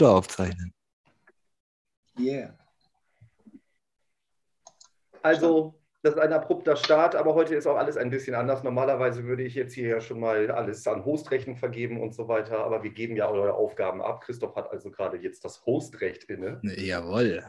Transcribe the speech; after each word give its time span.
Computer 0.00 0.16
aufzeichnen. 0.16 0.72
Yeah. 2.18 2.56
Also, 5.22 5.78
das 6.02 6.14
ist 6.14 6.20
ein 6.20 6.32
abrupter 6.32 6.76
Start, 6.76 7.14
aber 7.14 7.34
heute 7.34 7.54
ist 7.54 7.66
auch 7.66 7.76
alles 7.76 7.98
ein 7.98 8.08
bisschen 8.10 8.34
anders. 8.34 8.62
Normalerweise 8.62 9.24
würde 9.24 9.42
ich 9.42 9.54
jetzt 9.54 9.74
hier 9.74 9.88
ja 9.88 10.00
schon 10.00 10.20
mal 10.20 10.50
alles 10.50 10.86
an 10.86 11.04
Hostrechten 11.04 11.56
vergeben 11.56 12.00
und 12.00 12.14
so 12.14 12.28
weiter, 12.28 12.58
aber 12.64 12.82
wir 12.82 12.90
geben 12.90 13.16
ja 13.16 13.28
eure 13.28 13.54
Aufgaben 13.54 14.00
ab. 14.00 14.22
Christoph 14.22 14.56
hat 14.56 14.70
also 14.70 14.90
gerade 14.90 15.18
jetzt 15.18 15.44
das 15.44 15.64
Hostrecht 15.66 16.24
inne. 16.24 16.60
Jawohl. 16.62 17.44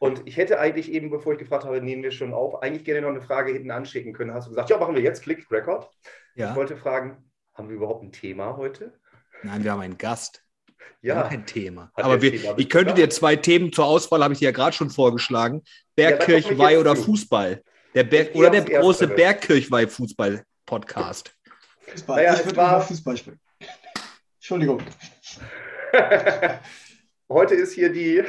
Und 0.00 0.26
ich 0.26 0.38
hätte 0.38 0.58
eigentlich 0.58 0.90
eben, 0.90 1.10
bevor 1.10 1.34
ich 1.34 1.38
gefragt 1.38 1.64
habe, 1.64 1.82
nehmen 1.82 2.02
wir 2.02 2.10
schon 2.10 2.32
auf, 2.32 2.62
eigentlich 2.62 2.84
gerne 2.86 3.02
noch 3.02 3.10
eine 3.10 3.20
Frage 3.20 3.52
hinten 3.52 3.70
anschicken 3.70 4.14
können. 4.14 4.32
Hast 4.32 4.46
du 4.46 4.50
gesagt, 4.50 4.70
ja, 4.70 4.78
machen 4.78 4.94
wir 4.94 5.02
jetzt, 5.02 5.22
Klick, 5.22 5.50
Record. 5.50 5.90
Ja. 6.34 6.50
Ich 6.50 6.56
wollte 6.56 6.78
fragen, 6.78 7.30
haben 7.52 7.68
wir 7.68 7.76
überhaupt 7.76 8.02
ein 8.02 8.12
Thema 8.12 8.56
heute? 8.56 8.98
Nein, 9.42 9.62
wir 9.62 9.72
haben 9.72 9.80
einen 9.80 9.98
Gast. 9.98 10.42
Ja, 11.02 11.14
Wir 11.16 11.24
haben 11.24 11.30
ein 11.34 11.46
Thema. 11.46 11.90
Hat 11.96 12.04
Aber 12.04 12.22
wir, 12.22 12.30
Thema 12.32 12.54
ich 12.58 12.68
könnte 12.70 12.94
dir 12.94 13.10
zwei 13.10 13.34
Themen 13.36 13.72
zur 13.72 13.86
Auswahl, 13.86 14.22
habe 14.22 14.34
ich 14.34 14.38
dir 14.38 14.46
ja 14.46 14.50
gerade 14.52 14.74
schon 14.76 14.88
vorgeschlagen. 14.90 15.62
Ja, 15.96 16.10
da 16.10 16.16
Bergkirch 16.16 16.42
komme 16.44 16.54
ich 16.54 16.58
Weih 16.60 16.70
jetzt 16.72 16.80
oder 16.80 16.94
zu. 16.96 17.02
Fußball. 17.02 17.62
Der 17.94 18.04
Berg, 18.04 18.34
oder 18.34 18.50
der 18.50 18.62
große 18.62 19.04
Erstere. 19.04 19.14
Bergkirch 19.16 19.70
Weih 19.70 19.86
Fußball-Podcast. 19.88 21.34
Fußball. 21.88 22.16
Naja, 22.16 22.34
ich 22.38 22.44
würde 22.44 22.56
war- 22.56 22.80
Fußball 22.80 23.16
sprechen. 23.16 23.40
Entschuldigung. 24.36 24.80
Heute 27.28 27.54
ist 27.54 27.72
hier 27.72 27.92
die. 27.92 28.22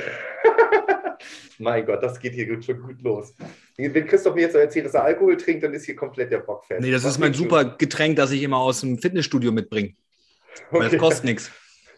mein 1.59 1.85
Gott, 1.85 2.01
das 2.03 2.19
geht 2.19 2.33
hier 2.33 2.47
gut, 2.47 2.65
schon 2.65 2.81
gut 2.81 3.01
los. 3.01 3.33
Wenn 3.77 4.07
Christoph 4.07 4.35
mir 4.35 4.41
jetzt 4.41 4.55
erzählt, 4.55 4.85
dass 4.85 4.93
er 4.93 5.03
Alkohol 5.03 5.37
trinkt, 5.37 5.63
dann 5.63 5.73
ist 5.73 5.85
hier 5.85 5.95
komplett 5.95 6.31
der 6.31 6.39
Bock 6.39 6.65
fest. 6.65 6.81
Nee, 6.81 6.91
das 6.91 7.03
Was 7.03 7.11
ist 7.13 7.17
mein 7.19 7.33
trinkst 7.33 7.51
du? 7.51 7.55
super 7.57 7.77
Getränk, 7.77 8.15
das 8.17 8.31
ich 8.31 8.43
immer 8.43 8.57
aus 8.57 8.81
dem 8.81 8.97
Fitnessstudio 8.97 9.51
mitbringe. 9.51 9.93
Weil 10.71 10.81
Okay. 10.87 10.91
das 10.91 10.99
kostet 10.99 11.25
nichts. 11.25 11.51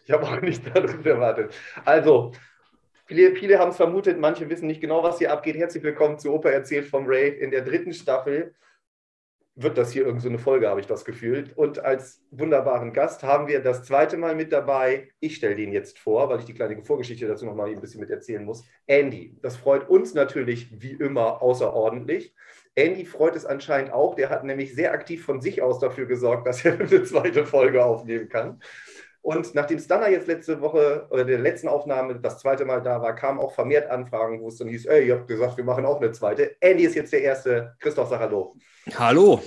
Ich 0.06 0.12
habe 0.12 0.24
auch 0.24 0.40
nicht 0.40 0.62
darüber 0.74 1.10
erwartet. 1.10 1.52
Also, 1.84 2.30
viele, 3.06 3.34
viele 3.34 3.58
haben 3.58 3.70
es 3.70 3.76
vermutet, 3.76 4.18
manche 4.20 4.48
wissen 4.48 4.68
nicht 4.68 4.80
genau, 4.80 5.02
was 5.02 5.18
hier 5.18 5.32
abgeht. 5.32 5.56
Herzlich 5.56 5.82
willkommen 5.82 6.18
zu 6.18 6.32
Opa 6.32 6.48
erzählt 6.48 6.86
vom 6.86 7.06
Ray. 7.06 7.28
In 7.28 7.50
der 7.50 7.62
dritten 7.62 7.92
Staffel 7.92 8.54
wird 9.56 9.76
das 9.78 9.90
hier 9.90 10.06
irgend 10.06 10.22
so 10.22 10.38
Folge, 10.38 10.68
habe 10.68 10.78
ich 10.78 10.86
das 10.86 11.04
gefühlt. 11.04 11.56
Und 11.56 11.80
als 11.80 12.22
wunderbaren 12.30 12.92
Gast 12.92 13.24
haben 13.24 13.48
wir 13.48 13.60
das 13.60 13.82
zweite 13.82 14.16
Mal 14.16 14.36
mit 14.36 14.52
dabei. 14.52 15.08
Ich 15.18 15.36
stelle 15.36 15.56
den 15.56 15.72
jetzt 15.72 15.98
vor, 15.98 16.28
weil 16.28 16.38
ich 16.38 16.44
die 16.44 16.54
kleine 16.54 16.84
Vorgeschichte 16.84 17.26
dazu 17.26 17.44
noch 17.44 17.56
mal 17.56 17.68
ein 17.68 17.80
bisschen 17.80 18.00
mit 18.00 18.10
erzählen 18.10 18.44
muss. 18.44 18.64
Andy. 18.86 19.36
Das 19.42 19.56
freut 19.56 19.88
uns 19.88 20.14
natürlich 20.14 20.68
wie 20.80 20.92
immer 20.92 21.42
außerordentlich. 21.42 22.32
Andy 22.76 23.06
freut 23.06 23.34
es 23.34 23.46
anscheinend 23.46 23.92
auch. 23.92 24.14
Der 24.14 24.28
hat 24.28 24.44
nämlich 24.44 24.74
sehr 24.74 24.92
aktiv 24.92 25.24
von 25.24 25.40
sich 25.40 25.62
aus 25.62 25.80
dafür 25.80 26.06
gesorgt, 26.06 26.46
dass 26.46 26.64
er 26.64 26.74
eine 26.78 27.02
zweite 27.02 27.44
Folge 27.44 27.84
aufnehmen 27.84 28.28
kann. 28.28 28.60
Und 29.26 29.56
nachdem 29.56 29.80
Stunner 29.80 30.08
jetzt 30.08 30.28
letzte 30.28 30.60
Woche 30.60 31.08
oder 31.10 31.24
der 31.24 31.40
letzten 31.40 31.66
Aufnahme 31.66 32.14
das 32.14 32.38
zweite 32.38 32.64
Mal 32.64 32.80
da 32.80 33.02
war, 33.02 33.12
kamen 33.12 33.40
auch 33.40 33.52
vermehrt 33.52 33.90
Anfragen, 33.90 34.40
wo 34.40 34.46
es 34.46 34.58
dann 34.58 34.68
hieß, 34.68 34.86
ey, 34.86 35.08
ihr 35.08 35.16
habt 35.16 35.26
gesagt, 35.26 35.56
wir 35.56 35.64
machen 35.64 35.84
auch 35.84 36.00
eine 36.00 36.12
zweite. 36.12 36.54
Andy 36.60 36.84
ist 36.84 36.94
jetzt 36.94 37.12
der 37.12 37.22
Erste. 37.22 37.74
Christoph, 37.80 38.08
sag 38.08 38.20
Hallo. 38.20 38.54
Hallo. 38.96 39.42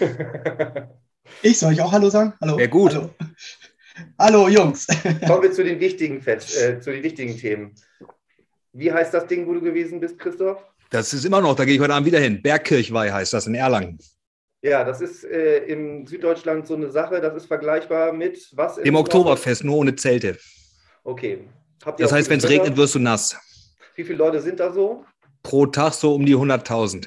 Ich 1.42 1.58
soll 1.58 1.74
ich 1.74 1.82
auch 1.82 1.92
Hallo 1.92 2.08
sagen? 2.08 2.32
Hallo. 2.40 2.56
Wär 2.56 2.68
gut. 2.68 2.94
Hallo, 2.94 3.10
Hallo 4.18 4.48
Jungs. 4.48 4.86
Kommen 5.26 5.42
wir 5.42 5.52
zu 5.52 5.62
den 5.62 5.78
wichtigen, 5.78 6.22
Fest, 6.22 6.56
äh, 6.56 6.80
zu 6.80 6.90
den 6.90 7.02
wichtigen 7.02 7.36
Themen. 7.36 7.74
Wie 8.72 8.90
heißt 8.90 9.12
das 9.12 9.26
Ding, 9.26 9.46
wo 9.46 9.52
du 9.52 9.60
gewesen 9.60 10.00
bist, 10.00 10.18
Christoph? 10.18 10.64
Das 10.88 11.12
ist 11.12 11.26
immer 11.26 11.42
noch, 11.42 11.54
da 11.54 11.66
gehe 11.66 11.74
ich 11.74 11.80
heute 11.80 11.92
Abend 11.92 12.06
wieder 12.06 12.18
hin. 12.18 12.40
Bergkirch 12.40 12.94
Weih 12.94 13.12
heißt 13.12 13.34
das 13.34 13.46
in 13.46 13.54
Erlangen. 13.54 13.98
Ja, 14.62 14.82
das 14.84 15.00
ist 15.00 15.24
äh, 15.24 15.64
in 15.66 16.06
Süddeutschland 16.06 16.66
so 16.66 16.74
eine 16.74 16.90
Sache, 16.90 17.20
das 17.20 17.34
ist 17.34 17.46
vergleichbar 17.46 18.12
mit 18.12 18.50
was? 18.52 18.78
Im 18.78 18.96
Oktoberfest, 18.96 19.62
nur 19.64 19.76
ohne 19.76 19.94
Zelte. 19.94 20.36
Okay. 21.04 21.48
Das 21.96 22.10
heißt, 22.10 22.28
wenn 22.28 22.38
es 22.38 22.48
regnet, 22.48 22.76
wirst 22.76 22.96
du 22.96 22.98
nass. 22.98 23.36
Wie 23.94 24.04
viele 24.04 24.18
Leute 24.18 24.40
sind 24.40 24.58
da 24.58 24.72
so? 24.72 25.04
Pro 25.42 25.66
Tag 25.66 25.94
so 25.94 26.14
um 26.14 26.26
die 26.26 26.34
100.000. 26.34 27.06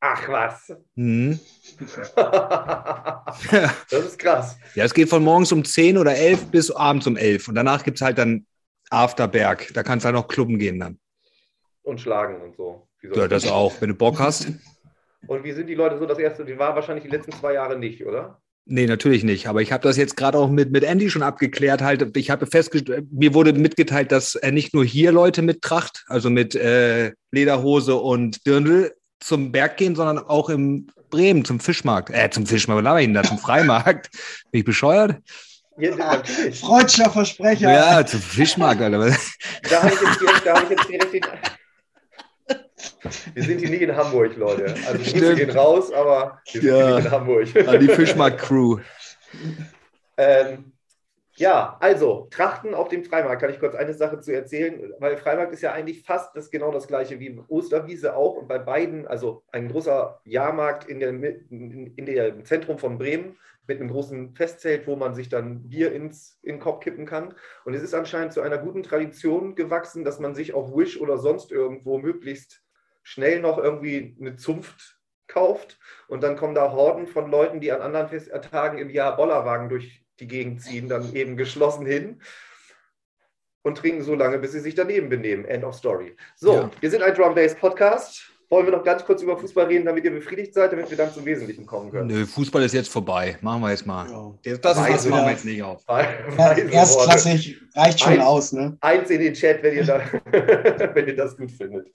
Ach 0.00 0.28
was. 0.28 0.72
Mhm. 0.94 1.40
das 2.16 4.04
ist 4.04 4.18
krass. 4.18 4.56
Ja, 4.74 4.84
es 4.84 4.94
geht 4.94 5.08
von 5.08 5.22
morgens 5.22 5.50
um 5.52 5.64
10 5.64 5.98
oder 5.98 6.14
11 6.14 6.46
bis 6.46 6.70
abends 6.70 7.06
um 7.06 7.16
11. 7.16 7.48
Und 7.48 7.54
danach 7.54 7.84
gibt 7.84 7.98
es 7.98 8.02
halt 8.02 8.18
dann 8.18 8.46
Afterberg. 8.90 9.72
Da 9.74 9.82
kannst 9.82 10.04
du 10.04 10.06
halt 10.06 10.16
noch 10.16 10.28
klubben 10.28 10.58
gehen 10.58 10.78
dann. 10.78 10.98
Und 11.82 12.00
schlagen 12.00 12.40
und 12.42 12.56
so. 12.56 12.88
Ja, 13.02 13.28
das 13.28 13.46
auch, 13.46 13.80
wenn 13.80 13.88
du 13.90 13.94
Bock 13.94 14.18
hast. 14.18 14.48
Und 15.26 15.44
wie 15.44 15.52
sind 15.52 15.66
die 15.66 15.74
Leute 15.74 15.98
so 15.98 16.06
das 16.06 16.18
erste? 16.18 16.44
Die 16.44 16.58
war 16.58 16.74
wahrscheinlich 16.74 17.04
die 17.04 17.10
letzten 17.10 17.32
zwei 17.32 17.54
Jahre 17.54 17.78
nicht, 17.78 18.04
oder? 18.06 18.40
Nee, 18.70 18.86
natürlich 18.86 19.24
nicht. 19.24 19.46
Aber 19.46 19.62
ich 19.62 19.72
habe 19.72 19.82
das 19.82 19.96
jetzt 19.96 20.16
gerade 20.16 20.36
auch 20.36 20.50
mit, 20.50 20.70
mit 20.70 20.84
Andy 20.84 21.08
schon 21.08 21.22
abgeklärt. 21.22 21.80
Halt, 21.80 22.16
ich 22.16 22.30
habe 22.30 22.46
festgestellt, 22.46 23.06
mir 23.10 23.32
wurde 23.32 23.54
mitgeteilt, 23.54 24.12
dass 24.12 24.34
er 24.34 24.52
nicht 24.52 24.74
nur 24.74 24.84
hier 24.84 25.10
Leute 25.10 25.40
mit 25.40 25.62
Tracht, 25.62 26.04
also 26.06 26.28
mit 26.28 26.54
äh, 26.54 27.12
Lederhose 27.32 27.96
und 27.96 28.46
Dirndl 28.46 28.92
zum 29.20 29.52
Berg 29.52 29.78
gehen, 29.78 29.96
sondern 29.96 30.18
auch 30.18 30.50
im 30.50 30.88
Bremen 31.08 31.46
zum 31.46 31.60
Fischmarkt. 31.60 32.10
Äh, 32.10 32.28
zum 32.30 32.46
Fischmarkt, 32.46 32.78
was 32.78 32.84
laber 32.84 33.00
ich 33.00 33.06
denn 33.06 33.14
da? 33.14 33.22
Zum 33.22 33.38
Freimarkt. 33.38 34.10
Bin 34.50 34.60
ich 34.60 34.64
bescheuert? 34.66 35.16
Ja. 35.78 36.22
Freudscher 36.52 37.08
Versprecher. 37.08 37.72
Ja, 37.72 38.04
zum 38.04 38.20
Fischmarkt, 38.20 38.82
Alter. 38.82 39.16
Da 39.70 39.82
habe 39.82 39.94
ich 39.94 40.00
jetzt 40.00 40.20
direkt, 40.20 40.46
da 40.46 40.54
habe 40.54 40.64
ich 40.64 40.70
jetzt 40.70 40.88
direkt 40.88 41.14
den. 41.14 41.22
Wir 43.34 43.42
sind 43.42 43.58
hier 43.60 43.70
nicht 43.70 43.82
in 43.82 43.96
Hamburg, 43.96 44.36
Leute. 44.36 44.74
Also 44.86 44.98
Grüße 44.98 45.34
gehen 45.34 45.50
raus, 45.50 45.92
aber 45.92 46.40
wir 46.52 46.60
sind 46.60 46.70
Ja. 46.70 46.86
hier 46.86 46.98
in 46.98 47.10
Hamburg. 47.10 47.68
An 47.68 47.80
die 47.80 47.88
Fischmarkt-Crew. 47.88 48.78
Ähm, 50.16 50.72
ja, 51.36 51.76
also 51.80 52.26
Trachten 52.30 52.74
auf 52.74 52.88
dem 52.88 53.04
Freimarkt. 53.04 53.40
Kann 53.40 53.50
ich 53.50 53.60
kurz 53.60 53.74
eine 53.76 53.94
Sache 53.94 54.20
zu 54.20 54.32
erzählen? 54.34 54.92
Weil 54.98 55.16
Freimarkt 55.16 55.52
ist 55.52 55.62
ja 55.62 55.72
eigentlich 55.72 56.02
fast 56.02 56.34
das 56.34 56.50
genau 56.50 56.72
das 56.72 56.88
gleiche 56.88 57.20
wie 57.20 57.40
Osterwiese 57.48 58.16
auch. 58.16 58.34
Und 58.34 58.48
bei 58.48 58.58
beiden, 58.58 59.06
also 59.06 59.44
ein 59.52 59.68
großer 59.68 60.20
Jahrmarkt 60.24 60.88
in 60.88 60.98
der, 60.98 61.10
in, 61.10 61.94
in 61.94 62.06
der 62.06 62.28
im 62.28 62.44
Zentrum 62.44 62.78
von 62.78 62.98
Bremen 62.98 63.36
mit 63.68 63.80
einem 63.80 63.90
großen 63.90 64.34
Festzelt, 64.34 64.86
wo 64.86 64.96
man 64.96 65.14
sich 65.14 65.28
dann 65.28 65.68
Bier 65.68 65.92
ins, 65.92 66.38
in 66.42 66.56
den 66.56 66.60
Kopf 66.60 66.80
kippen 66.80 67.06
kann. 67.06 67.34
Und 67.64 67.74
es 67.74 67.82
ist 67.82 67.94
anscheinend 67.94 68.32
zu 68.32 68.40
einer 68.40 68.58
guten 68.58 68.82
Tradition 68.82 69.54
gewachsen, 69.54 70.04
dass 70.04 70.18
man 70.18 70.34
sich 70.34 70.54
auf 70.54 70.74
Wish 70.74 70.98
oder 71.00 71.18
sonst 71.18 71.52
irgendwo 71.52 71.98
möglichst 71.98 72.62
schnell 73.08 73.40
noch 73.40 73.56
irgendwie 73.56 74.14
eine 74.20 74.36
Zunft 74.36 74.98
kauft. 75.28 75.78
Und 76.08 76.22
dann 76.22 76.36
kommen 76.36 76.54
da 76.54 76.72
Horden 76.72 77.06
von 77.06 77.30
Leuten, 77.30 77.60
die 77.60 77.72
an 77.72 77.80
anderen 77.80 78.08
Fest 78.08 78.30
Tagen 78.50 78.76
im 78.78 78.90
Jahr 78.90 79.16
Bollerwagen 79.16 79.70
durch 79.70 80.04
die 80.20 80.28
Gegend 80.28 80.60
ziehen, 80.62 80.88
dann 80.88 81.14
eben 81.14 81.36
geschlossen 81.36 81.86
hin 81.86 82.20
und 83.62 83.78
trinken 83.78 84.02
so 84.02 84.14
lange, 84.14 84.38
bis 84.38 84.52
sie 84.52 84.60
sich 84.60 84.74
daneben 84.74 85.08
benehmen. 85.08 85.46
End 85.46 85.64
of 85.64 85.74
story. 85.74 86.16
So, 86.36 86.54
Ja. 86.54 86.70
wir 86.80 86.90
sind 86.90 87.02
ein 87.02 87.14
Drum 87.14 87.34
Bass 87.34 87.54
Podcast. 87.54 88.30
Wollen 88.50 88.64
wir 88.64 88.72
noch 88.72 88.84
ganz 88.84 89.04
kurz 89.04 89.20
über 89.20 89.36
Fußball 89.36 89.66
reden, 89.66 89.84
damit 89.84 90.04
ihr 90.04 90.10
befriedigt 90.10 90.54
seid, 90.54 90.72
damit 90.72 90.88
wir 90.88 90.96
dann 90.96 91.12
zum 91.12 91.22
Wesentlichen 91.26 91.66
kommen 91.66 91.90
können? 91.90 92.06
Nö, 92.06 92.24
Fußball 92.24 92.62
ist 92.62 92.72
jetzt 92.72 92.88
vorbei. 92.90 93.36
Machen 93.42 93.60
wir 93.60 93.70
jetzt 93.70 93.84
mal. 93.84 94.10
Ja. 94.10 94.32
Das, 94.42 94.60
das, 94.62 94.78
Weiß 94.78 94.92
das 94.92 95.06
machen 95.06 95.26
wir 95.26 95.32
jetzt 95.32 95.44
nicht 95.44 95.62
auf. 95.62 95.86
Worte. 95.86 96.62
Erstklassig 96.62 97.60
reicht 97.74 98.00
schon 98.00 98.14
Eins. 98.14 98.22
aus, 98.22 98.52
ne? 98.52 98.78
Eins 98.80 99.10
in 99.10 99.20
den 99.20 99.34
Chat, 99.34 99.62
wenn 99.62 99.76
ihr, 99.76 99.84
da, 99.84 100.00
wenn 100.94 101.06
ihr 101.06 101.16
das 101.16 101.36
gut 101.36 101.50
findet. 101.50 101.88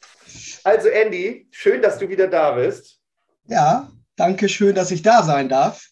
Also, 0.63 0.89
Andy, 0.89 1.47
schön, 1.49 1.81
dass 1.81 1.97
du 1.97 2.07
wieder 2.07 2.27
da 2.27 2.51
bist. 2.51 2.99
Ja, 3.47 3.91
danke 4.15 4.47
schön, 4.47 4.75
dass 4.75 4.91
ich 4.91 5.01
da 5.01 5.23
sein 5.23 5.49
darf. 5.49 5.83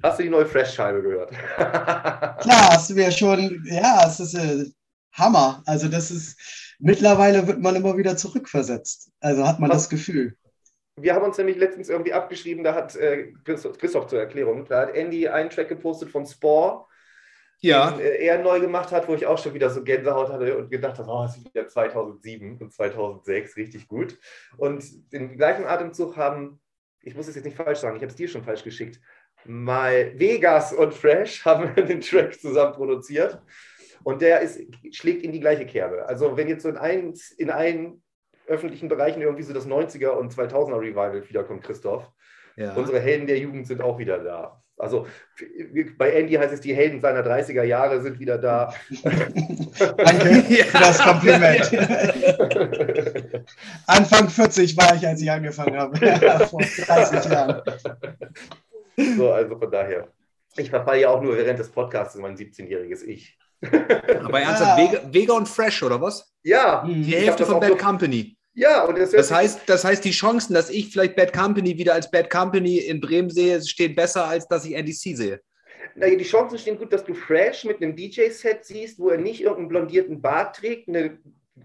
Hast 0.00 0.20
du 0.20 0.22
die 0.22 0.30
neue 0.30 0.46
Fresh-Scheibe 0.46 1.02
gehört? 1.02 1.30
Klar, 1.56 2.68
hast 2.70 2.90
du 2.90 2.94
mir 2.94 3.10
schon, 3.10 3.64
ja, 3.66 4.06
es 4.06 4.20
ist 4.20 4.34
äh, 4.34 4.66
Hammer. 5.12 5.62
Also 5.66 5.88
das 5.88 6.12
ist, 6.12 6.36
mittlerweile 6.78 7.46
wird 7.46 7.60
man 7.60 7.76
immer 7.76 7.96
wieder 7.96 8.16
zurückversetzt. 8.16 9.10
Also 9.20 9.46
hat 9.46 9.60
man 9.60 9.70
Was? 9.70 9.84
das 9.84 9.90
Gefühl. 9.90 10.36
Wir 10.96 11.14
haben 11.14 11.24
uns 11.24 11.38
nämlich 11.38 11.56
letztens 11.56 11.88
irgendwie 11.88 12.12
abgeschrieben, 12.12 12.62
da 12.62 12.74
hat 12.74 12.94
äh, 12.94 13.32
Christoph, 13.44 13.78
Christoph 13.78 14.06
zur 14.06 14.20
Erklärung, 14.20 14.64
da 14.64 14.82
hat 14.82 14.94
Andy 14.94 15.26
einen 15.26 15.50
Track 15.50 15.68
gepostet 15.68 16.10
von 16.10 16.24
Spore, 16.24 16.86
den 17.62 17.98
äh, 17.98 18.24
er 18.24 18.38
neu 18.38 18.60
gemacht 18.60 18.92
hat, 18.92 19.08
wo 19.08 19.14
ich 19.14 19.26
auch 19.26 19.38
schon 19.38 19.54
wieder 19.54 19.70
so 19.70 19.82
Gänsehaut 19.82 20.30
hatte 20.30 20.56
und 20.56 20.70
gedacht 20.70 20.98
habe, 20.98 21.10
oh, 21.10 21.22
das 21.22 21.36
ist 21.36 21.46
wieder 21.46 21.66
2007 21.66 22.58
und 22.58 22.72
2006, 22.72 23.56
richtig 23.56 23.88
gut. 23.88 24.16
Und 24.56 24.84
im 25.10 25.36
gleichen 25.36 25.64
Atemzug 25.64 26.16
haben, 26.16 26.60
ich 27.00 27.16
muss 27.16 27.26
es 27.26 27.34
jetzt 27.34 27.44
nicht 27.44 27.56
falsch 27.56 27.80
sagen, 27.80 27.96
ich 27.96 28.02
habe 28.02 28.10
es 28.10 28.16
dir 28.16 28.28
schon 28.28 28.44
falsch 28.44 28.62
geschickt, 28.62 29.00
mal 29.44 30.18
Vegas 30.18 30.72
und 30.72 30.94
Fresh 30.94 31.44
haben 31.44 31.74
den 31.74 32.00
Track 32.00 32.38
zusammen 32.40 32.72
produziert 32.72 33.42
und 34.04 34.22
der 34.22 34.40
ist, 34.40 34.60
schlägt 34.92 35.22
in 35.22 35.32
die 35.32 35.40
gleiche 35.40 35.66
Kerbe. 35.66 36.06
Also 36.06 36.36
wenn 36.36 36.48
jetzt 36.48 36.62
so 36.62 36.68
in 36.68 36.76
allen, 36.76 37.14
in 37.38 37.50
allen 37.50 38.02
öffentlichen 38.46 38.88
Bereichen 38.88 39.22
irgendwie 39.22 39.42
so 39.42 39.52
das 39.52 39.66
90er 39.66 40.10
und 40.10 40.32
2000er 40.32 40.80
Revival 40.80 41.28
wiederkommt, 41.28 41.64
Christoph, 41.64 42.10
Ja. 42.56 42.74
Unsere 42.74 43.00
Helden 43.00 43.26
der 43.26 43.38
Jugend 43.38 43.66
sind 43.66 43.80
auch 43.82 43.98
wieder 43.98 44.18
da. 44.18 44.62
Also 44.76 45.06
bei 45.98 46.12
Andy 46.12 46.34
heißt 46.34 46.52
es, 46.52 46.60
die 46.60 46.74
Helden 46.74 47.00
seiner 47.00 47.24
30er 47.24 47.62
Jahre 47.62 48.00
sind 48.02 48.18
wieder 48.18 48.38
da. 48.38 48.74
Danke 49.02 50.42
für 50.64 50.78
das 50.78 50.98
Kompliment. 50.98 51.70
Anfang 53.86 54.28
40 54.28 54.76
war 54.76 54.96
ich, 54.96 55.06
als 55.06 55.22
ich 55.22 55.30
angefangen 55.30 55.76
habe. 55.76 55.96
Vor 56.46 56.60
30 56.60 57.30
Jahren. 57.30 57.62
so, 59.16 59.32
also 59.32 59.58
von 59.58 59.70
daher. 59.70 60.08
Ich 60.56 60.70
verfalle 60.70 61.00
ja 61.00 61.08
auch 61.10 61.22
nur 61.22 61.36
während 61.36 61.58
des 61.58 61.70
Podcasts 61.70 62.16
in 62.16 62.22
mein 62.22 62.36
17-jähriges 62.36 63.04
Ich. 63.04 63.38
Aber 64.24 64.40
ernsthaft, 64.40 64.78
Ja. 64.78 64.92
Vega, 64.92 65.02
Vega 65.12 65.32
und 65.34 65.48
Fresh, 65.48 65.82
oder 65.82 66.00
was? 66.00 66.32
Ja, 66.42 66.84
Mhm. 66.86 67.04
Die 67.04 67.14
Hälfte 67.16 67.42
das 67.44 67.48
von 67.50 67.60
Bad 67.60 67.78
Company. 67.78 68.36
ja, 68.54 68.84
und 68.84 68.98
das, 68.98 69.10
Das 69.12 69.30
heißt, 69.30 69.60
das 69.66 69.84
heißt, 69.84 70.04
die 70.04 70.10
Chancen, 70.12 70.54
dass 70.54 70.70
ich 70.70 70.90
vielleicht 70.92 71.16
Bad 71.16 71.32
Company 71.32 71.76
wieder 71.78 71.94
als 71.94 72.10
Bad 72.10 72.30
Company 72.30 72.78
in 72.78 73.00
Bremen 73.00 73.30
sehe, 73.30 73.60
stehen 73.62 73.94
besser, 73.94 74.24
als 74.26 74.46
dass 74.48 74.64
ich 74.64 74.74
NDC 74.74 75.16
sehe. 75.16 75.40
Naja, 75.96 76.16
die 76.16 76.24
Chancen 76.24 76.58
stehen 76.58 76.76
gut, 76.78 76.92
dass 76.92 77.04
du 77.04 77.14
Fresh 77.14 77.64
mit 77.64 77.80
einem 77.82 77.94
DJ-Set 77.94 78.64
siehst, 78.64 78.98
wo 78.98 79.10
er 79.10 79.18
nicht 79.18 79.40
irgendeinen 79.40 79.68
blondierten 79.68 80.20
Bart 80.20 80.56
trägt, 80.56 80.88
eine 80.88 81.18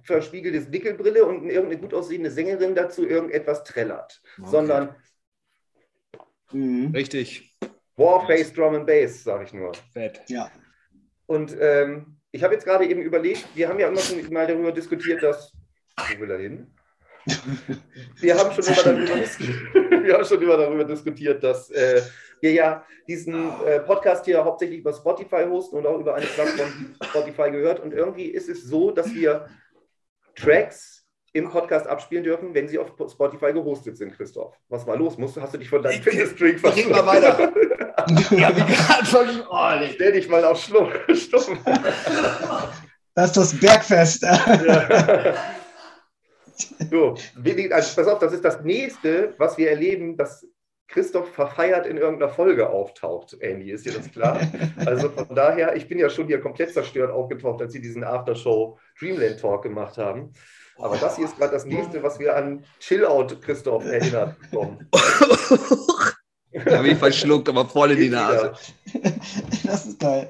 verspiegelte 0.04 0.72
Wickelbrille 0.72 1.26
und 1.26 1.50
irgendeine 1.50 1.82
gut 1.82 1.94
aussehende 1.96 2.30
Sängerin 2.30 2.76
dazu 2.76 3.08
irgendetwas 3.08 3.64
trällert, 3.64 4.22
Okay. 4.40 4.50
sondern 4.52 4.96
Mhm. 6.52 6.92
Richtig. 6.96 7.56
Warface 7.96 8.54
Drum 8.54 8.76
and 8.76 8.88
Bass, 8.88 9.24
sage 9.24 9.44
ich 9.46 9.54
nur. 9.54 9.72
Fett. 9.94 10.22
Ja. 10.28 10.50
Und 11.30 11.56
ähm, 11.60 12.18
ich 12.32 12.44
habe 12.44 12.56
jetzt 12.56 12.66
gerade 12.66 12.88
eben 12.88 13.04
überlegt, 13.04 13.46
wir 13.54 13.70
haben 13.70 13.80
ja 13.80 13.88
immer 13.88 14.00
schon 14.00 14.18
mal 14.34 14.48
darüber 14.48 14.72
diskutiert, 14.72 15.22
dass. 15.22 15.54
Wo 15.96 16.20
will 16.22 16.32
er 16.32 16.40
hin? 16.40 16.68
Wir 18.20 18.36
haben 18.36 18.52
schon 18.52 18.74
immer 18.74 18.84
darüber, 18.84 19.16
wir 20.04 20.14
haben 20.16 20.26
schon 20.26 20.42
immer 20.42 20.58
darüber 20.58 20.84
diskutiert, 20.86 21.44
dass 21.44 21.70
äh, 21.70 22.02
wir 22.42 22.54
ja 22.54 22.86
diesen 23.08 23.52
äh, 23.66 23.82
Podcast 23.82 24.26
hier 24.26 24.44
hauptsächlich 24.44 24.80
über 24.80 24.94
Spotify 24.94 25.46
hosten 25.48 25.78
und 25.78 25.86
auch 25.86 26.00
über 26.00 26.16
eine 26.16 26.26
Plattform, 26.26 26.96
Spotify 27.04 27.52
gehört. 27.52 27.82
Und 27.82 27.94
irgendwie 27.94 28.26
ist 28.26 28.50
es 28.50 28.64
so, 28.64 28.90
dass 28.90 29.14
wir 29.14 29.48
Tracks 30.34 30.99
im 31.34 31.50
Podcast 31.50 31.88
abspielen 31.88 32.24
dürfen, 32.24 32.54
wenn 32.54 32.68
sie 32.68 32.80
auf 32.80 32.94
Spotify 33.12 33.54
gehostet 33.54 33.98
sind, 33.98 34.16
Christoph. 34.16 34.56
Was 34.70 34.86
war 34.88 34.96
los? 34.98 35.18
Musst, 35.18 35.36
du- 35.38 35.42
hast 35.42 35.54
du 35.54 35.58
dich 35.58 35.70
von 35.70 35.82
deinem 35.84 35.98
Ich- 36.00 36.04
Fitness-Drink 36.04 36.60
ich 36.64 36.86
red 36.86 36.90
mal 36.92 37.06
weiter. 37.06 37.52
Ja, 38.32 38.56
wie 38.56 38.62
gerade 38.62 39.06
schon. 39.06 39.28
Oh, 39.52 39.72
nee. 39.78 39.92
Stell 39.94 40.14
dich 40.14 40.28
mal 40.30 40.44
auf 40.46 40.60
Schluck. 40.60 41.06
Das 43.16 43.26
ist 43.32 43.38
das 43.38 43.60
Bergfest. 43.60 44.24
Ja. 44.24 45.34
So, 46.92 47.16
also 47.72 47.96
pass 48.02 48.08
auf, 48.08 48.20
das 48.20 48.34
ist 48.34 48.44
das 48.46 48.62
nächste, 48.64 49.34
was 49.38 49.58
wir 49.58 49.70
erleben, 49.70 50.18
dass 50.18 50.46
Christoph 50.88 51.30
verfeiert 51.34 51.86
in 51.86 51.98
irgendeiner 51.98 52.32
Folge 52.32 52.70
auftaucht. 52.70 53.36
Andy, 53.42 53.72
ist 53.72 53.86
dir 53.86 53.94
das 53.94 54.10
klar? 54.12 54.40
Also 54.86 55.10
von 55.10 55.36
daher, 55.36 55.76
ich 55.76 55.88
bin 55.88 56.00
ja 56.00 56.10
schon 56.10 56.28
hier 56.28 56.40
komplett 56.42 56.74
zerstört 56.74 57.12
aufgetaucht, 57.12 57.62
als 57.62 57.74
sie 57.74 57.82
diesen 57.82 58.04
Aftershow 58.04 58.78
Dreamland 59.00 59.40
Talk 59.40 59.64
gemacht 59.64 59.98
haben. 59.98 60.34
Aber 60.82 60.98
das 60.98 61.16
hier 61.18 61.26
ist 61.26 61.38
gerade 61.38 61.52
das 61.54 61.66
nächste, 61.66 62.02
was 62.04 62.20
wir 62.20 62.36
an 62.36 62.64
Chill-Out 62.80 63.42
Christoph 63.42 63.86
erinnert 63.86 64.40
bekommen. 64.40 64.88
Habe 66.70 66.88
ich 66.90 66.98
verschluckt, 66.98 67.48
aber 67.50 67.66
voll 67.66 67.92
in 67.92 68.00
die 68.00 68.10
Nase. 68.10 68.54
Das 69.66 69.86
ist 69.86 70.00
geil. 70.00 70.28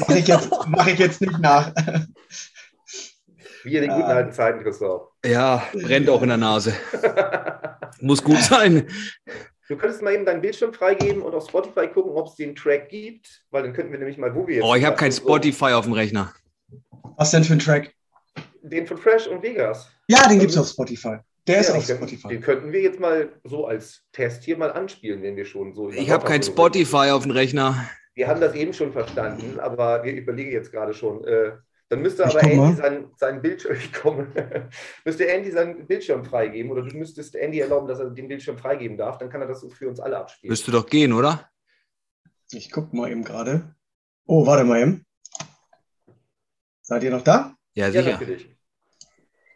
Mache 0.00 0.18
ich, 0.18 0.26
jetzt- 0.28 0.50
mach 0.68 0.86
ich 0.86 0.98
jetzt 0.98 1.20
nicht 1.20 1.38
nach. 1.38 1.72
Wie 3.64 3.76
in 3.76 3.82
den 3.82 3.90
guten 3.90 4.02
alten 4.04 4.32
Zeiten, 4.32 4.62
Christoph. 4.62 5.08
Ja, 5.24 5.62
brennt 5.74 6.08
auch 6.08 6.22
in 6.22 6.28
der 6.28 6.38
Nase. 6.38 6.72
Muss 8.00 8.24
gut 8.24 8.38
sein. 8.38 8.88
Du 9.68 9.76
könntest 9.76 10.02
mal 10.02 10.14
eben 10.14 10.24
deinen 10.24 10.40
Bildschirm 10.40 10.72
freigeben 10.72 11.22
und 11.22 11.34
auf 11.34 11.46
Spotify 11.48 11.86
gucken, 11.88 12.12
ob 12.12 12.28
es 12.28 12.36
den 12.36 12.56
Track 12.56 12.88
gibt, 12.88 13.44
weil 13.50 13.62
dann 13.62 13.72
könnten 13.74 13.92
wir 13.92 13.98
nämlich 13.98 14.16
mal, 14.18 14.34
wo 14.34 14.46
wir 14.48 14.56
jetzt 14.56 14.64
Oh, 14.64 14.74
ich 14.74 14.84
habe 14.84 14.96
kein 14.96 15.12
so- 15.12 15.20
Spotify 15.22 15.72
auf 15.72 15.84
dem 15.84 15.92
Rechner. 15.92 16.32
Was 17.16 17.30
denn 17.32 17.44
für 17.44 17.52
ein 17.52 17.58
Track? 17.58 17.92
Den 18.62 18.86
von 18.86 18.98
Fresh 18.98 19.26
und 19.26 19.42
Vegas. 19.42 19.90
Ja, 20.08 20.28
den 20.28 20.38
gibt's 20.38 20.56
auf 20.58 20.68
Spotify. 20.68 21.18
Der 21.46 21.60
ist 21.60 21.68
Ja, 21.70 21.74
auf 21.76 21.86
den, 21.86 21.96
könnten- 21.98 22.08
Spotify. 22.16 22.28
Den 22.34 22.42
könnten 22.42 22.72
wir 22.72 22.80
jetzt 22.82 23.00
mal 23.00 23.28
so 23.44 23.66
als 23.66 24.02
Test 24.12 24.44
hier 24.44 24.56
mal 24.58 24.72
anspielen, 24.72 25.22
wenn 25.22 25.36
wir 25.36 25.44
schon 25.46 25.74
so. 25.74 25.90
Ich 25.90 26.10
habe 26.10 26.24
kein. 26.26 26.42
Spotify 26.42 27.10
auf 27.10 27.22
dem 27.22 27.32
Rechner. 27.32 27.88
Wir 28.14 28.28
haben 28.28 28.40
das 28.40 28.54
eben 28.54 28.72
schon 28.74 28.92
verstanden, 28.92 29.58
aber 29.60 30.04
wir 30.04 30.12
überlegen 30.12 30.52
jetzt 30.52 30.70
gerade 30.72 30.92
schon. 30.92 31.24
Äh, 31.24 31.52
dann 31.88 32.02
müsste 32.02 32.24
aber. 32.26 32.42
Andy 32.42 32.74
seinen, 32.76 33.10
seinen 33.16 33.40
Bildschirm, 33.42 33.74
ich 33.78 33.92
komme, 33.92 34.26
müsste 35.04 35.26
Andy 35.28 35.50
seinen 35.50 35.86
Bildschirm 35.86 36.24
freigeben 36.24 36.70
oder 36.70 36.82
du 36.82 36.96
müsstest 36.96 37.34
Andy 37.34 37.60
erlauben, 37.60 37.88
dass 37.88 37.98
er 37.98 38.10
den 38.10 38.28
Bildschirm 38.28 38.58
freigeben 38.58 38.96
darf, 38.96 39.18
dann 39.18 39.30
kann 39.30 39.40
er 39.40 39.48
das 39.48 39.66
für 39.72 39.88
uns 39.88 39.98
alle 39.98 40.18
abspielen. 40.18 40.50
Müsste 40.50 40.70
doch 40.70 40.86
gehen, 40.86 41.12
oder? 41.12 41.48
Ich 42.52 42.70
guck 42.70 42.92
mal 42.92 43.10
eben 43.10 43.24
gerade. 43.24 43.74
Oh, 44.26 44.46
warte 44.46 44.64
mal 44.64 44.80
eben. 44.80 45.06
Seid 46.82 47.02
ihr 47.04 47.10
noch 47.10 47.22
da? 47.22 47.54
Ja, 47.74 47.86
ja, 47.86 47.92
sicher. 47.92 48.12
natürlich. 48.12 48.49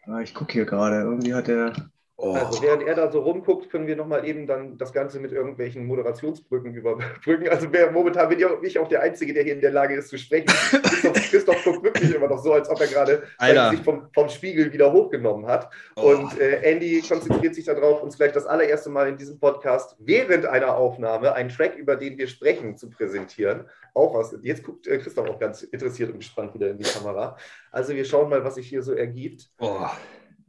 Ah, 0.07 0.21
ich 0.23 0.33
gucke 0.35 0.53
hier 0.55 0.65
gerade. 0.67 1.01
Irgendwie 1.03 1.35
hat 1.35 1.49
er. 1.49 1.75
Oh. 2.17 2.33
Also 2.33 2.63
während 2.63 2.85
er 2.85 2.95
da 2.95 3.11
so 3.11 3.21
rumguckt, 3.21 3.71
können 3.71 3.89
wir 3.89 3.97
nochmal 3.97 4.25
eben 4.25 4.47
dann 4.47 4.79
das 4.79 4.93
Ganze 4.93 5.19
mit 5.19 5.33
irgendwelchen 5.33 5.85
Moderationsbrücken 5.85 6.73
überbrücken. 6.73 7.49
Also 7.49 7.67
wer, 7.73 7.91
momentan 7.91 8.29
bin 8.29 8.39
ich 8.63 8.79
auch, 8.79 8.89
der 8.89 9.03
Einzige, 9.03 9.35
der 9.35 9.43
hier 9.43 9.55
in 9.55 9.61
der 9.61 9.73
Lage 9.73 9.97
ist 9.97 10.11
zu 10.11 10.19
sprechen. 10.19 10.47
Christoph, 10.47 11.31
Christoph 11.31 11.65
guckt 11.65 11.83
wirklich 11.83 12.15
immer 12.15 12.29
noch 12.29 12.39
so, 12.39 12.53
als 12.53 12.71
ob 12.71 12.81
er 12.81 12.87
gerade 12.87 13.23
sich 13.71 13.83
vom, 13.83 14.09
vom 14.15 14.29
Spiegel 14.29 14.73
wieder 14.73 14.93
hochgenommen 14.93 15.47
hat. 15.47 15.71
Oh. 15.97 16.13
Und 16.13 16.41
äh, 16.41 16.61
Andy 16.63 17.03
konzentriert 17.03 17.57
sich 17.57 17.65
darauf, 17.65 18.03
uns 18.03 18.17
gleich 18.17 18.31
das 18.31 18.47
allererste 18.47 18.91
Mal 18.91 19.09
in 19.09 19.17
diesem 19.17 19.41
Podcast 19.41 19.97
während 19.99 20.47
einer 20.47 20.77
Aufnahme 20.77 21.35
einen 21.35 21.49
Track, 21.49 21.75
über 21.77 21.97
den 21.97 22.17
wir 22.17 22.29
sprechen, 22.29 22.77
zu 22.77 22.91
präsentieren. 22.91 23.69
Auch 23.93 24.15
was. 24.15 24.37
Jetzt 24.43 24.63
guckt 24.63 24.87
äh, 24.87 24.99
Christoph 24.99 25.29
auch 25.29 25.41
ganz 25.41 25.63
interessiert 25.63 26.11
und 26.11 26.19
gespannt 26.19 26.55
wieder 26.55 26.71
in 26.71 26.79
die 26.79 26.85
Kamera. 26.85 27.37
Also 27.73 27.95
wir 27.95 28.05
schauen 28.05 28.31
mal, 28.31 28.45
was 28.45 28.55
sich 28.55 28.69
hier 28.69 28.83
so 28.83 28.93
ergibt. 28.93 29.51
Oh. 29.59 29.87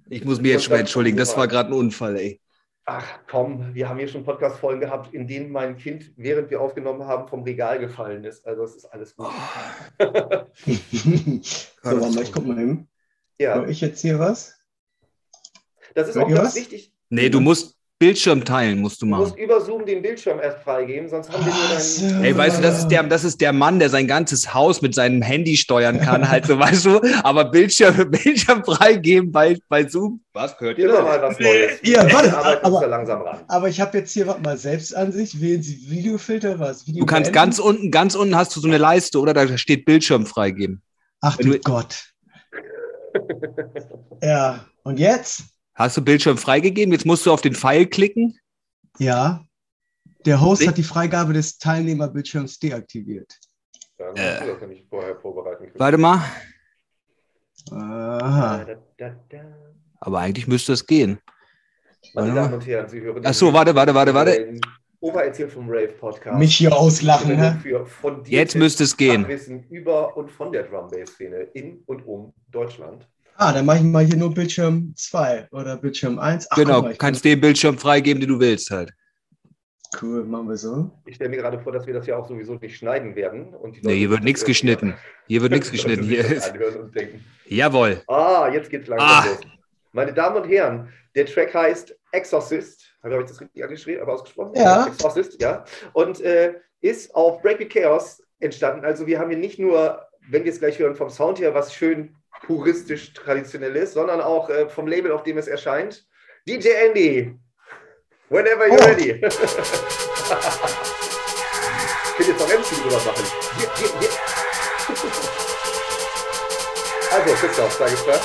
Ich 0.09 0.23
muss 0.23 0.39
mir 0.39 0.51
jetzt 0.51 0.63
schon 0.65 0.73
mal 0.73 0.79
entschuldigen. 0.79 1.17
Das 1.17 1.35
war 1.35 1.47
gerade 1.47 1.69
ein 1.69 1.73
Unfall, 1.73 2.15
ey. 2.17 2.41
Ach 2.87 3.19
komm, 3.27 3.73
wir 3.73 3.89
haben 3.89 3.97
hier 3.97 4.07
schon 4.07 4.23
Podcast-Folgen 4.23 4.79
gehabt, 4.79 5.11
in 5.11 5.27
denen 5.27 5.51
mein 5.51 5.75
Kind, 5.75 6.11
während 6.17 6.51
wir 6.51 6.61
aufgenommen 6.61 7.05
haben, 7.05 7.27
vom 7.27 7.41
Regal 7.41 7.79
gefallen 7.79 8.23
ist. 8.23 8.45
Also 8.45 8.63
es 8.63 8.75
ist 8.75 8.85
alles 8.85 9.15
gut. 9.15 9.25
so, 9.99 10.05
warte 11.81 11.99
mal, 11.99 12.21
ich 12.21 12.31
guck 12.31 12.45
mal 12.45 12.59
eben. 12.59 12.87
Ja, 13.39 13.55
Höre 13.55 13.69
ich 13.69 13.81
jetzt 13.81 14.01
hier 14.01 14.19
was? 14.19 14.55
das 15.95 16.09
ist 16.09 16.15
Hört 16.15 16.25
auch 16.25 16.29
ganz 16.29 16.49
was? 16.49 16.55
wichtig. 16.55 16.93
Nee, 17.09 17.29
du 17.29 17.39
musst 17.39 17.75
Bildschirm 17.97 18.44
teilen, 18.44 18.80
musst 18.81 19.01
du 19.01 19.06
Du 19.06 19.12
musst 19.15 19.31
machen. 19.31 19.42
über 19.42 19.62
Zoom 19.62 19.86
den 19.86 20.01
Bildschirm 20.01 20.39
erst 20.42 20.57
freigeben, 20.63 21.07
sonst 21.07 21.31
haben 21.31 21.45
wir 21.45 21.53
nur 21.53 22.12
deinen. 22.12 22.25
Ey, 22.25 22.38
weißt 22.38 22.57
du, 22.57 22.62
das 22.62 22.80
ist, 22.80 22.88
der, 22.89 23.03
das 23.03 23.24
ist 23.24 23.39
der 23.39 23.53
Mann, 23.53 23.80
der 23.80 23.89
sein 23.89 24.06
ganzes 24.06 24.53
Haus 24.53 24.81
mit 24.81 24.94
seinem 24.94 25.21
Handy 25.21 25.56
steuern 25.56 26.01
kann, 26.01 26.30
halt 26.30 26.45
so, 26.45 26.59
weißt 26.59 26.86
du, 26.86 27.00
aber 27.24 27.45
Bildschirm, 27.45 27.95
Bildschirm 28.12 28.65
freigeben 28.65 29.31
bei, 29.31 29.57
bei 29.69 29.88
Zoom. 29.88 30.19
Was 30.33 30.57
gehört 30.57 30.77
ihr 30.77 30.89
da? 30.89 31.01
mal 31.03 31.21
was 31.21 31.39
Neues. 31.39 31.80
Ja, 31.83 32.03
warte, 32.12 32.63
aber- 32.63 32.81
da 32.81 32.86
langsam 32.88 33.21
ran. 33.21 33.39
Aber 33.47 33.69
ich 33.69 33.80
habe 33.80 33.98
jetzt 34.00 34.12
hier, 34.12 34.27
warte 34.27 34.41
mal, 34.41 34.57
Selbstansicht, 34.57 35.39
wählen 35.39 35.63
Sie 35.63 35.89
Videofilter, 35.89 36.59
was? 36.59 36.86
Video 36.86 37.00
Du 37.00 37.06
kannst 37.06 37.31
beenden? 37.31 37.45
ganz 37.45 37.59
unten, 37.59 37.91
ganz 37.91 38.15
unten 38.15 38.36
hast 38.36 38.53
du 38.57 38.59
so 38.59 38.68
eine 38.68 38.77
Leiste, 38.77 39.19
oder? 39.21 39.33
Da 39.33 39.57
steht 39.57 39.86
Bildschirm 39.86 40.25
freigeben. 40.25 40.81
Ach 41.21 41.38
du 41.38 41.51
du- 41.51 41.59
Gott. 41.59 42.03
Ja, 44.21 44.65
und 44.84 45.00
jetzt? 45.00 45.43
Hast 45.75 45.98
du 45.98 46.01
Bildschirm 46.01 46.38
freigegeben? 46.38 46.94
Jetzt 46.94 47.05
musst 47.05 47.25
du 47.25 47.32
auf 47.32 47.41
den 47.41 47.53
Pfeil 47.53 47.86
klicken. 47.86 48.38
Ja. 48.98 49.44
Der 50.25 50.41
Host 50.41 50.65
hat 50.65 50.77
die 50.77 50.84
Freigabe 50.84 51.34
des 51.34 51.58
Teilnehmerbildschirms 51.58 52.58
deaktiviert. 52.60 53.38
Dann 53.98 54.15
Äh. 54.15 54.48
das 54.48 54.62
nämlich 54.62 54.86
vorher 54.89 55.15
vorbereiten. 55.17 55.70
Warte 55.75 55.98
mal. 55.98 56.22
Aha. 57.72 58.63
Da, 58.65 58.75
da, 58.98 59.15
da. 59.29 59.55
Aber 60.00 60.20
eigentlich 60.20 60.48
müsste 60.48 60.74
es 60.74 60.86
gehen. 60.86 61.20
Meine. 62.13 62.34
Damen 62.34 62.53
und 62.53 62.65
Herren, 62.65 62.88
Sie 62.88 63.01
hören. 63.01 63.22
Ach 63.25 63.34
so, 63.34 63.51
warte, 63.51 63.75
warte, 63.75 63.94
warte, 63.94 64.13
warte. 64.13 64.32
den 64.32 64.62
Obererzählt 65.00 65.51
vom 65.51 65.67
Rave 65.70 65.89
Podcast. 65.89 66.39
Mich 66.39 66.55
hier 66.55 66.75
auslachen, 66.75 67.36
ne? 67.36 67.62
Jetzt 68.25 68.55
müsste 68.55 68.84
es 68.86 68.96
gehen. 68.96 69.27
Wissen 69.27 69.63
über 69.70 70.15
und 70.17 70.32
von 70.32 70.51
der 70.51 70.63
Drum 70.63 70.89
Bass 70.89 71.10
Szene 71.12 71.41
in 71.53 71.84
und 71.86 72.05
um 72.08 72.34
Deutschland. 72.50 73.08
Ah, 73.38 73.51
dann 73.51 73.65
mache 73.65 73.77
ich 73.77 73.84
mal 73.84 74.06
hier 74.06 74.15
nur 74.18 74.34
Bildschirm 74.34 74.94
2 74.96 75.50
oder 75.51 75.75
Bildschirm 75.77 76.20
1. 76.20 76.48
Ach, 76.50 76.56
Genau, 76.56 76.82
mal, 76.84 76.96
kannst 76.96 77.25
den 77.25 77.42
Bildschirm 77.42 77.77
freigeben, 77.77 78.20
den 78.22 78.30
du 78.30 78.39
willst 78.39 78.72
halt. 78.72 78.89
kann- 78.89 78.96
Cool, 80.01 80.24
machen 80.25 80.50
wir 80.50 80.58
so. 80.58 80.92
Ich 81.06 81.15
stelle 81.15 81.30
mir 81.30 81.38
gerade 81.38 81.60
vor, 81.60 81.72
dass 81.72 81.86
wir 81.88 81.94
das 81.94 82.06
ja 82.08 82.18
auch 82.18 82.27
sowieso 82.27 82.56
nicht 82.56 82.75
schneiden 82.77 83.15
werden. 83.15 83.54
Und 83.54 83.77
die 83.77 83.82
Nee, 83.86 83.96
hier 83.98 84.10
wird 84.10 84.24
nichts 84.24 84.44
geschnitten. 84.44 84.94
Hier 85.27 85.42
wird 85.42 85.51
nichts 85.54 85.72
geschnitten. 85.72 86.04
Hier 86.04 86.25
ist, 86.25 86.54
jawohl. 87.48 88.01
ah, 88.08 88.50
jetzt 88.54 88.70
geht's 88.70 88.88
langsam 88.88 89.08
Ah. 89.10 89.25
los. 89.25 89.39
Meine 89.94 90.12
Damen 90.13 90.36
und 90.42 90.50
Herren, 90.50 90.89
der 91.15 91.25
Track 91.25 91.54
heißt 91.54 91.96
Exorcist. 92.12 92.94
Habe 93.04 93.22
ich 93.22 93.30
das 93.30 93.39
richtig 93.39 93.63
angeschrieben, 93.63 94.01
aber 94.01 94.13
ausgesprochen? 94.13 94.51
Ja. 94.56 94.88
Exorcist, 94.88 95.42
ja. 95.42 95.63
Und 95.94 96.20
äh, 96.22 96.56
ist 96.82 97.13
auf 97.15 97.42
Breakbeat 97.42 97.70
Chaos 97.72 98.22
entstanden. 98.39 98.84
Also 98.84 99.08
wir 99.08 99.20
haben 99.20 99.30
hier 99.30 99.39
nicht 99.39 99.60
nur, 99.60 100.01
wenn 100.30 100.44
wir 100.44 100.51
es 100.51 100.60
gleich 100.60 100.77
hören, 100.80 100.96
vom 100.96 101.10
Sound 101.10 101.39
her 101.39 101.54
was 101.54 101.74
schön 101.74 102.15
puristisch 102.45 103.13
traditionell 103.13 103.75
ist, 103.75 103.93
sondern 103.93 104.21
auch 104.21 104.49
äh, 104.49 104.69
vom 104.69 104.87
Label, 104.87 105.11
auf 105.11 105.23
dem 105.23 105.37
es 105.37 105.47
erscheint. 105.47 106.05
DJ 106.47 106.69
Andy, 106.87 107.35
whenever 108.29 108.65
you're 108.67 108.81
Oh. 108.81 108.85
ready. 108.85 109.11
ich 109.21 109.21
könnte 112.17 112.31
jetzt 112.31 112.39
noch 112.39 112.47
MC 112.47 112.69
drüber 112.83 112.97
machen. 112.97 113.25
Yeah, 113.59 113.71
yeah, 113.79 114.01
yeah. 114.01 114.11
Also, 117.11 117.33
Christoph, 117.35 117.79
ich 117.93 118.05
mal. 118.05 118.19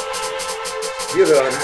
Wir 1.15 1.27
hören. 1.27 1.55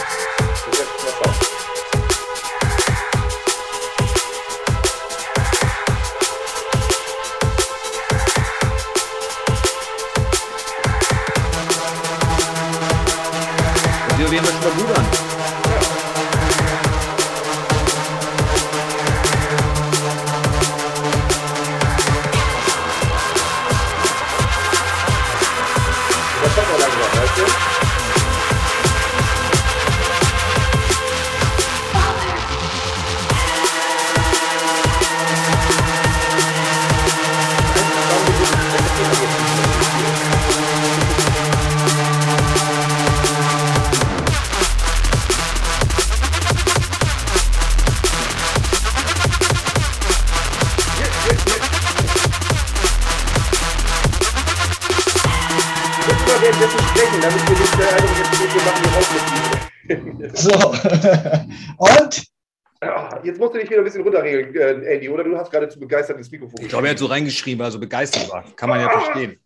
Du 63.56 63.60
dich 63.62 63.70
wieder 63.70 63.80
ein 63.80 63.84
bisschen 63.84 64.02
runterregeln, 64.02 64.54
äh, 64.84 64.94
Andy, 64.94 65.08
oder 65.08 65.24
du 65.24 65.36
hast 65.36 65.50
gerade 65.50 65.68
zu 65.68 65.78
begeistert 65.80 66.16
ins 66.18 66.30
Mikrofon 66.30 66.60
Ich 66.62 66.68
glaube, 66.68 66.86
er 66.86 66.92
hat 66.92 66.98
so 66.98 67.06
reingeschrieben, 67.06 67.64
also 67.64 67.78
begeistert 67.80 68.30
war. 68.30 68.44
Kann 68.54 68.68
man 68.68 68.80
ja 68.80 68.88
verstehen. 69.00 69.40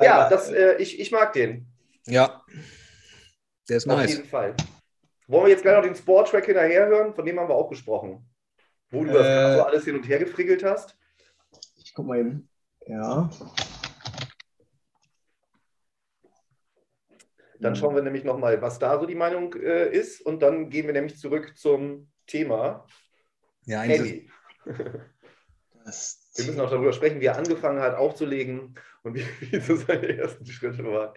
Ja, 0.00 0.28
das, 0.28 0.50
äh, 0.50 0.76
ich, 0.78 0.98
ich 1.00 1.10
mag 1.10 1.32
den. 1.32 1.66
Ja. 2.06 2.42
Der 3.68 3.76
ist 3.76 3.88
Auf 3.88 3.96
nice. 3.96 4.16
jeden 4.16 4.28
Fall. 4.28 4.54
Wollen 5.28 5.44
wir 5.44 5.50
jetzt 5.52 5.62
gleich 5.62 5.76
noch 5.76 5.82
den 5.84 5.94
Sport-Track 5.94 6.46
hinterher 6.46 6.86
hören? 6.86 7.14
Von 7.14 7.24
dem 7.24 7.38
haben 7.38 7.48
wir 7.48 7.54
auch 7.54 7.68
gesprochen. 7.70 8.26
Wo 8.90 9.04
du 9.04 9.12
das 9.12 9.24
Äh. 9.26 9.28
gerade 9.30 9.54
so 9.56 9.62
alles 9.64 9.84
hin 9.84 9.94
und 9.96 10.08
her 10.08 10.18
gefriggelt 10.18 10.64
hast. 10.64 10.96
Ich 11.76 11.94
guck 11.94 12.06
mal 12.06 12.18
eben. 12.18 12.48
Ja. 12.86 13.30
Dann 17.60 17.76
schauen 17.76 17.94
wir 17.94 18.02
nämlich 18.02 18.24
nochmal, 18.24 18.60
was 18.62 18.78
da 18.78 18.98
so 18.98 19.06
die 19.06 19.14
Meinung 19.14 19.54
äh, 19.54 19.90
ist. 19.90 20.20
Und 20.22 20.40
dann 20.40 20.70
gehen 20.70 20.86
wir 20.86 20.94
nämlich 20.94 21.18
zurück 21.18 21.56
zum 21.56 22.09
Thema. 22.30 22.86
Ja, 23.66 23.80
eigentlich 23.80 24.30
Andy, 24.64 25.00
Das, 25.84 26.30
wir 26.36 26.46
müssen 26.46 26.60
auch 26.60 26.70
darüber 26.70 26.92
sprechen, 26.92 27.20
wie 27.20 27.26
er 27.26 27.36
angefangen 27.36 27.80
hat 27.80 27.94
aufzulegen 27.96 28.74
und 29.02 29.14
wie, 29.14 29.24
wie 29.40 29.60
so 29.60 29.76
seine 29.76 30.16
ersten 30.16 30.46
Schritte 30.46 30.84
waren. 30.84 31.12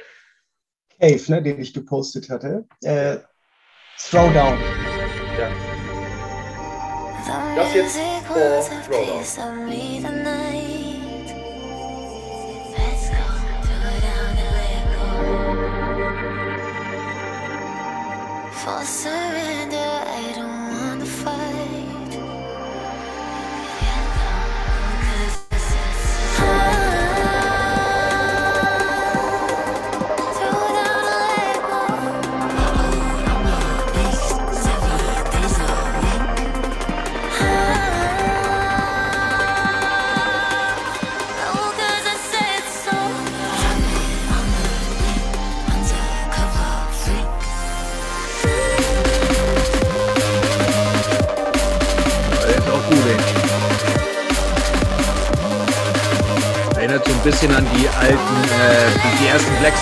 Cave, 0.99 1.31
ne, 1.31 1.41
den 1.41 1.59
ich 1.59 1.73
gepostet 1.73 2.29
hatte. 2.29 2.65
Äh, 2.81 3.17
Throwdown. 3.97 4.59
Ja. 5.37 5.51
Das 7.55 7.73
jetzt 7.73 7.97
vor 8.27 8.61
Throwdown. 8.85 9.23
For 18.63 18.81
surrender, 18.85 19.77
I 19.77 20.33
don't 20.37 20.52
fight. 21.21 21.52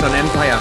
Sun 0.02 0.16
Empire. 0.16 0.58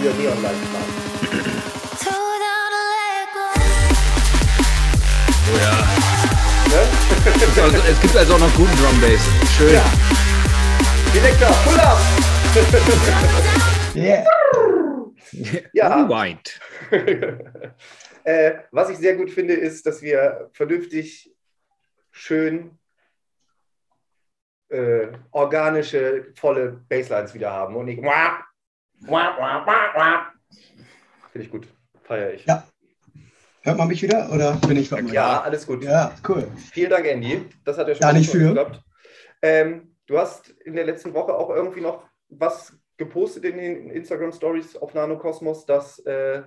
Wieder 0.00 0.14
Neon 0.14 0.42
Light 0.42 0.56
Club. 0.70 0.88
Throw 2.00 2.28
down 2.40 2.72
a 2.72 2.84
leg 2.94 3.28
Oh 5.44 5.58
ja. 5.60 5.76
Ne? 6.70 6.80
Also, 7.62 7.76
es 7.76 8.00
gibt 8.00 8.16
also 8.16 8.34
auch 8.34 8.38
noch 8.38 8.54
guten 8.54 8.74
Drum 8.78 8.98
Bass. 9.02 9.20
Schön. 9.58 9.74
Ja. 9.74 9.84
Direktor, 11.12 11.54
pull 11.66 11.80
up! 11.80 11.98
Yeah. 13.94 14.24
Ja. 15.74 16.06
Rewind. 16.06 16.58
äh, 18.24 18.52
was 18.70 18.88
ich 18.88 18.96
sehr 18.96 19.14
gut 19.14 19.30
finde, 19.30 19.52
ist, 19.52 19.84
dass 19.84 20.00
wir 20.00 20.48
vernünftig, 20.54 21.34
schön, 22.12 22.77
äh, 24.68 25.08
organische, 25.30 26.32
volle 26.34 26.80
Basslines 26.88 27.34
wieder 27.34 27.50
haben 27.50 27.76
und 27.76 27.86
nicht 27.86 28.02
wah, 28.02 28.44
wah, 29.00 29.36
wah, 29.38 29.66
wah, 29.66 29.94
wah. 29.94 30.32
Finde 31.32 31.46
ich 31.46 31.50
gut. 31.50 31.68
Feiere 32.02 32.34
ich. 32.34 32.44
Ja. 32.46 32.66
Hört 33.62 33.76
man 33.76 33.88
mich 33.88 34.02
wieder 34.02 34.30
oder 34.32 34.52
bin 34.66 34.76
ich 34.78 34.90
mir? 34.90 35.12
Ja, 35.12 35.42
alles 35.42 35.66
gut. 35.66 35.84
Ja, 35.84 36.14
cool. 36.28 36.48
Vielen 36.72 36.90
Dank, 36.90 37.06
Andy. 37.06 37.44
Das 37.64 37.76
hat 37.76 37.88
ja 37.88 37.94
schon 37.94 38.00
Gar 38.00 38.12
nicht 38.14 38.30
für. 38.30 38.38
geklappt. 38.38 38.80
Ähm, 39.42 39.94
du 40.06 40.18
hast 40.18 40.48
in 40.48 40.74
der 40.74 40.86
letzten 40.86 41.12
Woche 41.12 41.34
auch 41.34 41.50
irgendwie 41.50 41.80
noch 41.80 42.04
was 42.28 42.72
gepostet 42.96 43.44
in 43.44 43.58
den 43.58 43.90
Instagram 43.90 44.32
Stories 44.32 44.76
auf 44.76 44.94
Nanokosmos, 44.94 45.66
dass 45.66 45.98
äh, 46.00 46.42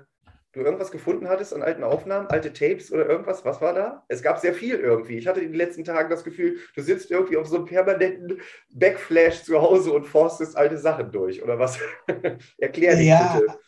du 0.53 0.62
irgendwas 0.62 0.91
gefunden 0.91 1.29
hattest 1.29 1.53
an 1.53 1.62
alten 1.63 1.84
Aufnahmen, 1.84 2.27
alte 2.27 2.53
Tapes 2.53 2.91
oder 2.91 3.08
irgendwas. 3.08 3.46
Was 3.46 3.62
war 3.62 3.74
da? 3.74 4.03
Es 4.10 4.22
gab 4.22 4.39
sehr 4.39 4.53
viel 4.53 4.75
irgendwie. 4.75 5.17
Ich 5.17 5.27
hatte 5.27 5.39
in 5.41 5.48
den 5.51 5.55
letzten 5.58 5.84
Tagen 5.86 6.10
das 6.10 6.24
Gefühl, 6.24 6.58
du 6.75 6.81
sitzt 6.81 7.12
irgendwie 7.12 7.38
auf 7.38 7.48
so 7.48 7.58
einem 7.58 7.65
permanenten 7.65 8.41
Backflash 8.72 9.43
zu 9.43 9.62
Hause 9.62 9.93
und 9.93 10.05
forstest 10.05 10.58
alte 10.58 10.77
Sachen 10.77 11.12
durch. 11.12 11.41
Oder 11.43 11.60
was? 11.60 11.79
Erklär 12.58 12.96
dich 12.98 13.15
Ja, 13.15 13.17
bitte. 13.17 13.60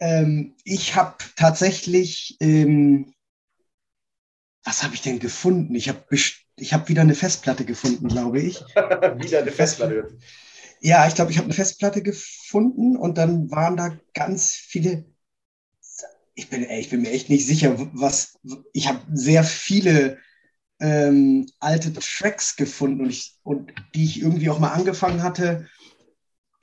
ähm, 0.00 0.56
ich 0.64 0.96
habe 0.96 1.16
tatsächlich, 1.36 2.36
ähm, 2.40 3.14
was 4.64 4.82
habe 4.82 4.94
ich 4.94 5.02
denn 5.02 5.18
gefunden? 5.18 5.74
Ich 5.74 5.88
habe 5.90 6.02
ich 6.56 6.72
hab 6.72 6.88
wieder 6.88 7.02
eine 7.02 7.14
Festplatte 7.14 7.64
gefunden, 7.66 8.08
glaube 8.08 8.40
ich. 8.40 8.64
Wieder 9.22 9.40
eine 9.40 9.50
Festplatte. 9.52 10.18
Ja, 10.80 11.06
ich 11.06 11.14
glaube, 11.14 11.30
ich 11.30 11.36
habe 11.38 11.46
eine 11.46 11.54
Festplatte 11.54 12.02
gefunden 12.02 12.96
und 12.96 13.18
dann 13.18 13.50
waren 13.50 13.76
da 13.76 13.98
ganz 14.14 14.52
viele. 14.54 15.04
Ich 16.34 16.48
bin, 16.48 16.62
ich 16.62 16.90
bin 16.90 17.02
mir 17.02 17.10
echt 17.10 17.28
nicht 17.28 17.46
sicher, 17.46 17.76
was. 17.92 18.38
Ich 18.72 18.88
habe 18.88 19.00
sehr 19.12 19.44
viele 19.44 20.18
ähm, 20.80 21.46
alte 21.58 21.92
Tracks 21.92 22.56
gefunden 22.56 23.02
und, 23.02 23.10
ich, 23.10 23.36
und 23.42 23.72
die 23.94 24.04
ich 24.04 24.22
irgendwie 24.22 24.50
auch 24.50 24.58
mal 24.58 24.72
angefangen 24.72 25.22
hatte 25.22 25.68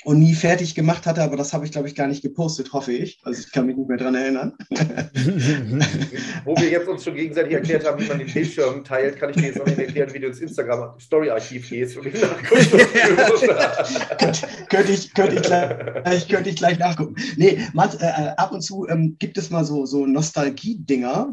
und 0.04 0.20
nie 0.20 0.36
fertig 0.36 0.76
gemacht 0.76 1.06
hatte, 1.06 1.24
aber 1.24 1.38
das 1.38 1.54
habe 1.54 1.66
ich, 1.66 1.72
glaube 1.72 1.88
ich, 1.88 1.96
gar 1.96 2.08
nicht 2.08 2.22
gepostet, 2.22 2.72
hoffe 2.72 2.94
ich. 2.94 3.20
Also 3.24 3.42
ich 3.42 3.52
kann 3.52 3.66
mich 3.66 3.76
nicht 3.76 3.90
mehr 3.90 3.98
dran 3.98 4.16
erinnern. 4.16 4.54
Wo 6.46 6.56
wir 6.56 6.70
jetzt 6.70 6.88
uns 6.88 7.04
schon 7.04 7.16
gegenseitig 7.16 7.54
erklärt 7.54 7.86
haben, 7.86 8.02
wie 8.02 8.08
man 8.08 8.20
den 8.20 8.32
Bildschirm 8.32 8.84
teilt, 8.84 9.18
kann 9.18 9.32
ich 9.32 9.38
dir 9.38 9.48
jetzt 9.48 9.58
noch 9.58 9.66
nicht 9.66 9.80
erklären, 9.80 10.14
wie 10.14 10.20
du 10.20 10.28
ins 10.28 10.40
Instagram 10.40 11.00
Story 11.00 11.32
Archiv 11.32 11.68
gehst 11.70 11.98
und 11.98 12.06
nachguckst. 12.14 12.72
könnte, 14.70 14.92
ich, 14.92 15.14
könnte, 15.14 15.36
ich 15.36 15.42
gleich, 15.42 16.28
könnte 16.28 16.50
ich 16.52 16.56
gleich 16.56 16.78
nachgucken. 16.78 17.16
Nee, 17.36 17.60
man, 17.74 17.90
äh, 18.00 18.34
ab 18.38 18.52
und 18.52 18.62
zu 18.62 18.88
ähm, 18.88 19.18
gibt 19.20 19.38
es 19.38 19.50
mal 19.50 19.66
so, 19.66 19.86
so 19.86 20.06
Nostalgie-Dinger. 20.06 21.32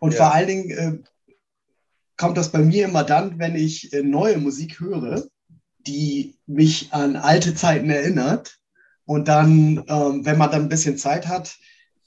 Und 0.00 0.12
Ja. 0.12 0.16
vor 0.18 0.34
allen 0.34 0.48
Dingen 0.48 0.70
äh, 0.70 0.98
kommt 2.16 2.36
das 2.36 2.50
bei 2.50 2.58
mir 2.58 2.86
immer 2.86 3.04
dann, 3.04 3.38
wenn 3.38 3.54
ich 3.54 3.92
äh, 3.92 4.02
neue 4.02 4.38
Musik 4.38 4.80
höre, 4.80 5.24
die 5.86 6.38
mich 6.46 6.92
an 6.92 7.16
alte 7.16 7.54
Zeiten 7.54 7.90
erinnert. 7.90 8.58
Und 9.04 9.28
dann, 9.28 9.84
ähm, 9.88 10.24
wenn 10.24 10.38
man 10.38 10.50
dann 10.50 10.62
ein 10.62 10.68
bisschen 10.68 10.96
Zeit 10.96 11.26
hat, 11.26 11.56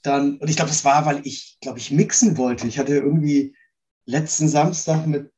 dann, 0.02 0.38
und 0.38 0.48
ich 0.48 0.56
glaube, 0.56 0.70
das 0.70 0.84
war, 0.84 1.04
weil 1.04 1.20
ich, 1.24 1.58
glaube 1.60 1.78
ich, 1.78 1.90
mixen 1.90 2.36
wollte. 2.36 2.66
Ich 2.66 2.78
hatte 2.78 2.94
irgendwie 2.94 3.54
letzten 4.06 4.48
Samstag 4.48 5.06
mit 5.06 5.30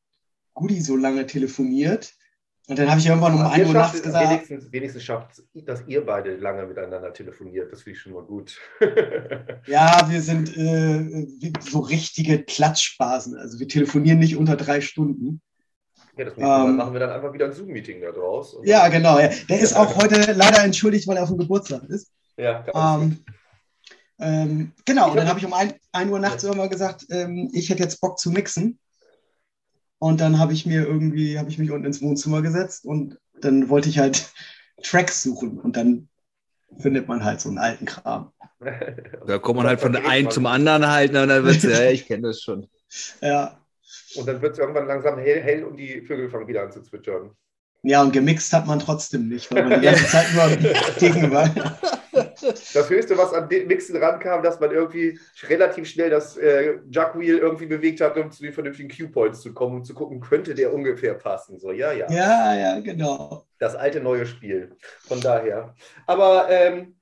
Gudi 0.54 0.80
so 0.80 0.97
lange 0.97 1.26
telefoniert. 1.26 2.14
Und 2.68 2.78
dann 2.78 2.90
habe 2.90 3.00
ich 3.00 3.07
irgendwann 3.07 3.33
um 3.33 3.40
Aber 3.40 3.52
1 3.52 3.62
ihr 3.62 3.68
Uhr 3.68 3.73
nachts 3.73 3.97
es 3.97 4.02
gesagt, 4.02 4.30
Wenigstens, 4.30 4.71
wenigstens 4.73 5.02
schafft 5.02 5.38
es, 5.38 5.64
dass 5.64 5.83
ihr 5.87 6.04
beide 6.04 6.37
lange 6.37 6.66
miteinander 6.66 7.14
telefoniert. 7.14 7.73
Das 7.73 7.83
finde 7.83 7.97
ich 7.97 8.02
schon 8.02 8.12
mal 8.12 8.25
gut. 8.25 8.61
Ja, 9.66 10.07
wir 10.11 10.21
sind 10.21 10.57
äh, 10.57 11.52
so 11.61 11.80
richtige 11.80 12.42
Klatschspaßen. 12.42 13.37
Also 13.37 13.59
wir 13.59 13.68
telefonieren 13.68 14.18
nicht 14.18 14.37
unter 14.37 14.57
drei 14.57 14.80
Stunden. 14.80 15.40
Ja, 16.18 16.25
das 16.25 16.37
nächste 16.37 16.42
Mal 16.42 16.68
Ähm, 16.68 16.76
machen 16.76 16.92
wir 16.92 17.00
dann 17.00 17.10
einfach 17.10 17.32
wieder 17.32 17.46
ein 17.46 17.52
Zoom-Meeting 17.52 18.00
da 18.00 18.10
draus. 18.10 18.54
Und 18.54 18.66
Ja, 18.66 18.88
genau. 18.88 19.18
Ja. 19.18 19.30
Der 19.48 19.60
ist 19.60 19.75
auch 19.75 19.96
heute 19.96 20.32
leider 20.32 20.62
entschuldigt, 20.64 21.06
weil 21.06 21.16
er 21.16 21.22
auf 21.22 21.28
dem 21.28 21.38
Geburtstag 21.38 21.84
ist. 21.84 22.10
Ja, 22.37 22.62
ganz 22.62 22.66
gut. 22.72 23.02
Ähm, 23.02 23.25
ähm, 24.20 24.72
genau, 24.84 25.06
Ich 25.06 25.10
und 25.12 25.16
dann 25.18 25.26
hab- 25.26 25.30
habe 25.37 25.40
ich 25.40 25.46
um 25.46 25.54
1 25.92 26.10
Uhr 26.10 26.18
nachts 26.18 26.42
irgendwann 26.44 26.70
gesagt, 26.70 27.06
ähm, 27.10 27.48
ich 27.52 27.70
hätte 27.70 27.82
jetzt 27.84 28.00
Bock 28.00 28.18
zu 28.18 28.30
mixen. 28.30 28.78
Und 30.00 30.20
dann 30.20 30.38
habe 30.38 30.52
ich 30.52 30.64
mir 30.66 30.82
irgendwie, 30.87 31.38
habe 31.38 31.50
ich 31.50 31.58
mich 31.58 31.70
unten 31.70 31.87
ins 31.87 32.02
Wohnzimmer 32.02 32.42
gesetzt 32.42 32.84
und 32.84 33.18
dann 33.40 33.68
wollte 33.68 33.88
ich 33.88 33.98
halt 33.98 34.28
Tracks 34.82 35.22
suchen 35.22 35.58
und 35.60 35.76
dann 35.76 36.08
findet 36.78 37.08
man 37.08 37.25
halt 37.25 37.40
so 37.40 37.48
einen 37.48 37.58
alten 37.58 37.87
Kram. 37.87 38.32
Da 39.26 39.38
kommt 39.38 39.58
man 39.58 39.66
halt 39.68 39.80
von 39.80 39.94
einem 39.94 40.25
man- 40.25 40.32
zum 40.32 40.46
anderen 40.46 40.87
halt, 40.88 41.12
ne, 41.12 41.22
und 41.22 41.28
dann 41.28 41.44
wird's, 41.44 41.62
ja, 41.62 41.90
ich 41.90 42.06
kenne 42.06 42.28
das 42.28 42.42
schon. 42.42 42.68
Ja. 43.22 43.58
Und 44.16 44.26
dann 44.26 44.42
wird 44.42 44.52
es 44.54 44.59
irgendwann 44.59 44.87
langsam 44.87 45.18
hell, 45.18 45.40
hell 45.40 45.64
und 45.64 45.76
die 45.76 46.02
Vögel 46.02 46.28
fangen 46.30 46.49
wieder 46.49 46.62
an 46.62 46.73
zu 46.73 46.83
zwitschern. 46.83 47.30
Ja, 47.83 48.02
und 48.02 48.12
gemixt 48.12 48.52
hat 48.52 48.66
man 48.66 48.80
trotzdem 48.80 49.28
nicht, 49.28 49.52
weil 49.52 49.68
man 49.68 49.80
die 49.80 49.87
ganze 49.87 50.07
Zeit 50.09 50.26
nur 50.35 50.42
am 50.42 51.33
war. 51.33 51.78
Das 52.75 52.90
Höchste, 52.90 53.16
was 53.16 53.33
an 53.33 53.49
den 53.49 53.66
Mixen 53.68 53.97
rankam, 53.97 54.42
dass 54.42 54.59
man 54.59 54.71
irgendwie 54.71 55.18
relativ 55.49 55.88
schnell 55.88 56.11
das 56.11 56.37
äh, 56.37 56.78
Jugwheel 56.90 57.38
irgendwie 57.38 57.66
bewegt 57.66 58.00
hat, 58.00 58.16
um 58.16 58.30
zu 58.30 58.42
den 58.42 58.52
vernünftigen 58.52 58.88
Q-Points 58.88 59.40
zu 59.40 59.52
kommen 59.54 59.76
und 59.76 59.85
zu 59.85 59.95
gucken, 59.95 60.21
könnte 60.21 60.54
der 60.54 60.73
ungefähr 60.73 61.14
passen. 61.14 61.59
So, 61.59 61.71
ja, 61.71 61.92
ja. 61.92 62.11
Ja, 62.11 62.54
ja, 62.54 62.80
genau. 62.80 63.47
Das 63.59 63.76
alte 63.76 64.00
neue 64.00 64.26
Spiel. 64.26 64.76
Von 65.07 65.21
daher. 65.21 65.75
Aber 66.07 66.49
ähm, 66.50 66.98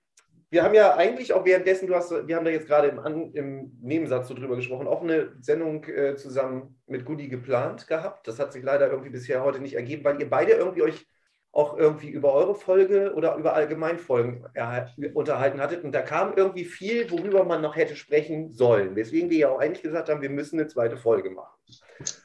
wir 0.57 0.63
haben 0.63 0.75
ja 0.75 0.95
eigentlich 0.95 1.35
auch 1.35 1.45
währenddessen, 1.45 1.87
du 1.87 1.95
hast, 1.95 2.11
wir 2.11 2.35
haben 2.35 2.47
da 2.47 2.51
jetzt 2.51 2.67
gerade 2.67 2.89
im, 2.89 3.31
im 3.35 3.79
Nebensatz 3.83 4.27
so 4.27 4.33
drüber 4.33 4.57
gesprochen, 4.57 4.87
auch 4.87 5.03
eine 5.03 5.35
Sendung 5.39 5.85
äh, 5.85 6.17
zusammen 6.17 6.81
mit 6.87 7.05
Goody 7.05 7.29
geplant 7.29 7.87
gehabt. 7.87 8.27
Das 8.27 8.39
hat 8.39 8.55
sich 8.55 8.65
leider 8.65 8.91
irgendwie 8.91 9.11
bisher 9.11 9.45
heute 9.45 9.59
nicht 9.61 9.75
ergeben, 9.75 10.03
weil 10.03 10.19
ihr 10.19 10.31
beide 10.31 10.53
irgendwie 10.53 10.81
euch 10.81 11.07
auch 11.53 11.77
irgendwie 11.77 12.09
über 12.09 12.33
eure 12.33 12.55
Folge 12.55 13.13
oder 13.15 13.37
über 13.37 13.53
Allgemeinfolgen 13.53 14.47
erhal- 14.55 14.95
unterhalten 15.13 15.61
hattet. 15.61 15.85
Und 15.85 15.93
da 15.93 16.01
kam 16.01 16.33
irgendwie 16.35 16.65
viel, 16.65 17.11
worüber 17.11 17.45
man 17.45 17.61
noch 17.61 17.77
hätte 17.77 17.95
sprechen 17.95 18.55
sollen. 18.55 18.97
Weswegen 18.97 19.29
wir 19.29 19.37
ja 19.37 19.49
auch 19.51 19.59
eigentlich 19.59 19.83
gesagt 19.83 20.09
haben, 20.09 20.23
wir 20.23 20.31
müssen 20.31 20.59
eine 20.59 20.69
zweite 20.69 20.97
Folge 20.97 21.31
machen. 21.31 21.55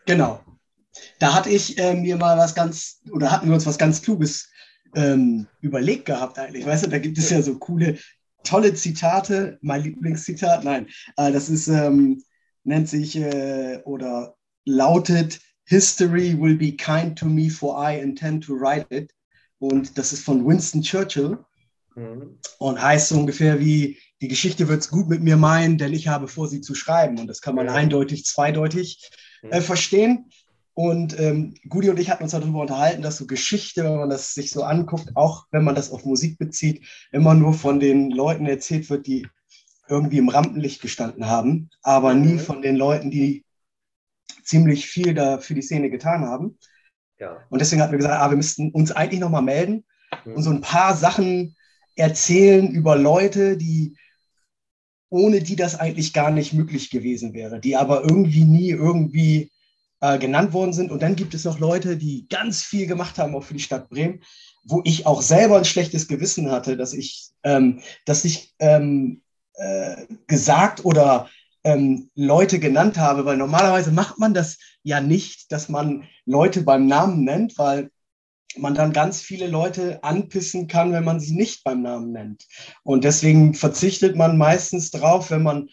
Genau. 0.05 0.39
Da 1.19 1.33
hatte 1.33 1.49
ich 1.49 1.77
äh, 1.77 1.95
mir 1.95 2.15
mal 2.15 2.37
was 2.37 2.55
ganz, 2.55 3.01
oder 3.11 3.29
hatten 3.29 3.47
wir 3.47 3.55
uns 3.55 3.67
was 3.67 3.77
ganz 3.77 4.01
Kluges 4.01 4.49
ähm, 4.95 5.47
überlegt 5.59 6.05
gehabt 6.05 6.39
eigentlich. 6.39 6.65
Weißt 6.65 6.85
du, 6.85 6.89
da 6.89 6.97
gibt 6.97 7.17
es 7.17 7.29
ja 7.29 7.41
so 7.41 7.59
coole, 7.59 7.97
tolle 8.43 8.73
Zitate. 8.73 9.57
Mein 9.61 9.83
Lieblingszitat, 9.83 10.63
nein, 10.63 10.87
äh, 11.17 11.31
das 11.31 11.49
ist, 11.49 11.67
ähm, 11.67 12.23
nennt 12.63 12.89
sich 12.89 13.15
äh, 13.15 13.79
oder 13.85 14.35
lautet, 14.65 15.39
History 15.65 16.37
will 16.39 16.57
be 16.57 16.71
kind 16.73 17.17
to 17.17 17.25
me 17.25 17.49
for 17.49 17.77
I 17.81 17.99
intend 17.99 18.43
to 18.45 18.53
write 18.53 18.87
it. 18.89 19.11
Und 19.59 19.97
das 19.97 20.11
ist 20.13 20.23
von 20.23 20.45
Winston 20.45 20.81
Churchill 20.81 21.37
Mhm. 21.95 22.39
und 22.59 22.81
heißt 22.81 23.09
so 23.09 23.19
ungefähr 23.19 23.59
wie, 23.59 23.97
die 24.21 24.29
Geschichte 24.29 24.67
wird 24.69 24.79
es 24.81 24.89
gut 24.89 25.09
mit 25.09 25.21
mir 25.21 25.35
meinen, 25.35 25.77
denn 25.77 25.93
ich 25.93 26.07
habe 26.07 26.27
vor, 26.29 26.47
sie 26.47 26.61
zu 26.61 26.73
schreiben. 26.73 27.19
Und 27.19 27.27
das 27.27 27.41
kann 27.41 27.55
man 27.55 27.65
Ja. 27.65 27.73
eindeutig, 27.73 28.25
zweideutig 28.25 29.09
äh, 29.43 29.59
Mhm. 29.59 29.63
verstehen. 29.63 30.29
Und 30.73 31.19
ähm, 31.19 31.53
Gudi 31.67 31.89
und 31.89 31.99
ich 31.99 32.09
hatten 32.09 32.23
uns 32.23 32.31
darüber 32.31 32.61
unterhalten, 32.61 33.01
dass 33.01 33.17
so 33.17 33.27
Geschichte, 33.27 33.83
wenn 33.83 33.97
man 33.97 34.09
das 34.09 34.33
sich 34.33 34.51
so 34.51 34.63
anguckt, 34.63 35.11
auch 35.15 35.45
wenn 35.51 35.63
man 35.65 35.75
das 35.75 35.91
auf 35.91 36.05
Musik 36.05 36.37
bezieht, 36.37 36.85
immer 37.11 37.33
nur 37.33 37.53
von 37.53 37.79
den 37.79 38.09
Leuten 38.11 38.45
erzählt 38.45 38.89
wird, 38.89 39.05
die 39.05 39.27
irgendwie 39.89 40.17
im 40.19 40.29
Rampenlicht 40.29 40.81
gestanden 40.81 41.27
haben, 41.27 41.69
aber 41.81 42.13
nie 42.13 42.33
Mhm. 42.33 42.39
von 42.39 42.61
den 42.61 42.77
Leuten, 42.77 43.11
die 43.11 43.43
ziemlich 44.43 44.85
viel 44.87 45.13
da 45.13 45.37
für 45.39 45.53
die 45.53 45.61
Szene 45.61 45.89
getan 45.89 46.23
haben. 46.25 46.57
Ja. 47.19 47.43
Und 47.49 47.59
deswegen 47.59 47.81
hatten 47.81 47.91
wir 47.91 47.97
gesagt, 47.97 48.19
ah, 48.19 48.29
wir 48.29 48.37
müssten 48.37 48.71
uns 48.71 48.91
eigentlich 48.91 49.19
nochmal 49.19 49.41
melden 49.41 49.83
Mhm. 50.25 50.35
und 50.35 50.43
so 50.43 50.49
ein 50.51 50.61
paar 50.61 50.95
Sachen 50.95 51.55
erzählen 51.95 52.71
über 52.71 52.95
Leute, 52.95 53.57
die 53.57 53.97
ohne 55.09 55.41
die 55.41 55.57
das 55.57 55.77
eigentlich 55.77 56.13
gar 56.13 56.31
nicht 56.31 56.53
möglich 56.53 56.89
gewesen 56.89 57.33
wäre, 57.33 57.59
die 57.59 57.75
aber 57.75 58.03
irgendwie 58.03 58.45
nie 58.45 58.69
irgendwie 58.69 59.51
äh, 60.01 60.17
genannt 60.17 60.53
worden 60.53 60.73
sind. 60.73 60.91
Und 60.91 61.01
dann 61.01 61.15
gibt 61.15 61.33
es 61.33 61.45
noch 61.45 61.59
Leute, 61.59 61.95
die 61.95 62.27
ganz 62.27 62.63
viel 62.63 62.87
gemacht 62.87 63.17
haben, 63.17 63.35
auch 63.35 63.43
für 63.43 63.53
die 63.53 63.59
Stadt 63.59 63.89
Bremen, 63.89 64.21
wo 64.63 64.81
ich 64.83 65.05
auch 65.05 65.21
selber 65.21 65.57
ein 65.57 65.65
schlechtes 65.65 66.07
Gewissen 66.07 66.51
hatte, 66.51 66.75
dass 66.75 66.93
ich, 66.93 67.29
ähm, 67.43 67.81
dass 68.05 68.25
ich 68.25 68.53
ähm, 68.59 69.21
äh, 69.53 70.07
gesagt 70.27 70.85
oder 70.85 71.29
ähm, 71.63 72.09
Leute 72.15 72.59
genannt 72.59 72.97
habe, 72.97 73.25
weil 73.25 73.37
normalerweise 73.37 73.91
macht 73.91 74.17
man 74.17 74.33
das 74.33 74.57
ja 74.83 74.99
nicht, 74.99 75.51
dass 75.51 75.69
man 75.69 76.03
Leute 76.25 76.63
beim 76.63 76.87
Namen 76.87 77.23
nennt, 77.23 77.57
weil 77.57 77.91
man 78.57 78.75
dann 78.75 78.93
ganz 78.93 79.21
viele 79.21 79.47
Leute 79.47 80.03
anpissen 80.03 80.67
kann, 80.67 80.91
wenn 80.91 81.03
man 81.03 81.19
sie 81.19 81.35
nicht 81.35 81.63
beim 81.63 81.81
Namen 81.81 82.11
nennt. 82.11 82.47
Und 82.83 83.03
deswegen 83.03 83.53
verzichtet 83.53 84.15
man 84.15 84.37
meistens 84.37 84.91
drauf, 84.91 85.31
wenn 85.31 85.43
man 85.43 85.69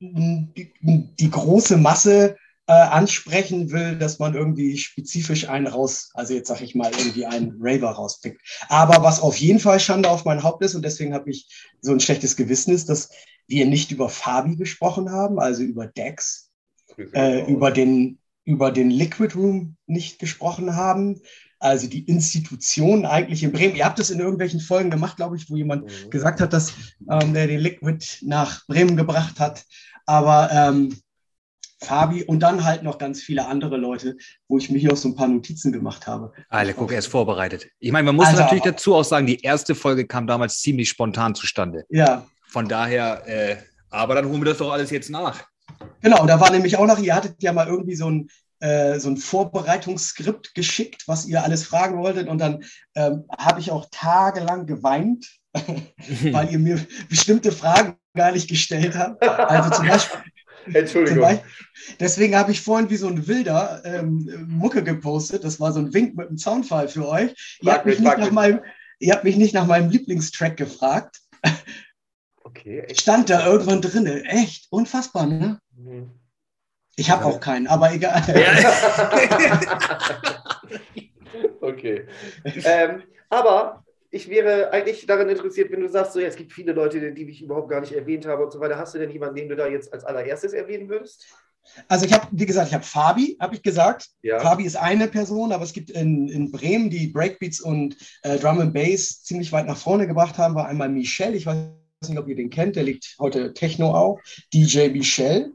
die, 0.00 0.72
die 0.82 1.30
große 1.30 1.76
Masse 1.76 2.36
äh, 2.68 2.72
ansprechen 2.72 3.70
will, 3.70 3.96
dass 3.96 4.18
man 4.18 4.34
irgendwie 4.34 4.76
spezifisch 4.76 5.48
einen 5.48 5.66
raus, 5.66 6.10
also 6.14 6.34
jetzt 6.34 6.48
sage 6.48 6.64
ich 6.64 6.74
mal 6.74 6.90
irgendwie 6.90 7.26
einen 7.26 7.56
Raver 7.60 7.90
rauspickt. 7.90 8.40
Aber 8.68 9.02
was 9.04 9.20
auf 9.20 9.36
jeden 9.36 9.60
Fall 9.60 9.78
Schande 9.78 10.10
auf 10.10 10.24
mein 10.24 10.42
Haupt 10.42 10.64
ist 10.64 10.74
und 10.74 10.84
deswegen 10.84 11.14
habe 11.14 11.30
ich 11.30 11.48
so 11.80 11.92
ein 11.92 12.00
schlechtes 12.00 12.36
Gewissen 12.36 12.74
ist, 12.74 12.88
dass 12.88 13.10
wir 13.46 13.66
nicht 13.66 13.92
über 13.92 14.08
Fabi 14.08 14.56
gesprochen 14.56 15.10
haben, 15.12 15.38
also 15.38 15.62
über 15.62 15.86
Dex, 15.86 16.50
äh, 17.12 17.44
über 17.50 17.70
den 17.70 18.18
über 18.44 18.70
den 18.70 18.90
Liquid 18.90 19.34
Room 19.34 19.76
nicht 19.86 20.20
gesprochen 20.20 20.76
haben, 20.76 21.20
also 21.58 21.88
die 21.88 22.04
Institution 22.04 23.04
eigentlich 23.04 23.42
in 23.42 23.50
Bremen. 23.50 23.74
Ihr 23.74 23.84
habt 23.84 23.98
es 23.98 24.10
in 24.10 24.20
irgendwelchen 24.20 24.60
Folgen 24.60 24.90
gemacht, 24.90 25.16
glaube 25.16 25.36
ich, 25.36 25.50
wo 25.50 25.56
jemand 25.56 25.84
Mhm. 25.84 26.10
gesagt 26.10 26.40
hat, 26.40 26.52
dass 26.52 26.72
ähm, 27.10 27.34
der 27.34 27.48
den 27.48 27.58
Liquid 27.60 27.98
nach 28.22 28.64
Bremen 28.66 28.96
gebracht 28.96 29.40
hat. 29.40 29.64
Aber 30.06 30.50
ähm, 30.52 30.96
Fabi 31.86 32.24
und 32.24 32.40
dann 32.40 32.64
halt 32.64 32.82
noch 32.82 32.98
ganz 32.98 33.22
viele 33.22 33.46
andere 33.46 33.76
Leute, 33.76 34.16
wo 34.48 34.58
ich 34.58 34.70
mir 34.70 34.78
hier 34.78 34.92
auch 34.92 34.96
so 34.96 35.08
ein 35.08 35.14
paar 35.14 35.28
Notizen 35.28 35.72
gemacht 35.72 36.06
habe. 36.06 36.32
Alter, 36.48 36.72
guck, 36.72 36.92
er 36.92 36.98
ist 36.98 37.06
vorbereitet. 37.06 37.68
Ich 37.78 37.92
meine, 37.92 38.06
man 38.06 38.16
muss 38.16 38.26
Alter, 38.26 38.40
natürlich 38.40 38.64
dazu 38.64 38.94
auch 38.94 39.04
sagen, 39.04 39.26
die 39.26 39.40
erste 39.40 39.74
Folge 39.74 40.06
kam 40.06 40.26
damals 40.26 40.60
ziemlich 40.60 40.88
spontan 40.88 41.34
zustande. 41.34 41.84
Ja, 41.88 42.26
Von 42.48 42.68
daher, 42.68 43.22
äh, 43.26 43.56
aber 43.90 44.16
dann 44.16 44.26
holen 44.26 44.40
wir 44.40 44.46
das 44.46 44.58
doch 44.58 44.72
alles 44.72 44.90
jetzt 44.90 45.10
nach. 45.10 45.44
genau. 46.00 46.26
Da 46.26 46.40
war 46.40 46.50
nämlich 46.50 46.76
auch 46.76 46.86
noch, 46.86 46.98
ihr 46.98 47.14
hattet 47.14 47.42
ja 47.42 47.52
mal 47.52 47.68
irgendwie 47.68 47.96
so 47.96 48.10
ein, 48.10 48.28
äh, 48.60 48.98
so 48.98 49.08
ein 49.10 49.16
Vorbereitungsskript 49.16 50.54
geschickt, 50.54 51.04
was 51.06 51.26
ihr 51.26 51.44
alles 51.44 51.64
fragen 51.64 51.98
wolltet. 51.98 52.28
Und 52.28 52.38
dann 52.38 52.64
ähm, 52.94 53.24
habe 53.38 53.60
ich 53.60 53.70
auch 53.70 53.86
tagelang 53.90 54.66
geweint, 54.66 55.26
weil 56.32 56.50
ihr 56.50 56.58
mir 56.58 56.84
bestimmte 57.08 57.52
Fragen 57.52 57.96
gar 58.14 58.32
nicht 58.32 58.48
gestellt 58.48 58.96
habt. 58.96 59.22
Also 59.22 59.70
zum 59.70 59.86
Beispiel, 59.88 60.20
Entschuldigung. 60.72 61.40
Deswegen 62.00 62.36
habe 62.36 62.52
ich 62.52 62.60
vorhin 62.60 62.90
wie 62.90 62.96
so 62.96 63.08
ein 63.08 63.26
Wilder 63.26 63.82
ähm, 63.84 64.46
Mucke 64.48 64.82
gepostet. 64.82 65.44
Das 65.44 65.60
war 65.60 65.72
so 65.72 65.80
ein 65.80 65.92
Wink 65.94 66.16
mit 66.16 66.28
einem 66.28 66.38
Soundfall 66.38 66.88
für 66.88 67.08
euch. 67.08 67.58
Ihr 67.60 67.72
habt, 67.72 67.86
mich 67.86 67.98
mich, 67.98 68.06
nicht 68.08 68.18
nach 68.18 68.24
mich. 68.26 68.32
meinem, 68.34 68.60
ihr 68.98 69.12
habt 69.14 69.24
mich 69.24 69.36
nicht 69.36 69.54
nach 69.54 69.66
meinem 69.66 69.90
Lieblingstrack 69.90 70.56
gefragt. 70.56 71.20
Okay, 72.42 72.80
echt. 72.80 73.00
Stand 73.02 73.30
da 73.30 73.46
irgendwann 73.46 73.82
drinne. 73.82 74.24
Echt 74.24 74.66
unfassbar, 74.70 75.26
ne? 75.26 75.60
Mhm. 75.76 76.10
Ich 76.96 77.10
habe 77.10 77.24
Ja. 77.24 77.30
auch 77.30 77.40
keinen, 77.40 77.66
aber 77.66 77.92
egal. 77.92 78.22
okay. 81.60 82.06
Ähm, 82.64 83.02
aber 83.28 83.84
ich 84.10 84.28
wäre 84.28 84.70
eigentlich 84.72 85.06
daran 85.06 85.28
interessiert, 85.28 85.70
wenn 85.70 85.80
du 85.80 85.88
sagst, 85.88 86.12
so, 86.12 86.20
ja, 86.20 86.28
es 86.28 86.36
gibt 86.36 86.52
viele 86.52 86.72
Leute, 86.72 87.12
die 87.12 87.28
ich 87.28 87.42
überhaupt 87.42 87.70
gar 87.70 87.80
nicht 87.80 87.92
erwähnt 87.92 88.26
habe 88.26 88.44
und 88.44 88.52
so 88.52 88.60
weiter. 88.60 88.78
Hast 88.78 88.94
du 88.94 88.98
denn 88.98 89.10
jemanden, 89.10 89.36
den 89.36 89.48
du 89.48 89.56
da 89.56 89.66
jetzt 89.66 89.92
als 89.92 90.04
allererstes 90.04 90.52
erwähnen 90.52 90.88
würdest? 90.88 91.26
Also 91.88 92.06
ich 92.06 92.12
habe, 92.12 92.26
wie 92.30 92.46
gesagt, 92.46 92.68
ich 92.68 92.74
habe 92.74 92.84
Fabi, 92.84 93.36
habe 93.40 93.54
ich 93.54 93.62
gesagt. 93.62 94.08
Ja. 94.22 94.38
Fabi 94.38 94.64
ist 94.64 94.76
eine 94.76 95.08
Person, 95.08 95.52
aber 95.52 95.64
es 95.64 95.72
gibt 95.72 95.90
in, 95.90 96.28
in 96.28 96.50
Bremen, 96.52 96.90
die 96.90 97.08
Breakbeats 97.08 97.60
und 97.60 97.96
äh, 98.22 98.38
Drum 98.38 98.60
and 98.60 98.72
Bass 98.72 99.22
ziemlich 99.22 99.52
weit 99.52 99.66
nach 99.66 99.76
vorne 99.76 100.06
gebracht 100.06 100.38
haben, 100.38 100.54
war 100.54 100.66
einmal 100.66 100.88
Michel. 100.88 101.34
Ich 101.34 101.46
weiß 101.46 101.58
nicht, 102.08 102.18
ob 102.18 102.28
ihr 102.28 102.36
den 102.36 102.50
kennt, 102.50 102.76
der 102.76 102.84
liegt 102.84 103.16
heute 103.18 103.52
Techno 103.52 103.94
auch. 103.94 104.20
DJ 104.52 104.88
Michel. 104.88 105.52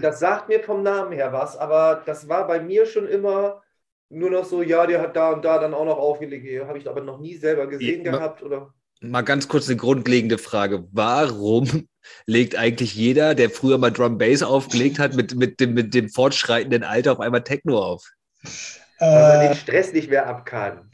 Das 0.00 0.20
sagt 0.20 0.48
mir 0.48 0.62
vom 0.62 0.82
Namen 0.82 1.12
her 1.12 1.32
was, 1.32 1.56
aber 1.56 2.02
das 2.06 2.28
war 2.28 2.46
bei 2.46 2.60
mir 2.60 2.86
schon 2.86 3.06
immer 3.06 3.62
nur 4.10 4.30
noch 4.30 4.44
so, 4.44 4.62
ja, 4.62 4.86
der 4.86 5.00
hat 5.02 5.16
da 5.16 5.30
und 5.32 5.44
da 5.44 5.58
dann 5.58 5.74
auch 5.74 5.84
noch 5.84 5.98
aufgelegt. 5.98 6.46
Habe 6.68 6.78
ich 6.78 6.88
aber 6.88 7.00
noch 7.02 7.18
nie 7.20 7.36
selber 7.36 7.66
gesehen 7.68 8.04
Ja, 8.04 8.12
gehabt. 8.12 8.42
Oder? 8.42 8.74
Mal 9.02 9.22
ganz 9.22 9.48
kurz 9.48 9.68
eine 9.68 9.76
grundlegende 9.76 10.38
Frage. 10.38 10.86
Warum 10.92 11.88
legt 12.26 12.56
eigentlich 12.56 12.94
jeder, 12.94 13.34
der 13.34 13.50
früher 13.50 13.78
mal 13.78 13.90
Drum 13.92 14.18
Bass 14.18 14.42
aufgelegt 14.42 14.98
hat, 14.98 15.14
mit, 15.14 15.34
mit, 15.36 15.60
dem, 15.60 15.74
mit 15.74 15.94
dem 15.94 16.08
fortschreitenden 16.10 16.84
Alter 16.84 17.12
auf 17.12 17.20
einmal 17.20 17.44
Techno 17.44 17.78
auf? 17.82 18.04
Weil 19.10 19.24
man 19.26 19.38
Äh, 19.38 19.48
den 19.48 19.54
Stress 19.54 19.92
nicht 19.92 20.08
mehr 20.10 20.26
ab 20.26 20.44
kann. 20.46 20.90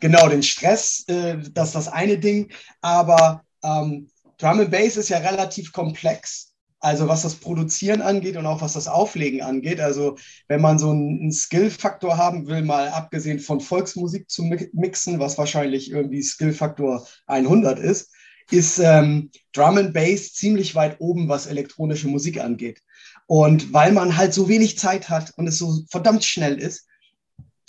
genau, 0.00 0.28
den 0.28 0.42
Stress, 0.42 1.04
äh, 1.08 1.36
das 1.52 1.68
ist 1.68 1.74
das 1.76 1.88
eine 1.88 2.18
Ding. 2.18 2.52
Aber 2.80 3.44
ähm, 3.64 4.10
Drum 4.38 4.60
and 4.60 4.70
Bass 4.70 4.96
ist 4.96 5.10
ja 5.10 5.18
relativ 5.18 5.72
komplex. 5.72 6.49
Also 6.80 7.08
was 7.08 7.22
das 7.22 7.34
Produzieren 7.34 8.00
angeht 8.00 8.36
und 8.36 8.46
auch 8.46 8.62
was 8.62 8.72
das 8.72 8.88
Auflegen 8.88 9.42
angeht. 9.42 9.80
Also 9.80 10.16
wenn 10.48 10.62
man 10.62 10.78
so 10.78 10.90
einen, 10.90 11.30
Skill-Faktor 11.30 12.16
haben 12.16 12.46
will, 12.46 12.62
mal 12.62 12.88
abgesehen 12.88 13.38
von 13.38 13.60
Volksmusik 13.60 14.30
zu 14.30 14.42
mi- 14.42 14.70
mixen, 14.72 15.18
was 15.20 15.36
wahrscheinlich 15.36 15.90
irgendwie 15.90 16.22
Skill-Faktor 16.22 17.06
100 17.26 17.78
ist, 17.78 18.10
ist 18.50 18.78
ähm, 18.78 19.30
Drum 19.52 19.76
and 19.76 19.92
Bass 19.92 20.32
ziemlich 20.32 20.74
weit 20.74 20.96
oben, 21.00 21.28
was 21.28 21.46
elektronische 21.46 22.08
Musik 22.08 22.40
angeht. 22.40 22.80
Und 23.26 23.72
weil 23.72 23.92
man 23.92 24.16
halt 24.16 24.34
so 24.34 24.48
wenig 24.48 24.78
Zeit 24.78 25.08
hat 25.08 25.32
und 25.36 25.46
es 25.46 25.58
so 25.58 25.84
verdammt 25.90 26.24
schnell 26.24 26.58
ist 26.58 26.86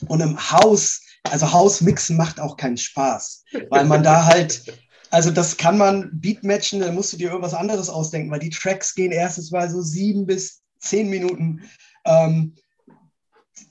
und 0.07 0.21
im 0.21 0.51
Haus, 0.51 1.01
also 1.29 1.51
Hausmixen 1.51 2.17
macht 2.17 2.39
auch 2.39 2.57
keinen 2.57 2.77
Spaß, 2.77 3.43
weil 3.69 3.85
man 3.85 4.01
da 4.01 4.25
halt 4.25 4.63
also 5.11 5.29
das 5.29 5.57
kann 5.57 5.77
man 5.77 6.09
Beatmatchen, 6.13 6.79
da 6.79 6.91
musst 6.91 7.13
du 7.13 7.17
dir 7.17 7.29
irgendwas 7.29 7.53
anderes 7.53 7.89
ausdenken, 7.89 8.31
weil 8.31 8.39
die 8.39 8.49
Tracks 8.49 8.95
gehen 8.95 9.11
erstens 9.11 9.51
mal 9.51 9.69
so 9.69 9.81
sieben 9.81 10.25
bis 10.25 10.61
zehn 10.79 11.09
Minuten. 11.09 11.61
Ähm, 12.05 12.55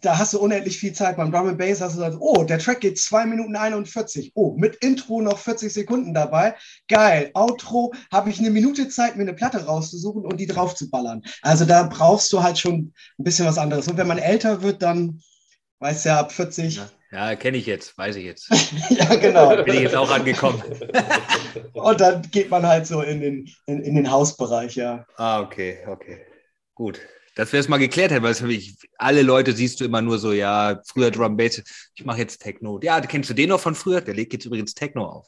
da 0.02 0.18
hast 0.18 0.32
du 0.32 0.38
unendlich 0.38 0.78
viel 0.78 0.92
Zeit. 0.92 1.16
Beim 1.16 1.32
Drum 1.32 1.48
and 1.48 1.58
Bass 1.58 1.80
hast 1.80 1.94
du 1.94 1.98
gesagt, 1.98 2.16
oh, 2.20 2.44
der 2.44 2.58
Track 2.58 2.80
geht 2.80 2.98
zwei 2.98 3.26
Minuten 3.26 3.56
41. 3.56 4.32
Oh, 4.34 4.54
mit 4.56 4.76
Intro 4.76 5.20
noch 5.20 5.38
40 5.38 5.72
Sekunden 5.72 6.14
dabei. 6.14 6.54
Geil. 6.88 7.30
Outro 7.34 7.92
habe 8.12 8.30
ich 8.30 8.38
eine 8.38 8.50
Minute 8.50 8.88
Zeit, 8.88 9.16
mir 9.16 9.22
eine 9.22 9.34
Platte 9.34 9.64
rauszusuchen 9.64 10.24
und 10.24 10.38
die 10.38 10.46
drauf 10.46 10.74
zu 10.74 10.90
ballern. 10.90 11.22
Also 11.42 11.64
da 11.64 11.82
brauchst 11.84 12.32
du 12.32 12.42
halt 12.42 12.58
schon 12.58 12.92
ein 13.18 13.24
bisschen 13.24 13.46
was 13.46 13.58
anderes. 13.58 13.88
Und 13.88 13.96
wenn 13.96 14.06
man 14.06 14.18
älter 14.18 14.62
wird, 14.62 14.82
dann 14.82 15.20
weißt 15.80 16.06
ja, 16.06 16.20
ab 16.20 16.32
40. 16.32 16.76
Ja, 16.76 16.90
ja 17.10 17.34
kenne 17.36 17.56
ich 17.56 17.66
jetzt, 17.66 17.96
weiß 17.96 18.16
ich 18.16 18.24
jetzt. 18.24 18.48
ja 18.90 19.14
genau. 19.16 19.62
Bin 19.62 19.74
ich 19.74 19.82
jetzt 19.82 19.96
auch 19.96 20.10
angekommen. 20.10 20.62
Und 21.72 22.00
dann 22.00 22.22
geht 22.30 22.50
man 22.50 22.66
halt 22.66 22.86
so 22.86 23.02
in 23.02 23.20
den, 23.20 23.50
in, 23.66 23.82
in 23.82 23.94
den 23.94 24.10
Hausbereich, 24.10 24.76
ja. 24.76 25.06
Ah, 25.16 25.40
okay, 25.40 25.78
okay. 25.86 26.26
Gut. 26.74 27.00
Dass 27.34 27.52
wir 27.52 27.60
es 27.60 27.68
mal 27.68 27.78
geklärt 27.78 28.10
hätten, 28.10 28.24
weil 28.24 28.34
mich, 28.46 28.76
alle 28.98 29.22
Leute 29.22 29.52
siehst 29.52 29.80
du 29.80 29.84
immer 29.84 30.02
nur 30.02 30.18
so, 30.18 30.32
ja, 30.32 30.80
früher 30.84 31.10
Drum 31.10 31.36
Bass, 31.36 31.62
ich 31.94 32.04
mache 32.04 32.18
jetzt 32.18 32.42
Techno. 32.42 32.80
Ja, 32.82 33.00
kennst 33.00 33.30
du 33.30 33.34
den 33.34 33.48
noch 33.50 33.60
von 33.60 33.74
früher? 33.74 34.00
Der 34.00 34.14
legt 34.14 34.32
jetzt 34.32 34.44
übrigens 34.44 34.74
Techno 34.74 35.06
auf. 35.06 35.26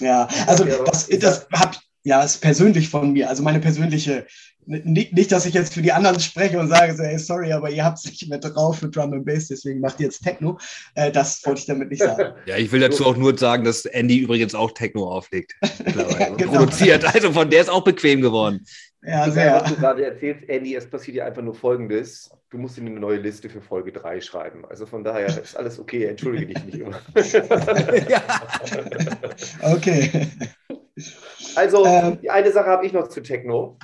Ja, 0.00 0.28
also 0.46 0.64
das, 0.64 1.08
ist 1.08 1.22
das 1.22 1.46
hab, 1.52 1.76
ja, 2.04 2.22
ist 2.22 2.38
persönlich 2.38 2.88
von 2.88 3.12
mir. 3.12 3.28
Also 3.28 3.42
meine 3.42 3.60
persönliche, 3.60 4.26
nicht, 4.66 5.12
nicht, 5.12 5.32
dass 5.32 5.46
ich 5.46 5.54
jetzt 5.54 5.74
für 5.74 5.82
die 5.82 5.92
anderen 5.92 6.20
spreche 6.20 6.58
und 6.58 6.68
sage, 6.68 6.94
so, 6.94 7.02
hey, 7.02 7.18
sorry, 7.18 7.52
aber 7.52 7.70
ihr 7.70 7.84
habt 7.84 7.98
es 7.98 8.04
nicht 8.04 8.28
mehr 8.28 8.38
drauf 8.38 8.78
für 8.78 8.88
Drum 8.88 9.12
and 9.12 9.24
Bass, 9.24 9.48
deswegen 9.48 9.80
macht 9.80 10.00
ihr 10.00 10.06
jetzt 10.06 10.22
Techno. 10.22 10.58
Äh, 10.94 11.10
das 11.10 11.44
wollte 11.44 11.60
ich 11.60 11.66
damit 11.66 11.90
nicht 11.90 12.02
sagen. 12.02 12.34
Ja, 12.46 12.56
ich 12.56 12.70
will 12.72 12.80
dazu 12.80 13.04
auch 13.06 13.16
nur 13.16 13.36
sagen, 13.36 13.64
dass 13.64 13.84
Andy 13.84 14.18
übrigens 14.18 14.54
auch 14.54 14.72
Techno 14.72 15.10
auflegt. 15.10 15.54
und 15.84 16.38
genau. 16.38 16.52
Produziert. 16.52 17.04
Also 17.14 17.32
von 17.32 17.50
der 17.50 17.62
ist 17.62 17.70
auch 17.70 17.84
bequem 17.84 18.20
geworden. 18.20 18.64
Ja, 19.02 19.30
sehr. 19.30 19.54
was 19.54 19.70
du 19.70 19.76
gerade 19.76 20.04
erzählst, 20.04 20.46
Andy, 20.48 20.74
es 20.74 20.88
passiert 20.88 21.16
dir 21.16 21.24
einfach 21.24 21.42
nur 21.42 21.54
Folgendes. 21.54 22.30
Du 22.50 22.58
musst 22.58 22.76
dir 22.76 22.82
eine 22.82 22.90
neue 22.90 23.18
Liste 23.18 23.48
für 23.48 23.62
Folge 23.62 23.92
3 23.92 24.20
schreiben. 24.20 24.64
Also 24.66 24.84
von 24.84 25.02
daher 25.04 25.26
ist 25.26 25.56
alles 25.56 25.78
okay, 25.78 26.04
entschuldige 26.04 26.52
dich 26.52 26.64
nicht 26.64 26.78
immer. 26.78 27.00
ja. 28.08 28.22
Okay. 29.62 30.28
Also, 31.56 31.84
Ähm. 31.86 32.20
die 32.20 32.30
eine 32.30 32.52
Sache 32.52 32.68
habe 32.68 32.86
ich 32.86 32.92
noch 32.92 33.08
zu 33.08 33.22
Techno. 33.22 33.78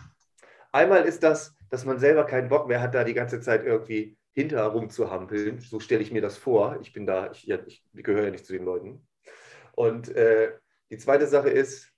Einmal 0.73 1.05
ist 1.05 1.23
das, 1.23 1.55
dass 1.71 1.85
man 1.85 1.99
selber 1.99 2.25
keinen 2.25 2.49
Bock 2.49 2.69
mehr 2.69 2.81
hat, 2.81 2.95
da 2.95 3.05
die 3.05 3.15
ganze 3.15 3.41
Zeit 3.41 3.65
irgendwie 3.65 4.17
hinterher 4.33 4.67
rumzuhampeln. 4.67 5.61
So 5.61 5.81
stelle 5.81 6.03
ich 6.03 6.13
mir 6.13 6.21
das 6.21 6.37
vor. 6.37 6.79
Ich 6.83 6.93
bin 6.93 7.07
da, 7.07 7.31
ich, 7.33 7.45
ja, 7.45 7.59
ich 7.67 7.83
gehöre 7.95 8.25
ja 8.25 8.31
nicht 8.31 8.47
zu 8.47 8.53
den 8.53 8.65
Leuten. 8.65 9.07
Und 9.73 10.09
äh, 10.15 10.53
die 10.91 10.99
zweite 10.99 11.27
Sache 11.27 11.51
ist, 11.51 11.91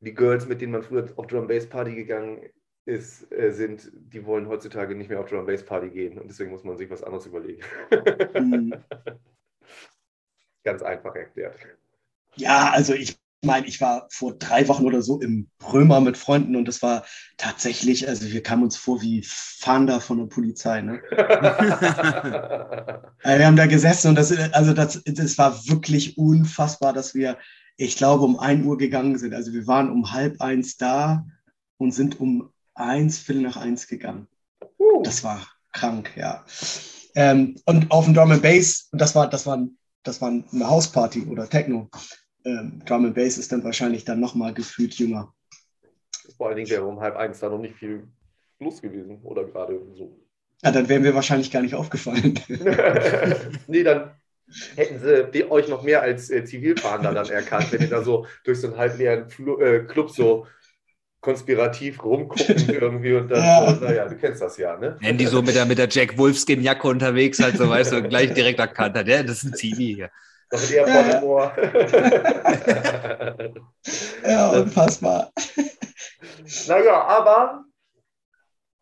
die 0.00 0.14
Girls, 0.14 0.46
mit 0.46 0.60
denen 0.60 0.72
man 0.72 0.82
früher 0.82 1.08
auf 1.16 1.26
Drum 1.26 1.46
Bass 1.46 1.68
Party 1.68 1.94
gegangen 1.94 2.50
ist, 2.86 3.30
äh, 3.32 3.50
sind, 3.52 3.90
die 3.94 4.24
wollen 4.26 4.48
heutzutage 4.48 4.94
nicht 4.94 5.08
mehr 5.08 5.20
auf 5.20 5.28
Drum 5.28 5.46
Bass 5.46 5.64
Party 5.64 5.90
gehen 5.90 6.18
und 6.18 6.28
deswegen 6.28 6.50
muss 6.50 6.64
man 6.64 6.76
sich 6.76 6.90
was 6.90 7.02
anderes 7.02 7.26
überlegen. 7.26 7.62
Hm. 8.34 8.74
Ganz 10.64 10.82
einfach 10.82 11.14
erklärt. 11.14 11.56
Ja, 12.36 12.70
also 12.72 12.94
ich 12.94 13.18
meine, 13.44 13.66
ich 13.66 13.80
war 13.80 14.06
vor 14.10 14.36
drei 14.38 14.66
Wochen 14.68 14.84
oder 14.84 15.02
so 15.02 15.20
im 15.20 15.48
Römer 15.72 16.00
mit 16.00 16.16
Freunden 16.16 16.56
und 16.56 16.66
das 16.66 16.82
war 16.82 17.04
tatsächlich, 17.36 18.08
also 18.08 18.30
wir 18.30 18.42
kamen 18.42 18.64
uns 18.64 18.76
vor 18.76 19.02
wie 19.02 19.22
Fahnder 19.26 20.00
von 20.00 20.18
der 20.18 20.26
Polizei. 20.26 20.80
Ne? 20.80 21.00
Also 23.24 23.38
wir 23.38 23.46
haben 23.46 23.56
da 23.56 23.64
gesessen 23.64 24.08
und 24.08 24.16
das, 24.16 24.36
also 24.52 24.74
das, 24.74 25.02
das 25.02 25.38
war 25.38 25.66
wirklich 25.66 26.18
unfassbar, 26.18 26.92
dass 26.92 27.14
wir, 27.14 27.38
ich 27.78 27.96
glaube, 27.96 28.22
um 28.22 28.38
1 28.38 28.66
Uhr 28.66 28.76
gegangen 28.76 29.16
sind. 29.16 29.32
Also 29.32 29.54
wir 29.54 29.66
waren 29.66 29.90
um 29.90 30.12
halb 30.12 30.42
eins 30.42 30.76
da 30.76 31.24
und 31.78 31.92
sind 31.92 32.20
um 32.20 32.50
eins, 32.74 33.18
Viertel 33.18 33.42
nach 33.42 33.56
eins 33.56 33.86
gegangen. 33.86 34.26
Das 35.04 35.24
war 35.24 35.46
krank, 35.72 36.10
ja. 36.16 36.44
Ähm, 37.14 37.56
und 37.64 37.90
auf 37.90 38.04
dem 38.04 38.14
Drum 38.14 38.30
and 38.30 38.42
Bass, 38.42 38.88
und 38.92 39.00
das 39.00 39.14
war, 39.14 39.28
das 39.28 39.46
war, 39.46 39.66
das 40.02 40.20
war 40.20 40.28
eine 40.28 40.68
Hausparty 40.68 41.26
oder 41.26 41.48
Techno. 41.48 41.88
Ähm, 42.44 42.82
Drum 42.84 43.06
and 43.06 43.14
Bass 43.14 43.38
ist 43.38 43.52
dann 43.52 43.64
wahrscheinlich 43.64 44.04
dann 44.04 44.20
nochmal 44.20 44.52
gefühlt 44.52 44.94
jünger. 44.94 45.34
Vor 46.36 46.48
allen 46.48 46.56
Dingen 46.56 46.70
wäre 46.70 46.84
um 46.84 47.00
halb 47.00 47.16
eins 47.16 47.40
da 47.40 47.48
noch 47.48 47.58
nicht 47.58 47.76
viel 47.76 48.06
los 48.60 48.80
gewesen 48.82 49.20
oder 49.22 49.44
gerade 49.44 49.80
so. 49.94 50.18
Ja, 50.62 50.72
dann 50.72 50.88
wären 50.88 51.04
wir 51.04 51.14
wahrscheinlich 51.14 51.50
gar 51.50 51.62
nicht 51.62 51.74
aufgefallen. 51.74 52.40
nee, 53.66 53.82
dann 53.82 54.12
hätten 54.76 54.98
sie 54.98 55.30
die, 55.32 55.50
euch 55.50 55.68
noch 55.68 55.82
mehr 55.82 56.02
als 56.02 56.30
äh, 56.30 56.44
Zivilfahnder 56.44 57.12
dann 57.12 57.28
erkannt, 57.28 57.72
wenn 57.72 57.82
ihr 57.82 57.88
da 57.88 58.02
so 58.02 58.26
durch 58.44 58.60
so 58.60 58.68
einen 58.68 58.76
halbleeren 58.76 59.28
Flu 59.28 59.58
äh, 59.60 59.84
Club 59.84 60.10
so 60.10 60.46
konspirativ 61.20 62.04
rumgucken 62.04 62.68
irgendwie 62.68 63.14
und 63.14 63.28
dann, 63.28 63.38
Ja. 63.42 63.74
so, 63.74 63.84
naja, 63.84 64.08
du 64.08 64.16
kennst 64.16 64.42
das 64.42 64.58
ja, 64.58 64.76
ne? 64.76 64.98
Andy 65.00 65.26
so 65.26 65.40
mit 65.40 65.54
der, 65.54 65.64
mit 65.64 65.78
der 65.78 65.88
Jack 65.90 66.18
Wolfskin-Jacke 66.18 66.86
unterwegs, 66.86 67.42
halt 67.42 67.56
so, 67.56 67.68
weißt 67.68 67.92
du, 67.92 67.96
und 67.96 68.08
gleich 68.10 68.32
direkt 68.34 68.58
erkannt 68.58 68.96
hat. 68.96 69.08
Ja, 69.08 69.22
das 69.22 69.38
ist 69.38 69.44
ein 69.44 69.54
Zivi 69.54 69.94
hier. 69.94 70.10
Mit 70.52 70.70
Airport 70.70 71.06
Ja. 71.06 71.18
im 71.18 71.24
Ohr. 71.24 71.52
ja, 74.26 74.50
unfassbar. 74.50 75.30
naja, 76.68 77.02
aber 77.04 77.64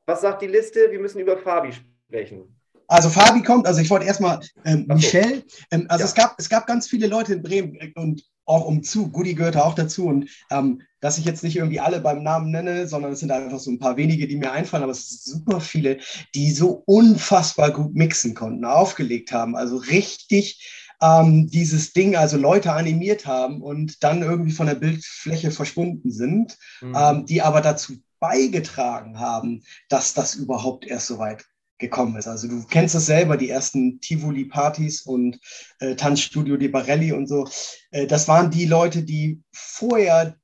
was 0.06 0.20
sagt 0.20 0.42
die 0.42 0.46
Liste? 0.48 0.88
Wir 0.90 0.98
müssen 1.00 1.20
über 1.20 1.38
Fabi 1.38 1.72
sprechen. 1.72 2.58
Also 2.88 3.08
Fabi 3.08 3.42
kommt, 3.42 3.66
also 3.66 3.80
ich 3.80 3.88
wollte 3.88 4.06
erstmal 4.06 4.40
ähm, 4.64 4.86
so. 4.88 4.94
Michelle, 4.94 5.42
ähm, 5.70 5.86
also 5.88 6.02
Ja. 6.02 6.08
es, 6.08 6.14
gab, 6.14 6.34
es 6.38 6.48
gab 6.48 6.66
ganz 6.66 6.88
viele 6.88 7.06
Leute 7.06 7.34
in 7.34 7.42
Bremen 7.42 7.74
äh, 7.76 7.92
und 7.94 8.22
auch 8.44 8.66
umzu, 8.66 9.08
Goody 9.08 9.34
gehörte 9.34 9.64
auch 9.64 9.74
dazu 9.74 10.06
und 10.08 10.28
ähm, 10.50 10.82
dass 11.00 11.16
ich 11.16 11.24
jetzt 11.24 11.44
nicht 11.44 11.56
irgendwie 11.56 11.80
alle 11.80 12.00
beim 12.00 12.22
Namen 12.22 12.50
nenne, 12.50 12.86
sondern 12.88 13.12
es 13.12 13.20
sind 13.20 13.30
einfach 13.30 13.60
so 13.60 13.70
ein 13.70 13.78
paar 13.78 13.96
wenige, 13.96 14.26
die 14.26 14.36
mir 14.36 14.50
einfallen, 14.52 14.82
aber 14.82 14.92
es 14.92 15.08
sind 15.08 15.20
super 15.44 15.60
viele, 15.60 15.98
die 16.34 16.50
so 16.50 16.82
unfassbar 16.86 17.70
gut 17.70 17.94
mixen 17.94 18.34
konnten, 18.34 18.64
aufgelegt 18.64 19.32
haben, 19.32 19.56
also 19.56 19.76
richtig 19.76 20.81
ähm, 21.02 21.48
dieses 21.50 21.92
Ding, 21.92 22.16
also 22.16 22.36
Leute 22.38 22.72
animiert 22.72 23.26
haben 23.26 23.62
und 23.62 24.02
dann 24.04 24.22
irgendwie 24.22 24.52
von 24.52 24.66
der 24.66 24.76
Bildfläche 24.76 25.50
verschwunden 25.50 26.10
sind 26.12 26.58
Mhm. 26.80 26.96
ähm, 26.98 27.26
die 27.26 27.42
aber 27.42 27.60
dazu 27.60 27.94
beigetragen 28.20 29.18
haben, 29.18 29.62
dass 29.88 30.14
das 30.14 30.34
überhaupt 30.36 30.86
erst 30.86 31.08
so 31.08 31.18
weit 31.18 31.44
gekommen 31.78 32.16
ist. 32.16 32.28
Also 32.28 32.48
du 32.48 32.64
kennst 32.66 32.94
es 32.94 33.06
selber, 33.06 33.36
die 33.36 33.50
ersten 33.50 34.00
Tivoli-Partys 34.00 35.02
und 35.02 35.40
äh, 35.80 35.96
Tanzstudio 35.96 36.56
di 36.56 36.68
Barelli 36.68 37.12
und 37.12 37.26
so. 37.26 37.48
Äh, 37.90 38.06
das 38.06 38.28
waren 38.28 38.50
die 38.50 38.66
Leute, 38.66 39.02
die 39.02 39.42
vorher 39.52 40.36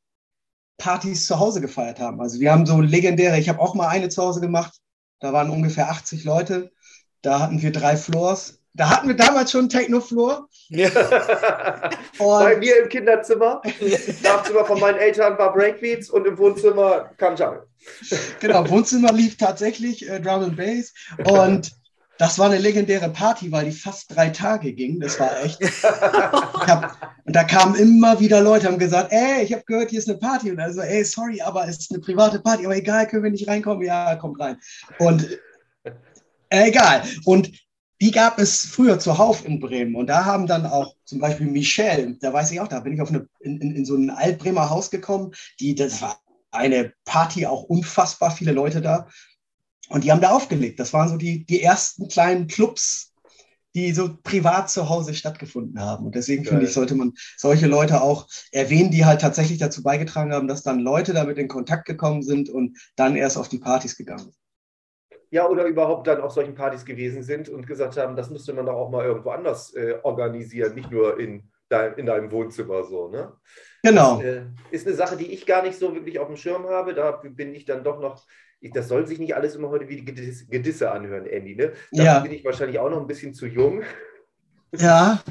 Partys 0.78 1.26
zu 1.26 1.38
Hause 1.38 1.60
gefeiert 1.60 2.00
haben. 2.00 2.20
Also 2.20 2.40
wir 2.40 2.52
haben 2.52 2.66
so 2.66 2.80
legendäre, 2.80 3.38
ich 3.38 3.48
habe 3.48 3.60
auch 3.60 3.74
mal 3.74 3.88
eine 3.88 4.08
zu 4.08 4.22
Hause 4.22 4.40
gemacht, 4.40 4.74
da 5.20 5.32
waren 5.32 5.50
ungefähr 5.50 5.90
80 5.90 6.24
Leute, 6.24 6.72
da 7.22 7.40
hatten 7.40 7.62
wir 7.62 7.72
drei 7.72 7.96
Floors. 7.96 8.60
Da 8.78 8.90
hatten 8.90 9.08
wir 9.08 9.16
damals 9.16 9.50
schon 9.50 9.68
Techno-Floor. 9.68 10.48
Bei 10.70 11.90
Und 12.18 12.60
mir 12.60 12.80
im 12.80 12.88
Kinderzimmer, 12.88 13.60
im 13.80 13.90
Schlafzimmer 13.90 14.64
von 14.64 14.78
meinen 14.78 14.98
Eltern 14.98 15.36
war 15.36 15.52
Breakbeats 15.52 16.08
und 16.10 16.24
im 16.28 16.38
Wohnzimmer 16.38 17.10
kam 17.16 17.34
Jungle. 17.34 17.66
genau, 18.38 18.68
Wohnzimmer 18.70 19.12
lief 19.12 19.36
tatsächlich 19.36 20.08
äh, 20.08 20.20
Drum 20.20 20.44
and 20.44 20.56
Bass. 20.56 20.94
Und 21.24 21.72
das 22.18 22.38
war 22.38 22.46
eine 22.46 22.58
legendäre 22.58 23.08
Party, 23.08 23.50
weil 23.50 23.64
die 23.64 23.72
fast 23.72 24.14
drei 24.14 24.28
Tage 24.28 24.72
ging. 24.72 25.00
Das 25.00 25.18
war 25.18 25.42
echt. 25.42 25.60
Hab, 25.82 26.96
und 27.24 27.34
da 27.34 27.42
kamen 27.42 27.74
immer 27.74 28.20
wieder 28.20 28.40
Leute, 28.40 28.68
haben 28.68 28.78
gesagt, 28.78 29.10
ey, 29.10 29.42
ich 29.42 29.52
habe 29.52 29.64
gehört, 29.66 29.90
hier 29.90 29.98
ist 29.98 30.08
eine 30.08 30.18
Party. 30.18 30.52
Und 30.52 30.60
also, 30.60 30.82
ey, 30.82 31.04
sorry, 31.04 31.40
aber 31.40 31.66
es 31.66 31.78
ist 31.78 31.90
eine 31.90 32.00
private 32.00 32.38
Party. 32.38 32.64
Aber 32.64 32.76
egal, 32.76 33.08
können 33.08 33.24
wir 33.24 33.30
nicht 33.32 33.48
reinkommen? 33.48 33.84
Ja, 33.84 34.14
kommt 34.14 34.38
rein. 34.38 34.56
Und 35.00 35.28
äh, 36.50 36.68
egal. 36.68 37.02
Und 37.24 37.50
die 38.00 38.10
gab 38.10 38.38
es 38.38 38.64
früher 38.66 38.98
zuhauf 38.98 39.44
in 39.44 39.60
Bremen. 39.60 39.94
Und 39.94 40.08
da 40.08 40.24
haben 40.24 40.46
dann 40.46 40.66
auch 40.66 40.94
zum 41.04 41.18
Beispiel 41.18 41.46
Michelle, 41.46 42.16
da 42.20 42.32
weiß 42.32 42.52
ich 42.52 42.60
auch, 42.60 42.68
da 42.68 42.80
bin 42.80 42.92
ich 42.92 43.00
auf 43.00 43.10
eine, 43.10 43.28
in, 43.40 43.60
in, 43.60 43.74
in 43.74 43.84
so 43.84 43.96
ein 43.96 44.10
Altbremer 44.10 44.70
Haus 44.70 44.90
gekommen. 44.90 45.32
Die, 45.60 45.74
das 45.74 46.00
war 46.00 46.20
eine 46.50 46.92
Party, 47.04 47.46
auch 47.46 47.64
unfassbar 47.64 48.30
viele 48.30 48.52
Leute 48.52 48.80
da. 48.80 49.08
Und 49.88 50.04
die 50.04 50.12
haben 50.12 50.20
da 50.20 50.30
aufgelegt. 50.30 50.78
Das 50.78 50.92
waren 50.92 51.08
so 51.08 51.16
die, 51.16 51.44
die 51.44 51.62
ersten 51.62 52.08
kleinen 52.08 52.46
Clubs 52.46 53.08
die 53.74 53.92
so 53.92 54.16
privat 54.22 54.70
zu 54.70 54.88
Hause 54.88 55.14
stattgefunden 55.14 55.80
haben. 55.80 56.06
Und 56.06 56.14
deswegen 56.14 56.42
Geil. 56.42 56.50
finde 56.50 56.66
ich, 56.66 56.72
sollte 56.72 56.94
man 56.94 57.12
solche 57.36 57.66
Leute 57.66 58.00
auch 58.00 58.26
erwähnen, 58.50 58.90
die 58.90 59.04
halt 59.04 59.20
tatsächlich 59.20 59.58
dazu 59.58 59.82
beigetragen 59.82 60.32
haben, 60.32 60.48
dass 60.48 60.62
dann 60.62 60.80
Leute 60.80 61.12
damit 61.12 61.38
in 61.38 61.48
Kontakt 61.48 61.86
gekommen 61.86 62.22
sind 62.22 62.48
und 62.48 62.76
dann 62.96 63.14
erst 63.14 63.36
auf 63.36 63.48
die 63.48 63.58
Partys 63.58 63.96
gegangen 63.96 64.24
sind. 64.24 64.34
Ja, 65.30 65.46
oder 65.46 65.64
überhaupt 65.66 66.06
dann 66.06 66.20
auf 66.20 66.32
solchen 66.32 66.54
Partys 66.54 66.84
gewesen 66.84 67.22
sind 67.22 67.48
und 67.48 67.66
gesagt 67.66 67.96
haben, 67.96 68.16
das 68.16 68.30
müsste 68.30 68.52
man 68.54 68.66
doch 68.66 68.74
auch 68.76 68.90
mal 68.90 69.04
irgendwo 69.04 69.30
anders 69.30 69.74
äh, 69.74 69.98
organisieren, 70.02 70.74
nicht 70.74 70.90
nur 70.90 71.18
in, 71.20 71.50
dein, 71.68 71.94
in 71.94 72.06
deinem 72.06 72.30
Wohnzimmer 72.32 72.84
so. 72.84 73.08
Ne? 73.08 73.32
Genau. 73.82 74.16
Das 74.16 74.24
äh, 74.24 74.42
ist 74.70 74.86
eine 74.86 74.96
Sache, 74.96 75.16
die 75.16 75.26
ich 75.32 75.44
gar 75.44 75.62
nicht 75.62 75.78
so 75.78 75.94
wirklich 75.94 76.18
auf 76.18 76.28
dem 76.28 76.36
Schirm 76.36 76.66
habe. 76.68 76.94
Da 76.94 77.10
bin 77.22 77.54
ich 77.54 77.66
dann 77.66 77.84
doch 77.84 78.00
noch, 78.00 78.24
ich, 78.60 78.72
das 78.72 78.88
soll 78.88 79.06
sich 79.06 79.18
nicht 79.18 79.34
alles 79.36 79.54
immer 79.54 79.68
heute 79.68 79.88
wie 79.88 80.02
Gedisse, 80.04 80.46
Gedisse 80.46 80.90
anhören, 80.90 81.26
Andy. 81.26 81.54
Ne? 81.54 81.72
Dafür 81.92 82.04
Ja. 82.04 82.18
bin 82.20 82.32
ich 82.32 82.44
wahrscheinlich 82.44 82.78
auch 82.78 82.88
noch 82.90 83.00
ein 83.00 83.06
bisschen 83.06 83.34
zu 83.34 83.46
jung. 83.46 83.82
Ja, 84.74 85.22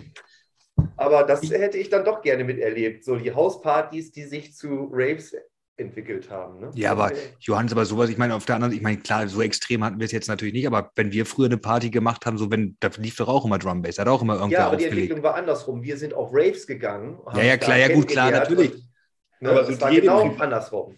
Aber 0.96 1.24
das 1.24 1.42
hätte 1.50 1.78
ich 1.78 1.90
dann 1.90 2.06
doch 2.06 2.22
gerne 2.22 2.44
miterlebt. 2.44 3.04
So 3.04 3.16
die 3.16 3.32
Hauspartys, 3.32 4.12
die 4.12 4.24
sich 4.24 4.54
zu 4.56 4.90
Raves 4.92 5.36
entwickelt 5.78 6.30
haben. 6.30 6.60
Ne? 6.60 6.72
Ja, 6.74 6.92
aber 6.92 7.12
Johannes, 7.40 7.72
aber 7.72 7.86
sowas, 7.86 8.10
ich 8.10 8.18
meine, 8.18 8.36
auf 8.36 8.46
der 8.46 8.56
anderen, 8.56 8.74
ich 8.74 8.82
meine, 8.82 8.98
klar, 8.98 9.28
so 9.28 9.42
extrem 9.42 9.84
hatten 9.84 10.00
wir 10.00 10.06
es 10.06 10.12
jetzt 10.12 10.28
natürlich 10.28 10.54
nicht, 10.54 10.68
aber 10.68 10.92
wenn 10.96 11.12
wir 11.12 11.26
früher 11.26 11.46
eine 11.46 11.58
Party 11.58 11.90
gemacht 11.90 12.26
haben, 12.26 12.38
so 12.38 12.52
wenn, 12.52 12.76
da 12.80 12.90
lief 12.98 13.16
doch 13.16 13.28
auch 13.28 13.46
immer 13.46 13.60
Drum 13.60 13.82
Bass, 13.82 13.96
da 13.96 14.02
hat 14.02 14.10
auch 14.10 14.22
immer 14.22 14.36
irgendwer 14.36 14.60
Ja, 14.60 14.68
aber 14.68 14.78
die 14.78 14.86
aufgelegt. 14.86 15.12
Entwicklung 15.12 15.24
war 15.24 15.36
andersrum. 15.36 15.84
Wir 15.84 15.98
sind 15.98 16.14
auf 16.14 16.30
Raves 16.34 16.66
gegangen. 16.66 17.20
haben 17.26 17.38
Ja, 17.38 17.44
ja, 17.44 17.58
klar, 17.58 17.78
ja, 17.78 17.94
gut, 17.94 18.08
klar, 18.08 18.32
natürlich. 18.32 18.74
Und, 18.74 18.84
ne, 19.42 19.50
Aber 19.52 19.64
das 19.64 19.76
so 19.76 19.82
war 19.82 19.92
genau 19.92 20.36
andersrum. 20.40 20.96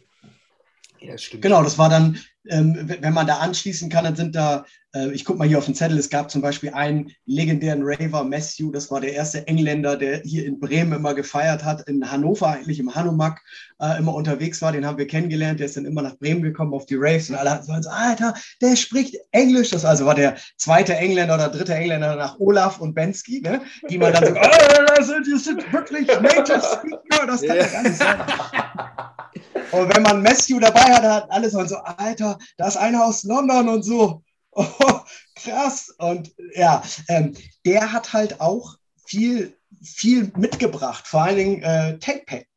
Ja, 0.99 1.13
das 1.13 1.23
stimmt. 1.23 1.43
Genau, 1.43 1.63
das 1.63 1.77
war 1.77 1.89
dann, 1.89 2.17
wenn 2.49 3.13
man 3.13 3.27
da 3.27 3.37
anschließen 3.37 3.89
kann, 3.89 4.03
dann 4.03 4.15
sind 4.15 4.35
da, 4.35 4.65
äh, 4.95 5.11
ich 5.11 5.23
gucke 5.23 5.37
mal 5.37 5.47
hier 5.47 5.57
auf 5.57 5.65
den 5.65 5.75
Zettel, 5.75 5.97
es 5.97 6.09
gab 6.09 6.31
zum 6.31 6.41
Beispiel 6.41 6.71
einen 6.71 7.11
legendären 7.25 7.81
Raver, 7.83 8.23
Matthew, 8.23 8.71
das 8.71 8.89
war 8.89 9.01
der 9.01 9.13
erste 9.13 9.47
Engländer, 9.47 9.95
der 9.95 10.21
hier 10.21 10.45
in 10.45 10.59
Bremen 10.59 10.93
immer 10.93 11.13
gefeiert 11.13 11.63
hat, 11.63 11.87
in 11.87 12.09
Hannover 12.11 12.47
eigentlich 12.47 12.79
im 12.79 12.93
Hanomag 12.95 13.39
äh, 13.79 13.97
immer 13.99 14.13
unterwegs 14.13 14.61
war, 14.61 14.71
den 14.71 14.85
haben 14.85 14.97
wir 14.97 15.07
kennengelernt, 15.07 15.59
der 15.59 15.67
ist 15.67 15.77
dann 15.77 15.85
immer 15.85 16.01
nach 16.01 16.17
Bremen 16.17 16.41
gekommen 16.41 16.73
auf 16.73 16.85
die 16.85 16.97
Raves 16.97 17.29
und 17.29 17.35
alle 17.35 17.51
hatten 17.51 17.65
so, 17.65 17.89
Alter, 17.89 18.33
der 18.61 18.75
spricht 18.75 19.15
Englisch, 19.31 19.69
das 19.69 19.85
also 19.85 20.05
war 20.05 20.15
der 20.15 20.35
zweite 20.57 20.95
Engländer 20.95 21.35
oder 21.35 21.49
dritte 21.49 21.75
Engländer 21.75 22.15
nach 22.15 22.39
Olaf 22.39 22.79
und 22.79 22.95
Bensky, 22.95 23.41
ne? 23.41 23.61
die 23.89 23.97
man 23.97 24.13
dann 24.13 24.25
so, 24.25 24.31
oh, 24.39 24.85
das 24.95 25.07
sind, 25.07 25.27
das 25.31 25.43
sind 25.43 25.73
wirklich 25.73 26.07
Native 26.07 26.61
Speaker, 26.61 27.27
das 27.27 27.41
kann 27.41 27.57
ja 27.57 27.67
gar 27.67 27.83
nicht 27.83 27.97
sein. 27.97 28.19
Und 29.71 29.95
wenn 29.95 30.03
man 30.03 30.21
Matthew 30.21 30.59
dabei 30.59 30.81
hatte, 30.81 31.13
hat 31.13 31.31
alle 31.31 31.49
so, 31.49 31.63
so, 31.65 31.77
Alter, 31.77 32.37
da 32.57 32.67
ist 32.67 32.77
einer 32.77 33.05
aus 33.05 33.23
London 33.23 33.69
und 33.69 33.83
so. 33.83 34.23
Oh, 34.51 34.99
krass. 35.35 35.93
Und 35.99 36.33
ja, 36.55 36.83
ähm, 37.07 37.35
der 37.65 37.93
hat 37.93 38.11
halt 38.13 38.41
auch 38.41 38.75
viel, 39.05 39.55
viel 39.81 40.31
mitgebracht, 40.35 41.07
vor 41.07 41.21
allen 41.21 41.37
Dingen 41.37 41.61
äh, 41.61 41.97
Pack 41.99 42.47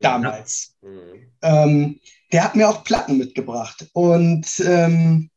damals. 0.00 0.74
Mhm. 0.80 1.32
Ähm, 1.42 2.00
der 2.32 2.44
hat 2.44 2.56
mir 2.56 2.68
auch 2.68 2.82
Platten 2.82 3.18
mitgebracht. 3.18 3.86
Und 3.92 4.46
ähm, 4.66 5.30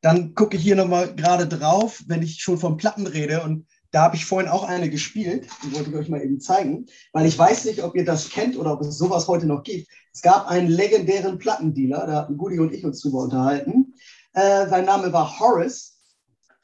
dann 0.00 0.34
gucke 0.34 0.56
ich 0.56 0.62
hier 0.62 0.76
nochmal 0.76 1.14
gerade 1.14 1.46
drauf, 1.46 2.02
wenn 2.06 2.22
ich 2.22 2.40
schon 2.40 2.58
von 2.58 2.76
Platten 2.76 3.06
rede. 3.06 3.42
Und 3.42 3.66
da 3.94 4.02
habe 4.02 4.16
ich 4.16 4.26
vorhin 4.26 4.50
auch 4.50 4.64
eine 4.64 4.90
gespielt. 4.90 5.46
Die 5.62 5.72
wollte 5.72 5.90
ich 5.90 5.96
euch 5.96 6.08
mal 6.08 6.20
eben 6.20 6.40
zeigen, 6.40 6.86
weil 7.12 7.26
ich 7.26 7.38
weiß 7.38 7.66
nicht, 7.66 7.80
ob 7.84 7.94
ihr 7.94 8.04
das 8.04 8.28
kennt 8.28 8.56
oder 8.56 8.72
ob 8.72 8.80
es 8.80 8.98
sowas 8.98 9.28
heute 9.28 9.46
noch 9.46 9.62
gibt. 9.62 9.88
Es 10.12 10.20
gab 10.20 10.48
einen 10.48 10.66
legendären 10.66 11.38
Plattendealer, 11.38 12.04
da 12.06 12.16
hatten 12.16 12.36
Gudi 12.36 12.58
und 12.58 12.72
ich 12.72 12.84
uns 12.84 13.00
drüber 13.00 13.22
unterhalten. 13.22 13.94
Äh, 14.32 14.66
sein 14.66 14.84
Name 14.84 15.12
war 15.12 15.38
Horace. 15.38 16.00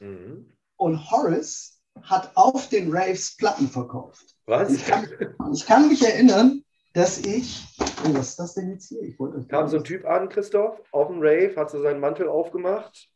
Mhm. 0.01 0.53
Und 0.77 1.11
Horace 1.13 1.81
hat 2.03 2.33
auf 2.35 2.69
den 2.69 2.93
Raves 2.93 3.37
Platten 3.37 3.69
verkauft. 3.69 4.35
Was? 4.47 4.73
Ich 4.73 4.85
kann, 4.85 5.07
ich 5.53 5.65
kann 5.67 5.87
mich 5.87 6.03
erinnern, 6.03 6.65
dass 6.95 7.19
ich. 7.19 7.65
Oh, 8.05 8.15
was 8.15 8.31
ist 8.31 8.39
das 8.41 8.55
denn 8.55 8.71
jetzt 8.71 8.89
hier? 8.89 9.03
Ich 9.03 9.17
wollte 9.21 9.47
Kam 9.47 9.69
so 9.69 9.77
ein 9.77 9.85
Typ 9.85 10.05
an, 10.05 10.29
Christoph, 10.29 10.83
auf 10.91 11.07
dem 11.07 11.21
Rave, 11.21 11.55
hat 11.55 11.71
so 11.71 11.81
seinen 11.81 12.01
Mantel 12.01 12.29
aufgemacht, 12.29 13.09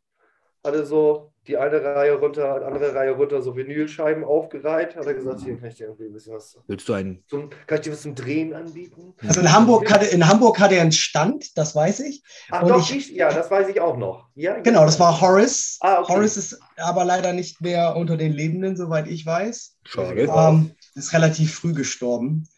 hatte 0.62 0.86
so 0.86 1.33
die 1.46 1.56
eine 1.56 1.82
Reihe 1.82 2.14
runter, 2.14 2.58
die 2.60 2.64
andere 2.66 2.94
Reihe 2.94 3.12
runter, 3.12 3.42
so 3.42 3.54
Vinylscheiben 3.56 4.24
aufgereiht, 4.24 4.96
hat 4.96 5.06
er 5.06 5.14
gesagt, 5.14 5.40
hier 5.42 5.56
kann 5.58 5.68
ich 5.68 5.74
dir 5.76 5.84
irgendwie 5.84 6.06
ein 6.06 6.12
bisschen 6.12 6.34
was 6.34 6.56
Willst 6.66 6.88
du 6.88 6.92
einen? 6.94 7.22
zum, 7.28 7.50
kann 7.66 7.78
ich 7.78 7.84
dir 7.84 7.92
was 7.92 8.02
zum 8.02 8.14
Drehen 8.14 8.54
anbieten? 8.54 9.14
Also 9.26 9.40
in 9.40 9.52
Hamburg, 9.52 9.90
hatte, 9.92 10.06
in 10.06 10.26
Hamburg 10.26 10.58
hatte 10.58 10.74
er 10.76 10.82
einen 10.82 10.92
Stand, 10.92 11.56
das 11.58 11.74
weiß 11.76 12.00
ich. 12.00 12.22
Ach 12.50 12.62
Und 12.62 12.68
doch, 12.70 12.90
ich- 12.90 12.96
ich, 12.96 13.10
ja, 13.10 13.32
das 13.32 13.50
weiß 13.50 13.68
ich 13.68 13.80
auch 13.80 13.96
noch. 13.96 14.28
Ja, 14.34 14.58
Genau, 14.60 14.84
das 14.84 14.98
war 14.98 15.20
Horace. 15.20 15.78
Ah, 15.80 16.00
okay. 16.00 16.12
Horace 16.14 16.36
ist 16.36 16.58
aber 16.76 17.04
leider 17.04 17.32
nicht 17.32 17.60
mehr 17.60 17.96
unter 17.96 18.16
den 18.16 18.32
Lebenden, 18.32 18.76
soweit 18.76 19.06
ich 19.08 19.24
weiß. 19.26 19.76
Schade. 19.84 20.22
Ähm, 20.22 20.70
ist 20.94 21.12
relativ 21.12 21.54
früh 21.54 21.72
gestorben. 21.74 22.48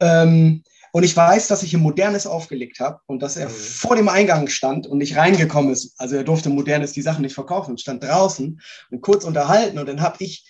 Ähm, 0.00 0.62
und 0.92 1.02
ich 1.02 1.16
weiß, 1.16 1.48
dass 1.48 1.62
ich 1.62 1.74
ein 1.74 1.80
Modernes 1.80 2.26
aufgelegt 2.26 2.78
habe 2.78 3.00
und 3.06 3.20
dass 3.22 3.36
er 3.36 3.48
Mhm. 3.48 3.52
vor 3.52 3.96
dem 3.96 4.08
Eingang 4.08 4.46
stand 4.48 4.86
und 4.86 4.98
nicht 4.98 5.16
reingekommen 5.16 5.72
ist. 5.72 5.94
Also 5.98 6.16
er 6.16 6.24
durfte 6.24 6.50
Modernes 6.50 6.92
die 6.92 7.02
Sachen 7.02 7.22
nicht 7.22 7.34
verkaufen, 7.34 7.76
stand 7.78 8.02
draußen 8.04 8.60
und 8.90 9.00
kurz 9.00 9.24
unterhalten. 9.24 9.78
Und 9.78 9.86
dann 9.88 10.00
habe 10.02 10.16
ich 10.20 10.44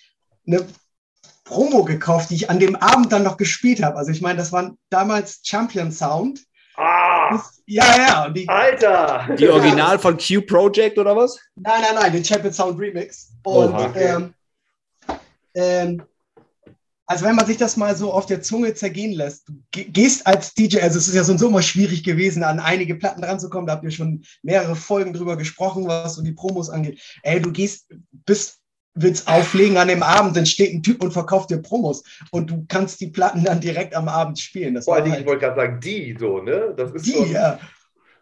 eine 0.45 0.65
Promo 1.45 1.83
gekauft, 1.83 2.29
die 2.29 2.35
ich 2.35 2.49
an 2.49 2.59
dem 2.59 2.75
Abend 2.75 3.11
dann 3.11 3.23
noch 3.23 3.37
gespielt 3.37 3.81
habe. 3.83 3.97
Also 3.97 4.11
ich 4.11 4.21
meine, 4.21 4.37
das 4.37 4.51
war 4.51 4.73
damals 4.89 5.39
Champion 5.43 5.91
Sound. 5.91 6.41
Ah, 6.75 7.39
Ja, 7.65 7.85
ja. 7.97 8.29
Die, 8.29 8.47
Alter! 8.49 9.27
Die 9.37 9.47
Original 9.47 9.97
von 9.99 10.17
Q 10.17 10.41
Project 10.41 10.97
oder 10.97 11.15
was? 11.15 11.37
Nein, 11.55 11.81
nein, 11.81 11.95
nein, 11.95 12.11
den 12.13 12.25
Champion 12.25 12.51
Sound 12.53 12.79
Remix. 12.79 13.29
Und 13.43 13.73
Oha, 13.73 13.85
okay. 13.87 14.15
ähm, 14.15 14.33
ähm, 15.55 16.03
also 17.05 17.25
wenn 17.25 17.35
man 17.35 17.45
sich 17.45 17.57
das 17.57 17.77
mal 17.77 17.95
so 17.95 18.13
auf 18.13 18.25
der 18.25 18.41
Zunge 18.41 18.73
zergehen 18.73 19.11
lässt, 19.13 19.47
du 19.49 19.53
ge- 19.71 19.85
gehst 19.89 20.25
als 20.25 20.53
DJ, 20.53 20.81
also 20.81 20.97
es 20.97 21.07
ist 21.07 21.15
ja 21.15 21.23
so 21.23 21.33
und 21.33 21.37
so 21.37 21.47
immer 21.49 21.61
schwierig 21.61 22.03
gewesen, 22.03 22.43
an 22.43 22.59
einige 22.59 22.95
Platten 22.95 23.21
dran 23.21 23.39
zu 23.39 23.49
kommen, 23.49 23.67
da 23.67 23.73
habt 23.73 23.83
ihr 23.83 23.91
schon 23.91 24.23
mehrere 24.41 24.75
Folgen 24.75 25.13
drüber 25.13 25.35
gesprochen, 25.37 25.87
was 25.87 26.15
so 26.15 26.21
die 26.23 26.31
Promos 26.31 26.69
angeht. 26.69 27.01
Ey, 27.23 27.41
du 27.41 27.51
gehst, 27.51 27.89
bist, 28.25 28.59
willst 28.95 29.27
auflegen 29.27 29.77
an 29.77 29.87
dem 29.87 30.03
Abend, 30.03 30.37
dann 30.37 30.45
steht 30.45 30.73
ein 30.73 30.83
Typ 30.83 31.03
und 31.03 31.11
verkauft 31.11 31.49
dir 31.49 31.57
Promos 31.57 32.03
und 32.31 32.49
du 32.49 32.65
kannst 32.67 33.01
die 33.01 33.07
Platten 33.07 33.43
dann 33.43 33.59
direkt 33.59 33.95
am 33.95 34.07
Abend 34.07 34.39
spielen. 34.39 34.75
Das 34.75 34.85
Vor 34.85 34.95
allen 34.95 35.05
Dingen, 35.05 35.15
ich 35.15 35.19
halt 35.19 35.27
wollte 35.27 35.45
gerade 35.45 35.55
sagen, 35.59 35.79
die 35.81 36.15
so, 36.17 36.41
ne? 36.41 36.73
Das 36.77 36.91
ist 36.93 37.05
die, 37.05 37.13
so, 37.13 37.25
ja. 37.25 37.59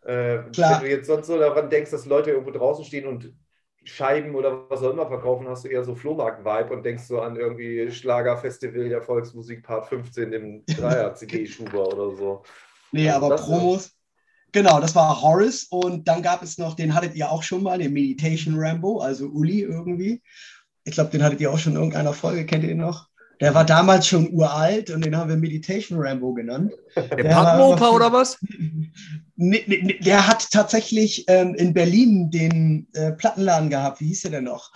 äh, 0.04 0.40
Klar. 0.54 0.80
wenn 0.80 0.86
du 0.86 0.90
jetzt 0.90 1.08
sonst 1.08 1.28
so 1.28 1.38
daran 1.38 1.70
denkst, 1.70 1.92
dass 1.92 2.06
Leute 2.06 2.32
irgendwo 2.32 2.52
draußen 2.52 2.86
stehen 2.86 3.08
und 3.08 3.32
Scheiben 3.84 4.36
oder 4.36 4.70
was 4.70 4.84
auch 4.84 4.92
immer 4.92 5.08
verkaufen, 5.08 5.48
hast 5.48 5.64
du 5.64 5.70
eher 5.70 5.84
so 5.84 5.96
Flohmarkt-Vibe 5.96 6.74
und 6.74 6.86
denkst 6.86 7.04
so 7.04 7.22
an 7.22 7.36
irgendwie 7.36 7.90
Schlagerfestival 7.92 8.90
der 8.90 9.02
Volksmusik 9.02 9.64
Part 9.64 9.88
15 9.88 10.34
im 10.34 10.66
Dreier-CD-Schuber 10.66 11.88
oder 11.94 12.16
so. 12.16 12.44
Nee, 12.92 13.10
Also 13.10 13.26
aber 13.26 13.36
Promos. 13.38 13.92
Genau, 14.52 14.82
das 14.82 14.96
war 14.96 15.22
Horace 15.22 15.68
und 15.70 16.08
dann 16.08 16.22
gab 16.22 16.44
es 16.44 16.58
noch, 16.58 16.76
den 16.76 16.94
hattet 16.94 17.16
ihr 17.16 17.32
auch 17.32 17.42
schon 17.42 17.64
mal, 17.64 17.80
den 17.80 17.94
Meditation 17.94 18.56
Rambo, 18.58 19.00
also 19.00 19.28
Uli 19.28 19.62
irgendwie. 19.62 20.22
Ich 20.84 20.94
glaube, 20.94 21.10
den 21.10 21.24
hattet 21.24 21.40
ihr 21.40 21.52
auch 21.52 21.58
schon 21.58 21.74
in 21.74 21.78
irgendeiner 21.80 22.14
Folge, 22.14 22.46
kennt 22.46 22.64
ihr 22.64 22.70
den 22.70 22.80
noch? 22.80 23.08
Der 23.42 23.54
war 23.56 23.66
damals 23.66 24.08
schon 24.08 24.32
uralt 24.32 24.90
und 24.92 25.04
den 25.04 25.18
haben 25.18 25.30
wir 25.30 25.36
Meditation 25.36 26.00
Rambo 26.00 26.34
genannt. 26.34 26.72
Der 26.96 27.04
Der 27.18 27.32
immer- 27.32 27.92
oder 27.94 28.14
was? 28.14 28.38
Der 29.38 30.28
hat 30.28 30.50
tatsächlich 30.52 31.26
ähm, 31.28 31.56
in 31.56 31.74
Berlin 31.74 32.30
den 32.30 32.88
äh, 32.94 33.12
Plattenladen 33.14 33.70
gehabt. 33.72 34.00
Wie 34.00 34.08
hieß 34.08 34.22
der 34.22 34.32
denn 34.32 34.44
noch? 34.44 34.72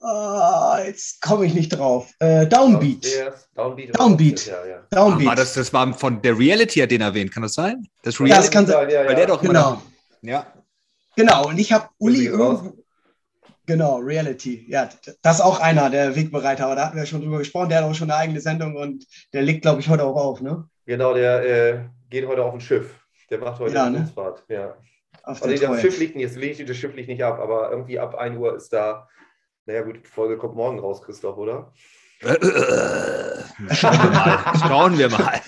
Ah, 0.00 0.78
jetzt 0.86 1.20
komme 1.20 1.44
ich 1.46 1.54
nicht 1.54 1.70
drauf. 1.70 2.12
Äh, 2.20 2.46
Downbeat. 2.46 3.02
Downstairs, 3.04 3.48
Downbeat. 3.56 3.98
Downbeat. 3.98 4.46
Ja, 4.46 4.64
ja. 4.64 4.86
Downbeat. 4.90 5.26
War 5.26 5.34
das, 5.34 5.54
das 5.54 5.72
war 5.72 5.92
von 5.92 6.22
der 6.22 6.38
Reality, 6.38 6.78
hat 6.78 6.92
den 6.92 7.00
erwähnt, 7.00 7.32
kann 7.32 7.42
das 7.42 7.54
sein? 7.54 7.88
Das 8.04 8.16
Ja, 8.20 8.36
das 8.36 8.50
kann 8.52 8.66
sein. 8.66 8.86
Weil 8.86 9.14
der 9.16 9.26
doch 9.26 9.42
immer 9.42 9.52
Genau. 9.52 9.70
noch- 9.72 9.82
Ja. 10.22 10.46
Genau, 11.16 11.48
und 11.48 11.58
ich 11.58 11.72
habe 11.72 11.88
Uli 11.98 12.26
irgendwo. 12.26 12.77
Genau, 13.68 13.98
Reality. 13.98 14.64
Ja, 14.66 14.88
das 15.20 15.36
ist 15.36 15.40
auch 15.42 15.60
einer 15.60 15.90
der 15.90 16.16
Wegbereiter, 16.16 16.64
aber 16.64 16.74
da 16.74 16.86
hatten 16.86 16.96
wir 16.96 17.04
schon 17.04 17.20
drüber 17.20 17.36
gesprochen. 17.36 17.68
Der 17.68 17.78
hat 17.78 17.84
auch 17.84 17.94
schon 17.94 18.10
eine 18.10 18.18
eigene 18.18 18.40
Sendung 18.40 18.76
und 18.76 19.04
der 19.34 19.42
legt, 19.42 19.60
glaube 19.60 19.80
ich, 19.80 19.90
heute 19.90 20.04
auch 20.04 20.16
auf, 20.16 20.40
ne? 20.40 20.66
Genau, 20.86 21.12
der 21.12 21.44
äh, 21.44 21.78
geht 22.08 22.26
heute 22.26 22.42
auf 22.42 22.54
ein 22.54 22.62
Schiff. 22.62 22.98
Der 23.28 23.36
macht 23.38 23.60
heute 23.60 23.74
Ja, 23.74 23.84
eine 23.84 24.00
ne? 24.00 24.34
Ja. 24.48 24.74
Auf 25.22 25.42
Also 25.42 25.54
der 25.54 25.68
das. 25.68 25.80
Schiff 25.82 25.98
liegt 25.98 26.16
nicht, 26.16 26.24
jetzt 26.24 26.36
legt 26.38 26.66
das 26.66 26.76
Schiff 26.78 26.94
liegt 26.94 27.10
nicht 27.10 27.22
ab, 27.22 27.38
aber 27.40 27.70
irgendwie 27.70 27.98
ab 28.00 28.14
1 28.14 28.38
Uhr 28.38 28.56
ist 28.56 28.72
da. 28.72 29.06
Naja, 29.66 29.82
gut, 29.82 29.96
die 30.02 30.08
Folge 30.08 30.38
kommt 30.38 30.54
morgen 30.56 30.78
raus, 30.78 31.02
Christoph, 31.02 31.36
oder? 31.36 31.70
Schauen 33.70 33.92
wir 34.02 34.10
mal. 34.10 34.44
Schauen 34.66 34.98
wir 34.98 35.10
mal. 35.10 35.40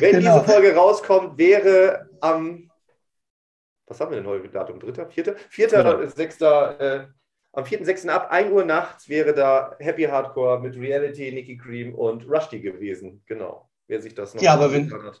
Wenn 0.00 0.10
Genau. 0.20 0.40
diese 0.40 0.52
Folge 0.52 0.74
rauskommt, 0.74 1.38
wäre 1.38 2.08
am. 2.20 2.68
Was 3.92 4.00
haben 4.00 4.10
wir 4.12 4.16
denn 4.16 4.26
heute? 4.26 4.48
Datum? 4.48 4.80
Dritter? 4.80 5.06
Vierter? 5.10 5.34
Vierter, 5.50 5.84
Genau. 5.98 6.08
sechster. 6.08 6.80
Äh, 6.80 7.06
am 7.52 7.64
4.6. 7.64 8.08
ab 8.08 8.28
1 8.30 8.50
Uhr 8.50 8.64
nachts 8.64 9.06
wäre 9.10 9.34
da 9.34 9.76
Happy 9.80 10.04
Hardcore 10.04 10.60
mit 10.60 10.74
Reality, 10.76 11.30
Nicky 11.30 11.58
Cream 11.58 11.94
und 11.94 12.26
Rusty 12.26 12.60
gewesen. 12.60 13.22
Genau. 13.26 13.68
Wer 13.86 14.00
sich 14.00 14.14
das 14.14 14.34
noch 14.34 14.40
Ja, 14.40 14.54
aber 14.54 14.72
wenn- 14.72 14.90
hat. 14.90 15.20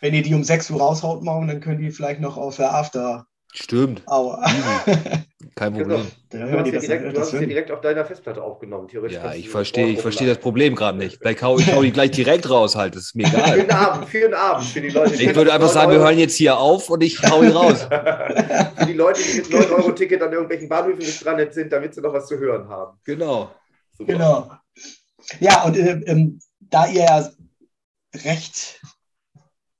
Wenn 0.00 0.14
ihr 0.14 0.22
die 0.22 0.34
um 0.34 0.42
6 0.42 0.68
Uhr 0.72 0.80
raushaut 0.80 1.22
morgen, 1.22 1.46
dann 1.46 1.60
können 1.60 1.78
die 1.80 1.92
vielleicht 1.92 2.20
noch 2.20 2.36
auf 2.36 2.56
der 2.56 2.74
After 2.74 3.26
Stimmt. 3.54 4.02
Aua. 4.06 4.44
Kein 5.54 5.74
Genau. 5.74 5.96
Problem. 5.96 6.10
Da 6.30 6.38
Du 6.38 6.58
hast, 6.58 6.64
die 6.66 6.70
ja 6.70 6.74
das, 6.74 6.82
direkt, 6.84 7.04
du 7.04 7.12
das 7.12 7.18
hast 7.20 7.26
es 7.28 7.32
ja 7.32 7.38
hören 7.38 7.48
die. 7.48 7.54
direkt 7.54 7.70
auf 7.70 7.80
deiner 7.80 8.04
Festplatte 8.04 8.42
aufgenommen, 8.42 8.88
theoretisch. 8.88 9.16
Ja, 9.16 9.32
ich 9.34 9.48
verstehe, 9.48 9.86
ich 9.88 10.00
verstehe 10.00 10.28
das. 10.28 10.38
Problem 10.38 10.74
gerade 10.76 10.98
nicht. 10.98 11.16
Vielleicht 11.20 11.42
hau 11.42 11.58
ich 11.58 11.72
hau 11.72 11.82
die 11.82 11.90
gleich 11.90 12.10
direkt 12.10 12.48
raus 12.50 12.76
halt. 12.76 12.94
Das 12.94 13.04
ist 13.04 13.16
mir 13.16 13.26
Für 13.26 13.36
egal. 13.38 13.56
den 13.60 13.70
Abend, 13.70 14.08
für 14.08 14.20
den 14.20 14.34
Abend, 14.34 14.64
für 14.66 14.80
die 14.82 14.90
Leute. 14.90 15.16
die 15.16 15.24
Ich 15.24 15.34
würde 15.34 15.52
einfach 15.52 15.66
9 15.68 15.74
sagen, 15.74 15.90
wir 15.92 15.98
Euro- 15.98 16.08
hören 16.08 16.18
jetzt 16.18 16.36
hier 16.36 16.58
auf 16.58 16.90
und 16.90 17.02
ich 17.02 17.20
hau 17.22 17.42
ihn 17.42 17.50
raus. 17.52 17.82
Für 18.78 18.86
die 18.86 18.92
Leute, 18.92 19.20
die 19.22 19.38
mit 19.38 19.46
9-Euro-Ticket 19.46 20.22
an 20.22 20.32
irgendwelchen 20.32 20.68
Bahnhöfen 20.68 21.00
gestrandet 21.00 21.52
sind, 21.54 21.72
damit 21.72 21.94
sie 21.94 22.00
noch 22.02 22.12
was 22.12 22.26
zu 22.26 22.38
hören 22.38 22.68
haben. 22.68 22.98
Genau. 23.04 23.50
Super. 23.96 24.12
Genau. 24.12 24.50
Ja, 25.40 25.64
und 25.64 25.76
äh, 25.76 26.00
ähm, 26.06 26.38
da 26.60 26.86
ihr 26.86 27.00
ja 27.04 27.28
recht 28.24 28.80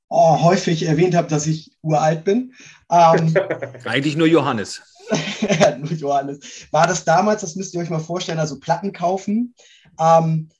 oh, 0.09 0.42
häufig 0.42 0.85
erwähnt 0.87 1.14
habt, 1.14 1.31
dass 1.33 1.46
ich 1.46 1.76
uralt 1.83 2.24
bin, 2.24 2.52
ähm, 2.90 3.35
Eigentlich 3.85 4.16
nur 4.16 4.27
Johannes. 4.27 4.83
nur 5.79 5.92
Johannes, 5.92 6.66
war 6.70 6.87
das 6.87 7.05
damals, 7.05 7.40
das 7.40 7.57
müsst 7.57 7.74
ihr 7.74 7.81
euch 7.81 7.90
mal 7.90 7.98
vorstellen, 7.98 8.38
also 8.38 8.61
Platten 8.61 8.92
kaufen. 8.92 9.55
Ähm, 9.98 10.51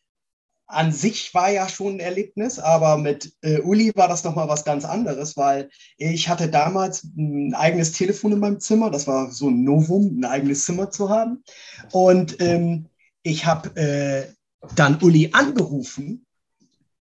an 0.69 0.93
sich 0.93 1.33
war 1.33 1.51
ja 1.51 1.67
schon 1.67 1.95
ein 1.95 2.01
Erlebnis, 2.01 2.59
aber 2.59 2.99
mit 2.99 3.33
äh, 3.41 3.61
Uli 3.61 3.91
war 3.95 4.07
das 4.07 4.23
nochmal 4.23 4.49
was 4.49 4.67
ganz 4.67 4.85
anderes, 4.85 5.35
weil 5.37 5.71
ich 5.97 6.29
hatte 6.29 6.49
damals 6.51 7.05
ein 7.05 7.55
eigenes 7.55 7.93
Telefon 7.93 8.33
in 8.33 8.38
meinem 8.38 8.61
Zimmer. 8.61 8.91
Das 8.91 9.07
war 9.07 9.31
so 9.31 9.49
ein 9.49 9.64
Novum, 9.64 10.21
ein 10.21 10.27
eigenes 10.27 10.67
Zimmer 10.67 10.91
zu 10.91 11.09
haben. 11.09 11.43
Und 11.91 12.41
ähm, 12.43 12.91
ich 13.23 13.47
habe 13.47 13.75
äh, 13.77 14.27
dann 14.75 15.01
Uli 15.01 15.31
angerufen. 15.33 16.27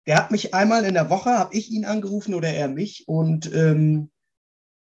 Der 0.06 0.18
hat 0.18 0.30
mich 0.30 0.52
einmal 0.52 0.84
in 0.84 0.94
der 0.94 1.08
Woche, 1.08 1.30
habe 1.30 1.54
ich 1.54 1.70
ihn 1.70 1.86
angerufen 1.86 2.34
oder 2.34 2.50
er 2.50 2.68
mich. 2.68 3.08
Und 3.08 3.50
ähm, 3.54 4.10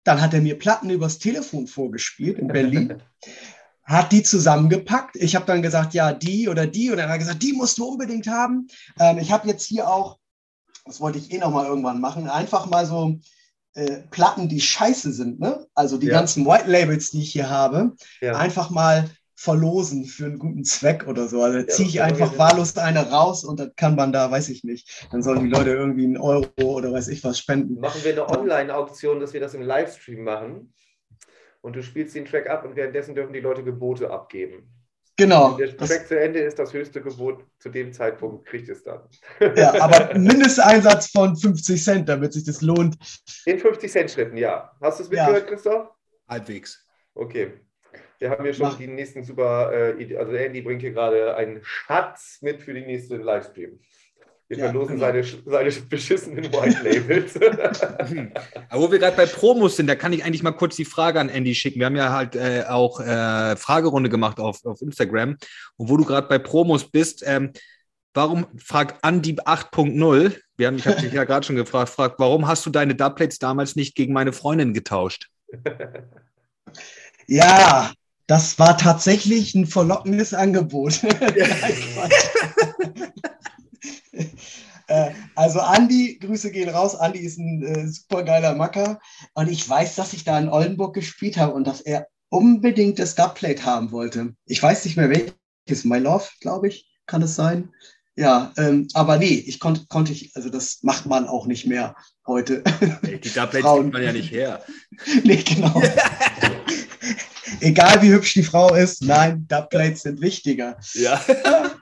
dann 0.06 0.20
hat 0.20 0.32
er 0.34 0.40
mir 0.40 0.58
Platten 0.58 0.88
übers 0.90 1.18
Telefon 1.18 1.66
vorgespielt 1.66 2.38
in 2.38 2.46
Berlin 2.48 3.02
hat 3.84 4.12
die 4.12 4.22
zusammengepackt. 4.22 5.16
Ich 5.16 5.34
habe 5.36 5.46
dann 5.46 5.62
gesagt, 5.62 5.94
ja, 5.94 6.12
die 6.12 6.48
oder 6.48 6.66
die. 6.66 6.90
Und 6.90 6.96
dann 6.96 7.06
hat 7.06 7.14
er 7.16 7.18
gesagt, 7.18 7.42
die 7.42 7.52
musst 7.52 7.78
du 7.78 7.86
unbedingt 7.86 8.26
haben. 8.26 8.66
Ähm, 8.98 9.18
ich 9.18 9.30
habe 9.30 9.46
jetzt 9.48 9.64
hier 9.64 9.88
auch, 9.88 10.18
das 10.84 11.00
wollte 11.00 11.18
ich 11.18 11.32
eh 11.32 11.38
noch 11.38 11.52
mal 11.52 11.66
irgendwann 11.66 12.00
machen, 12.00 12.28
einfach 12.28 12.66
mal 12.66 12.84
so 12.86 13.18
äh, 13.74 13.98
Platten, 14.10 14.48
die 14.48 14.60
scheiße 14.60 15.12
sind. 15.12 15.38
Ne? 15.38 15.66
Also 15.74 15.98
die 15.98 16.06
Ja. 16.08 16.14
ganzen 16.14 16.46
White 16.46 16.68
Labels, 16.70 17.10
die 17.12 17.22
ich 17.22 17.30
hier 17.32 17.48
habe, 17.48 17.94
Ja. 18.20 18.36
einfach 18.36 18.70
mal 18.70 19.08
verlosen 19.36 20.06
für 20.06 20.24
einen 20.24 20.38
guten 20.38 20.64
Zweck 20.64 21.06
oder 21.06 21.28
so. 21.28 21.42
Also 21.42 21.58
Ja, 21.58 21.66
ziehe 21.68 21.88
ich 21.88 22.02
einfach 22.02 22.36
wahllos 22.38 22.76
eine 22.76 23.10
raus 23.10 23.44
und 23.44 23.60
dann 23.60 23.72
kann 23.76 23.94
man 23.94 24.12
da, 24.12 24.30
weiß 24.30 24.48
ich 24.48 24.64
nicht, 24.64 25.06
dann 25.12 25.22
sollen 25.22 25.44
die 25.44 25.50
Leute 25.50 25.70
irgendwie 25.70 26.04
einen 26.04 26.16
Euro 26.16 26.48
oder 26.58 26.92
weiß 26.92 27.08
ich 27.08 27.22
was 27.22 27.38
spenden. 27.38 27.78
Machen 27.80 28.02
wir 28.02 28.12
eine 28.12 28.28
Online-Auktion, 28.28 29.20
dass 29.20 29.32
wir 29.34 29.40
das 29.40 29.54
im 29.54 29.62
Livestream 29.62 30.24
machen. 30.24 30.72
Und 31.60 31.76
du 31.76 31.82
spielst 31.82 32.14
den 32.14 32.24
Track 32.24 32.48
ab 32.48 32.64
und 32.64 32.76
währenddessen 32.76 33.14
dürfen 33.14 33.32
die 33.32 33.40
Leute 33.40 33.62
Gebote 33.64 34.10
abgeben. 34.10 34.68
Genau. 35.18 35.52
Wenn 35.52 35.66
der 35.66 35.76
Das, 35.76 35.88
Track 35.88 36.08
zu 36.08 36.20
Ende 36.20 36.40
ist, 36.40 36.58
das 36.58 36.72
höchste 36.72 37.00
Gebot 37.00 37.44
zu 37.58 37.70
dem 37.70 37.92
Zeitpunkt 37.92 38.46
kriegt 38.46 38.68
es 38.68 38.82
dann. 38.84 39.00
ja, 39.56 39.72
aber 39.80 40.16
Mindesteinsatz 40.18 41.10
von 41.10 41.36
50 41.36 41.82
Cent, 41.82 42.08
damit 42.08 42.34
sich 42.34 42.44
das 42.44 42.60
lohnt. 42.60 42.96
In 43.46 43.58
50 43.58 43.90
Cent 43.90 44.10
Schritten, 44.10 44.36
ja. 44.36 44.72
Hast 44.80 45.00
du 45.00 45.04
es 45.04 45.10
Ja. 45.10 45.24
mitgehört, 45.26 45.48
Christoph? 45.48 45.88
Halbwegs. 46.28 46.86
Okay. 47.14 47.54
Wir 48.18 48.30
haben 48.30 48.44
hier 48.44 48.54
schon 48.54 48.66
Mach. 48.68 48.78
die 48.78 48.86
nächsten 48.86 49.24
super, 49.24 49.72
äh, 49.72 50.16
also 50.16 50.32
Andy 50.32 50.62
bringt 50.62 50.80
hier 50.82 50.92
gerade 50.92 51.36
einen 51.36 51.60
Schatz 51.62 52.38
mit 52.40 52.62
für 52.62 52.74
die 52.74 52.82
nächste 52.82 53.16
Livestream. 53.16 53.78
Wir 54.48 54.58
Ja, 54.58 54.64
verlosen 54.66 54.94
genau. 54.94 55.06
seine, 55.06 55.24
seine 55.44 55.70
beschissenen 55.88 56.44
White 56.52 56.82
Labels. 56.84 57.36
Aber 58.68 58.82
wo 58.82 58.92
wir 58.92 59.00
gerade 59.00 59.16
bei 59.16 59.26
Promos 59.26 59.76
sind, 59.76 59.88
da 59.88 59.96
kann 59.96 60.12
ich 60.12 60.24
eigentlich 60.24 60.42
mal 60.44 60.52
kurz 60.52 60.76
die 60.76 60.84
Frage 60.84 61.18
an 61.18 61.28
Andy 61.28 61.54
schicken. 61.54 61.80
Wir 61.80 61.86
haben 61.86 61.96
ja 61.96 62.12
halt 62.12 62.36
äh, 62.36 62.64
auch 62.68 63.00
äh, 63.00 63.56
Fragerunde 63.56 64.08
gemacht 64.08 64.38
auf, 64.38 64.64
auf 64.64 64.80
Instagram. 64.82 65.36
Und 65.76 65.88
wo 65.88 65.96
du 65.96 66.04
gerade 66.04 66.28
bei 66.28 66.38
Promos 66.38 66.88
bist, 66.88 67.24
ähm, 67.26 67.52
warum, 68.14 68.46
fragt 68.56 69.04
Andy 69.04 69.32
8.0, 69.32 70.36
wir 70.56 70.66
haben, 70.68 70.76
ich 70.76 70.86
habe 70.86 71.00
dich 71.00 71.12
ja 71.12 71.24
gerade 71.24 71.44
schon 71.44 71.56
gefragt, 71.56 71.88
fragt, 71.90 72.20
warum 72.20 72.46
hast 72.46 72.64
du 72.64 72.70
deine 72.70 72.94
Dubplates 72.94 73.40
damals 73.40 73.74
nicht 73.74 73.96
gegen 73.96 74.12
meine 74.12 74.32
Freundin 74.32 74.72
getauscht? 74.72 75.28
Ja, 77.28 77.92
das 78.26 78.58
war 78.58 78.76
tatsächlich 78.76 79.54
ein 79.54 79.66
verlockendes 79.66 80.34
Angebot. 80.34 81.00
Äh, 84.88 85.10
also 85.34 85.58
Andi, 85.58 86.18
Grüße 86.20 86.52
gehen 86.52 86.68
raus. 86.68 86.94
Andi 86.94 87.18
ist 87.18 87.38
ein 87.38 87.62
äh, 87.64 87.88
super 87.88 88.22
geiler 88.22 88.54
Macker. 88.54 89.00
Und 89.34 89.50
ich 89.50 89.68
weiß, 89.68 89.96
dass 89.96 90.12
ich 90.12 90.22
da 90.22 90.38
in 90.38 90.48
Oldenburg 90.48 90.94
gespielt 90.94 91.36
habe 91.38 91.54
und 91.54 91.66
dass 91.66 91.80
er 91.80 92.06
unbedingt 92.28 93.00
das 93.00 93.16
Dubplate 93.16 93.64
haben 93.64 93.90
wollte. 93.90 94.34
Ich 94.44 94.62
weiß 94.62 94.84
nicht 94.84 94.96
mehr 94.96 95.10
welches. 95.10 95.84
My 95.84 95.98
Love, 95.98 96.26
glaube 96.40 96.68
ich, 96.68 96.88
kann 97.06 97.22
es 97.22 97.34
sein. 97.34 97.72
Ja, 98.14 98.52
ähm, 98.56 98.86
aber 98.94 99.18
nee, 99.18 99.34
ich 99.34 99.58
konnte, 99.58 99.86
konnte 99.88 100.12
ich, 100.12 100.34
also 100.36 100.48
das 100.48 100.78
macht 100.82 101.06
man 101.06 101.26
auch 101.26 101.46
nicht 101.46 101.66
mehr 101.66 101.96
heute. 102.26 102.62
Die 103.02 103.28
Dubplates 103.28 103.72
kriegt 103.72 103.92
man 103.92 104.02
ja 104.02 104.12
nicht 104.12 104.30
her. 104.30 104.62
nee, 105.24 105.42
genau. 105.42 105.82
Egal 107.60 108.02
wie 108.02 108.10
hübsch 108.12 108.34
die 108.34 108.42
Frau 108.42 108.74
ist, 108.74 109.02
nein, 109.02 109.46
Dubplates 109.48 110.02
sind 110.02 110.20
wichtiger. 110.20 110.78
Ja. 110.94 111.20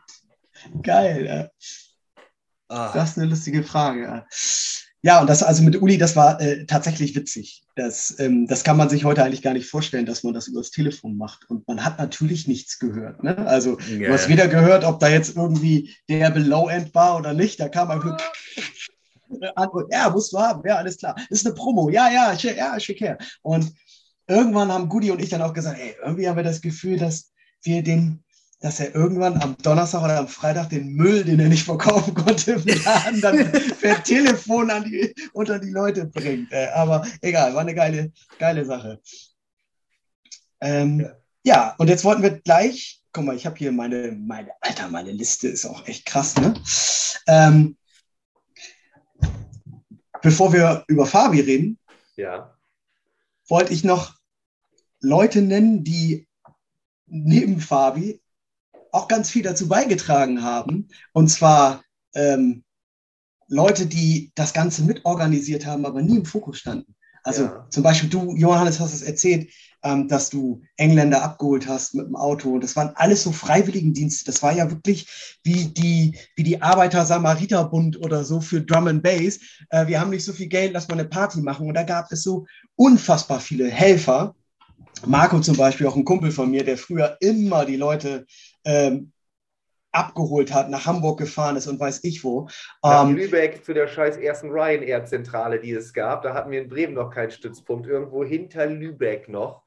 Geil. 0.83 1.27
Ja. 1.27 1.49
Ah, 2.69 2.93
Das 2.95 3.11
ist 3.11 3.19
eine 3.19 3.29
lustige 3.29 3.63
Frage. 3.63 4.25
Ja, 5.03 5.21
und 5.21 5.29
das 5.29 5.43
also 5.43 5.63
mit 5.63 5.81
Uli, 5.83 5.99
das 5.99 6.17
war 6.17 6.41
äh, 6.41 6.65
tatsächlich 6.65 7.15
witzig. 7.15 7.63
Das, 7.77 8.19
ähm, 8.19 8.47
das 8.47 8.65
kann 8.65 8.79
man 8.79 8.89
sich 8.89 9.05
heute 9.05 9.23
eigentlich 9.23 9.43
gar 9.43 9.53
nicht 9.53 9.69
vorstellen, 9.69 10.07
dass 10.07 10.23
man 10.23 10.33
das 10.33 10.49
übers 10.49 10.71
Telefon 10.71 11.19
macht. 11.19 11.51
Und 11.51 11.69
man 11.69 11.85
hat 11.85 11.99
natürlich 11.99 12.49
nichts 12.49 12.79
gehört. 12.79 13.23
Ne? 13.23 13.37
Also 13.47 13.79
Ja. 13.81 14.09
du 14.09 14.15
hast 14.15 14.29
weder 14.31 14.49
gehört, 14.49 14.83
ob 14.85 15.01
da 15.01 15.09
jetzt 15.09 15.37
irgendwie 15.37 15.95
der 16.09 16.31
Below-End 16.31 16.95
war 16.95 17.19
oder 17.19 17.35
nicht. 17.35 17.61
Da 17.61 17.69
kam 17.69 17.91
einfach 17.91 18.17
Antwort, 19.57 19.93
ja, 19.93 20.09
musst 20.09 20.33
du 20.33 20.39
haben, 20.39 20.63
ja, 20.67 20.77
alles 20.77 20.97
klar. 20.97 21.15
Das 21.29 21.41
ist 21.41 21.47
eine 21.47 21.55
Promo, 21.55 21.91
ja, 21.91 22.11
ja, 22.11 22.39
schick, 22.39 22.57
ja, 22.57 22.79
schick 22.81 23.01
her. 23.01 23.19
Und 23.43 23.73
irgendwann 24.27 24.73
haben 24.73 24.89
Gudi 24.89 25.11
und 25.11 25.21
ich 25.21 25.29
dann 25.31 25.43
auch 25.43 25.53
gesagt, 25.53 25.79
ey, 25.79 25.97
irgendwie 26.03 26.29
haben 26.29 26.37
wir 26.37 26.45
das 26.45 26.61
Gefühl, 26.61 26.99
dass 26.99 27.33
wir 27.63 27.83
den, 27.83 28.25
dass 28.61 28.81
er 28.81 28.95
irgendwann 28.95 29.41
am 29.43 29.57
Donnerstag 29.63 30.03
oder 30.03 30.19
am 30.19 30.29
Freitag 30.29 30.71
den 30.71 30.95
Müll, 30.95 31.25
den 31.25 31.41
er 31.41 31.49
nicht 31.49 31.65
verkaufen 31.65 32.15
konnte, 32.15 32.53
im 32.53 32.65
Laden 32.85 33.21
dann 33.21 33.53
per 33.81 34.03
Telefon 34.03 34.71
an 34.71 34.85
die, 34.85 35.15
unter 35.33 35.59
die 35.59 35.71
Leute 35.71 36.07
bringt. 36.07 36.53
Aber 36.75 37.07
egal, 37.21 37.55
war 37.55 37.61
eine 37.61 37.75
geile, 37.75 38.13
geile 38.39 38.65
Sache. 38.65 39.01
Ähm, 40.61 41.01
Ja. 41.01 41.15
ja. 41.45 41.75
und 41.79 41.89
jetzt 41.89 42.05
wollten 42.05 42.23
wir 42.23 42.41
gleich, 42.41 43.03
guck 43.13 43.25
mal, 43.25 43.37
ich 43.37 43.45
habe 43.45 43.57
hier 43.57 43.73
meine, 43.73 44.13
meine, 44.13 44.51
Alter, 44.61 44.89
meine 44.89 45.13
Liste 45.13 45.49
ist 45.49 45.67
auch 45.67 45.87
echt 45.87 46.07
krass, 46.07 46.37
ne? 46.37 46.55
Ähm, 47.27 47.77
bevor 50.23 50.53
wir 50.53 50.85
über 50.89 51.05
Fabi 51.05 51.41
reden, 51.41 51.79
ja. 52.17 52.54
Wollte 53.49 53.73
ich 53.73 53.85
noch 53.85 54.15
Leute 55.01 55.43
nennen, 55.43 55.85
die 55.85 56.27
neben 57.07 57.61
Fabi 57.61 58.23
auch 58.91 59.09
ganz 59.09 59.31
viel 59.31 59.43
dazu 59.43 59.69
beigetragen 59.69 60.43
haben. 60.43 60.89
Und 61.13 61.29
zwar 61.29 61.83
ähm, 62.15 62.65
Leute, 63.49 63.87
die 63.87 64.33
das 64.35 64.53
Ganze 64.53 64.85
mitorganisiert 64.85 65.67
haben, 65.67 65.85
aber 65.85 66.01
nie 66.01 66.17
im 66.17 66.25
Fokus 66.25 66.59
standen. 66.59 66.94
Also 67.25 67.45
Ja. 67.45 67.67
zum 67.71 67.83
Beispiel 67.83 68.09
du, 68.09 68.35
Johannes, 68.37 68.79
hast 68.79 68.95
es 68.95 69.03
erzählt, 69.03 69.51
ähm, 69.83 70.09
dass 70.09 70.31
du 70.31 70.63
Engländer 70.77 71.23
abgeholt 71.23 71.67
hast 71.67 71.95
mit 71.95 72.07
dem 72.07 72.17
Auto. 72.17 72.59
Das 72.59 72.77
waren 72.77 72.93
alles 72.95 73.23
so 73.23 73.33
Freiwilligendienste. 73.33 74.25
Das 74.25 74.43
war 74.43 74.53
ja 74.55 74.71
wirklich 74.71 75.07
wie 75.43 75.67
die, 75.67 76.17
wie 76.37 76.43
die 76.43 76.63
Arbeiter-Samariter-Bund 76.63 78.01
oder 78.01 78.25
so 78.25 78.41
für 78.41 78.61
Drum 78.63 78.87
and 78.87 79.03
Bass. 79.03 79.41
Äh, 79.71 79.87
wir 79.87 80.01
haben 80.01 80.11
nicht 80.11 80.25
so 80.25 80.33
viel 80.33 80.49
Geld, 80.49 80.73
lass 80.73 80.89
mal 80.89 80.95
eine 80.95 81.09
Party 81.09 81.41
machen. 81.41 81.67
Und 81.67 81.75
da 81.75 81.83
gab 81.83 82.11
es 82.13 82.23
so 82.23 82.47
unfassbar 82.77 83.41
viele 83.41 83.69
Helfer. 83.69 84.35
Marco 85.07 85.41
zum 85.41 85.57
Beispiel, 85.57 85.87
auch 85.87 85.97
ein 85.97 86.05
Kumpel 86.05 86.31
von 86.31 86.51
mir, 86.51 86.65
der 86.65 86.79
früher 86.79 87.17
immer 87.21 87.65
die 87.65 87.77
Leute 87.77 88.27
ähm, 88.65 89.13
abgeholt 89.95 90.53
hat, 90.53 90.71
nach 90.71 90.87
Hamburg 90.87 91.19
gefahren 91.19 91.57
ist 91.57 91.67
und 91.67 91.79
weiß 91.81 92.05
ich 92.05 92.25
wo. 92.25 92.49
Nach 92.83 93.05
Ähm, 93.09 93.17
Lübeck 93.17 93.65
zu 93.65 93.75
der 93.75 93.89
scheiß 93.89 94.17
ersten 94.17 94.51
Ryanair-Zentrale, 94.51 95.61
die 95.61 95.73
es 95.73 95.93
gab. 95.93 96.23
Da 96.23 96.35
hatten 96.35 96.51
wir 96.51 96.61
in 96.63 96.69
Bremen 96.69 96.95
noch 96.95 97.11
keinen 97.11 97.31
Stützpunkt. 97.31 97.87
Irgendwo 97.87 98.25
hinter 98.25 98.67
Lübeck 98.67 99.29
noch. 99.29 99.63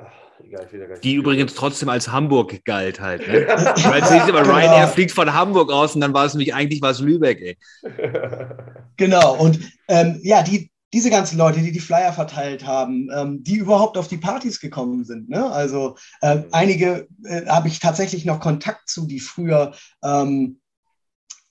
Ach, 0.00 0.12
egal, 0.44 0.68
Die 1.02 1.14
übrigens 1.14 1.54
trotzdem 1.54 1.88
als 1.88 2.10
Hamburg 2.10 2.64
galt 2.64 3.00
halt. 3.00 3.26
Ne? 3.26 3.46
Weil 3.46 4.02
es 4.02 4.10
nicht 4.10 4.28
immer 4.28 4.42
Ryanair 4.42 4.80
Genau. 4.80 4.86
fliegt 4.88 5.12
von 5.12 5.32
Hamburg 5.32 5.70
aus 5.70 5.94
und 5.94 6.00
dann 6.00 6.12
war 6.12 6.26
es 6.26 6.34
nämlich 6.34 6.54
eigentlich 6.54 6.82
was 6.82 7.00
Lübeck, 7.00 7.40
ey. 7.40 7.56
Genau, 8.96 9.36
und 9.36 9.60
ähm, 9.88 10.18
ja, 10.22 10.42
die, 10.42 10.70
diese 10.92 11.10
ganzen 11.10 11.36
Leute, 11.36 11.60
die 11.60 11.72
die 11.72 11.80
Flyer 11.80 12.12
verteilt 12.12 12.66
haben, 12.66 13.08
ähm, 13.14 13.42
die 13.42 13.56
überhaupt 13.56 13.98
auf 13.98 14.08
die 14.08 14.16
Partys 14.16 14.60
gekommen 14.60 15.04
sind. 15.04 15.28
Ne? 15.28 15.50
Also 15.50 15.96
äh, 16.22 16.42
einige 16.50 17.08
äh, 17.24 17.46
habe 17.46 17.68
ich 17.68 17.78
tatsächlich 17.78 18.24
noch 18.24 18.40
Kontakt 18.40 18.88
zu, 18.88 19.06
die 19.06 19.20
früher 19.20 19.74
ähm, 20.02 20.60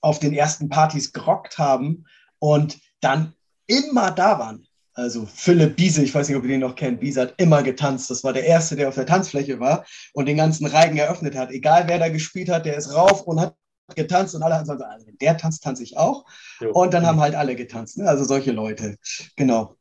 auf 0.00 0.18
den 0.18 0.32
ersten 0.32 0.68
Partys 0.68 1.12
gerockt 1.12 1.58
haben 1.58 2.04
und 2.38 2.78
dann 3.00 3.34
immer 3.66 4.10
da 4.10 4.38
waren. 4.38 4.66
Also 4.94 5.26
Philipp 5.32 5.76
Biese, 5.76 6.02
ich 6.02 6.12
weiß 6.12 6.28
nicht, 6.28 6.36
ob 6.36 6.42
ihr 6.42 6.48
den 6.48 6.60
noch 6.60 6.74
kennt, 6.74 6.98
Biese 6.98 7.20
hat 7.20 7.34
immer 7.36 7.62
getanzt. 7.62 8.10
Das 8.10 8.24
war 8.24 8.32
der 8.32 8.44
Erste, 8.44 8.74
der 8.74 8.88
auf 8.88 8.96
der 8.96 9.06
Tanzfläche 9.06 9.60
war 9.60 9.84
und 10.12 10.26
den 10.26 10.36
ganzen 10.36 10.66
Reigen 10.66 10.98
eröffnet 10.98 11.36
hat. 11.36 11.52
Egal 11.52 11.84
wer 11.86 12.00
da 12.00 12.08
gespielt 12.08 12.48
hat, 12.48 12.66
der 12.66 12.76
ist 12.76 12.92
rauf 12.92 13.22
und 13.22 13.40
hat 13.40 13.54
getanzt 13.94 14.34
und 14.34 14.42
alle 14.42 14.54
haben 14.54 14.62
gesagt, 14.62 14.82
also, 14.82 15.06
wenn 15.06 15.18
der 15.18 15.36
tanzt, 15.36 15.62
tanze 15.62 15.82
ich 15.82 15.96
auch. 15.96 16.24
Jo. 16.60 16.72
Und 16.72 16.94
dann 16.94 17.06
haben 17.06 17.20
halt 17.20 17.34
alle 17.34 17.56
getanzt. 17.56 17.98
Ne? 17.98 18.08
Also 18.08 18.24
solche 18.24 18.52
Leute. 18.52 18.96
Genau. 19.36 19.76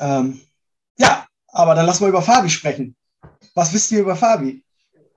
Ähm, 0.00 0.40
ja, 0.98 1.26
aber 1.48 1.74
dann 1.74 1.86
lass 1.86 2.00
mal 2.00 2.08
über 2.08 2.22
Fabi 2.22 2.50
sprechen. 2.50 2.96
Was 3.54 3.72
wisst 3.72 3.92
ihr 3.92 4.00
über 4.00 4.16
Fabi? 4.16 4.64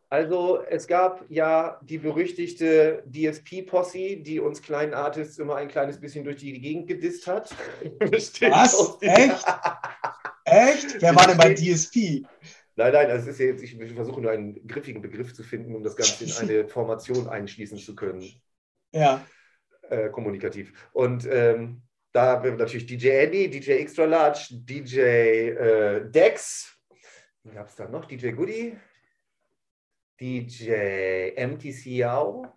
Also 0.09 0.61
es 0.69 0.87
gab 0.87 1.25
ja 1.29 1.79
die 1.83 1.97
berüchtigte 1.97 3.03
DSP-Posse, 3.07 4.17
die 4.17 4.39
uns 4.39 4.61
kleinen 4.61 4.93
Artists 4.93 5.37
immer 5.39 5.55
ein 5.55 5.67
kleines 5.67 5.99
bisschen 5.99 6.23
durch 6.23 6.37
die 6.37 6.59
Gegend 6.59 6.87
gedisst 6.87 7.27
hat. 7.27 7.49
Was? 7.99 8.97
Echt? 9.01 9.45
Echt? 10.45 11.01
Wer 11.01 11.15
war 11.15 11.27
denn 11.27 11.37
bei 11.37 11.53
DSP? 11.53 12.23
Nein, 12.77 12.91
nein, 12.93 13.07
das 13.07 13.25
ist 13.25 13.39
ja 13.39 13.45
jetzt, 13.47 13.63
ich 13.63 13.75
versuche 13.93 14.21
nur 14.21 14.31
einen 14.31 14.67
griffigen 14.67 15.01
Begriff 15.01 15.33
zu 15.33 15.43
finden, 15.43 15.75
um 15.75 15.83
das 15.83 15.95
Ganze 15.95 16.25
in 16.25 16.33
eine 16.49 16.67
Formation 16.67 17.29
einschließen 17.29 17.77
zu 17.77 17.95
können, 17.95 18.23
Ja. 18.91 19.25
äh, 19.89 20.09
kommunikativ. 20.09 20.73
Und 20.91 21.25
ähm, 21.31 21.81
da 22.11 22.33
haben 22.33 22.43
wir 22.43 22.51
natürlich 22.53 22.85
DJ 22.85 23.09
Andy, 23.25 23.49
DJ 23.49 23.71
Extra 23.73 24.05
Large, 24.05 24.47
DJ 24.51 24.99
äh, 24.99 26.09
Dex, 26.11 26.77
wen 27.43 27.53
gab 27.55 27.67
es 27.67 27.75
da 27.75 27.87
noch? 27.87 28.05
DJ 28.05 28.31
Goody, 28.31 28.75
DJ 30.19 31.31
MTC 31.37 31.85
Yao, 31.87 32.47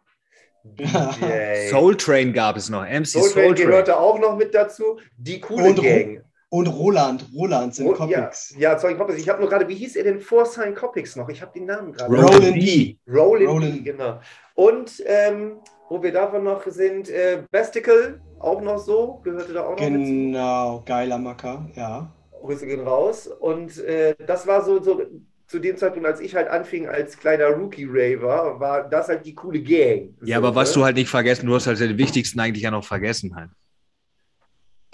DJ 0.64 1.68
Soul 1.70 1.96
Train 1.96 2.32
gab 2.32 2.56
es 2.56 2.68
noch. 2.68 2.84
MC 2.84 3.06
Soul 3.06 3.22
Soul 3.22 3.32
Train 3.32 3.54
Train. 3.56 3.66
gehörte 3.68 3.96
auch 3.98 4.18
noch 4.18 4.36
mit 4.36 4.54
dazu. 4.54 5.00
Die 5.16 5.40
coole 5.40 5.74
Gang. 5.74 6.24
Und 6.51 6.66
Roland, 6.66 7.26
Roland 7.34 7.74
sind 7.74 7.86
Oh, 7.88 7.90
ja, 7.90 7.96
Comics. 7.96 8.55
ja, 8.57 8.78
Zeug 8.78 8.96
Copics. 8.96 9.18
Ich 9.18 9.28
habe 9.28 9.40
nur 9.40 9.51
gerade, 9.51 9.68
wie 9.68 9.74
hieß 9.74 9.96
er 9.96 10.05
denn 10.05 10.20
vor 10.20 10.46
Sign 10.46 10.74
Copics 10.74 11.14
noch? 11.16 11.28
Ich 11.28 11.42
habe 11.42 11.53
den 11.53 11.66
Namen 11.66 11.92
gerade. 11.92 12.11
Roland 12.14 12.57
D. 12.57 12.99
Roland, 13.07 13.49
Roland. 13.49 13.74
D, 13.76 13.80
genau. 13.82 14.20
Und 14.55 15.03
ähm, 15.07 15.61
wo 15.90 16.03
wir 16.03 16.12
davon 16.12 16.44
noch 16.44 16.64
sind, 16.66 17.09
äh, 17.11 17.42
Besticle, 17.51 18.20
auch 18.38 18.61
noch 18.62 18.78
so, 18.78 19.20
gehörte 19.24 19.53
da 19.53 19.64
auch 19.66 19.76
noch. 19.76 19.76
Genau, 19.76 20.82
geiler 20.86 21.18
Macker, 21.18 21.68
ja. 21.74 22.11
Grüße 22.40 22.66
gehen 22.66 22.80
raus. 22.86 23.26
Und 23.26 23.78
äh, 23.78 24.14
das 24.26 24.46
war 24.46 24.64
so, 24.64 24.80
so 24.82 25.03
zu 25.46 25.59
dem 25.59 25.76
Zeitpunkt, 25.76 26.07
als 26.07 26.20
ich 26.20 26.34
halt 26.34 26.49
anfing 26.49 26.86
als 26.88 27.18
kleiner 27.18 27.49
Rookie-Raver, 27.49 28.61
war 28.61 28.88
das 28.88 29.09
halt 29.09 29.26
die 29.26 29.34
coole 29.34 29.62
Gang. 29.62 30.14
Ja, 30.22 30.36
So, 30.36 30.38
aber 30.38 30.55
was 30.55 30.70
ne? 30.70 30.74
du 30.74 30.84
halt 30.84 30.96
nicht 30.96 31.09
vergessen, 31.11 31.46
du 31.46 31.55
hast 31.55 31.66
halt 31.66 31.80
den 31.80 31.99
wichtigsten 31.99 32.40
eigentlich 32.40 32.62
ja 32.64 32.70
noch 32.70 32.84
vergessen 32.84 33.34
halt. 33.36 33.51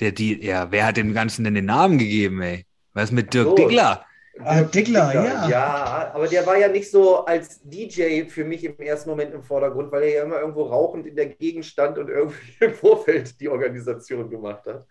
Der, 0.00 0.12
die, 0.12 0.44
ja, 0.44 0.70
wer 0.70 0.86
hat 0.86 0.96
dem 0.96 1.14
Ganzen 1.14 1.44
denn 1.44 1.54
den 1.54 1.66
Namen 1.66 1.98
gegeben, 1.98 2.42
ey? 2.42 2.66
Was 2.92 3.12
mit 3.12 3.32
Dirk 3.32 3.48
So. 3.48 3.54
Diggler? 3.54 4.04
Ah, 4.40 4.62
Diggler, 4.62 5.14
ja. 5.14 5.48
Ja, 5.48 6.12
aber 6.12 6.26
der 6.26 6.44
war 6.44 6.56
ja 6.56 6.66
nicht 6.68 6.90
so 6.90 7.24
als 7.24 7.60
DJ 7.62 8.24
für 8.28 8.44
mich 8.44 8.64
im 8.64 8.76
ersten 8.78 9.10
Moment 9.10 9.32
im 9.32 9.44
Vordergrund, 9.44 9.92
weil 9.92 10.02
er 10.04 10.14
ja 10.14 10.22
immer 10.24 10.40
irgendwo 10.40 10.64
rauchend 10.64 11.06
in 11.06 11.14
der 11.14 11.26
Gegend 11.26 11.64
stand 11.64 11.98
und 11.98 12.08
irgendwie 12.08 12.36
im 12.64 12.74
Vorfeld 12.74 13.40
die 13.40 13.48
Organisation 13.48 14.28
gemacht 14.28 14.66
hat. 14.66 14.86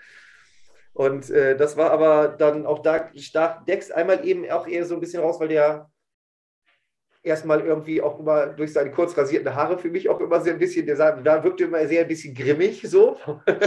Und 0.94 1.30
äh, 1.30 1.58
das 1.58 1.76
war 1.76 1.92
aber 1.92 2.30
dann 2.30 2.66
auch 2.66 2.80
da 2.80 3.10
stach 3.16 3.66
Dex 3.66 3.92
einmal 3.92 4.26
eben 4.26 4.50
auch 4.50 4.68
eher 4.68 4.86
so 4.86 4.94
ein 4.94 5.02
bisschen 5.02 5.24
raus, 5.24 5.40
weil 5.40 5.50
der 5.50 5.90
erstmal 7.24 7.62
irgendwie 7.62 8.02
auch 8.02 8.20
immer 8.20 8.48
durch 8.48 8.74
seine 8.74 8.92
kurz 8.92 9.18
rasierten 9.18 9.56
Haare 9.56 9.80
für 9.80 9.90
mich 9.90 10.10
auch 10.10 10.20
immer 10.20 10.42
sehr 10.42 10.54
ein 10.54 10.60
bisschen, 10.60 10.86
der 10.86 10.98
sah, 10.98 11.12
da 11.12 11.44
wirkte 11.44 11.64
immer 11.64 11.88
sehr 11.88 12.02
ein 12.02 12.08
bisschen 12.08 12.36
grimmig 12.36 12.82
so. 12.84 13.18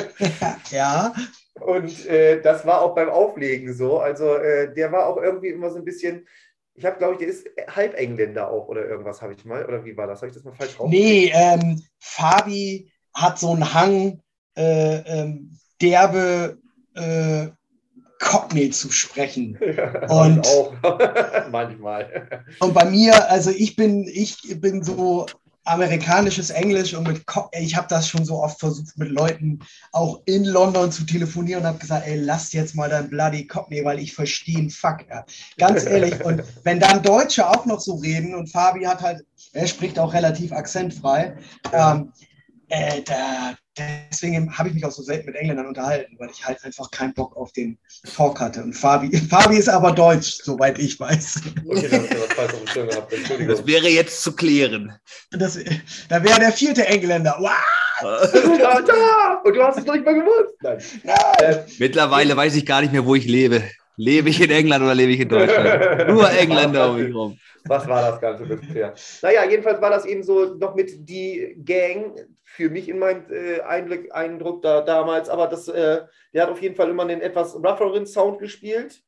ja, 0.70 1.12
Und 1.61 2.07
äh, 2.07 2.40
das 2.42 2.66
war 2.66 2.82
auch 2.82 2.94
beim 2.94 3.09
Auflegen 3.09 3.72
so. 3.72 3.98
Also 3.98 4.36
äh, 4.36 4.72
der 4.74 4.92
war 4.92 5.07
auch 5.07 5.16
irgendwie 5.16 5.48
immer 5.48 5.70
so 5.70 5.78
ein 5.78 5.84
bisschen, 5.84 6.26
ich 6.74 6.84
habe 6.84 6.98
glaube 6.98 7.14
ich, 7.14 7.18
der 7.18 7.28
ist 7.28 7.46
halb 7.74 7.94
Engländer 7.94 8.50
auch 8.50 8.68
oder 8.68 8.86
irgendwas 8.86 9.22
habe 9.22 9.32
ich 9.32 9.44
mal. 9.46 9.64
Oder 9.64 9.84
wie 9.84 9.96
war 9.96 10.07
das? 10.07 10.20
Habe 10.20 10.28
ich 10.28 10.34
das 10.34 10.44
mal 10.44 10.54
falsch 10.54 10.78
raus? 10.78 10.88
nee, 10.90 11.32
ähm, 11.34 11.82
Fabi 11.98 12.92
hat 13.14 13.38
so 13.38 13.52
einen 13.52 13.72
Hang, 13.72 14.20
äh, 14.54 14.98
ähm, 14.98 15.59
derbe 15.80 16.59
äh, 16.94 17.48
Cockney 18.18 18.70
zu 18.70 18.90
sprechen. 18.90 19.58
Ja, 19.76 20.08
Und- 20.08 20.46
auch 20.46 20.72
manchmal. 21.50 22.42
Und 22.60 22.72
bei 22.74 22.84
mir, 22.84 23.30
also 23.30 23.50
ich 23.50 23.76
bin, 23.76 24.08
ich 24.12 24.38
bin 24.60 24.82
so 24.82 25.26
amerikanisches 25.64 26.50
Englisch 26.50 26.94
und 26.94 27.08
mit 27.08 27.26
Co 27.26 27.50
ich 27.52 27.76
habe 27.76 27.88
das 27.88 28.08
schon 28.08 28.24
so 28.24 28.40
oft 28.40 28.60
versucht 28.60 28.96
mit 28.96 29.08
Leuten 29.10 29.58
auch 29.90 30.20
in 30.24 30.44
London 30.44 30.92
zu 30.92 31.04
telefonieren 31.04 31.62
und 31.62 31.66
habe 31.66 31.78
gesagt, 31.78 32.06
ey, 32.06 32.16
lass 32.20 32.52
jetzt 32.52 32.76
mal 32.76 32.88
dein 32.88 33.10
bloody 33.10 33.46
Cockney, 33.46 33.84
weil 33.84 33.98
ich 33.98 34.14
verstehe 34.14 34.58
einen 34.58 34.70
Fuck. 34.70 34.98
Ja. 35.10 35.24
Ganz 35.58 35.84
ehrlich. 35.86 36.24
Und 36.24 36.42
wenn 36.62 36.78
dann 36.78 37.02
Deutsche 37.02 37.48
auch 37.48 37.66
noch 37.66 37.80
so 37.80 37.96
reden 37.96 38.34
und 38.36 38.46
Fabi 38.50 38.84
hat 38.84 39.00
halt, 39.02 39.24
er 39.52 39.66
spricht 39.66 39.98
auch 39.98 40.14
relativ 40.14 40.52
akzentfrei, 40.52 41.36
ähm, 41.72 42.12
äh, 42.68 43.02
da, 43.02 43.54
deswegen 43.79 44.57
habe 44.57 44.68
ich 44.68 44.74
mich 44.74 44.85
auch 44.85 44.91
so 44.91 45.03
selten 45.03 45.27
mit 45.27 45.37
Engländern 45.37 45.66
unterhalten, 45.66 46.16
weil 46.18 46.31
ich 46.31 46.45
halt 46.45 46.62
einfach 46.64 46.91
keinen 46.91 47.14
Bock 47.14 47.37
auf 47.37 47.53
den 47.53 47.79
Talk 48.14 48.41
hatte. 48.41 48.62
Und 48.62 48.74
Fabi, 48.74 49.16
Fabi 49.31 49.57
ist 49.57 49.68
aber 49.68 49.93
deutsch, 49.93 50.39
soweit 50.43 50.79
ich 50.79 50.99
weiß. 50.99 51.43
Okay, 51.66 51.89
dann 51.89 52.89
gehabt. 52.89 53.12
Entschuldigung. 53.12 53.57
Das 53.57 53.66
wäre 53.66 53.89
jetzt 53.89 54.22
zu 54.22 54.35
klären. 54.35 54.95
Das, 55.31 55.59
da 56.09 56.22
wäre 56.22 56.41
der 56.41 56.53
vierte 56.53 56.87
Engländer. 56.87 57.37
Wow. 57.39 57.51
da! 58.03 59.41
Und 59.45 59.55
du 59.55 59.62
hast 59.62 59.79
es 59.79 59.87
noch 59.87 59.95
nicht 59.95 60.05
mal 60.05 60.14
gewusst. 60.14 60.55
Nein. 60.62 60.79
Äh, 61.39 61.62
Mittlerweile 61.79 62.37
weiß 62.37 62.55
ich 62.57 62.66
gar 62.66 62.83
nicht 62.83 62.93
mehr, 62.93 63.05
wo 63.05 63.14
ich 63.14 63.27
lebe. 63.27 63.62
Lebe 63.97 64.29
ich 64.29 64.41
in 64.41 64.51
England 64.51 64.85
oder 64.85 64.95
lebe 64.95 65.12
ich 65.12 65.20
in 65.20 65.29
Deutschland? 65.29 66.09
Nur 66.09 66.31
Engländer 66.31 66.91
um 66.91 66.97
mich 66.99 67.14
rum. 67.14 67.39
Was 67.64 67.89
war 67.89 68.11
das 68.11 68.20
Ganze 68.20 68.45
bisher? 68.45 68.95
Naja, 69.22 69.49
jedenfalls 69.49 69.81
war 69.81 69.91
das 69.91 70.05
eben 70.05 70.22
so 70.22 70.55
noch 70.55 70.74
mit 70.74 71.09
die 71.09 71.57
Gang 71.64 72.12
für 72.57 72.70
mich 72.70 72.88
in 72.88 72.98
meinem 72.98 73.30
äh, 73.30 73.61
Einblick, 73.61 74.14
Eindruck 74.14 74.62
da 74.62 74.80
damals. 74.80 75.28
Aber 75.28 75.46
das, 75.46 75.68
äh, 75.68 76.02
der 76.32 76.42
hat 76.42 76.50
auf 76.50 76.62
jeden 76.62 76.74
Fall 76.74 76.88
immer 76.88 77.02
einen 77.02 77.20
etwas 77.20 77.54
rougheren 77.54 78.07
Sound 78.07 78.38
gespielt 78.38 79.02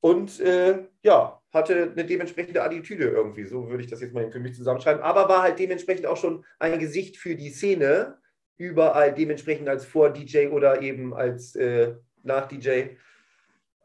und 0.00 0.40
äh, 0.40 0.86
ja, 1.02 1.42
hatte 1.52 1.92
eine 1.92 2.04
dementsprechende 2.06 2.62
Attitüde 2.62 3.04
irgendwie. 3.04 3.44
So 3.44 3.68
würde 3.68 3.84
ich 3.84 3.90
das 3.90 4.00
jetzt 4.00 4.14
mal 4.14 4.30
für 4.30 4.40
mich 4.40 4.54
zusammenschreiben. 4.54 5.02
Aber 5.02 5.28
war 5.28 5.42
halt 5.42 5.58
dementsprechend 5.58 6.06
auch 6.06 6.16
schon 6.16 6.44
ein 6.58 6.78
Gesicht 6.78 7.18
für 7.18 7.36
die 7.36 7.50
Szene. 7.50 8.18
Überall 8.56 9.14
dementsprechend 9.14 9.68
als 9.68 9.84
Vor-DJ 9.84 10.48
oder 10.48 10.80
eben 10.80 11.12
als 11.14 11.54
äh, 11.56 11.94
Nach-DJ 12.22 12.96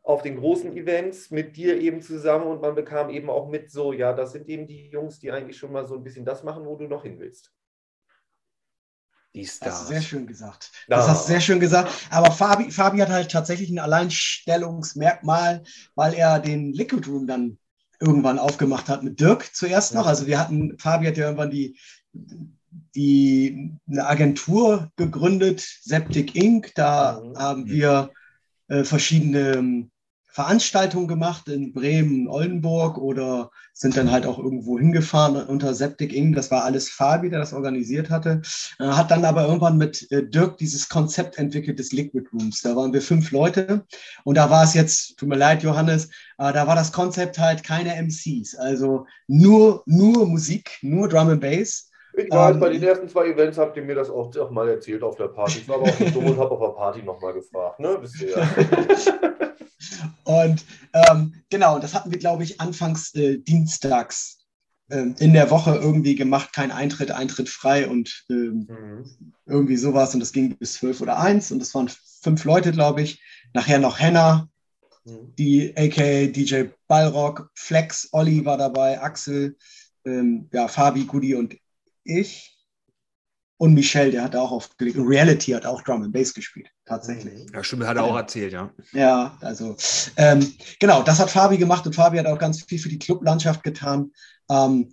auf 0.03 0.21
den 0.21 0.37
großen 0.37 0.75
Events 0.77 1.31
mit 1.31 1.57
dir 1.57 1.81
eben 1.81 2.01
zusammen 2.01 2.45
und 2.45 2.61
man 2.61 2.75
bekam 2.75 3.09
eben 3.09 3.29
auch 3.29 3.49
mit 3.49 3.71
so, 3.71 3.91
ja, 3.91 4.13
das 4.13 4.33
sind 4.33 4.47
eben 4.47 4.67
die 4.67 4.89
Jungs, 4.89 5.19
die 5.19 5.31
eigentlich 5.31 5.57
schon 5.57 5.71
mal 5.71 5.85
so 5.85 5.95
ein 5.95 6.03
bisschen 6.03 6.25
das 6.25 6.43
machen, 6.43 6.65
wo 6.65 6.75
du 6.75 6.87
noch 6.87 7.03
hin 7.03 7.19
willst. 7.19 7.51
Die 9.35 9.41
Das 9.43 9.59
hast 9.65 9.81
du 9.83 9.87
sehr 9.87 9.97
Stars. 9.97 10.05
schön 10.09 10.27
gesagt. 10.27 10.71
Das 10.87 11.07
hast 11.07 11.25
du 11.25 11.31
sehr 11.33 11.41
schön 11.41 11.59
gesagt. 11.59 11.91
Aber 12.09 12.31
Fabi, 12.31 12.71
Fabi 12.71 12.99
hat 12.99 13.09
halt 13.09 13.29
tatsächlich 13.31 13.69
ein 13.69 13.79
Alleinstellungsmerkmal, 13.79 15.63
weil 15.95 16.13
er 16.13 16.39
den 16.39 16.73
Liquid 16.73 17.05
Room 17.09 17.27
dann 17.27 17.57
irgendwann 17.99 18.39
aufgemacht 18.39 18.87
hat 18.89 19.03
mit 19.03 19.19
Dirk 19.19 19.53
zuerst 19.53 19.93
noch. 19.93 20.07
Also 20.07 20.25
wir 20.27 20.39
hatten, 20.39 20.77
Fabi 20.79 21.05
hat 21.07 21.17
ja 21.17 21.25
irgendwann 21.25 21.51
die, 21.51 21.77
die 22.95 23.71
eine 23.89 24.07
Agentur 24.07 24.91
gegründet, 24.95 25.65
Septic 25.81 26.35
Inc. 26.35 26.73
Da 26.75 27.21
Mhm. 27.21 27.37
haben 27.37 27.65
wir 27.67 28.11
äh, 28.67 28.83
verschiedene 28.83 29.53
ähm, 29.55 29.91
Veranstaltungen 30.35 31.07
gemacht 31.07 31.47
in 31.47 31.71
Bremen, 31.71 32.27
Oldenburg 32.27 32.97
oder 32.97 33.51
sind 33.71 33.95
dann 33.95 34.11
halt 34.11 34.25
auch 34.25 34.37
irgendwo 34.37 34.77
hingefahren 34.77 35.37
unter 35.47 35.73
Septic 35.73 36.11
Inc. 36.11 36.35
Das 36.35 36.51
war 36.51 36.65
alles 36.65 36.89
Fabi, 36.89 37.29
der 37.29 37.39
das 37.39 37.53
organisiert 37.53 38.09
hatte. 38.09 38.41
Äh, 38.77 38.83
hat 38.83 39.11
dann 39.11 39.23
aber 39.23 39.45
irgendwann 39.45 39.77
mit 39.77 40.11
äh, 40.11 40.27
Dirk 40.27 40.57
dieses 40.57 40.89
Konzept 40.89 41.37
entwickelt 41.37 41.79
des 41.79 41.93
Liquid 41.93 42.27
Rooms. 42.33 42.61
Da 42.61 42.75
waren 42.75 42.91
wir 42.91 43.01
fünf 43.01 43.31
Leute 43.31 43.85
und 44.25 44.35
da 44.35 44.49
war 44.49 44.65
es 44.65 44.73
jetzt, 44.73 45.17
tut 45.17 45.29
mir 45.29 45.37
leid, 45.37 45.63
Johannes, 45.63 46.07
äh, 46.37 46.51
da 46.51 46.67
war 46.67 46.75
das 46.75 46.91
Konzept 46.91 47.39
halt 47.39 47.63
keine 47.63 47.95
MCs. 47.95 48.55
Also 48.55 49.05
nur, 49.27 49.83
nur 49.85 50.27
Musik, 50.27 50.79
nur 50.81 51.07
Drum 51.07 51.29
and 51.29 51.39
Bass. 51.39 51.91
Ich 52.17 52.29
weiß, 52.29 52.55
Ähm, 52.55 52.59
bei 52.59 52.71
den 52.71 52.83
ersten 52.83 53.07
zwei 53.07 53.27
Events 53.27 53.57
habt 53.57 53.77
ihr 53.77 53.83
mir 53.83 53.95
das 53.95 54.09
auch, 54.09 54.35
auch 54.35 54.51
mal 54.51 54.67
erzählt 54.67 55.01
auf 55.01 55.15
der 55.15 55.29
Party. 55.29 55.59
Ich 55.59 55.69
war 55.69 55.75
aber 55.77 55.85
auch 55.85 55.99
nicht 55.99 56.13
dumm 56.13 56.25
und 56.25 56.37
habe 56.37 56.51
auf 56.51 56.59
der 56.59 56.75
Party 56.77 57.03
nochmal 57.03 57.31
gefragt. 57.31 57.79
Ne? 57.79 58.01
Ja. 58.19 58.49
Und 60.23 60.65
ähm, 60.93 61.33
genau, 61.49 61.79
das 61.79 61.93
hatten 61.93 62.11
wir, 62.11 62.19
glaube 62.19 62.43
ich, 62.43 62.59
anfangs 62.61 63.13
äh, 63.15 63.37
dienstags 63.39 64.39
ähm, 64.89 65.15
in 65.19 65.33
der 65.33 65.49
Woche 65.49 65.75
irgendwie 65.75 66.15
gemacht. 66.15 66.53
Kein 66.53 66.71
Eintritt, 66.71 67.11
Eintritt 67.11 67.49
frei 67.49 67.87
und 67.87 68.25
ähm, 68.29 68.67
Mhm. 68.69 69.33
irgendwie 69.45 69.77
sowas. 69.77 70.13
Und 70.13 70.19
das 70.19 70.31
ging 70.31 70.55
bis 70.57 70.73
zwölf 70.73 71.01
oder 71.01 71.17
eins. 71.19 71.51
Und 71.51 71.59
das 71.59 71.73
waren 71.75 71.89
fünf 72.21 72.43
Leute, 72.43 72.71
glaube 72.71 73.01
ich. 73.01 73.21
Nachher 73.53 73.79
noch 73.79 73.99
Henna, 73.99 74.49
Mhm. 75.05 75.35
die 75.37 75.75
aka 75.77 76.25
DJ 76.27 76.63
Ballrock, 76.87 77.51
Flex, 77.53 78.09
Olli 78.11 78.43
war 78.45 78.57
dabei, 78.57 78.99
Axel, 79.01 79.55
ähm, 80.05 80.49
ja, 80.51 80.67
Fabi, 80.67 81.05
Gudi 81.05 81.35
und 81.35 81.55
ich. 82.03 82.54
Und 83.57 83.73
Michel, 83.73 84.11
der 84.11 84.23
hat 84.23 84.35
auch 84.35 84.51
aufgelegt. 84.51 84.97
Und 84.97 85.07
Reality 85.07 85.51
hat 85.51 85.65
auch 85.65 85.81
Drum 85.81 86.03
and 86.03 86.11
Bass 86.11 86.33
gespielt, 86.33 86.69
tatsächlich. 86.85 87.47
Ja, 87.53 87.63
stimmt, 87.63 87.85
hat 87.85 87.95
er 87.95 88.03
auch 88.03 88.17
erzählt, 88.17 88.51
ja. 88.51 88.69
Ja, 88.91 89.37
also 89.39 89.77
ähm, 90.17 90.53
genau, 90.79 91.03
das 91.03 91.19
hat 91.19 91.31
Fabi 91.31 91.57
gemacht 91.57 91.85
und 91.85 91.95
Fabi 91.95 92.17
hat 92.17 92.25
auch 92.25 92.37
ganz 92.37 92.63
viel 92.63 92.79
für 92.79 92.89
die 92.89 92.99
Clublandschaft 92.99 93.63
getan. 93.63 94.11
Ähm, 94.49 94.91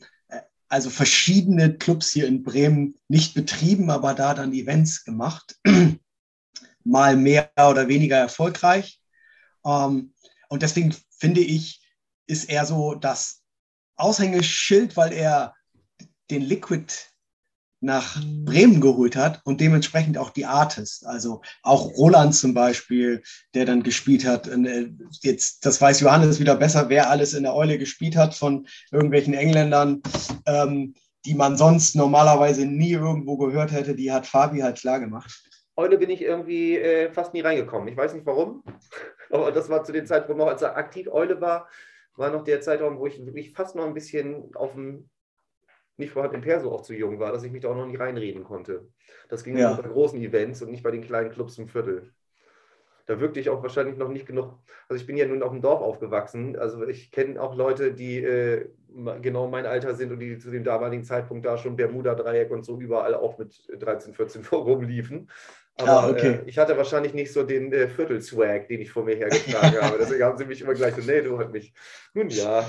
also 0.68 0.90
verschiedene 0.90 1.76
Clubs 1.76 2.12
hier 2.12 2.26
in 2.26 2.44
Bremen 2.44 2.94
nicht 3.08 3.34
betrieben, 3.34 3.90
aber 3.90 4.14
da 4.14 4.32
dann 4.32 4.52
Events 4.52 5.04
gemacht. 5.04 5.58
Mal 6.84 7.16
mehr 7.16 7.50
oder 7.58 7.88
weniger 7.88 8.16
erfolgreich. 8.16 9.00
Ähm, 9.66 10.14
und 10.48 10.62
deswegen 10.62 10.94
finde 11.10 11.40
ich, 11.40 11.82
ist 12.26 12.48
er 12.48 12.64
so 12.64 12.94
das 12.94 13.42
Aushängeschild, 13.96 14.96
weil 14.96 15.12
er 15.12 15.54
den 16.30 16.42
Liquid 16.42 16.86
nach 17.82 18.22
Bremen 18.44 18.80
geholt 18.80 19.16
hat 19.16 19.40
und 19.44 19.60
dementsprechend 19.60 20.16
auch 20.16 20.30
die 20.30 20.46
Artist. 20.46 21.04
Also 21.04 21.42
auch 21.62 21.90
Roland 21.96 22.34
zum 22.34 22.54
Beispiel, 22.54 23.22
der 23.54 23.66
dann 23.66 23.82
gespielt 23.82 24.24
hat. 24.24 24.46
Äh, 24.46 24.88
Jetzt, 25.20 25.66
das 25.66 25.80
weiß 25.80 26.00
Johannes 26.00 26.40
wieder 26.40 26.56
besser, 26.56 26.88
wer 26.88 27.10
alles 27.10 27.34
in 27.34 27.42
der 27.42 27.54
Eule 27.54 27.78
gespielt 27.78 28.16
hat 28.16 28.34
von 28.34 28.66
irgendwelchen 28.92 29.34
Engländern, 29.34 30.00
ähm, 30.46 30.94
die 31.24 31.34
man 31.34 31.56
sonst 31.56 31.96
normalerweise 31.96 32.66
nie 32.66 32.92
irgendwo 32.92 33.36
gehört 33.36 33.72
hätte. 33.72 33.94
Die 33.94 34.12
hat 34.12 34.26
Fabi 34.26 34.60
halt 34.60 34.78
klar 34.78 35.00
gemacht. 35.00 35.42
Eule 35.76 35.98
bin 35.98 36.10
ich 36.10 36.22
irgendwie 36.22 36.78
äh, 36.78 37.10
fast 37.10 37.34
nie 37.34 37.40
reingekommen. 37.40 37.88
Ich 37.88 37.96
weiß 37.96 38.14
nicht 38.14 38.26
warum, 38.26 38.62
aber 39.30 39.50
das 39.50 39.68
war 39.68 39.82
zu 39.82 39.92
den 39.92 40.06
Zeitpunkt 40.06 40.38
noch, 40.38 40.48
als 40.48 40.62
er 40.62 40.76
aktiv 40.76 41.08
Eule 41.10 41.40
war, 41.40 41.68
war 42.14 42.30
noch 42.30 42.44
der 42.44 42.60
Zeitraum, 42.60 42.98
wo 42.98 43.06
ich 43.06 43.24
wirklich 43.24 43.52
fast 43.52 43.74
noch 43.74 43.86
ein 43.86 43.94
bisschen 43.94 44.54
auf 44.54 44.74
dem 44.74 45.08
nicht 45.96 46.10
vorhandenen 46.12 46.42
Perso 46.42 46.72
auch 46.72 46.82
zu 46.82 46.94
jung 46.94 47.18
war, 47.18 47.32
dass 47.32 47.42
ich 47.44 47.52
mich 47.52 47.62
da 47.62 47.68
auch 47.70 47.76
noch 47.76 47.86
nicht 47.86 48.00
reinreden 48.00 48.44
konnte. 48.44 48.88
Das 49.28 49.44
ging 49.44 49.56
Ja. 49.56 49.74
nur 49.74 49.82
bei 49.82 49.88
großen 49.88 50.20
Events 50.20 50.62
und 50.62 50.70
nicht 50.70 50.82
bei 50.82 50.90
den 50.90 51.02
kleinen 51.04 51.30
Clubs 51.30 51.58
im 51.58 51.68
Viertel. 51.68 52.12
Da 53.06 53.18
wirkte 53.20 53.40
ich 53.40 53.50
auch 53.50 53.62
wahrscheinlich 53.62 53.96
noch 53.96 54.08
nicht 54.08 54.26
genug. 54.26 54.58
Also 54.88 55.00
ich 55.00 55.06
bin 55.06 55.16
ja 55.16 55.26
nun 55.26 55.42
auf 55.42 55.50
dem 55.50 55.60
Dorf 55.60 55.80
aufgewachsen. 55.82 56.56
Also 56.56 56.86
ich 56.86 57.10
kenne 57.10 57.40
auch 57.42 57.56
Leute, 57.56 57.92
die 57.94 58.22
äh, 58.22 58.68
genau 59.20 59.48
mein 59.48 59.66
Alter 59.66 59.94
sind 59.94 60.12
und 60.12 60.20
die 60.20 60.38
zu 60.38 60.50
dem 60.50 60.62
damaligen 60.62 61.02
Zeitpunkt 61.02 61.44
da 61.44 61.58
schon 61.58 61.74
Bermuda-Dreieck 61.76 62.50
und 62.52 62.64
so 62.64 62.78
überall 62.80 63.14
auch 63.14 63.38
mit 63.38 63.60
13, 63.76 64.14
14 64.14 64.44
rumliefen. 64.52 65.28
Aber 65.76 66.04
Ah, 66.04 66.10
okay. 66.10 66.40
äh, 66.44 66.48
ich 66.48 66.58
hatte 66.58 66.76
wahrscheinlich 66.76 67.12
nicht 67.12 67.32
so 67.32 67.42
den 67.42 67.72
äh, 67.72 67.88
Viertel-Swag, 67.88 68.68
den 68.68 68.80
ich 68.80 68.90
vor 68.92 69.04
mir 69.04 69.16
hergetragen 69.16 69.80
habe. 69.82 69.98
Deswegen 69.98 70.22
haben 70.22 70.38
sie 70.38 70.44
mich 70.44 70.60
immer 70.60 70.74
gleich 70.74 70.94
so, 70.94 71.00
nee, 71.00 71.22
du 71.22 71.38
halt 71.38 71.50
mich. 71.50 71.72
Nun 72.14 72.28
ja. 72.30 72.64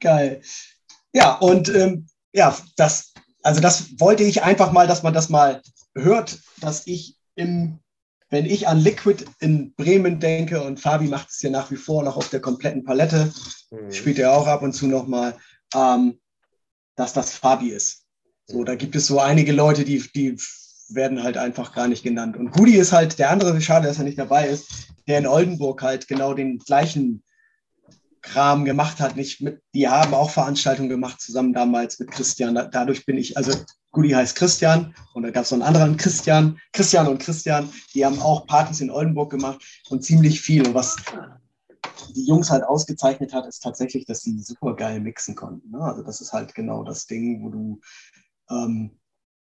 Geil. 0.00 0.40
Ja, 1.14 1.34
und 1.36 1.68
ähm, 1.74 2.06
ja, 2.32 2.56
das, 2.76 3.12
also 3.42 3.60
das 3.60 4.00
wollte 4.00 4.24
ich 4.24 4.42
einfach 4.42 4.72
mal, 4.72 4.86
dass 4.86 5.02
man 5.02 5.14
das 5.14 5.28
mal 5.28 5.62
hört, 5.94 6.38
dass 6.60 6.86
ich 6.86 7.16
im, 7.36 7.78
wenn 8.30 8.46
ich 8.46 8.66
an 8.66 8.80
Liquid 8.80 9.24
in 9.38 9.74
Bremen 9.74 10.18
denke 10.18 10.62
und 10.62 10.80
Fabi 10.80 11.06
macht 11.06 11.30
es 11.30 11.40
ja 11.42 11.50
nach 11.50 11.70
wie 11.70 11.76
vor 11.76 12.02
noch 12.02 12.16
auf 12.16 12.28
der 12.30 12.40
kompletten 12.40 12.84
Palette, 12.84 13.32
Hm. 13.70 13.92
spielt 13.92 14.18
er 14.18 14.32
auch 14.32 14.46
ab 14.46 14.62
und 14.62 14.72
zu 14.72 14.86
nochmal, 14.86 15.36
ähm, 15.74 16.20
dass 16.96 17.12
das 17.12 17.32
Fabi 17.32 17.70
ist. 17.70 18.04
So, 18.46 18.62
da 18.62 18.74
gibt 18.74 18.94
es 18.94 19.06
so 19.06 19.20
einige 19.20 19.52
Leute, 19.52 19.84
die, 19.84 20.04
die 20.14 20.36
werden 20.90 21.22
halt 21.22 21.36
einfach 21.36 21.72
gar 21.72 21.88
nicht 21.88 22.02
genannt. 22.02 22.36
Und 22.36 22.50
Gudi 22.50 22.76
ist 22.76 22.92
halt 22.92 23.18
der 23.18 23.30
andere, 23.30 23.60
schade, 23.60 23.88
dass 23.88 23.98
er 23.98 24.04
nicht 24.04 24.18
dabei 24.18 24.48
ist, 24.48 24.68
der 25.08 25.18
in 25.18 25.26
Oldenburg 25.26 25.82
halt 25.82 26.06
genau 26.08 26.34
den 26.34 26.58
gleichen 26.58 27.23
Kram 28.24 28.64
gemacht 28.64 29.00
hat. 29.00 29.16
Nicht 29.16 29.40
mit, 29.40 29.62
die 29.74 29.88
haben 29.88 30.14
auch 30.14 30.30
Veranstaltungen 30.30 30.88
gemacht 30.88 31.20
zusammen 31.20 31.52
damals 31.52 31.98
mit 31.98 32.10
Christian. 32.10 32.54
Da, 32.54 32.64
dadurch 32.64 33.06
bin 33.06 33.16
ich, 33.16 33.36
also 33.36 33.52
Gudi 33.92 34.10
heißt 34.10 34.34
Christian 34.34 34.94
und 35.12 35.22
da 35.22 35.30
gab 35.30 35.44
es 35.44 35.50
noch 35.50 35.58
einen 35.58 35.76
anderen 35.76 35.96
Christian, 35.96 36.58
Christian 36.72 37.06
und 37.06 37.18
Christian, 37.18 37.70
die 37.94 38.04
haben 38.04 38.18
auch 38.20 38.46
Partys 38.46 38.80
in 38.80 38.90
Oldenburg 38.90 39.30
gemacht 39.30 39.62
und 39.90 40.02
ziemlich 40.02 40.40
viel. 40.40 40.66
Und 40.66 40.74
was 40.74 40.96
die 42.14 42.26
Jungs 42.26 42.50
halt 42.50 42.64
ausgezeichnet 42.64 43.32
hat, 43.32 43.46
ist 43.46 43.62
tatsächlich, 43.62 44.06
dass 44.06 44.22
sie 44.22 44.38
super 44.40 44.74
geil 44.74 45.00
mixen 45.00 45.34
konnten. 45.34 45.70
Ne? 45.70 45.80
Also 45.80 46.02
das 46.02 46.20
ist 46.20 46.32
halt 46.32 46.54
genau 46.54 46.82
das 46.82 47.06
Ding, 47.06 47.42
wo 47.42 47.50
du 47.50 47.80
ähm, 48.50 48.98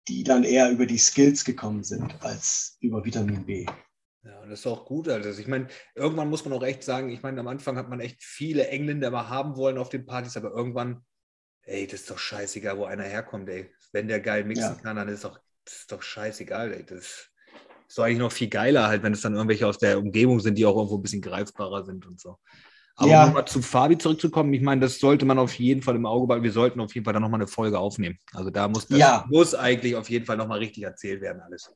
die 0.09 0.23
dann 0.23 0.45
eher 0.45 0.71
über 0.71 0.87
die 0.87 0.99
Skills 0.99 1.45
gekommen 1.45 1.83
sind 1.83 2.23
als 2.23 2.77
über 2.81 3.05
Vitamin 3.05 3.45
B. 3.45 3.67
Ja, 4.27 4.41
und 4.41 4.51
das 4.51 4.61
ist 4.61 4.67
auch 4.67 4.85
gut. 4.87 5.09
Also 5.09 5.41
ich 5.41 5.47
meine, 5.47 5.69
irgendwann 5.95 6.29
muss 6.29 6.45
man 6.45 6.53
auch 6.53 6.63
echt 6.65 6.83
sagen, 6.83 7.11
ich 7.11 7.23
meine, 7.23 7.41
am 7.41 7.47
Anfang 7.49 7.77
hat 7.77 7.89
man 7.89 8.01
echt 8.01 8.23
viele 8.23 8.67
Engländer 8.69 9.11
mal 9.11 9.29
haben 9.29 9.57
wollen 9.57 9.79
auf 9.79 9.89
den 9.89 10.05
Partys, 10.05 10.37
aber 10.37 10.51
irgendwann, 10.51 11.05
ey, 11.63 11.87
das 11.87 12.01
ist 12.01 12.11
doch 12.11 12.19
scheißegal, 12.19 12.77
wo 12.79 12.85
einer 12.85 13.05
herkommt, 13.05 13.49
ey. 13.49 13.71
Wenn 13.93 14.09
der 14.09 14.21
geil 14.21 14.45
mixen 14.45 14.77
Ja. 14.77 14.83
kann, 14.83 14.97
dann 14.97 15.09
ist 15.09 15.25
doch, 15.25 15.39
das 15.65 15.75
ist 15.77 15.93
doch 15.93 16.03
scheißegal, 16.03 16.73
ey. 16.73 16.85
Das 16.85 17.31
ist 17.89 17.99
doch 17.99 18.03
eigentlich 18.05 18.19
noch 18.19 18.33
viel 18.33 18.49
geiler, 18.49 18.89
halt, 18.89 19.05
wenn 19.05 19.13
es 19.13 19.21
dann 19.21 19.35
irgendwelche 19.35 19.67
aus 19.67 19.79
der 19.79 19.99
Umgebung 19.99 20.41
sind, 20.41 20.59
die 20.59 20.67
auch 20.67 20.77
irgendwo 20.77 20.97
ein 20.99 21.03
bisschen 21.03 21.23
greifbarer 21.23 21.85
sind 21.85 22.05
und 22.07 22.21
so. 22.21 22.39
Aber 22.97 23.11
Ja. 23.11 23.21
um 23.21 23.29
nochmal 23.29 23.47
zu 23.47 23.63
Fabi 23.63 23.99
zurückzukommen, 23.99 24.53
ich 24.55 24.63
meine, 24.63 24.81
das 24.81 24.99
sollte 24.99 25.25
man 25.25 25.39
auf 25.39 25.55
jeden 25.55 25.83
Fall 25.83 25.95
im 25.95 26.07
Auge 26.07 26.27
behalten. 26.27 26.45
Wir 26.45 26.53
sollten 26.53 26.81
auf 26.81 26.95
jeden 26.95 27.05
Fall 27.05 27.13
dann 27.13 27.23
nochmal 27.23 27.41
eine 27.41 27.47
Folge 27.47 27.79
aufnehmen. 27.79 28.19
Also 28.33 28.51
da 28.51 28.67
muss 28.67 28.89
das 28.89 28.99
Ja. 28.99 29.27
muss 29.29 29.55
eigentlich 29.55 29.95
auf 29.95 30.09
jeden 30.11 30.25
Fall 30.25 30.39
nochmal 30.39 30.59
richtig 30.59 30.83
erzählt 30.83 31.21
werden, 31.21 31.43
alles. 31.43 31.71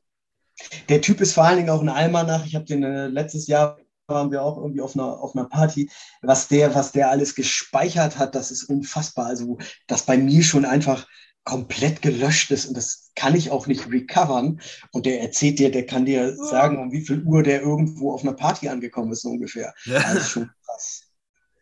Der 0.89 1.01
Typ 1.01 1.21
ist 1.21 1.33
vor 1.33 1.45
allen 1.45 1.57
Dingen 1.57 1.69
auch 1.69 1.81
ein 1.81 1.89
Almanach. 1.89 2.45
Ich 2.45 2.55
habe 2.55 2.65
den 2.65 2.83
äh, 2.83 3.07
letztes 3.07 3.47
Jahr 3.47 3.77
waren 4.07 4.31
wir 4.31 4.43
auch 4.43 4.57
irgendwie 4.57 4.81
auf 4.81 4.95
einer, 4.95 5.19
auf 5.21 5.35
einer 5.35 5.45
Party. 5.45 5.89
Was 6.21 6.47
der, 6.47 6.75
was 6.75 6.91
der 6.91 7.09
alles 7.09 7.35
gespeichert 7.35 8.17
hat, 8.17 8.35
das 8.35 8.51
ist 8.51 8.65
unfassbar. 8.65 9.27
Also, 9.27 9.57
das 9.87 10.05
bei 10.05 10.17
mir 10.17 10.43
schon 10.43 10.65
einfach 10.65 11.07
komplett 11.43 12.01
gelöscht 12.03 12.51
ist 12.51 12.67
und 12.67 12.77
das 12.77 13.11
kann 13.15 13.35
ich 13.35 13.49
auch 13.49 13.65
nicht 13.65 13.89
recovern. 13.89 14.61
Und 14.91 15.05
der 15.05 15.21
erzählt 15.21 15.59
dir, 15.59 15.71
der 15.71 15.85
kann 15.85 16.05
dir 16.05 16.35
sagen, 16.35 16.77
um 16.77 16.91
wie 16.91 17.01
viel 17.01 17.23
Uhr 17.23 17.41
der 17.41 17.61
irgendwo 17.61 18.13
auf 18.13 18.23
einer 18.23 18.33
Party 18.33 18.69
angekommen 18.69 19.11
ist, 19.11 19.21
so 19.21 19.29
ungefähr. 19.29 19.73
Das 19.85 20.15
ist 20.15 20.29
schon 20.29 20.49
krass. 20.65 21.03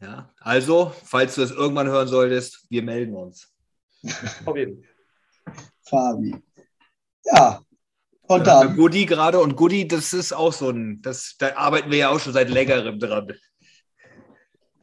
Ja, 0.01 0.33
also, 0.39 0.93
falls 1.03 1.35
du 1.35 1.41
es 1.41 1.51
irgendwann 1.51 1.87
hören 1.87 2.07
solltest, 2.07 2.65
wir 2.69 2.83
melden 2.83 3.15
uns. 3.15 3.53
Auf 4.45 4.55
jeden 4.55 4.85
Fabi. 5.81 6.35
Ja. 7.25 7.61
Und 8.29 8.45
Ja, 8.45 8.63
dann. 8.63 8.75
Goodie 8.75 9.07
gerade 9.07 9.39
und 9.39 9.55
Goodie, 9.55 9.87
das 9.87 10.13
ist 10.13 10.33
auch 10.33 10.53
so 10.53 10.69
ein, 10.69 11.01
das, 11.01 11.35
da 11.39 11.55
arbeiten 11.55 11.89
wir 11.89 11.97
ja 11.97 12.09
auch 12.09 12.19
schon 12.19 12.31
seit 12.33 12.49
längerem 12.49 12.99
dran. 12.99 13.33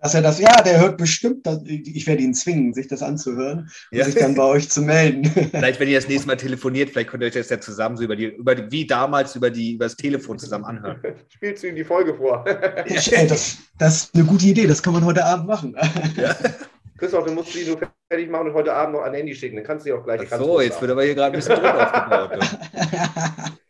Dass 0.03 0.15
er 0.15 0.23
das, 0.23 0.41
ja, 0.41 0.63
der 0.63 0.81
hört 0.81 0.99
bestimmt, 0.99 1.47
ich 1.65 2.07
werde 2.09 2.23
ihn 2.23 2.35
zwingen, 2.35 2.75
sich 2.75 2.89
das 2.89 3.03
anzuhören 3.03 3.71
und 3.91 3.99
Ja. 3.99 4.05
sich 4.05 4.17
dann 4.17 4.35
bei 4.35 4.43
euch 4.55 4.69
zu 4.69 4.83
melden. 4.83 5.25
Vielleicht, 5.25 5.79
wenn 5.79 5.89
ihr 5.89 5.97
das 5.99 6.09
nächste 6.09 6.27
Mal 6.27 6.37
telefoniert, 6.37 6.91
vielleicht 6.91 7.09
könnt 7.09 7.23
ihr 7.23 7.29
euch 7.29 7.35
das 7.35 7.49
ja 7.49 7.61
zusammen 7.61 7.97
so 7.97 8.03
über 8.03 8.17
die, 8.17 8.27
über 8.27 8.57
die 8.57 8.71
wie 8.71 8.85
damals 8.87 9.37
über 9.37 9.51
die, 9.51 9.75
über 9.75 9.85
das 9.85 9.97
Telefon 9.97 10.39
zusammen 10.41 10.65
anhören. 10.65 11.01
Spielst 11.29 11.63
du 11.63 11.69
ihm 11.69 11.77
die 11.77 11.85
Folge 11.85 12.15
vor? 12.17 12.45
Ey, 12.49 13.27
das, 13.29 13.59
das 13.79 13.97
ist 13.97 14.15
eine 14.15 14.25
gute 14.25 14.47
Idee, 14.47 14.67
das 14.67 14.83
kann 14.83 14.93
man 14.93 15.05
heute 15.05 15.25
Abend 15.25 15.47
machen. 15.47 15.77
Ja. 16.17 16.35
Christoph, 16.99 17.27
du 17.27 17.33
musst 17.33 17.53
sie 17.53 17.67
nur 17.67 17.79
fertig 18.09 18.31
machen 18.31 18.49
und 18.49 18.55
heute 18.55 18.73
Abend 18.73 18.95
noch 18.95 19.03
an 19.03 19.15
Andy 19.15 19.35
schicken. 19.35 19.57
Dann 19.57 19.65
kannst 19.65 19.85
du 19.85 19.91
sie 19.91 19.93
auch 19.93 20.05
gleich 20.05 20.29
Ach 20.31 20.39
so, 20.39 20.61
jetzt 20.61 20.81
wird 20.81 20.91
aber 20.91 21.05
hier 21.05 21.15
gerade 21.15 21.33
ein 21.33 21.39
bisschen 21.39 21.57
Druck 21.57 21.75
aufgebaut. 21.75 22.39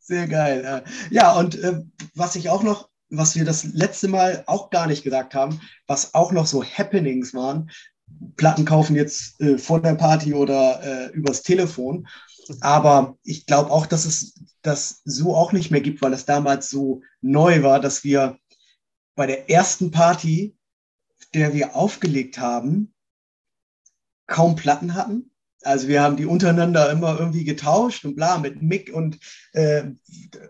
Sehr 0.00 0.26
geil. 0.26 0.82
Äh, 0.84 0.90
Ja, 1.10 1.32
und 1.38 1.62
äh, 1.62 1.80
was 2.14 2.36
ich 2.36 2.50
auch 2.50 2.62
noch, 2.62 2.88
was 3.10 3.36
wir 3.36 3.44
das 3.44 3.64
letzte 3.64 4.08
Mal 4.08 4.42
auch 4.46 4.70
gar 4.70 4.86
nicht 4.86 5.04
gesagt 5.04 5.34
haben, 5.34 5.60
was 5.86 6.14
auch 6.14 6.32
noch 6.32 6.46
so 6.46 6.64
Happenings 6.64 7.34
waren, 7.34 7.70
Platten 8.36 8.64
kaufen 8.64 8.96
jetzt 8.96 9.40
äh, 9.40 9.56
vor 9.56 9.80
der 9.80 9.94
Party 9.94 10.34
oder 10.34 10.80
äh, 10.82 11.12
übers 11.12 11.42
Telefon. 11.42 12.08
Aber 12.60 13.16
ich 13.22 13.46
glaube 13.46 13.70
auch, 13.70 13.86
dass 13.86 14.04
es 14.04 14.34
das 14.62 15.00
so 15.04 15.34
auch 15.34 15.52
nicht 15.52 15.70
mehr 15.70 15.80
gibt, 15.80 16.02
weil 16.02 16.12
es 16.12 16.24
damals 16.24 16.68
so 16.68 17.02
neu 17.20 17.62
war, 17.62 17.80
dass 17.80 18.02
wir 18.04 18.38
bei 19.14 19.26
der 19.26 19.48
ersten 19.50 19.90
Party, 19.90 20.56
der 21.34 21.54
wir 21.54 21.76
aufgelegt 21.76 22.38
haben, 22.38 22.94
kaum 24.26 24.56
Platten 24.56 24.94
hatten. 24.94 25.30
Also 25.62 25.88
wir 25.88 26.02
haben 26.02 26.16
die 26.16 26.24
untereinander 26.24 26.90
immer 26.90 27.18
irgendwie 27.18 27.44
getauscht 27.44 28.06
und 28.06 28.16
bla 28.16 28.38
mit 28.38 28.62
Mick 28.62 28.94
und 28.94 29.18
äh, 29.52 29.84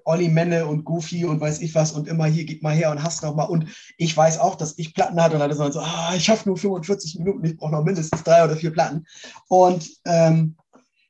Olli 0.04 0.28
Menne 0.28 0.66
und 0.66 0.84
Goofy 0.84 1.24
und 1.24 1.40
weiß 1.40 1.60
ich 1.62 1.74
was 1.74 1.92
und 1.92 2.06
immer 2.06 2.26
hier, 2.26 2.44
gib 2.44 2.62
mal 2.62 2.74
her 2.74 2.92
und 2.92 3.02
hast 3.02 3.24
noch 3.24 3.34
mal. 3.34 3.44
Und 3.44 3.66
ich 3.98 4.16
weiß 4.16 4.38
auch, 4.38 4.54
dass 4.54 4.78
ich 4.78 4.94
Platten 4.94 5.20
hatte 5.20 5.42
und 5.42 5.50
ist 5.50 5.58
man 5.58 5.72
so, 5.72 5.80
ah, 5.80 6.12
ich 6.14 6.24
schaffe 6.24 6.48
nur 6.48 6.56
45 6.56 7.18
Minuten, 7.18 7.44
ich 7.44 7.56
brauche 7.56 7.72
noch 7.72 7.82
mindestens 7.82 8.22
drei 8.22 8.44
oder 8.44 8.56
vier 8.56 8.70
Platten. 8.70 9.04
Und 9.48 9.90
ähm, 10.04 10.56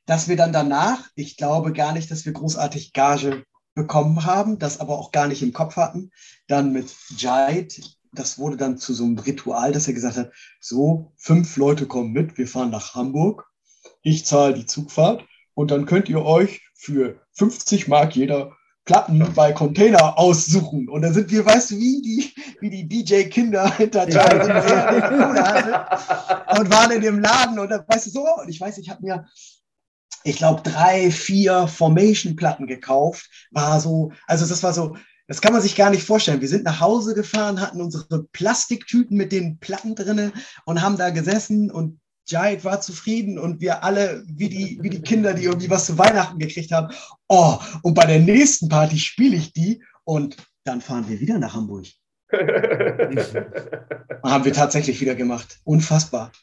dass 0.07 0.27
wir 0.27 0.35
dann 0.35 0.51
danach, 0.51 1.07
ich 1.15 1.37
glaube 1.37 1.71
gar 1.71 1.93
nicht, 1.93 2.09
dass 2.09 2.25
wir 2.25 2.33
großartig 2.33 2.93
Gage 2.93 3.45
bekommen 3.75 4.25
haben, 4.25 4.57
das 4.57 4.79
aber 4.79 4.97
auch 4.97 5.11
gar 5.11 5.27
nicht 5.27 5.43
im 5.43 5.53
Kopf 5.53 5.75
hatten, 5.75 6.11
dann 6.47 6.73
mit 6.73 6.93
Jade, 7.17 7.67
das 8.13 8.37
wurde 8.37 8.57
dann 8.57 8.77
zu 8.77 8.93
so 8.93 9.03
einem 9.03 9.17
Ritual, 9.17 9.71
dass 9.71 9.87
er 9.87 9.93
gesagt 9.93 10.17
hat, 10.17 10.31
so, 10.59 11.13
fünf 11.17 11.57
Leute 11.57 11.87
kommen 11.87 12.11
mit, 12.11 12.37
wir 12.37 12.47
fahren 12.47 12.69
nach 12.69 12.93
Hamburg, 12.93 13.47
ich 14.01 14.25
zahle 14.25 14.53
die 14.53 14.65
Zugfahrt 14.65 15.25
und 15.53 15.71
dann 15.71 15.85
könnt 15.85 16.09
ihr 16.09 16.23
euch 16.23 16.61
für 16.73 17.19
50 17.33 17.87
Mark 17.87 18.15
jeder 18.15 18.55
Platten 18.85 19.23
bei 19.35 19.53
Container 19.53 20.17
aussuchen. 20.17 20.89
Und 20.89 21.03
dann 21.03 21.13
sind 21.13 21.29
wir, 21.29 21.45
weißt 21.45 21.71
du, 21.71 21.75
wie 21.77 22.01
die, 22.01 22.33
wie 22.61 22.69
die 22.69 22.87
DJ-Kinder 22.87 23.77
hinter 23.77 24.07
Kohle 24.07 25.43
hatte 25.43 26.59
und 26.59 26.71
waren 26.71 26.91
in 26.91 27.01
dem 27.01 27.19
Laden 27.19 27.59
und 27.59 27.69
dann 27.69 27.85
weißt 27.87 28.07
du 28.07 28.09
so, 28.09 28.25
und 28.41 28.49
ich 28.49 28.59
weiß, 28.59 28.79
ich 28.79 28.89
habe 28.89 29.03
mir 29.03 29.25
ich 30.23 30.37
glaube, 30.37 30.61
drei, 30.61 31.09
vier 31.09 31.67
Formation-Platten 31.67 32.67
gekauft. 32.67 33.27
War 33.51 33.79
so, 33.79 34.11
also 34.27 34.45
das 34.45 34.61
war 34.61 34.73
so, 34.73 34.95
das 35.31 35.39
kann 35.39 35.53
man 35.53 35.61
sich 35.61 35.77
gar 35.77 35.91
nicht 35.91 36.03
vorstellen. 36.03 36.41
Wir 36.41 36.49
sind 36.49 36.65
nach 36.65 36.81
Hause 36.81 37.15
gefahren, 37.15 37.61
hatten 37.61 37.79
unsere 37.79 38.23
Plastiktüten 38.33 39.15
mit 39.15 39.31
den 39.31 39.59
Platten 39.59 39.95
drinne 39.95 40.33
und 40.65 40.81
haben 40.81 40.97
da 40.97 41.09
gesessen 41.09 41.71
und 41.71 42.01
Jahid 42.27 42.65
war 42.65 42.81
zufrieden 42.81 43.39
und 43.39 43.61
wir 43.61 43.85
alle, 43.85 44.25
wie 44.27 44.49
die, 44.49 44.77
wie 44.81 44.89
die 44.89 45.01
Kinder, 45.01 45.33
die 45.33 45.45
irgendwie 45.45 45.69
was 45.69 45.85
zu 45.85 45.97
Weihnachten 45.97 46.37
gekriegt 46.37 46.73
haben. 46.73 46.93
Oh, 47.29 47.57
und 47.81 47.93
bei 47.93 48.03
der 48.03 48.19
nächsten 48.19 48.67
Party 48.67 48.99
spiele 48.99 49.37
ich 49.37 49.53
die 49.53 49.81
und 50.03 50.35
dann 50.65 50.81
fahren 50.81 51.07
wir 51.07 51.21
wieder 51.21 51.39
nach 51.39 51.53
Hamburg. 51.53 51.85
Haben 52.33 54.43
wir 54.43 54.51
tatsächlich 54.51 54.99
wieder 54.99 55.15
gemacht. 55.15 55.61
Unfassbar. 55.63 56.33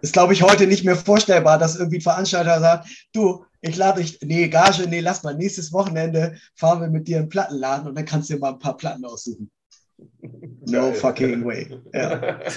Ist, 0.00 0.14
glaube 0.14 0.32
ich, 0.32 0.42
heute 0.42 0.66
nicht 0.66 0.86
mehr 0.86 0.96
vorstellbar, 0.96 1.58
dass 1.58 1.76
irgendwie 1.76 1.98
ein 1.98 2.00
Veranstalter 2.00 2.60
sagt, 2.60 2.88
du, 3.12 3.44
ich 3.68 3.76
lade 3.76 4.02
dich, 4.02 4.20
nee, 4.20 4.48
Gage, 4.48 4.86
nee, 4.88 5.00
lass 5.00 5.22
mal, 5.22 5.34
nächstes 5.34 5.72
Wochenende 5.72 6.36
fahren 6.54 6.80
wir 6.82 6.88
mit 6.88 7.08
dir 7.08 7.16
in 7.16 7.24
den 7.24 7.28
Plattenladen 7.30 7.88
und 7.88 7.94
dann 7.94 8.04
kannst 8.04 8.28
du 8.28 8.34
dir 8.34 8.40
mal 8.40 8.52
ein 8.52 8.58
paar 8.58 8.76
Platten 8.76 9.04
aussuchen. 9.04 9.50
No 10.66 10.90
Geil. 10.90 10.94
fucking 10.94 11.44
way. 11.44 11.80
Ja. 11.92 12.40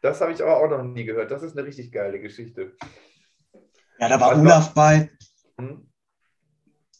Das 0.00 0.20
habe 0.20 0.32
ich 0.32 0.40
aber 0.40 0.58
auch 0.58 0.70
noch 0.70 0.84
nie 0.84 1.04
gehört. 1.04 1.32
Das 1.32 1.42
ist 1.42 1.58
eine 1.58 1.66
richtig 1.66 1.90
geile 1.90 2.20
Geschichte. 2.20 2.76
ja, 3.98 4.08
da 4.08 4.20
war 4.20 4.30
Was 4.30 4.38
Olaf 4.38 4.72
bei. 4.72 5.10
Hm? 5.58 5.88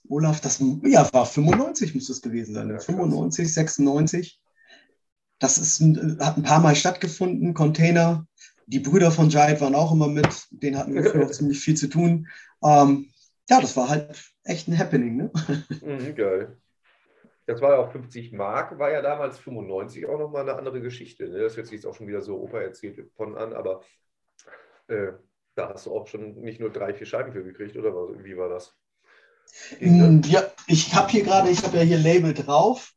Olaf, 0.09 0.41
das 0.41 0.61
ja, 0.83 1.09
war 1.13 1.25
95, 1.25 1.95
muss 1.95 2.09
das 2.09 2.21
gewesen 2.21 2.55
sein. 2.55 2.67
Ja, 2.67 2.75
krass. 2.75 2.87
95, 2.87 3.55
96. 3.55 4.41
Das 5.39 5.59
ist, 5.59 5.81
hat 6.19 6.39
ein 6.39 6.43
paar 6.43 6.59
Mal 6.59 6.75
stattgefunden, 6.75 7.55
Container. 7.55 8.27
Die 8.67 8.81
Brüder 8.81 9.13
von 9.13 9.31
Jahid 9.31 9.61
waren 9.61 9.77
auch 9.77 9.93
immer 9.93 10.09
mit. 10.09 10.49
Denen 10.51 10.77
hatten 10.77 10.93
wir 10.93 11.05
früher 11.05 11.27
auch 11.27 11.31
ziemlich 11.31 11.61
viel 11.61 11.77
zu 11.77 11.87
tun. 11.87 12.27
Ähm, 12.65 13.13
ja, 13.49 13.61
das 13.61 13.77
war 13.77 13.89
halt 13.89 14.33
echt 14.45 14.69
ein 14.69 14.79
Happening. 14.79 15.17
Ne? 15.17 15.31
Mhm, 15.81 16.15
geil. 16.15 16.57
Das 17.47 17.61
war 17.61 17.73
ja 17.73 17.79
auch 17.79 17.93
50 17.93 18.33
Mark, 18.33 18.79
war 18.79 18.91
ja 18.91 19.03
damals 19.03 19.39
95 19.39 20.07
auch 20.07 20.19
nochmal 20.19 20.43
eine 20.43 20.57
andere 20.57 20.81
Geschichte. 20.81 21.29
Ne? 21.29 21.39
Das 21.41 21.57
hört 21.57 21.67
sich 21.67 21.77
jetzt 21.77 21.87
auch 21.87 21.95
schon 21.95 22.09
wieder 22.09 22.23
so 22.23 22.41
Opa 22.41 22.61
erzählt 22.61 23.11
von 23.17 23.37
an, 23.37 23.55
aber 23.55 23.83
äh, 24.89 25.13
da 25.55 25.71
hast 25.71 25.87
du 25.87 25.95
auch 25.95 26.07
schon 26.07 26.35
nicht 26.41 26.61
nur 26.61 26.71
drei, 26.71 26.95
vier 26.95 27.07
Scheiben 27.07 27.33
für 27.33 27.45
gekriegt, 27.45 27.77
oder 27.77 27.93
wie 28.25 28.37
war 28.37 28.49
das? 28.49 28.77
Ging 29.79 29.99
das? 29.99 30.09
Mm, 30.09 30.21
Ja, 30.27 30.43
ich 30.67 30.95
habe 30.95 31.11
hier 31.11 31.25
gerade, 31.25 31.51
ich 31.51 31.63
habe 31.65 31.79
ja 31.79 31.83
hier 31.83 31.99
Label 31.99 32.35
drauf. 32.35 32.93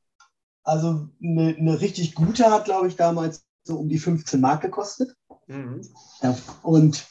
Also 0.64 1.10
eine, 1.24 1.56
eine 1.58 1.82
richtig 1.82 2.14
gute 2.16 2.52
hat, 2.52 2.66
glaube 2.66 2.88
ich, 2.88 2.96
damals 2.96 3.46
so 3.64 3.78
um 3.80 3.90
die 3.90 4.00
15 4.00 4.42
Mark 4.42 4.62
gekostet. 4.62 5.16
Mhm. 5.48 5.82
Ja, 6.22 6.38
und 6.64 7.08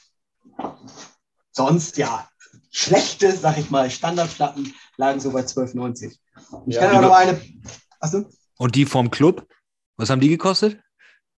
sonst, 1.53 1.97
ja, 1.99 2.30
schlechte, 2.71 3.37
sag 3.37 3.59
ich 3.59 3.71
mal, 3.71 3.91
Standardplatten 3.91 4.75
lagen 4.97 5.21
so 5.21 5.31
bei 5.33 5.41
12,90. 5.43 6.19
Ich 6.67 6.75
Ja, 6.75 6.81
kann 6.83 7.01
die- 7.01 7.07
noch 7.07 7.15
eine. 7.15 7.41
Achso, 8.01 8.25
Und 8.59 8.75
die 8.75 8.87
vom 8.87 9.11
Club, 9.11 9.47
was 9.97 10.11
haben 10.11 10.21
die 10.21 10.29
gekostet? 10.29 10.81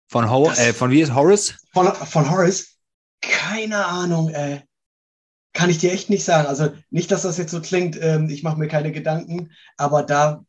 Von, 0.09 0.29
Ho 0.29 0.47
Das- 0.47 0.59
äh, 0.59 0.73
von 0.73 0.91
wie 0.91 1.01
ist 1.01 1.13
Horace? 1.13 1.55
von, 1.73 1.93
von 1.95 2.29
Horace? 2.29 2.77
Keine 3.21 3.85
Ahnung, 3.85 4.29
ey. 4.29 4.61
Kann 5.53 5.69
ich 5.69 5.77
dir 5.79 5.91
echt 5.91 6.09
nicht 6.09 6.23
sagen. 6.23 6.47
Also 6.47 6.73
nicht, 6.89 7.11
dass 7.11 7.23
das 7.23 7.37
jetzt 7.37 7.51
so 7.51 7.61
klingt, 7.61 7.97
ähm, 8.01 8.29
ich 8.29 8.41
mache 8.43 8.57
mir 8.57 8.67
keine 8.67 8.91
Gedanken, 8.91 9.51
aber 9.77 10.03
da 10.03 10.43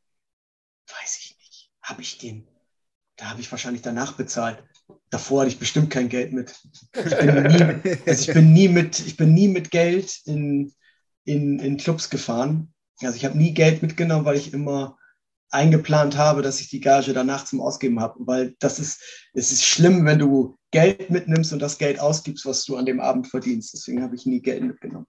weiß 0.89 1.19
ich 1.21 1.37
nicht. 1.39 1.71
Habe 1.83 2.03
ich 2.03 2.19
den? 2.19 2.47
Da 3.17 3.27
habe 3.31 3.41
ich 3.41 3.51
wahrscheinlich 3.51 3.83
danach 3.83 4.13
bezahlt. 4.13 4.63
Davor 5.11 5.41
hatte 5.41 5.51
ich 5.51 5.59
bestimmt 5.59 5.91
kein 5.91 6.09
Geld 6.09 6.33
mit. 6.33 6.55
Ich 6.95 7.19
bin 7.19 7.43
nie, 7.43 7.99
Also 8.07 8.31
ich 8.31 8.35
bin 8.35 8.53
nie 8.53 8.69
mit, 8.69 8.99
ich 9.01 9.17
bin 9.17 9.35
nie 9.35 9.49
mit 9.49 9.71
Geld 9.71 10.21
in, 10.27 10.73
in, 11.25 11.59
in 11.59 11.77
Clubs 11.77 12.11
gefahren. 12.11 12.73
Also 13.03 13.17
ich 13.17 13.25
habe 13.25 13.37
nie 13.37 13.55
Geld 13.55 13.83
mitgenommen, 13.83 14.25
weil 14.25 14.37
ich 14.37 14.53
immer 14.53 14.99
eingeplant 15.51 16.17
habe, 16.17 16.43
dass 16.43 16.61
ich 16.61 16.71
die 16.71 16.81
Gage 16.81 17.13
danach 17.13 17.45
zum 17.45 17.61
Ausgeben 17.61 18.01
habe. 18.01 18.19
Weil 18.21 18.55
das 18.59 18.79
ist, 18.79 19.31
es 19.35 19.53
ist 19.53 19.65
schlimm, 19.65 20.05
wenn 20.07 20.19
du 20.19 20.57
Geld 20.71 21.11
mitnimmst 21.11 21.53
und 21.53 21.61
das 21.61 21.79
Geld 21.79 22.01
ausgibst, 22.01 22.47
was 22.47 22.65
du 22.65 22.77
an 22.77 22.87
dem 22.87 23.01
Abend 23.01 23.27
verdienst. 23.29 23.75
Deswegen 23.75 24.03
habe 24.03 24.15
ich 24.15 24.25
nie 24.25 24.41
Geld 24.41 24.63
mitgenommen. 24.63 25.07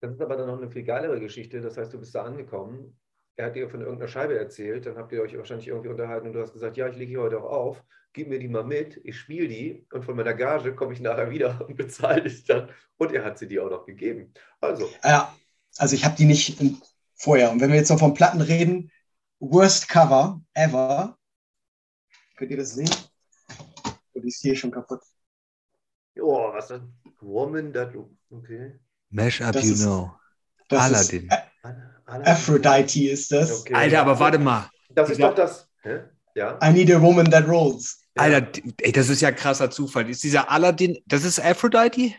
Das 0.00 0.12
ist 0.12 0.20
aber 0.20 0.36
dann 0.36 0.48
noch 0.48 0.58
eine 0.58 0.70
viel 0.70 0.84
geilere 0.84 1.18
Geschichte. 1.18 1.62
Das 1.62 1.78
heißt, 1.78 1.92
du 1.94 1.98
bist 1.98 2.14
da 2.14 2.24
angekommen, 2.24 2.94
er 3.36 3.46
hat 3.46 3.56
dir 3.56 3.68
von 3.68 3.80
irgendeiner 3.80 4.08
Scheibe 4.08 4.38
erzählt, 4.38 4.86
dann 4.86 4.96
habt 4.96 5.12
ihr 5.12 5.22
euch 5.22 5.36
wahrscheinlich 5.36 5.68
irgendwie 5.68 5.88
unterhalten 5.88 6.28
und 6.28 6.34
du 6.34 6.40
hast 6.40 6.52
gesagt, 6.52 6.76
ja, 6.76 6.88
ich 6.88 6.96
lege 6.96 7.12
die 7.12 7.18
heute 7.18 7.42
auch 7.42 7.50
auf, 7.50 7.84
gib 8.14 8.28
mir 8.28 8.38
die 8.38 8.48
mal 8.48 8.64
mit, 8.64 8.98
ich 9.04 9.18
spiele 9.18 9.48
die 9.48 9.86
und 9.92 10.04
von 10.04 10.16
meiner 10.16 10.32
Gage 10.34 10.74
komme 10.74 10.94
ich 10.94 11.00
nachher 11.00 11.30
wieder 11.30 11.64
und 11.68 11.76
bezahle 11.76 12.22
dich 12.22 12.44
dann. 12.44 12.70
Und 12.96 13.12
er 13.12 13.24
hat 13.24 13.38
sie 13.38 13.46
dir 13.48 13.64
auch 13.66 13.70
noch 13.70 13.84
gegeben. 13.84 14.32
Also, 14.60 14.88
Ja, 15.02 15.36
also 15.76 15.94
ich 15.94 16.04
habe 16.04 16.16
die 16.16 16.24
nicht 16.24 16.58
vorher. 17.16 17.50
Und 17.50 17.60
wenn 17.60 17.70
wir 17.70 17.76
jetzt 17.76 17.90
noch 17.90 17.98
von 17.98 18.14
Platten 18.14 18.40
reden, 18.40 18.90
Worst 19.40 19.88
Cover 19.88 20.40
ever. 20.54 21.18
Könnt 22.36 22.50
ihr 22.52 22.56
das 22.56 22.74
sehen? 22.74 22.88
Oh, 24.14 24.20
die 24.20 24.28
ist 24.28 24.40
hier 24.40 24.56
schon 24.56 24.70
kaputt. 24.70 25.00
oh, 26.20 26.52
was 26.52 26.68
denn? 26.68 26.92
Woman 27.20 27.72
that 27.72 27.92
okay. 28.30 28.78
Mash 29.10 29.40
up, 29.40 29.52
Das 29.52 29.64
you 29.66 29.72
ist- 29.74 29.82
know. 29.82 30.12
Das 30.68 30.82
Aladdin. 30.82 31.28
Ist, 31.28 32.26
Aphrodite 32.26 33.10
ist 33.10 33.30
das. 33.32 33.60
Okay. 33.60 33.74
Alter, 33.74 34.00
aber 34.00 34.18
warte 34.18 34.38
mal. 34.38 34.70
Das 34.90 35.10
ist 35.10 35.18
Ja. 35.18 35.28
doch 35.28 35.34
das. 35.34 35.68
Hä? 35.82 36.04
Ja. 36.34 36.58
I 36.62 36.72
need 36.72 36.90
a 36.92 37.00
woman 37.00 37.30
that 37.30 37.46
rolls. 37.46 38.02
Alter, 38.14 38.60
ey, 38.80 38.92
das 38.92 39.08
ist 39.08 39.20
ja 39.20 39.32
krasser 39.32 39.70
Zufall. 39.70 40.08
Ist 40.08 40.22
dieser 40.22 40.50
Aladdin, 40.50 40.98
das 41.06 41.24
ist 41.24 41.40
Aphrodite? 41.40 42.14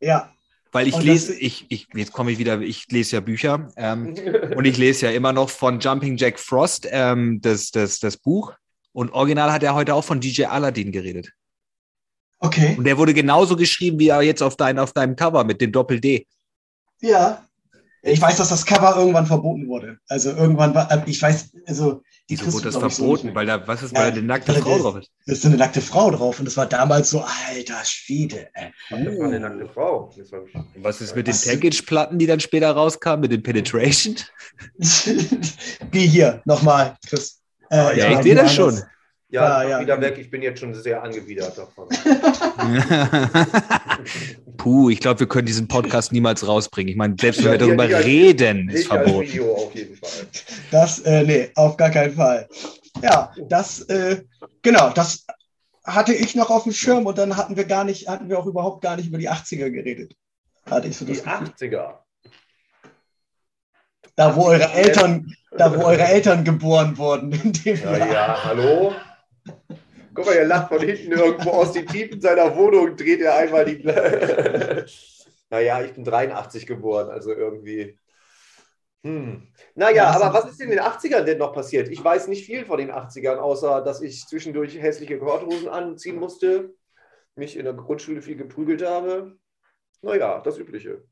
Ja, 0.00 0.32
Weil 0.72 0.88
ich 0.88 1.00
lese, 1.00 1.34
ich, 1.34 1.66
ich, 1.70 1.88
jetzt 1.94 2.12
komme 2.12 2.32
ich 2.32 2.38
wieder, 2.38 2.60
ich 2.60 2.86
lese 2.90 3.16
ja 3.16 3.20
Bücher 3.20 3.68
ähm, 3.76 4.14
und 4.56 4.64
ich 4.64 4.76
lese 4.78 5.06
ja 5.06 5.12
immer 5.12 5.32
noch 5.32 5.48
von 5.48 5.80
Jumping 5.80 6.16
Jack 6.16 6.38
Frost 6.38 6.86
ähm, 6.90 7.40
das, 7.40 7.70
das, 7.70 7.98
das 8.00 8.16
Buch. 8.16 8.52
Und 8.92 9.12
original 9.12 9.52
hat 9.52 9.62
er 9.62 9.74
heute 9.74 9.94
auch 9.94 10.04
von 10.04 10.20
DJ 10.20 10.44
Aladdin 10.44 10.92
geredet. 10.92 11.32
okay. 12.40 12.74
Und 12.76 12.84
der 12.84 12.98
wurde 12.98 13.14
genauso 13.14 13.56
geschrieben 13.56 13.98
wie 13.98 14.08
er 14.08 14.22
jetzt 14.22 14.42
auf, 14.42 14.56
dein, 14.56 14.78
auf 14.78 14.92
deinem 14.92 15.16
Cover 15.16 15.44
mit 15.44 15.60
dem 15.60 15.72
Doppel-D. 15.72 16.26
Ja. 17.00 17.46
Ich 18.02 18.20
weiß, 18.20 18.36
dass 18.36 18.48
das 18.48 18.66
Cover 18.66 18.96
irgendwann 18.96 19.26
verboten 19.26 19.68
wurde. 19.68 19.98
Also 20.08 20.30
irgendwann 20.30 20.74
war, 20.74 20.90
äh, 20.90 21.02
ich 21.06 21.22
weiß, 21.22 21.52
also 21.66 22.02
Wieso 22.28 22.52
wurde 22.52 22.64
das 22.64 22.74
so 22.74 22.80
verboten? 22.80 23.26
nicht 23.26 23.34
weil 23.36 23.46
da, 23.46 23.66
was 23.66 23.82
ist, 23.82 23.92
Ja, 23.92 24.00
weil 24.00 24.10
da 24.12 24.18
eine 24.18 24.26
nackte 24.26 24.54
Frau 24.54 24.78
drauf 24.78 24.96
ist? 24.96 25.10
Da 25.26 25.32
ist 25.32 25.42
so 25.42 25.48
eine 25.48 25.56
nackte 25.58 25.80
Frau 25.80 26.10
drauf 26.10 26.38
und 26.38 26.44
das 26.46 26.56
war 26.56 26.66
damals 26.66 27.10
so, 27.10 27.24
alter 27.48 27.84
Schwede. 27.84 28.48
Ey. 28.54 28.72
Das 28.90 29.18
war 29.18 29.26
eine 29.26 29.40
nackte 29.40 29.68
Frau. 29.68 30.12
Und 30.14 30.84
was 30.84 31.00
ist 31.00 31.16
mit 31.16 31.26
den 31.26 31.34
Was- 31.34 31.46
Package-Platten, 31.46 32.18
die 32.18 32.26
dann 32.26 32.40
später 32.40 32.70
rauskamen, 32.70 33.20
mit 33.22 33.32
dem 33.32 33.42
Penetration? 33.42 34.16
Wie 35.90 36.06
hier, 36.06 36.40
nochmal, 36.44 36.96
Chris. 37.06 37.40
Äh, 37.70 37.98
Ja, 37.98 38.10
ich 38.10 38.16
ich 38.18 38.22
sehe 38.22 38.34
das 38.34 38.54
schon. 38.54 38.80
Ja, 39.28 39.62
Ja, 39.62 39.68
ja. 39.70 39.80
wieder 39.80 40.00
weg. 40.00 40.16
Ich 40.18 40.30
bin 40.30 40.42
jetzt 40.42 40.60
schon 40.60 40.74
sehr 40.74 41.02
angewidert 41.02 41.56
davon. 41.58 41.88
Puh, 44.56 44.90
ich 44.90 45.00
glaube, 45.00 45.20
wir 45.20 45.28
können 45.28 45.46
diesen 45.46 45.68
Podcast 45.68 46.12
niemals 46.12 46.46
rausbringen. 46.46 46.90
Ich 46.90 46.96
meine, 46.96 47.16
selbst 47.20 47.38
wenn 47.38 47.46
Ja, 47.46 47.50
wir 47.52 47.58
darüber 47.58 47.82
als- 47.84 48.04
reden, 48.04 48.68
ist 48.68 48.86
verboten. 48.88 49.22
Video 49.28 49.54
auf 49.54 49.74
jeden 49.74 49.96
Fall. 49.96 50.10
Das, 50.70 50.98
äh, 51.00 51.22
nee, 51.24 51.50
auf 51.54 51.76
gar 51.76 51.90
keinen 51.90 52.14
Fall. 52.14 52.48
Ja, 53.02 53.32
das, 53.48 53.80
äh, 53.82 54.22
genau, 54.62 54.90
das 54.90 55.26
hatte 55.84 56.12
ich 56.14 56.34
noch 56.36 56.50
auf 56.50 56.64
dem 56.64 56.72
Schirm 56.72 57.06
und 57.06 57.18
dann 57.18 57.36
hatten 57.36 57.56
wir 57.56 57.64
gar 57.64 57.84
nicht, 57.84 58.06
hatten 58.08 58.28
wir 58.28 58.38
auch 58.38 58.46
überhaupt 58.46 58.82
gar 58.82 58.96
nicht 58.96 59.08
über 59.08 59.18
die 59.18 59.28
80er 59.30 59.70
geredet. 59.70 60.14
Hatte 60.70 60.86
ich 60.88 60.96
so 60.96 61.04
Die 61.04 61.14
das 61.14 61.24
Gefühl. 61.24 61.48
80er. 61.70 61.94
Da, 64.14 64.36
wo 64.36 64.44
eure 64.46 64.70
Eltern, 64.72 65.34
da, 65.56 65.74
wo 65.74 65.84
eure 65.84 66.02
Eltern 66.04 66.44
geboren 66.44 66.96
wurden. 66.98 67.32
In 67.32 67.52
dem 67.52 67.76
Ja, 67.82 67.96
Jahr. 67.96 68.12
ja, 68.12 68.44
hallo? 68.44 68.92
Guck 70.14 70.26
mal, 70.26 70.34
er 70.34 70.46
lacht 70.46 70.68
von 70.68 70.80
hinten 70.80 71.12
irgendwo 71.12 71.50
aus 71.50 71.72
den 71.72 71.86
Tiefen 71.86 72.20
seiner 72.20 72.54
Wohnung, 72.56 72.96
dreht 72.96 73.20
er 73.20 73.36
einmal 73.36 73.64
die. 73.64 73.82
naja, 75.50 75.82
ich 75.82 75.94
bin 75.94 76.04
83 76.04 76.66
geboren, 76.66 77.08
also 77.10 77.32
irgendwie. 77.32 77.98
Hm. 79.04 79.48
Naja, 79.74 79.96
Ja, 79.96 80.10
aber 80.10 80.32
was 80.32 80.50
ist 80.50 80.60
in 80.60 80.70
den 80.70 80.80
80ern 80.80 81.22
denn 81.22 81.38
noch 81.38 81.52
passiert? 81.52 81.88
Ich 81.88 82.02
weiß 82.02 82.28
nicht 82.28 82.46
viel 82.46 82.64
von 82.66 82.78
den 82.78 82.92
80ern, 82.92 83.36
außer 83.36 83.82
dass 83.82 84.00
ich 84.00 84.26
zwischendurch 84.26 84.80
hässliche 84.80 85.18
Korthosen 85.18 85.68
anziehen 85.68 86.16
musste, 86.16 86.74
mich 87.34 87.56
in 87.56 87.64
der 87.64 87.74
Grundschule 87.74 88.22
viel 88.22 88.36
geprügelt 88.36 88.82
habe. 88.82 89.36
Naja, 90.02 90.40
das 90.40 90.58
Übliche. 90.58 91.02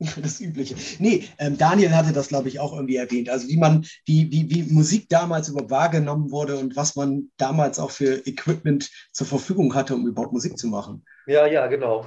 Das 0.22 0.40
Übliche. 0.40 0.76
Nee, 0.98 1.28
ähm, 1.38 1.58
Daniel 1.58 1.94
hatte 1.94 2.12
das, 2.12 2.28
glaube 2.28 2.48
ich, 2.48 2.58
auch 2.58 2.72
irgendwie 2.72 2.96
erwähnt. 2.96 3.28
Also 3.28 3.48
wie 3.48 3.56
man, 3.56 3.84
wie, 4.06 4.30
wie, 4.32 4.48
wie 4.50 4.72
Musik 4.72 5.08
damals 5.08 5.48
überhaupt 5.48 5.70
wahrgenommen 5.70 6.30
wurde 6.30 6.56
und 6.56 6.74
was 6.76 6.96
man 6.96 7.30
damals 7.36 7.78
auch 7.78 7.90
für 7.90 8.26
Equipment 8.26 8.90
zur 9.12 9.26
Verfügung 9.26 9.74
hatte, 9.74 9.94
um 9.94 10.06
überhaupt 10.06 10.32
Musik 10.32 10.58
zu 10.58 10.68
machen. 10.68 11.04
Ja, 11.26 11.46
ja, 11.46 11.66
genau. 11.66 12.06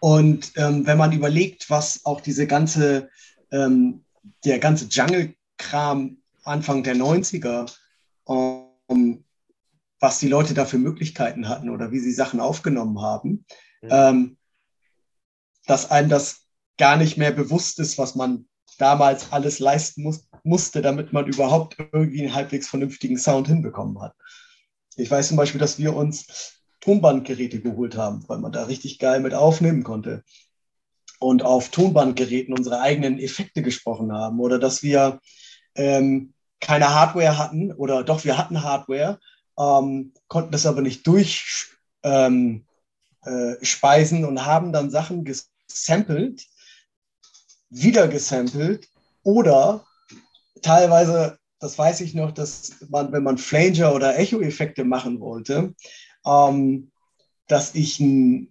Und 0.00 0.52
ähm, 0.56 0.86
wenn 0.86 0.98
man 0.98 1.12
überlegt, 1.12 1.68
was 1.68 2.04
auch 2.04 2.20
diese 2.20 2.46
ganze, 2.46 3.10
ähm, 3.52 4.04
der 4.44 4.58
ganze 4.58 4.86
Jungle-Kram 4.86 6.16
Anfang 6.44 6.82
der 6.82 6.96
90er, 6.96 7.70
ähm, 8.28 9.24
was 10.00 10.18
die 10.18 10.28
Leute 10.28 10.54
da 10.54 10.64
für 10.66 10.78
Möglichkeiten 10.78 11.48
hatten 11.48 11.70
oder 11.70 11.90
wie 11.90 11.98
sie 11.98 12.12
Sachen 12.12 12.40
aufgenommen 12.40 13.00
haben, 13.00 13.44
Mhm. 13.82 13.88
ähm, 13.90 14.36
dass 15.66 15.90
einem 15.90 16.08
das 16.08 16.43
gar 16.78 16.96
nicht 16.96 17.16
mehr 17.16 17.32
bewusst 17.32 17.78
ist, 17.78 17.98
was 17.98 18.14
man 18.14 18.46
damals 18.78 19.32
alles 19.32 19.58
leisten 19.58 20.02
muss, 20.02 20.28
musste, 20.42 20.82
damit 20.82 21.12
man 21.12 21.26
überhaupt 21.26 21.76
irgendwie 21.78 22.22
einen 22.22 22.34
halbwegs 22.34 22.68
vernünftigen 22.68 23.18
Sound 23.18 23.46
hinbekommen 23.46 24.00
hat. 24.00 24.14
Ich 24.96 25.10
weiß 25.10 25.28
zum 25.28 25.36
Beispiel, 25.36 25.60
dass 25.60 25.78
wir 25.78 25.94
uns 25.94 26.60
Tonbandgeräte 26.80 27.60
geholt 27.60 27.96
haben, 27.96 28.28
weil 28.28 28.38
man 28.38 28.52
da 28.52 28.64
richtig 28.64 28.98
geil 28.98 29.20
mit 29.20 29.34
aufnehmen 29.34 29.82
konnte. 29.84 30.22
Und 31.18 31.42
auf 31.42 31.70
Tonbandgeräten 31.70 32.56
unsere 32.56 32.80
eigenen 32.80 33.18
Effekte 33.18 33.62
gesprochen 33.62 34.12
haben. 34.12 34.40
Oder 34.40 34.58
dass 34.58 34.82
wir 34.82 35.20
ähm, 35.74 36.34
keine 36.60 36.94
Hardware 36.94 37.38
hatten, 37.38 37.72
oder 37.72 38.04
doch, 38.04 38.24
wir 38.24 38.36
hatten 38.36 38.62
Hardware, 38.62 39.18
ähm, 39.58 40.12
konnten 40.28 40.52
das 40.52 40.66
aber 40.66 40.82
nicht 40.82 41.06
durchspeisen 41.06 42.66
ähm, 43.24 44.24
äh, 44.24 44.26
und 44.26 44.44
haben 44.44 44.72
dann 44.72 44.90
Sachen 44.90 45.24
gesampelt, 45.24 46.44
wieder 47.74 48.08
gesampelt 48.08 48.88
oder 49.22 49.84
teilweise, 50.62 51.38
das 51.60 51.78
weiß 51.78 52.00
ich 52.00 52.14
noch, 52.14 52.32
dass 52.32 52.76
man, 52.88 53.12
wenn 53.12 53.22
man 53.22 53.38
Flanger 53.38 53.94
oder 53.94 54.18
Echo-Effekte 54.18 54.84
machen 54.84 55.20
wollte, 55.20 55.74
ähm, 56.26 56.90
dass 57.46 57.74
ich 57.74 58.00
ein, 58.00 58.48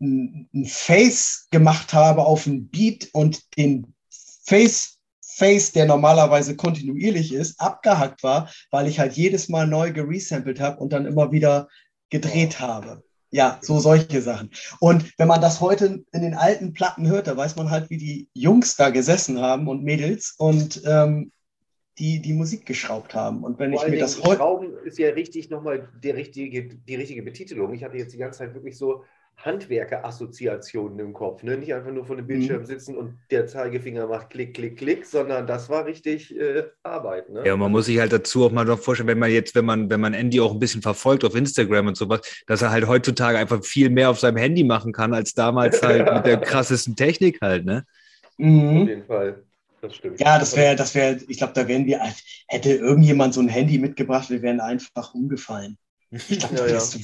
ein, 0.00 0.48
ein 0.54 0.66
Face 0.66 1.48
gemacht 1.50 1.92
habe 1.92 2.24
auf 2.24 2.46
ein 2.46 2.68
Beat 2.68 3.08
und 3.12 3.56
den 3.56 3.94
Face 4.10 5.00
Face, 5.40 5.72
der 5.72 5.86
normalerweise 5.86 6.54
kontinuierlich 6.54 7.32
ist, 7.32 7.58
abgehackt 7.58 8.22
war, 8.22 8.50
weil 8.70 8.86
ich 8.86 8.98
halt 8.98 9.14
jedes 9.14 9.48
Mal 9.48 9.66
neu 9.66 9.90
geresampelt 9.90 10.60
habe 10.60 10.80
und 10.80 10.92
dann 10.92 11.06
immer 11.06 11.32
wieder 11.32 11.68
gedreht 12.10 12.60
habe. 12.60 13.02
Ja, 13.30 13.58
so 13.62 13.78
solche 13.78 14.22
Sachen. 14.22 14.50
Und 14.80 15.12
wenn 15.18 15.28
man 15.28 15.40
das 15.40 15.60
heute 15.60 16.04
in 16.12 16.22
den 16.22 16.34
alten 16.34 16.72
Platten 16.72 17.06
hört, 17.06 17.28
da 17.28 17.36
weiß 17.36 17.56
man 17.56 17.70
halt, 17.70 17.88
wie 17.90 17.98
die 17.98 18.28
Jungs 18.34 18.76
da 18.76 18.90
gesessen 18.90 19.40
haben 19.40 19.68
und 19.68 19.84
Mädels 19.84 20.34
und 20.36 20.82
ähm, 20.84 21.30
die 21.98 22.20
die 22.20 22.32
Musik 22.32 22.66
geschraubt 22.66 23.14
haben. 23.14 23.44
Und 23.44 23.58
wenn 23.58 23.72
Vor 23.72 23.84
ich 23.84 23.90
mir 23.90 24.00
das 24.00 24.22
heute. 24.22 24.36
Schrauben 24.36 24.74
ist 24.84 24.98
ja 24.98 25.10
richtig 25.10 25.50
nochmal 25.50 25.88
der 26.02 26.16
richtige, 26.16 26.74
die 26.74 26.94
richtige 26.94 27.22
Betitelung. 27.22 27.72
Ich 27.74 27.84
hatte 27.84 27.98
jetzt 27.98 28.12
die 28.12 28.18
ganze 28.18 28.38
Zeit 28.38 28.54
wirklich 28.54 28.76
so 28.76 29.04
Handwerker-Assoziationen 29.44 30.98
im 30.98 31.12
Kopf. 31.12 31.42
Ne? 31.42 31.56
Nicht 31.56 31.72
einfach 31.74 31.90
nur 31.92 32.04
vor 32.04 32.16
dem 32.16 32.26
Bildschirm 32.26 32.64
sitzen 32.64 32.96
und 32.96 33.18
der 33.30 33.46
Zeigefinger 33.46 34.06
macht 34.06 34.30
Klick, 34.30 34.54
Klick, 34.54 34.76
Klick, 34.78 35.06
sondern 35.06 35.46
das 35.46 35.68
war 35.68 35.86
richtig 35.86 36.36
äh, 36.38 36.64
Arbeit. 36.82 37.28
Ne? 37.30 37.44
Ja, 37.46 37.54
und 37.54 37.60
man 37.60 37.70
muss 37.72 37.86
sich 37.86 37.98
halt 37.98 38.12
dazu 38.12 38.44
auch 38.44 38.52
mal 38.52 38.64
noch 38.64 38.78
vorstellen, 38.78 39.08
wenn 39.08 39.18
man 39.18 39.30
jetzt, 39.30 39.54
wenn 39.54 39.64
man, 39.64 39.90
wenn 39.90 40.00
man 40.00 40.14
Andy 40.14 40.40
auch 40.40 40.52
ein 40.52 40.58
bisschen 40.58 40.82
verfolgt 40.82 41.24
auf 41.24 41.34
Instagram 41.34 41.88
und 41.88 41.96
sowas, 41.96 42.20
dass 42.46 42.62
er 42.62 42.70
halt 42.70 42.86
heutzutage 42.86 43.38
einfach 43.38 43.64
viel 43.64 43.90
mehr 43.90 44.10
auf 44.10 44.18
seinem 44.20 44.36
Handy 44.36 44.64
machen 44.64 44.92
kann, 44.92 45.14
als 45.14 45.34
damals 45.34 45.82
halt 45.82 46.12
mit 46.12 46.26
der 46.26 46.38
krassesten 46.40 46.96
Technik 46.96 47.40
halt, 47.40 47.64
ne? 47.64 47.84
Auf 48.38 48.44
Mhm. 48.44 48.86
jeden 48.88 49.04
Fall. 49.04 49.44
Das 49.82 49.96
stimmt. 49.96 50.20
Ja, 50.20 50.38
das 50.38 50.54
wäre, 50.56 50.76
das 50.76 50.94
wäre, 50.94 51.18
ich 51.28 51.38
glaube, 51.38 51.52
da 51.54 51.66
wären 51.66 51.86
wir, 51.86 52.00
hätte 52.48 52.70
irgendjemand 52.72 53.32
so 53.34 53.40
ein 53.40 53.48
Handy 53.48 53.78
mitgebracht, 53.78 54.28
wir 54.30 54.42
wären 54.42 54.60
einfach 54.60 55.14
umgefallen. 55.14 55.78
Ich 56.10 56.38
glaube, 56.38 56.56
Ja, 56.56 56.66
ja. 56.66 56.78
du- 56.78 56.98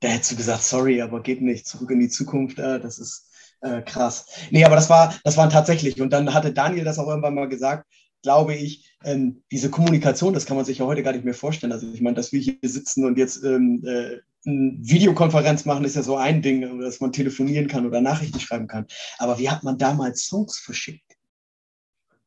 da 0.00 0.08
hättest 0.08 0.32
du 0.32 0.36
gesagt, 0.36 0.62
sorry, 0.62 1.00
aber 1.02 1.22
geht 1.22 1.42
nicht, 1.42 1.66
zurück 1.66 1.90
in 1.90 2.00
die 2.00 2.08
Zukunft, 2.08 2.58
äh, 2.58 2.80
das 2.80 2.98
ist 2.98 3.30
äh, 3.60 3.82
krass. 3.82 4.26
Nee, 4.50 4.64
aber 4.64 4.76
das 4.76 4.88
war, 4.90 5.14
das 5.24 5.36
waren 5.36 5.50
tatsächlich, 5.50 6.00
und 6.00 6.10
dann 6.10 6.32
hatte 6.32 6.52
Daniel 6.52 6.84
das 6.84 6.98
auch 6.98 7.08
irgendwann 7.08 7.34
mal 7.34 7.48
gesagt, 7.48 7.86
glaube 8.22 8.54
ich, 8.54 8.96
ähm, 9.04 9.42
diese 9.50 9.70
Kommunikation, 9.70 10.34
das 10.34 10.46
kann 10.46 10.56
man 10.56 10.66
sich 10.66 10.78
ja 10.78 10.86
heute 10.86 11.02
gar 11.02 11.12
nicht 11.12 11.24
mehr 11.24 11.34
vorstellen. 11.34 11.72
Also 11.72 11.90
ich 11.92 12.02
meine, 12.02 12.16
dass 12.16 12.32
wir 12.32 12.40
hier 12.40 12.58
sitzen 12.62 13.04
und 13.04 13.18
jetzt 13.18 13.42
ähm, 13.44 13.82
äh, 13.86 14.18
eine 14.46 14.76
Videokonferenz 14.78 15.64
machen, 15.64 15.84
ist 15.84 15.96
ja 15.96 16.02
so 16.02 16.16
ein 16.16 16.42
Ding, 16.42 16.80
dass 16.80 17.00
man 17.00 17.12
telefonieren 17.12 17.66
kann 17.66 17.86
oder 17.86 18.00
Nachrichten 18.00 18.40
schreiben 18.40 18.66
kann. 18.66 18.86
Aber 19.18 19.38
wie 19.38 19.50
hat 19.50 19.62
man 19.62 19.78
damals 19.78 20.26
Songs 20.26 20.58
verschickt? 20.58 21.16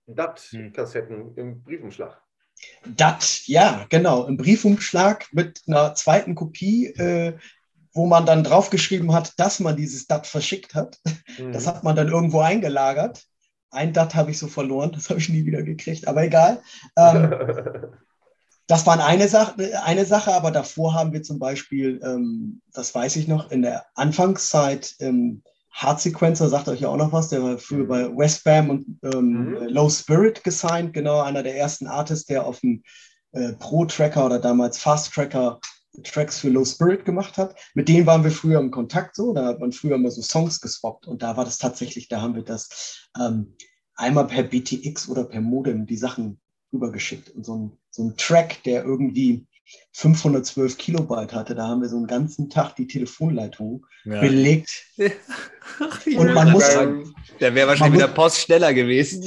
DAT-Kassetten 0.07 1.35
im 1.35 1.63
Briefumschlag. 1.63 2.21
Dat, 2.85 3.41
ja, 3.45 3.85
genau. 3.89 4.25
Im 4.25 4.37
Briefumschlag 4.37 5.27
mit 5.31 5.61
einer 5.67 5.95
zweiten 5.95 6.35
Kopie, 6.35 6.87
äh, 6.87 7.37
wo 7.93 8.05
man 8.07 8.25
dann 8.25 8.43
draufgeschrieben 8.43 9.13
hat, 9.13 9.33
dass 9.37 9.59
man 9.59 9.75
dieses 9.75 10.07
Dat 10.07 10.25
verschickt 10.27 10.73
hat. 10.75 10.99
Das 11.51 11.65
Mhm. 11.65 11.67
hat 11.69 11.83
man 11.83 11.95
dann 11.95 12.07
irgendwo 12.09 12.39
eingelagert. 12.41 13.23
Ein 13.71 13.93
Dat 13.93 14.13
habe 14.15 14.31
ich 14.31 14.37
so 14.39 14.47
verloren, 14.47 14.91
das 14.91 15.09
habe 15.09 15.19
ich 15.19 15.29
nie 15.29 15.45
wieder 15.45 15.63
gekriegt, 15.63 16.07
aber 16.07 16.23
egal. 16.23 16.61
Ähm, 16.97 17.33
das 18.67 18.85
war 18.85 19.03
eine 19.03 19.27
Sache, 19.27 19.55
eine 19.83 20.05
Sache, 20.05 20.33
aber 20.33 20.51
davor 20.51 20.93
haben 20.93 21.11
wir 21.13 21.23
zum 21.23 21.39
Beispiel, 21.39 21.99
ähm, 22.03 22.61
das 22.73 22.93
weiß 22.95 23.15
ich 23.17 23.27
noch, 23.27 23.51
in 23.51 23.61
der 23.61 23.85
Anfangszeit 23.95 24.95
ähm, 24.99 25.43
Hard 25.71 25.99
Sequencer, 26.01 26.49
sagt 26.49 26.67
euch 26.69 26.81
ja 26.81 26.89
auch 26.89 26.97
noch 26.97 27.11
was, 27.13 27.29
der 27.29 27.41
war 27.43 27.57
früher 27.57 27.87
bei 27.87 28.05
Westbam 28.15 28.69
und 28.69 28.99
ähm, 29.03 29.49
Mhm. 29.59 29.67
Low 29.69 29.89
Spirit 29.89 30.43
gesigned, 30.43 30.93
genau, 30.93 31.21
einer 31.21 31.41
der 31.43 31.57
ersten 31.57 31.87
Artists, 31.87 32.25
der 32.27 32.45
auf 32.45 32.59
dem 32.59 32.83
äh, 33.31 33.53
Pro-Tracker 33.53 34.25
oder 34.25 34.37
damals 34.39 34.77
Fast-Tracker 34.77 35.59
Tracks 36.03 36.39
für 36.39 36.49
Low 36.49 36.65
Spirit 36.65 37.05
gemacht 37.05 37.37
hat. 37.37 37.55
Mit 37.75 37.87
denen 37.87 38.07
waren 38.07 38.23
wir 38.23 38.31
früher 38.31 38.59
im 38.59 38.71
Kontakt 38.71 39.15
so, 39.15 39.33
da 39.33 39.45
hat 39.45 39.59
man 39.59 39.71
früher 39.71 39.95
immer 39.95 40.11
so 40.11 40.21
Songs 40.21 40.59
geswappt 40.59 41.07
und 41.07 41.21
da 41.21 41.37
war 41.37 41.45
das 41.45 41.59
tatsächlich, 41.59 42.07
da 42.07 42.21
haben 42.21 42.35
wir 42.35 42.43
das 42.43 43.09
ähm, 43.19 43.55
einmal 43.95 44.27
per 44.27 44.43
BTX 44.43 45.07
oder 45.09 45.23
per 45.25 45.41
Modem 45.41 45.85
die 45.85 45.97
Sachen 45.97 46.39
rübergeschickt. 46.71 47.29
Und 47.29 47.45
so 47.45 47.55
ein, 47.55 47.77
so 47.91 48.03
ein 48.03 48.17
Track, 48.17 48.63
der 48.63 48.83
irgendwie 48.83 49.47
512 49.93 50.77
Kilobyte 50.77 51.33
hatte, 51.33 51.55
da 51.55 51.67
haben 51.67 51.81
wir 51.81 51.89
so 51.89 51.97
einen 51.97 52.07
ganzen 52.07 52.49
Tag 52.49 52.75
die 52.75 52.87
Telefonleitung 52.87 53.85
Ja. 54.05 54.19
belegt. 54.21 54.85
Und 56.17 56.33
man 56.33 56.51
muss, 56.51 56.65
Der 57.39 57.55
wäre 57.55 57.67
wahrscheinlich 57.69 58.01
mit 58.01 58.09
der 58.09 58.13
Post 58.13 58.39
schneller 58.39 58.73
gewesen. 58.73 59.23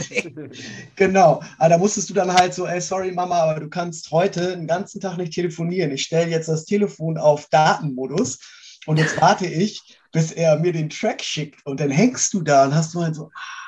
genau, 0.96 1.42
aber 1.58 1.68
da 1.70 1.78
musstest 1.78 2.10
du 2.10 2.14
dann 2.14 2.32
halt 2.32 2.54
so, 2.54 2.66
ey, 2.66 2.80
sorry 2.80 3.10
Mama, 3.12 3.36
aber 3.40 3.60
du 3.60 3.68
kannst 3.68 4.10
heute 4.10 4.56
den 4.56 4.66
ganzen 4.66 5.00
Tag 5.00 5.16
nicht 5.16 5.32
telefonieren. 5.32 5.90
Ich 5.92 6.02
stelle 6.02 6.30
jetzt 6.30 6.48
das 6.48 6.64
Telefon 6.64 7.16
auf 7.16 7.46
Datenmodus 7.50 8.38
und 8.86 8.98
jetzt 8.98 9.20
warte 9.20 9.46
ich, 9.46 9.80
bis 10.12 10.32
er 10.32 10.58
mir 10.58 10.72
den 10.72 10.90
Track 10.90 11.22
schickt. 11.22 11.64
Und 11.66 11.80
dann 11.80 11.90
hängst 11.90 12.32
du 12.34 12.42
da 12.42 12.66
und 12.66 12.74
hast 12.74 12.94
du 12.94 13.02
halt 13.02 13.14
so, 13.14 13.30
ah, 13.34 13.66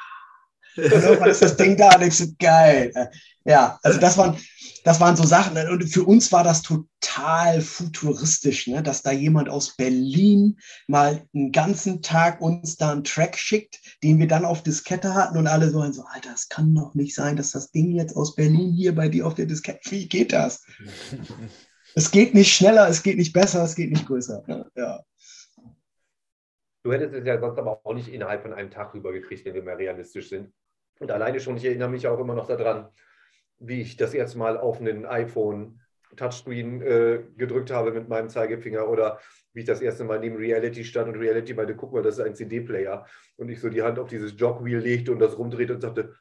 und 0.76 0.92
irgendwann 0.92 1.30
ist 1.30 1.42
das 1.42 1.56
Ding 1.56 1.76
da 1.76 1.94
und 1.96 2.02
ich 2.02 2.16
so, 2.16 2.26
geil. 2.38 2.92
Ja, 3.48 3.78
also 3.82 3.98
das 3.98 4.18
waren, 4.18 4.36
das 4.84 5.00
waren 5.00 5.16
so 5.16 5.24
Sachen. 5.24 5.56
Und 5.70 5.88
für 5.88 6.04
uns 6.04 6.30
war 6.32 6.44
das 6.44 6.60
total 6.60 7.62
futuristisch, 7.62 8.66
ne? 8.66 8.82
dass 8.82 9.00
da 9.00 9.10
jemand 9.10 9.48
aus 9.48 9.74
Berlin 9.74 10.58
mal 10.86 11.24
einen 11.34 11.50
ganzen 11.50 12.02
Tag 12.02 12.42
uns 12.42 12.76
da 12.76 12.92
einen 12.92 13.04
Track 13.04 13.38
schickt, 13.38 13.80
den 14.02 14.18
wir 14.18 14.28
dann 14.28 14.44
auf 14.44 14.62
Diskette 14.62 15.14
hatten 15.14 15.38
und 15.38 15.46
alle 15.46 15.70
so, 15.70 15.80
so 15.92 16.04
Alter, 16.12 16.30
es 16.34 16.50
kann 16.50 16.74
doch 16.74 16.94
nicht 16.94 17.14
sein, 17.14 17.36
dass 17.36 17.52
das 17.52 17.70
Ding 17.70 17.92
jetzt 17.92 18.14
aus 18.16 18.34
Berlin 18.34 18.70
hier 18.72 18.94
bei 18.94 19.08
dir 19.08 19.26
auf 19.26 19.34
der 19.34 19.46
Diskette, 19.46 19.90
wie 19.90 20.06
geht 20.06 20.34
das? 20.34 20.66
es 21.94 22.10
geht 22.10 22.34
nicht 22.34 22.54
schneller, 22.54 22.86
es 22.86 23.02
geht 23.02 23.16
nicht 23.16 23.32
besser, 23.32 23.64
es 23.64 23.74
geht 23.74 23.90
nicht 23.90 24.06
größer. 24.06 24.44
Ne? 24.46 24.70
Ja. 24.76 25.00
Du 26.82 26.92
hättest 26.92 27.14
es 27.14 27.26
ja 27.26 27.40
sonst 27.40 27.56
aber 27.56 27.80
auch 27.82 27.94
nicht 27.94 28.08
innerhalb 28.08 28.42
von 28.42 28.52
einem 28.52 28.70
Tag 28.70 28.92
rübergekriegt, 28.92 29.46
wenn 29.46 29.54
wir 29.54 29.62
mal 29.62 29.76
realistisch 29.76 30.28
sind. 30.28 30.52
Und 31.00 31.10
alleine 31.10 31.40
schon, 31.40 31.56
ich 31.56 31.64
erinnere 31.64 31.88
mich 31.88 32.06
auch 32.06 32.18
immer 32.18 32.34
noch 32.34 32.46
daran, 32.46 32.90
wie 33.58 33.80
ich 33.80 33.96
das 33.96 34.14
erste 34.14 34.38
Mal 34.38 34.56
auf 34.58 34.80
einen 34.80 35.04
iPhone 35.06 35.80
Touchscreen 36.16 36.82
äh, 36.82 37.20
gedrückt 37.36 37.70
habe 37.70 37.92
mit 37.92 38.08
meinem 38.08 38.28
Zeigefinger 38.28 38.88
oder 38.88 39.20
wie 39.52 39.60
ich 39.60 39.66
das 39.66 39.80
erste 39.80 40.04
Mal 40.04 40.20
neben 40.20 40.36
Reality 40.36 40.84
stand 40.84 41.08
und 41.08 41.16
Reality 41.20 41.54
meinte, 41.54 41.74
guck 41.74 41.92
mal, 41.92 42.02
das 42.02 42.18
ist 42.18 42.24
ein 42.24 42.34
CD-Player. 42.34 43.06
Und 43.36 43.48
ich 43.48 43.60
so 43.60 43.68
die 43.68 43.82
Hand 43.82 43.98
auf 43.98 44.08
dieses 44.08 44.38
Jogwheel 44.38 44.78
legte 44.78 45.12
und 45.12 45.18
das 45.18 45.36
rumdrehte 45.38 45.74
und 45.74 45.80
sagte, 45.80 46.14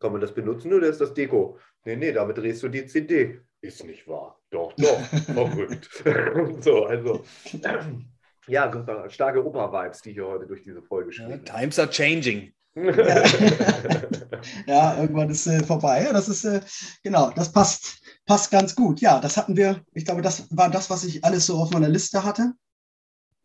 kann 0.00 0.12
man 0.12 0.20
das 0.20 0.32
benutzen 0.32 0.72
oder 0.72 0.86
ist 0.88 1.00
das 1.00 1.12
Deko? 1.12 1.58
Nee, 1.84 1.96
nee, 1.96 2.12
damit 2.12 2.38
drehst 2.38 2.62
du 2.62 2.68
die 2.68 2.86
CD. 2.86 3.40
Ist 3.60 3.84
nicht 3.84 4.06
wahr. 4.06 4.40
Doch, 4.50 4.72
doch, 4.74 5.00
verrückt. 5.26 5.88
so, 6.62 6.84
also, 6.84 7.24
ja, 8.46 9.08
starke 9.08 9.44
Opa-Vibes, 9.44 10.02
die 10.02 10.12
hier 10.12 10.26
heute 10.26 10.46
durch 10.46 10.62
diese 10.62 10.82
Folge 10.82 11.10
Ja, 11.10 11.24
schwingen. 11.24 11.44
times 11.44 11.78
are 11.78 11.90
changing. 11.90 12.52
ja, 14.66 15.00
irgendwann 15.00 15.30
ist 15.30 15.46
äh, 15.46 15.62
vorbei. 15.64 16.04
Ja, 16.04 16.12
das 16.12 16.28
ist, 16.28 16.44
äh, 16.44 16.60
genau, 17.02 17.30
das 17.30 17.52
passt, 17.52 18.00
passt 18.26 18.50
ganz 18.50 18.74
gut. 18.74 19.00
Ja, 19.00 19.20
das 19.20 19.36
hatten 19.36 19.56
wir, 19.56 19.84
ich 19.94 20.04
glaube, 20.04 20.22
das 20.22 20.46
war 20.56 20.70
das, 20.70 20.90
was 20.90 21.04
ich 21.04 21.24
alles 21.24 21.46
so 21.46 21.56
auf 21.58 21.70
meiner 21.70 21.88
Liste 21.88 22.24
hatte. 22.24 22.52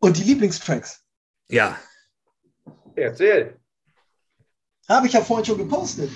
Und 0.00 0.18
die 0.18 0.22
Lieblingstracks 0.22 1.02
Ja, 1.48 1.78
Erzähl. 2.94 3.58
habe 4.88 5.06
ich 5.06 5.14
ja 5.14 5.22
vorhin 5.22 5.46
schon 5.46 5.58
gepostet. 5.58 6.10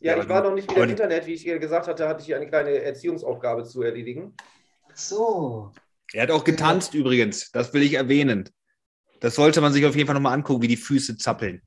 Ja, 0.00 0.16
Ja, 0.16 0.22
ich 0.22 0.28
war 0.28 0.42
noch 0.42 0.54
nicht 0.54 0.70
wieder 0.70 0.84
im 0.84 0.90
Internet, 0.90 1.26
wie 1.26 1.34
ich 1.34 1.44
gesagt 1.44 1.88
hatte, 1.88 2.08
hatte 2.08 2.20
ich 2.20 2.26
hier 2.26 2.36
eine 2.36 2.46
kleine 2.46 2.70
Erziehungsaufgabe 2.70 3.64
zu 3.64 3.82
erledigen. 3.82 4.34
So. 4.94 5.72
er 6.12 6.22
hat 6.22 6.30
auch 6.30 6.44
getanzt 6.44 6.94
übrigens. 6.94 7.50
Das 7.50 7.74
will 7.74 7.82
ich 7.82 7.94
erwähnen. 7.94 8.48
Das 9.20 9.34
sollte 9.34 9.60
man 9.60 9.72
sich 9.72 9.84
auf 9.84 9.96
jeden 9.96 10.06
Fall 10.06 10.14
nochmal 10.14 10.34
angucken, 10.34 10.62
wie 10.62 10.68
die 10.68 10.76
Füße 10.76 11.16
zappeln. 11.16 11.62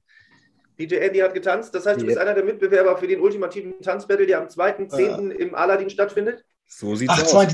DJ 0.87 0.95
Andy 0.95 1.19
hat 1.19 1.33
getanzt, 1.33 1.73
das 1.75 1.85
heißt, 1.85 2.01
du 2.01 2.05
bist 2.05 2.17
einer 2.17 2.33
der 2.33 2.43
Mitbewerber 2.43 2.97
für 2.97 3.07
den 3.07 3.19
ultimativen 3.19 3.79
Tanzbattle, 3.81 4.25
der 4.25 4.39
am 4.39 4.47
2.10. 4.47 5.29
im 5.29 5.55
Aladdin 5.55 5.89
stattfindet. 5.89 6.43
So 6.67 6.95
sieht's 6.95 7.13
Ach, 7.13 7.23
aus. 7.23 7.31
zwei. 7.31 7.47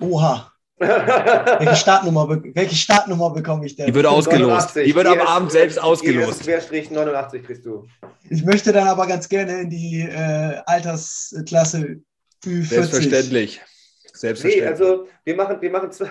Oha. 0.00 0.52
Welche 0.78 1.76
Startnummer, 1.76 2.28
welche 2.28 2.74
Startnummer 2.74 3.30
bekomme 3.30 3.64
ich 3.64 3.76
denn? 3.76 3.86
Die 3.86 3.94
wird 3.94 4.04
ausgelost. 4.04 4.76
89. 4.76 4.84
Die 4.84 4.94
wird 4.94 5.06
am 5.06 5.20
Abend 5.20 5.52
selbst 5.52 5.82
ausgelost. 5.82 6.42
Querstrich 6.42 6.90
89 6.90 7.44
kriegst 7.44 7.64
du. 7.64 7.86
Ich 8.28 8.44
möchte 8.44 8.72
dann 8.72 8.86
aber 8.86 9.06
ganz 9.06 9.28
gerne 9.28 9.62
in 9.62 9.70
die 9.70 10.00
äh, 10.00 10.60
Altersklasse 10.66 12.00
Ü40. 12.44 12.64
Selbstverständlich. 12.64 13.60
Nee, 13.62 14.10
Selbstverständlich. 14.12 14.68
also 14.68 15.08
wir 15.24 15.36
machen, 15.36 15.60
wir 15.60 15.70
machen 15.70 15.92
zwei. 15.92 16.10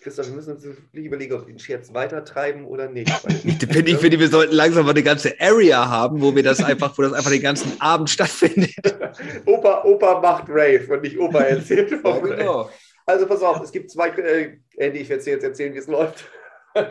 Christoph, 0.00 0.28
wir 0.28 0.34
müssen 0.34 0.54
uns 0.54 0.64
wirklich 0.64 1.06
überlegen, 1.06 1.34
ob 1.34 1.46
wir 1.46 1.54
den 1.54 1.58
Scherz 1.58 1.92
weitertreiben 1.92 2.64
oder 2.64 2.88
nicht. 2.88 3.10
Ich 3.44 3.58
finde, 3.58 3.90
ich 3.90 3.98
finde, 3.98 4.18
wir 4.18 4.28
sollten 4.28 4.54
langsam 4.54 4.84
mal 4.84 4.92
eine 4.92 5.02
ganze 5.02 5.34
Area 5.40 5.88
haben, 5.88 6.20
wo 6.20 6.34
wir 6.34 6.42
das 6.42 6.62
einfach, 6.62 6.96
wo 6.96 7.02
das 7.02 7.12
einfach 7.12 7.30
den 7.30 7.42
ganzen 7.42 7.80
Abend 7.80 8.10
stattfindet. 8.10 8.74
Opa, 9.46 9.84
Opa 9.84 10.20
macht 10.20 10.48
Rave 10.48 10.86
und 10.88 11.02
nicht 11.02 11.18
Opa 11.18 11.40
erzählt 11.40 11.90
vom 12.00 12.28
Ja, 12.28 12.36
genau. 12.36 12.70
Also 13.04 13.26
pass 13.26 13.42
auf, 13.42 13.60
es 13.60 13.72
gibt 13.72 13.90
zwei, 13.90 14.08
äh, 14.08 14.58
Andy, 14.76 15.00
ich 15.00 15.08
werde 15.08 15.22
dir 15.22 15.34
jetzt 15.34 15.44
erzählen, 15.44 15.74
wie 15.74 15.78
es 15.78 15.86
läuft. 15.86 16.28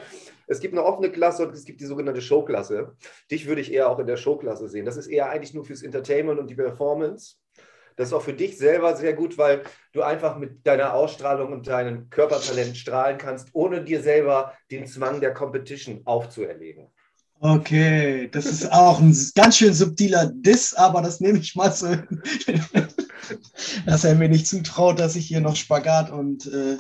Es 0.48 0.60
gibt 0.60 0.76
eine 0.76 0.84
offene 0.84 1.12
Klasse 1.12 1.48
und 1.48 1.56
es 1.56 1.66
gibt 1.66 1.82
die 1.82 1.86
sogenannte 1.86 2.22
Showklasse. 2.22 2.96
Dich 3.32 3.48
würde 3.48 3.62
ich 3.62 3.74
eher 3.74 3.90
auch 3.90 3.98
in 3.98 4.06
der 4.06 4.16
Showklasse 4.16 4.70
sehen. 4.70 4.86
Das 4.86 4.96
ist 4.96 5.08
eher 5.08 5.32
eigentlich 5.32 5.56
nur 5.56 5.66
fürs 5.66 5.82
Entertainment 5.82 6.40
und 6.40 6.52
die 6.52 6.56
Performance. 6.56 7.38
Das 7.96 8.10
ist 8.10 8.14
auch 8.14 8.22
für 8.22 8.34
dich 8.34 8.58
selber 8.58 8.96
sehr 8.96 9.14
gut, 9.14 9.38
weil 9.38 9.64
du 9.94 10.02
einfach 10.02 10.38
mit 10.38 10.66
deiner 10.68 10.94
Ausstrahlung 10.94 11.54
und 11.54 11.68
deinem 11.68 12.10
Körpertalent 12.10 12.76
strahlen 12.76 13.18
kannst, 13.18 13.50
ohne 13.54 13.84
dir 13.84 14.02
selber 14.02 14.54
den 14.72 14.86
Zwang 14.86 15.22
der 15.22 15.34
Competition 15.34 16.02
aufzuerlegen. 16.06 16.88
Okay, 17.40 18.30
das 18.32 18.46
ist 18.46 18.72
auch 18.72 19.00
ein 19.00 19.16
ganz 19.36 19.58
schön 19.58 19.74
subtiler 19.74 20.32
Diss, 20.34 20.74
aber 20.74 21.02
das 21.02 21.20
nehme 21.20 21.38
ich 21.40 21.56
mal 21.56 21.72
so, 21.72 21.88
dass 23.86 24.04
er 24.04 24.16
mir 24.16 24.30
nicht 24.30 24.48
zutraut, 24.48 25.00
dass 25.00 25.16
ich 25.16 25.28
hier 25.28 25.42
noch 25.42 25.56
Spagat 25.56 26.12
und 26.12 26.46
äh, 26.48 26.78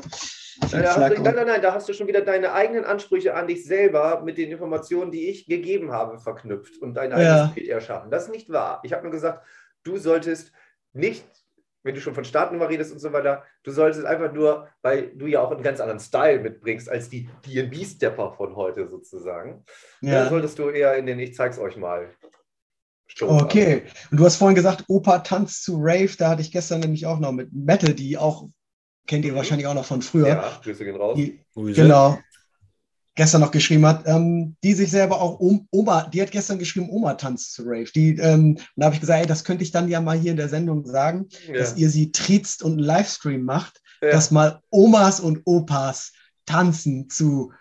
nein, 0.72 1.22
nein, 1.22 1.46
nein, 1.46 1.62
da 1.62 1.74
hast 1.74 1.90
du 1.90 1.94
schon 1.94 2.08
wieder 2.08 2.22
deine 2.22 2.54
eigenen 2.54 2.86
Ansprüche 2.86 3.36
an 3.36 3.48
dich 3.48 3.66
selber 3.66 4.22
mit 4.24 4.38
den 4.38 4.50
Informationen, 4.52 5.12
die 5.12 5.28
ich 5.28 5.46
gegeben 5.46 5.92
habe, 5.92 6.20
verknüpft 6.20 6.82
und 6.82 6.94
dein 6.94 7.12
eigenes 7.12 7.28
Ja. 7.28 7.52
Bild 7.54 7.68
erschaffen. 7.68 8.10
Das 8.10 8.24
ist 8.24 8.32
nicht 8.32 8.50
wahr. 8.50 8.80
Ich 8.84 8.94
habe 8.94 9.04
nur 9.04 9.12
gesagt, 9.12 9.46
du 9.84 9.98
solltest 9.98 10.52
nicht, 10.96 11.26
wenn 11.84 11.94
du 11.94 12.02
schon 12.02 12.16
von 12.16 12.26
Startnummer 12.26 12.68
redest 12.68 12.92
und 12.92 13.00
so 13.00 13.14
weiter, 13.14 13.44
du 13.64 13.72
solltest 13.72 14.06
einfach 14.06 14.34
nur, 14.34 14.68
weil 14.82 15.12
du 15.16 15.28
ja 15.28 15.42
auch 15.42 15.52
einen 15.52 15.62
ganz 15.62 15.80
anderen 15.80 16.00
Style 16.00 16.40
mitbringst 16.40 16.90
als 16.90 17.10
die 17.10 17.30
DB-Stepper 17.46 18.34
von 18.34 18.56
heute 18.56 18.88
sozusagen, 18.90 19.64
da 20.02 20.08
ja. 20.08 20.30
solltest 20.30 20.58
du 20.58 20.70
eher 20.70 20.96
in 20.96 21.06
den 21.06 21.20
Ich 21.20 21.36
zeig's 21.36 21.60
euch 21.60 21.78
mal. 21.78 22.10
Show 23.08 23.30
Okay, 23.30 23.84
und 24.10 24.20
du 24.20 24.26
hast 24.26 24.38
vorhin 24.38 24.56
gesagt, 24.56 24.86
Opa 24.88 25.20
tanzt 25.20 25.64
zu 25.64 25.78
Rave, 25.80 26.10
da 26.18 26.30
hatte 26.30 26.42
ich 26.42 26.52
gestern 26.52 26.80
nämlich 26.80 27.06
auch 27.06 27.20
noch 27.20 27.32
mit 27.34 27.54
Metal, 27.54 27.94
die 27.94 28.18
auch, 28.18 28.48
kennt 29.06 29.24
ihr 29.26 29.34
Mhm. 29.34 29.36
wahrscheinlich 29.38 29.68
auch 29.68 29.76
noch 29.76 29.86
von 29.86 30.02
früher, 30.02 30.28
ja 30.28 30.60
Grüße 30.64 30.84
gehen 30.84 30.96
raus. 30.96 31.16
die, 31.16 31.40
Grüße. 31.54 31.82
genau, 31.84 32.18
gestern 33.16 33.42
noch 33.42 33.52
geschrieben 33.52 33.86
hat, 33.86 34.04
ähm, 34.08 34.56
die 34.64 34.74
sich 34.74 34.92
selber 34.92 35.22
auch 35.22 35.40
um, 35.40 35.68
Oma, 35.72 36.08
die 36.08 36.22
hat 36.22 36.32
gestern 36.32 36.60
geschrieben, 36.60 36.90
Oma 36.90 37.14
tanzt 37.16 37.54
zu 37.54 37.64
Rave. 37.64 37.90
Die, 37.96 38.18
ähm, 38.18 38.52
und 38.56 38.60
da 38.76 38.86
habe 38.86 38.96
ich 38.96 39.02
gesagt, 39.02 39.22
ey, 39.22 39.26
das 39.28 39.44
könnte 39.44 39.64
ich 39.64 39.72
dann 39.72 39.88
ja 39.88 40.02
mal 40.02 40.18
hier 40.18 40.32
in 40.32 40.38
der 40.38 40.50
Sendung 40.50 40.86
sagen, 40.86 41.28
Ja. 41.48 41.54
dass 41.60 41.78
ihr 41.78 41.90
sie 41.90 42.12
triezt 42.12 42.62
und 42.62 42.74
einen 42.74 42.82
Livestream 42.82 43.44
macht, 43.44 43.82
Ja. 44.02 44.10
dass 44.12 44.32
mal 44.32 44.60
Omas 44.70 45.20
und 45.20 45.42
Opas 45.46 46.12
tanzen 46.46 47.10
zu 47.10 47.52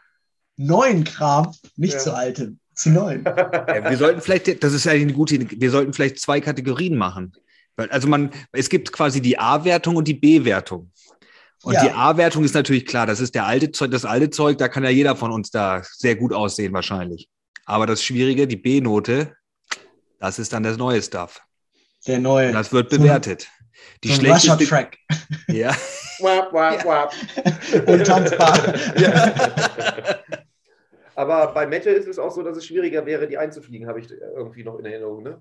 neuen 0.56 1.04
Kram, 1.04 1.52
nicht 1.76 1.94
Ja. 1.94 1.98
zu 2.00 2.14
altem, 2.14 2.58
zu 2.74 2.90
neuen. 2.90 3.24
Ja, 3.24 3.90
wir 3.90 3.96
sollten 3.96 4.20
vielleicht, 4.20 4.62
das 4.62 4.72
ist 4.72 4.86
eigentlich 4.86 5.02
eine 5.04 5.12
gute 5.12 5.36
Idee, 5.36 5.56
wir 5.58 5.70
sollten 5.70 5.92
vielleicht 5.92 6.18
zwei 6.18 6.40
Kategorien 6.40 6.96
machen. 6.96 7.32
Also 7.76 8.06
man, 8.06 8.30
es 8.52 8.68
gibt 8.68 8.92
quasi 8.92 9.20
die 9.20 9.36
A-Wertung 9.36 9.96
und 9.96 10.06
die 10.06 10.14
B-Wertung. 10.14 10.90
Und 11.64 11.74
Ja. 11.74 11.82
die 11.84 11.90
A-Wertung 11.90 12.44
ist 12.44 12.54
natürlich 12.54 12.86
klar, 12.86 13.06
das 13.06 13.20
ist 13.20 13.34
der 13.34 13.46
alte 13.46 13.72
Zeug, 13.72 13.90
das 13.90 14.04
alte 14.04 14.30
Zeug, 14.30 14.58
da 14.58 14.68
kann 14.68 14.84
ja 14.84 14.90
jeder 14.90 15.16
von 15.16 15.32
uns 15.32 15.50
da 15.50 15.82
sehr 15.82 16.14
gut 16.14 16.32
aussehen 16.32 16.72
wahrscheinlich. 16.72 17.28
Aber 17.64 17.86
das 17.86 18.02
Schwierige, 18.02 18.46
die 18.46 18.56
B-Note, 18.56 19.34
das 20.18 20.38
ist 20.38 20.52
dann 20.52 20.62
das 20.62 20.76
neue 20.76 21.02
Stuff. 21.02 21.40
Der 22.06 22.18
neue. 22.18 22.48
Und 22.48 22.54
das 22.54 22.72
wird 22.72 22.90
bewertet. 22.90 23.48
Die 24.02 24.08
so 24.08 24.14
schlechteste, 24.20 24.66
Track. 24.66 24.98
ja, 25.48 25.74
Wap, 26.20 26.52
wap, 26.52 26.84
wap. 26.84 27.12
Untanzbar. 27.86 28.58
Aber 31.16 31.52
bei 31.54 31.66
Metal 31.66 31.92
ist 31.94 32.08
es 32.08 32.18
auch 32.18 32.30
so, 32.30 32.42
dass 32.42 32.56
es 32.56 32.66
schwieriger 32.66 33.06
wäre, 33.06 33.26
die 33.26 33.38
einzufliegen, 33.38 33.88
habe 33.88 34.00
ich 34.00 34.10
irgendwie 34.10 34.64
noch 34.64 34.78
in 34.78 34.84
Erinnerung. 34.84 35.22
Ne? 35.22 35.40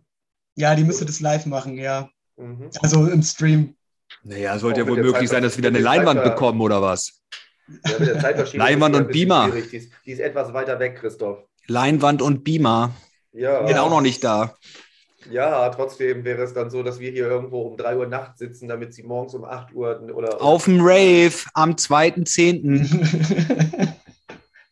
Ja, 0.56 0.76
die 0.76 0.84
müsste 0.84 1.06
das 1.06 1.20
live 1.20 1.46
machen, 1.46 1.78
ja. 1.78 2.10
Mhm. 2.38 2.70
Also 2.82 3.08
im 3.08 3.24
Stream. 3.24 3.76
Naja, 4.24 4.58
sollte 4.58 4.82
ja 4.82 4.88
wohl 4.88 5.02
möglich 5.02 5.30
sein, 5.30 5.44
dass 5.44 5.54
wir 5.58 5.60
wieder 5.60 5.70
eine 5.70 5.80
Leinwand 5.80 6.20
da- 6.20 6.30
bekommen 6.30 6.62
oder 6.62 6.82
was? 6.82 7.22
Ja, 7.68 8.00
mit 8.00 8.08
der 8.10 8.20
Zeitverschiebung 8.20 8.60
Leinwand 8.68 8.96
und 8.96 9.12
Beamer. 9.12 9.52
Die 9.52 9.78
ist, 9.78 9.92
die 10.06 10.12
ist 10.12 10.20
etwas 10.20 10.54
weiter 10.54 10.80
weg, 10.80 10.98
Christoph. 11.00 11.40
Leinwand 11.68 12.22
und 12.22 12.44
Beamer. 12.44 12.92
Ja, 13.32 13.62
Bin 13.64 13.78
auch 13.78 13.90
noch 13.90 14.02
nicht 14.02 14.24
da. 14.24 14.56
ja, 15.32 15.70
trotzdem 15.70 16.24
wäre 16.26 16.44
es 16.44 16.54
dann 16.54 16.70
so, 16.70 16.84
dass 16.84 17.00
wir 17.00 17.12
hier 17.12 17.28
irgendwo 17.28 17.62
um 17.62 17.78
3 17.78 17.98
Uhr 17.98 18.08
nachts 18.08 18.40
sitzen, 18.40 18.68
damit 18.68 18.94
sie 18.94 19.04
morgens 19.04 19.34
um 19.34 19.46
8 19.46 19.74
Uhr 19.74 20.02
oder. 20.14 20.42
Auf 20.42 20.66
dem 20.66 20.80
Rave 20.82 21.34
am 21.54 21.72
2.10. 21.72 23.88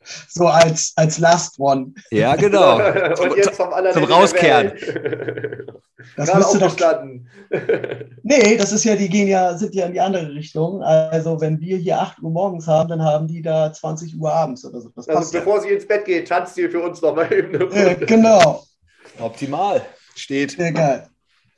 so 0.28 0.48
als, 0.48 0.94
als 0.96 1.18
Last 1.18 1.60
One. 1.60 1.94
Ja, 2.12 2.36
genau. 2.36 2.76
und 3.22 3.38
jetzt 3.38 3.56
vom 3.56 3.70
zum 3.94 4.04
Rauskehren. 4.04 4.74
Das 6.18 6.30
Gerade 6.30 6.40
müsste 6.40 6.60
doch. 6.60 6.78
Nee, 8.24 8.58
das 8.58 8.72
ist 8.72 8.84
ja, 8.84 8.96
die 8.96 9.10
gehen 9.10 9.28
ja, 9.28 9.58
sind 9.58 9.76
ja 9.76 9.86
in 9.86 9.94
die 9.94 10.00
andere 10.00 10.34
Richtung. 10.34 10.82
Also 10.82 11.40
wenn 11.42 11.60
wir 11.60 11.78
hier 11.78 12.00
8 12.00 12.22
Uhr 12.22 12.32
morgens 12.32 12.68
haben, 12.68 12.90
dann 12.90 13.02
haben 13.04 13.28
die 13.28 13.42
da 13.42 13.72
20 13.74 14.18
Uhr 14.20 14.32
abends 14.32 14.64
oder 14.66 14.80
so. 14.82 14.90
Das 14.96 15.08
Also 15.08 15.20
passt 15.20 15.34
ja. 15.34 15.40
bevor 15.40 15.62
sie 15.62 15.70
ins 15.70 15.88
Bett 15.88 16.06
geht, 16.06 16.28
tanzt 16.28 16.56
sie 16.56 16.68
für 16.70 16.82
uns 16.82 17.02
noch 17.02 17.16
mal 17.16 17.32
eben 17.34 17.56
eine 17.56 17.66
Äh, 17.66 17.92
Runde. 17.94 18.06
genau. 18.06 18.64
Optimal. 19.20 19.82
Steht. 20.16 20.52
Sehr 20.52 20.72
geil. 20.72 21.08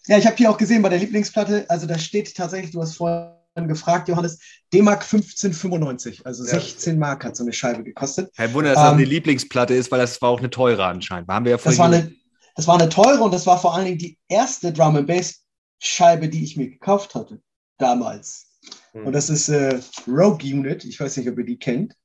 Ja, 0.07 0.17
ich 0.17 0.25
habe 0.25 0.35
hier 0.35 0.49
auch 0.49 0.57
gesehen 0.57 0.81
bei 0.81 0.89
der 0.89 0.99
Lieblingsplatte, 0.99 1.65
also 1.69 1.87
da 1.87 1.97
steht 1.97 2.35
tatsächlich, 2.35 2.71
du 2.71 2.81
hast 2.81 2.95
vorhin 2.97 3.67
gefragt, 3.67 4.09
Johannes, 4.09 4.39
D-Mark 4.73 5.01
1595, 5.03 6.25
also 6.25 6.43
Ja. 6.43 6.51
16 6.59 6.97
Mark 6.99 7.23
hat 7.23 7.35
so 7.35 7.43
eine 7.43 7.53
Scheibe 7.53 7.83
gekostet. 7.83 8.35
Kein 8.35 8.53
Wunder, 8.53 8.73
dass 8.73 8.81
das 8.83 8.91
Ähm, 8.91 8.97
eine 8.97 9.05
Lieblingsplatte 9.05 9.73
ist, 9.73 9.91
weil 9.91 9.99
das 9.99 10.21
war 10.21 10.29
auch 10.29 10.39
eine 10.39 10.49
teure 10.49 10.83
anscheinend. 10.85 11.29
Haben 11.29 11.45
wir 11.45 11.51
ja 11.51 11.57
Das 11.57 11.63
vorhin 11.75 11.79
war, 11.79 11.85
eine, 11.99 12.11
das 12.55 12.67
war 12.67 12.79
eine 12.79 12.89
teure 12.89 13.23
und 13.23 13.33
das 13.33 13.45
war 13.45 13.59
vor 13.59 13.75
allen 13.75 13.85
Dingen 13.85 13.97
die 13.97 14.17
erste 14.27 14.71
Drum 14.71 14.95
and 14.95 15.07
Bass 15.07 15.43
Scheibe, 15.79 16.29
die 16.29 16.43
ich 16.43 16.55
mir 16.55 16.69
gekauft 16.69 17.13
hatte 17.15 17.41
damals. 17.77 18.51
Hm. 18.91 19.07
Und 19.07 19.13
das 19.13 19.29
ist 19.29 19.49
äh, 19.49 19.79
Rogue 20.07 20.43
Unit, 20.43 20.85
ich 20.85 20.99
weiß 20.99 21.17
nicht, 21.17 21.29
ob 21.29 21.37
ihr 21.37 21.45
die 21.45 21.59
kennt. 21.59 21.95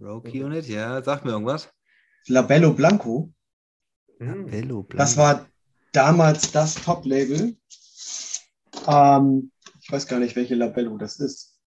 Rogue 0.00 0.30
Unit, 0.30 0.68
ja, 0.68 1.02
sag 1.02 1.24
mir 1.24 1.32
irgendwas. 1.32 1.68
Labello 2.26 2.72
Blanco. 2.72 3.32
Hm. 4.18 4.46
Bello 4.46 4.86
Das 4.90 5.16
war 5.16 5.48
damals 5.92 6.52
das 6.52 6.74
Top-Label. 6.76 7.56
Ähm, 8.86 9.50
ich 9.80 9.90
weiß 9.90 10.06
gar 10.06 10.20
nicht, 10.20 10.36
welche 10.36 10.54
Labello 10.54 10.96
das 10.96 11.18
ist. 11.18 11.58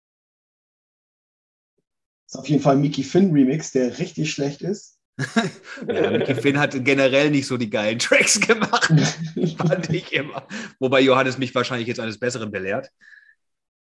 Das 2.25 2.33
ist 2.33 2.39
auf 2.39 2.49
jeden 2.49 2.61
Fall 2.61 2.75
ein 2.75 2.81
Mickey 2.81 3.03
Finn 3.03 3.31
Remix, 3.31 3.71
der 3.71 3.99
richtig 3.99 4.31
schlecht 4.31 4.61
ist. 4.61 4.96
Ja, 5.91 6.11
Mickey 6.11 6.35
Finn 6.35 6.59
hat 6.59 6.83
generell 6.85 7.31
nicht 7.31 7.47
so 7.47 7.57
die 7.57 7.69
geilen 7.69 7.99
Tracks 7.99 8.39
gemacht, 8.39 8.93
fand 9.57 9.89
ich 9.93 10.13
immer. 10.13 10.47
Wobei 10.79 11.01
Johannes 11.01 11.37
mich 11.37 11.53
wahrscheinlich 11.55 11.87
jetzt 11.87 11.99
eines 11.99 12.19
Besseren 12.19 12.51
belehrt. 12.51 12.89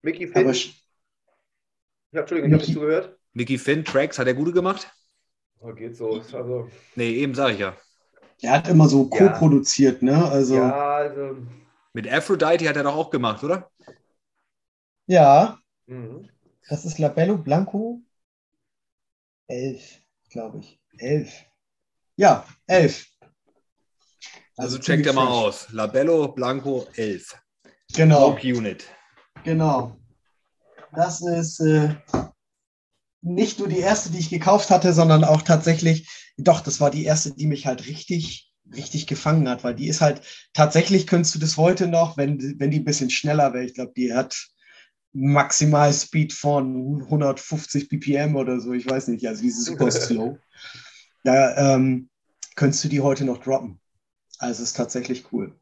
Mickey 0.03 0.27
Finn. 0.27 0.47
Hab, 2.15 2.21
Entschuldigung, 2.21 2.47
ich 2.49 2.53
habe 2.53 2.61
nicht 2.63 2.73
zugehört. 2.73 3.19
Mickey 3.33 3.57
Finn, 3.59 3.85
Tracks, 3.85 4.17
hat 4.19 4.25
er 4.27 4.33
gute 4.33 4.51
gemacht? 4.51 4.87
Oh, 5.59 5.73
geht 5.73 5.95
so. 5.97 6.11
Also, 6.33 6.69
Nee, 6.95 7.11
eben 7.15 7.35
sag 7.35 7.53
ich 7.53 7.59
ja. 7.59 7.75
der 8.41 8.51
hat 8.51 8.67
immer 8.69 8.87
so 8.87 9.09
Ja. 9.11 9.29
co-produziert, 9.29 10.01
ne? 10.01 10.23
Also, 10.29 10.55
ja. 10.55 10.69
ja, 10.69 10.95
also. 10.95 11.37
Mit 11.93 12.07
Aphrodite 12.07 12.69
hat 12.69 12.75
er 12.77 12.83
doch 12.83 12.95
auch 12.95 13.09
gemacht, 13.09 13.43
oder? 13.43 13.71
Mhm. 15.87 16.29
das 16.69 16.85
ist 16.85 16.99
Labello 16.99 17.37
Blanco 17.39 18.03
11, 19.49 19.99
glaube 20.29 20.59
ich. 20.59 20.79
11. 20.99 21.31
Ja, 22.17 22.45
11. 22.67 23.05
Also 24.57 24.79
checkt 24.79 25.05
er 25.05 25.13
mal 25.13 25.27
aus. 25.27 25.67
Labello 25.71 26.29
Blanco 26.29 26.87
11. 26.95 27.35
Genau. 27.93 28.29
Rogue 28.29 28.57
Unit. 28.57 28.85
Genau. 29.43 29.97
Das 30.93 31.21
ist 31.21 31.59
äh, 31.59 31.95
nicht 33.21 33.59
nur 33.59 33.67
die 33.67 33.79
erste, 33.79 34.11
die 34.11 34.19
ich 34.19 34.29
gekauft 34.29 34.69
hatte, 34.69 34.93
sondern 34.93 35.23
auch 35.23 35.41
tatsächlich, 35.41 36.07
doch, 36.37 36.61
das 36.61 36.79
war 36.79 36.91
die 36.91 37.03
erste, 37.03 37.33
die 37.33 37.47
mich 37.47 37.65
halt 37.65 37.85
richtig, 37.87 38.53
richtig 38.73 39.07
gefangen 39.07 39.49
hat, 39.49 39.63
weil 39.63 39.75
die 39.75 39.87
ist 39.87 39.99
halt, 39.99 40.21
tatsächlich 40.53 41.05
könntest 41.07 41.35
du 41.35 41.39
das 41.39 41.57
heute 41.57 41.87
noch, 41.87 42.17
wenn, 42.17 42.59
wenn 42.59 42.71
die 42.71 42.79
ein 42.79 42.85
bisschen 42.85 43.09
schneller 43.09 43.53
wäre, 43.53 43.65
ich 43.65 43.73
glaube, 43.73 43.93
die 43.97 44.13
hat 44.13 44.37
maximal 45.11 45.91
Speed 45.91 46.33
von 46.33 47.01
150 47.03 47.89
BPM 47.89 48.35
oder 48.35 48.59
so, 48.59 48.73
ich 48.73 48.89
weiß 48.89 49.07
nicht, 49.07 49.27
also 49.27 49.41
die 49.41 49.47
ist 49.49 49.63
super 49.65 49.91
slow. 49.91 50.37
Da 51.25 51.75
ähm, 51.75 52.09
könntest 52.55 52.83
du 52.83 52.87
die 52.87 53.01
heute 53.01 53.25
noch 53.25 53.39
droppen. 53.39 53.81
Also 54.37 54.61
ist 54.61 54.77
tatsächlich 54.77 55.25
cool. 55.33 55.59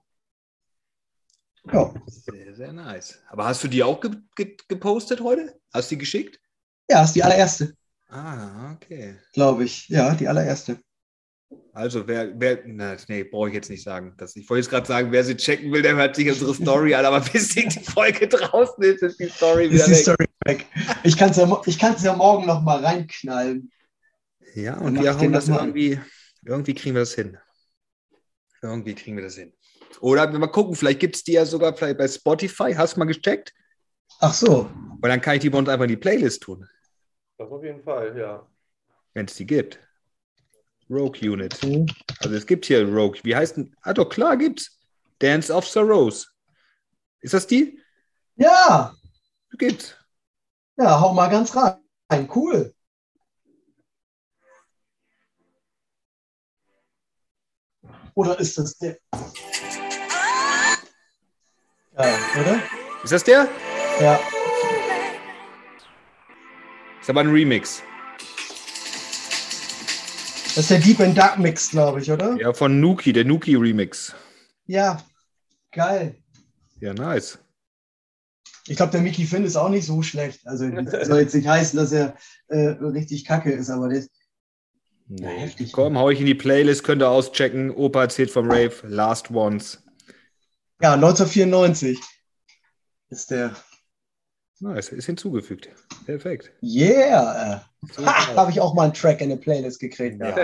Ja. 1.71 1.93
Sehr, 2.07 2.53
sehr 2.53 2.73
nice. 2.73 3.19
Aber 3.29 3.45
hast 3.45 3.63
du 3.63 3.69
die 3.69 3.81
auch 3.81 4.01
ge 4.01 4.11
ge 4.35 4.57
gepostet 4.67 5.21
heute? 5.21 5.57
Hast 5.73 5.89
du 5.89 5.95
die 5.95 5.99
geschickt? 5.99 6.39
Ja, 6.89 7.03
ist 7.03 7.13
die 7.13 7.23
allererste, 7.23 7.73
Ah, 8.09 8.73
okay. 8.73 9.15
glaube 9.31 9.63
ich. 9.63 9.87
Ja, 9.87 10.13
die 10.13 10.27
allererste. 10.27 10.77
Also, 11.71 12.05
wer, 12.07 12.37
wer, 12.39 12.59
na, 12.65 12.97
nee, 13.07 13.23
brauche 13.23 13.47
ich 13.47 13.55
jetzt 13.55 13.69
nicht 13.69 13.83
sagen. 13.83 14.13
Das, 14.17 14.35
ich 14.35 14.47
wollte 14.49 14.59
jetzt 14.59 14.69
gerade 14.69 14.85
sagen, 14.85 15.11
wer 15.11 15.23
sie 15.23 15.37
checken 15.37 15.71
will, 15.71 15.81
der 15.81 15.95
hört 15.95 16.15
sich 16.15 16.29
unsere 16.29 16.53
Story 16.53 16.93
an, 16.93 17.05
aber 17.05 17.21
bis 17.31 17.55
die 17.55 17.67
die 17.67 17.79
Folge 17.79 18.27
draußen 18.27 18.83
ist, 18.83 19.01
ist 19.01 19.19
die 19.19 19.29
Story 19.29 19.71
wieder 19.71 19.85
Ist 19.85 19.87
die 19.87 19.91
weg. 19.91 20.01
Story 20.01 20.27
weg. 20.45 20.65
Ich 21.03 21.17
kann 21.17 21.29
es 21.29 21.37
ja, 21.37 21.61
ich 21.65 21.79
ja 21.79 22.15
morgen 22.15 22.45
noch 22.45 22.61
mal 22.61 22.83
reinknallen. 22.83 23.71
Ja, 24.53 24.77
und 24.77 25.01
wir 25.01 25.17
hauen 25.17 25.31
das 25.33 25.47
irgendwie, 25.49 25.99
irgendwie 26.43 26.73
kriegen 26.73 26.95
wir 26.95 27.01
das 27.01 27.13
hin. 27.15 27.37
Irgendwie 28.61 28.95
kriegen 28.95 29.17
wir 29.17 29.23
das 29.23 29.35
hin. 29.35 29.53
Oder 29.99 30.31
wir 30.31 30.39
mal 30.39 30.47
gucken, 30.47 30.75
vielleicht 30.75 30.99
gibt 30.99 31.15
es 31.15 31.23
die 31.23 31.33
ja 31.33 31.45
sogar 31.45 31.75
vielleicht 31.75 31.97
bei 31.97 32.07
Spotify. 32.07 32.73
Hast 32.73 32.95
du 32.95 32.99
mal 32.99 33.05
gecheckt? 33.05 33.53
Ach 34.19 34.33
so. 34.33 34.69
Weil 34.99 35.09
dann 35.09 35.21
kann 35.21 35.35
ich 35.35 35.41
die 35.41 35.49
bei 35.49 35.57
uns 35.57 35.69
einfach 35.69 35.83
in 35.83 35.89
die 35.89 35.97
Playlist 35.97 36.43
tun, 36.43 36.67
Das 37.37 37.49
auf 37.49 37.63
jeden 37.63 37.83
Fall, 37.83 38.17
ja. 38.17 38.47
wenn 39.13 39.25
es 39.25 39.35
die 39.35 39.45
gibt. 39.45 39.79
Rogue 40.89 41.19
Unit. 41.21 41.57
Also 42.19 42.35
es 42.35 42.45
gibt 42.45 42.65
hier 42.65 42.87
Rogue. 42.87 43.19
Wie 43.23 43.35
heißt 43.35 43.57
denn? 43.57 43.75
Ah, 43.81 43.93
doch, 43.93 44.09
klar 44.09 44.37
gibt's. 44.37 44.79
Dance 45.19 45.51
of 45.53 45.67
the 45.67 45.79
Rose. 45.79 46.27
Ist 47.21 47.33
das 47.33 47.47
die? 47.47 47.79
Ja, 48.35 48.93
Gibt's. 49.57 49.95
ja, 50.77 50.99
hau 50.99 51.13
mal 51.13 51.29
ganz 51.29 51.55
rein. 51.55 51.79
Cool. 52.33 52.73
Oder 58.15 58.39
ist 58.39 58.57
das 58.57 58.77
der? 58.77 58.97
Ja, 61.97 62.17
oder? 62.39 62.59
Ist 63.03 63.11
das 63.11 63.23
der? 63.23 63.47
Ja. 63.99 64.19
Ist 67.01 67.09
aber 67.09 67.21
ein 67.21 67.29
Remix. 67.29 67.81
Das 70.55 70.57
ist 70.57 70.69
der 70.69 70.79
Deep 70.79 70.99
and 70.99 71.17
Dark 71.17 71.39
Mix, 71.39 71.71
glaube 71.71 71.99
ich, 71.99 72.11
oder? 72.11 72.35
Ja, 72.39 72.53
von 72.53 72.79
Nuki, 72.79 73.11
der 73.11 73.25
Nuki 73.25 73.55
Remix. 73.55 74.13
Ja. 74.67 75.01
Geil. 75.71 76.15
Ja, 76.79 76.93
nice. 76.93 77.39
Ich 78.67 78.77
glaube, 78.77 78.91
der 78.91 79.01
Mickey 79.01 79.25
Finn 79.25 79.43
ist 79.43 79.55
auch 79.55 79.69
nicht 79.69 79.85
so 79.85 80.01
schlecht. 80.03 80.45
Also 80.47 80.65
soll 81.03 81.19
jetzt 81.19 81.33
nicht 81.35 81.47
heißen, 81.47 81.77
dass 81.77 81.91
er 81.91 82.15
äh, 82.47 82.69
richtig 82.79 83.25
kacke 83.25 83.51
ist, 83.51 83.69
aber 83.69 83.89
das, 83.89 84.05
Ja, 84.05 84.09
Nee. 85.19 85.39
heftig. 85.39 85.71
Komm, 85.71 85.97
hau 85.97 86.09
ich 86.09 86.19
in 86.19 86.25
die 86.25 86.35
Playlist, 86.35 86.83
könnt 86.83 87.01
ihr 87.01 87.09
auschecken. 87.09 87.71
Opa 87.71 88.01
erzählt 88.03 88.31
vom 88.31 88.49
Rave, 88.49 88.73
Last 88.83 89.29
Ones. 89.31 89.83
ja, 90.81 90.93
1994 90.93 91.99
ist 93.09 93.31
der. 93.31 93.55
Nice, 94.59 94.89
ist 94.89 95.05
hinzugefügt. 95.05 95.69
Perfekt. 96.05 96.51
Yeah! 96.61 97.65
Ha, 97.97 98.35
habe 98.35 98.51
ich 98.51 98.61
auch 98.61 98.73
mal 98.73 98.83
einen 98.83 98.93
Track 98.93 99.19
in 99.19 99.31
eine 99.31 99.39
Playlist 99.39 99.79
gekriegt. 99.79 100.21
Ja. 100.21 100.35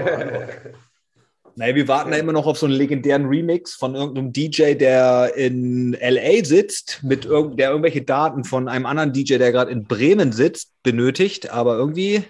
Naja, 1.55 1.75
wir 1.75 1.87
warten 1.87 2.11
da 2.11 2.17
immer 2.17 2.31
noch 2.31 2.45
auf 2.45 2.57
so 2.57 2.65
einen 2.65 2.75
legendären 2.75 3.25
Remix 3.25 3.73
von 3.73 3.95
irgendeinem 3.95 4.31
DJ, 4.31 4.75
der 4.75 5.33
in 5.35 5.91
LA 5.93 6.45
sitzt, 6.45 6.99
mit 7.03 7.25
irg 7.25 7.57
der 7.57 7.69
irgendwelche 7.71 8.01
Daten 8.01 8.43
von 8.43 8.67
einem 8.67 8.85
anderen 8.85 9.13
DJ, 9.13 9.37
der 9.37 9.51
gerade 9.51 9.71
in 9.71 9.85
Bremen 9.85 10.31
sitzt, 10.31 10.73
benötigt. 10.83 11.49
Aber 11.49 11.75
irgendwie, 11.75 12.23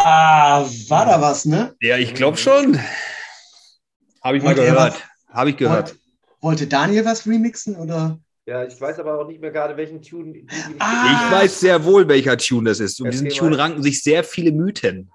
Ah, 0.00 0.64
war 0.88 1.06
da 1.06 1.20
was, 1.20 1.44
ne? 1.44 1.74
ja, 1.80 1.96
ich 1.98 2.14
glaube 2.14 2.36
schon. 2.36 2.78
Habe 4.22 4.36
ich 4.36 4.42
mal 4.42 4.50
Wollte 4.50 4.64
er 4.64 4.72
gehört. 4.74 5.08
Habe 5.28 5.50
ich 5.50 5.56
gehört. 5.56 5.88
Wollte, 5.88 6.00
wollte 6.40 6.66
Daniel 6.68 7.04
was 7.04 7.26
remixen 7.26 7.74
oder? 7.76 8.18
Ja, 8.46 8.64
ich 8.64 8.80
weiß 8.80 8.98
aber 9.00 9.18
auch 9.20 9.26
nicht 9.26 9.40
mehr 9.40 9.50
gerade, 9.50 9.76
welchen 9.76 10.00
Tune. 10.00 10.46
Ah. 10.78 11.26
Ich 11.26 11.32
weiß 11.36 11.60
sehr 11.60 11.84
wohl, 11.84 12.08
welcher 12.08 12.38
Tune 12.38 12.70
das 12.70 12.80
ist. 12.80 13.00
Um 13.00 13.10
diesen 13.10 13.26
Erzähl 13.26 13.40
Tune 13.40 13.50
mal. 13.56 13.60
ranken 13.62 13.82
sich 13.82 14.02
sehr 14.02 14.22
viele 14.24 14.52
Mythen. 14.52 15.10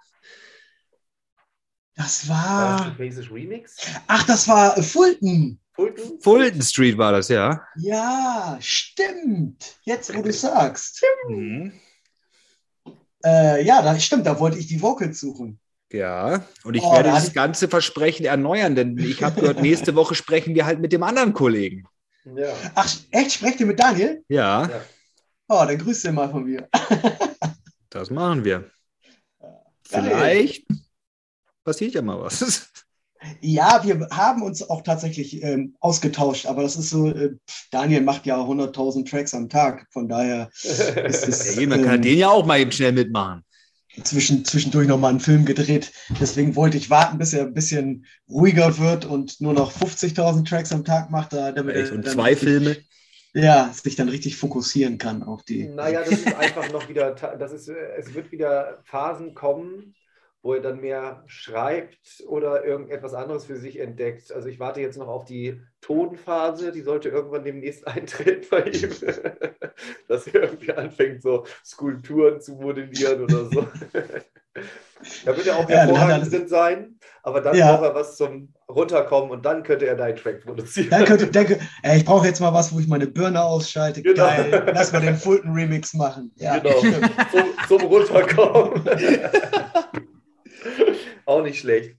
Das 1.96 2.28
War 2.28 2.72
das 2.72 2.80
war. 2.82 2.86
ein 2.88 2.98
Basic 2.98 3.32
Remix? 3.32 3.78
Ach, 4.08 4.24
das 4.26 4.48
war 4.48 4.76
Fulton. 4.84 5.60
Fulton? 5.76 6.20
Fulton 6.22 6.62
Street 6.62 6.98
war 6.98 7.12
das, 7.12 7.30
ja. 7.30 7.62
Ja, 7.78 8.58
stimmt. 8.60 9.78
Jetzt, 9.84 10.14
wo 10.14 10.22
du 10.22 10.32
sagst. 10.32 11.04
Mhm. 11.30 11.72
Äh, 13.26 13.64
ja, 13.66 13.82
da, 13.82 13.98
stimmt, 14.00 14.26
da 14.26 14.40
wollte 14.40 14.58
ich 14.58 14.68
die 14.68 14.82
Vocals 14.82 15.20
suchen. 15.20 15.60
Ja, 15.92 16.44
und 16.64 16.74
ich 16.76 16.82
Oh, 16.84 16.92
werde 16.94 17.10
da 17.10 17.16
das 17.16 17.28
ich- 17.30 17.34
ganze 17.34 17.68
Versprechen 17.68 18.26
erneuern, 18.26 18.76
denn 18.76 18.98
ich 18.98 19.22
habe 19.24 19.40
gehört, 19.42 19.62
nächste 19.62 19.96
Woche 19.96 20.16
sprechen 20.16 20.56
wir 20.56 20.66
halt 20.66 20.80
mit 20.80 20.92
dem 20.92 21.04
anderen 21.04 21.34
Kollegen. 21.34 21.86
Ja. 22.26 22.54
Ach, 22.76 22.90
echt? 23.12 23.34
Sprecht 23.34 23.60
ihr 23.60 23.66
mit 23.66 23.80
Daniel? 23.80 24.24
Ja, 24.30 24.64
Ja. 24.70 24.82
Oh, 25.50 25.64
dann 25.68 25.78
grüßt 25.78 26.06
ihr 26.06 26.12
mal 26.14 26.30
von 26.32 26.46
mir. 26.46 26.68
das 27.90 28.10
machen 28.10 28.44
wir. 28.46 28.72
Vielleicht 29.88 30.66
passiert 31.64 31.94
ja 31.94 32.02
mal 32.02 32.20
was. 32.20 32.72
Ja, 33.42 33.82
wir 33.84 34.08
haben 34.12 34.42
uns 34.42 34.70
auch 34.70 34.82
tatsächlich 34.82 35.42
ähm, 35.44 35.76
ausgetauscht, 35.80 36.46
aber 36.46 36.64
das 36.64 36.76
ist 36.76 36.90
so, 36.90 37.10
äh, 37.10 37.36
Daniel 37.72 38.02
macht 38.02 38.26
ja 38.26 38.38
100.000 38.38 39.10
Tracks 39.10 39.34
am 39.34 39.50
Tag, 39.50 39.88
von 39.92 40.08
daher 40.10 40.50
ist 40.64 41.28
es 41.28 41.56
Ja, 41.56 41.68
man 41.68 41.84
kann 41.84 41.96
ähm, 41.96 42.02
den 42.02 42.18
ja 42.18 42.30
auch 42.30 42.46
mal 42.46 42.60
eben 42.60 42.72
schnell 42.72 42.92
mitmachen. 42.94 43.44
zwischen, 44.04 44.44
zwischendurch 44.46 44.88
nochmal 44.88 45.12
einen 45.12 45.20
Film 45.20 45.46
gedreht. 45.46 45.92
Deswegen 46.20 46.56
wollte 46.56 46.78
ich 46.78 46.90
warten, 46.90 47.18
bis 47.18 47.34
er 47.34 47.44
ein 47.46 47.54
bisschen 47.54 48.06
ruhiger 48.30 48.78
wird 48.78 49.06
und 49.06 49.40
nur 49.42 49.54
noch 49.54 49.72
50.000 49.72 50.48
Tracks 50.48 50.72
am 50.72 50.84
Tag 50.84 51.12
macht, 51.12 51.34
da, 51.34 51.52
damit 51.52 51.76
Echt? 51.76 51.92
er 51.92 51.96
Und 51.98 52.06
dann 52.06 52.14
zwei 52.14 52.30
richtig, 52.32 52.50
Filme. 52.50 52.78
Ja, 53.36 53.72
sich 53.74 53.96
dann 53.96 54.10
richtig 54.10 54.38
fokussieren 54.38 54.98
kann 55.00 55.24
auf 55.24 55.44
die. 55.44 55.68
Naja, 55.68 56.02
das 56.02 56.20
ist 56.20 56.36
einfach 56.36 56.72
noch 56.72 56.88
wieder, 56.90 57.12
das 57.14 57.52
ist, 57.52 57.68
äh, 57.68 57.74
es 57.98 58.14
wird 58.14 58.32
wieder 58.32 58.82
Phasen 58.86 59.34
kommen, 59.34 59.96
wo 60.44 60.54
er 60.54 60.60
dann 60.62 60.82
mehr 60.82 61.24
schreibt 61.26 62.24
oder 62.28 62.64
irgendetwas 62.66 63.14
anderes 63.14 63.46
für 63.46 63.56
sich 63.58 63.80
entdeckt. 63.80 64.32
Also 64.32 64.50
ich 64.50 64.60
warte 64.60 64.82
jetzt 64.82 64.98
noch 64.98 65.08
auf 65.08 65.24
die 65.26 65.60
Tonphase, 65.82 66.72
die 66.74 66.82
sollte 66.82 67.10
irgendwann 67.10 67.44
demnächst 67.46 67.88
eintreten 67.88 68.46
bei 68.52 68.64
ihm, 68.66 68.90
dass 70.08 70.28
er 70.28 70.44
irgendwie 70.44 70.74
anfängt, 70.74 71.22
so 71.24 71.46
Skulpturen 71.66 72.42
zu 72.42 72.54
modellieren 72.56 73.24
oder 73.24 73.46
so. 73.46 73.68
Da 75.26 75.36
wird 75.36 75.48
er 75.48 75.58
auch 75.58 75.68
Ja, 75.70 75.86
dann 75.86 75.96
hervorragend 75.96 76.48
sein, 76.50 76.98
aber 77.24 77.42
dann 77.42 77.58
Ja. 77.58 77.74
braucht 77.76 77.84
er 77.90 77.96
was 77.96 78.16
zum 78.16 78.54
Runterkommen 78.70 79.32
und 79.32 79.44
dann 79.46 79.64
könnte 79.64 79.86
er 79.86 79.96
deinen 79.96 80.16
Track 80.16 80.46
produzieren. 80.46 80.90
Dann 80.92 81.04
könnte, 81.04 81.28
dann, 81.28 81.46
kö- 81.46 81.60
ey, 81.82 81.98
ich 81.98 82.06
brauche 82.06 82.26
jetzt 82.28 82.40
mal 82.40 82.54
was, 82.54 82.74
wo 82.74 82.80
ich 82.80 82.88
meine 82.88 83.08
Birne 83.08 83.44
ausschalte. 83.44 84.02
Genau. 84.02 84.24
Geil. 84.24 84.72
Lass 84.74 84.94
mal 84.94 85.02
den 85.02 85.16
Fulton 85.18 85.52
Remix 85.54 85.94
machen. 85.94 86.32
Ja, 86.38 86.60
Genau, 86.60 86.80
zum, 86.80 87.00
zum 87.68 87.82
Runterkommen. 87.82 88.82
Auch 91.26 91.44
nicht 91.44 91.60
schlecht. 91.60 91.96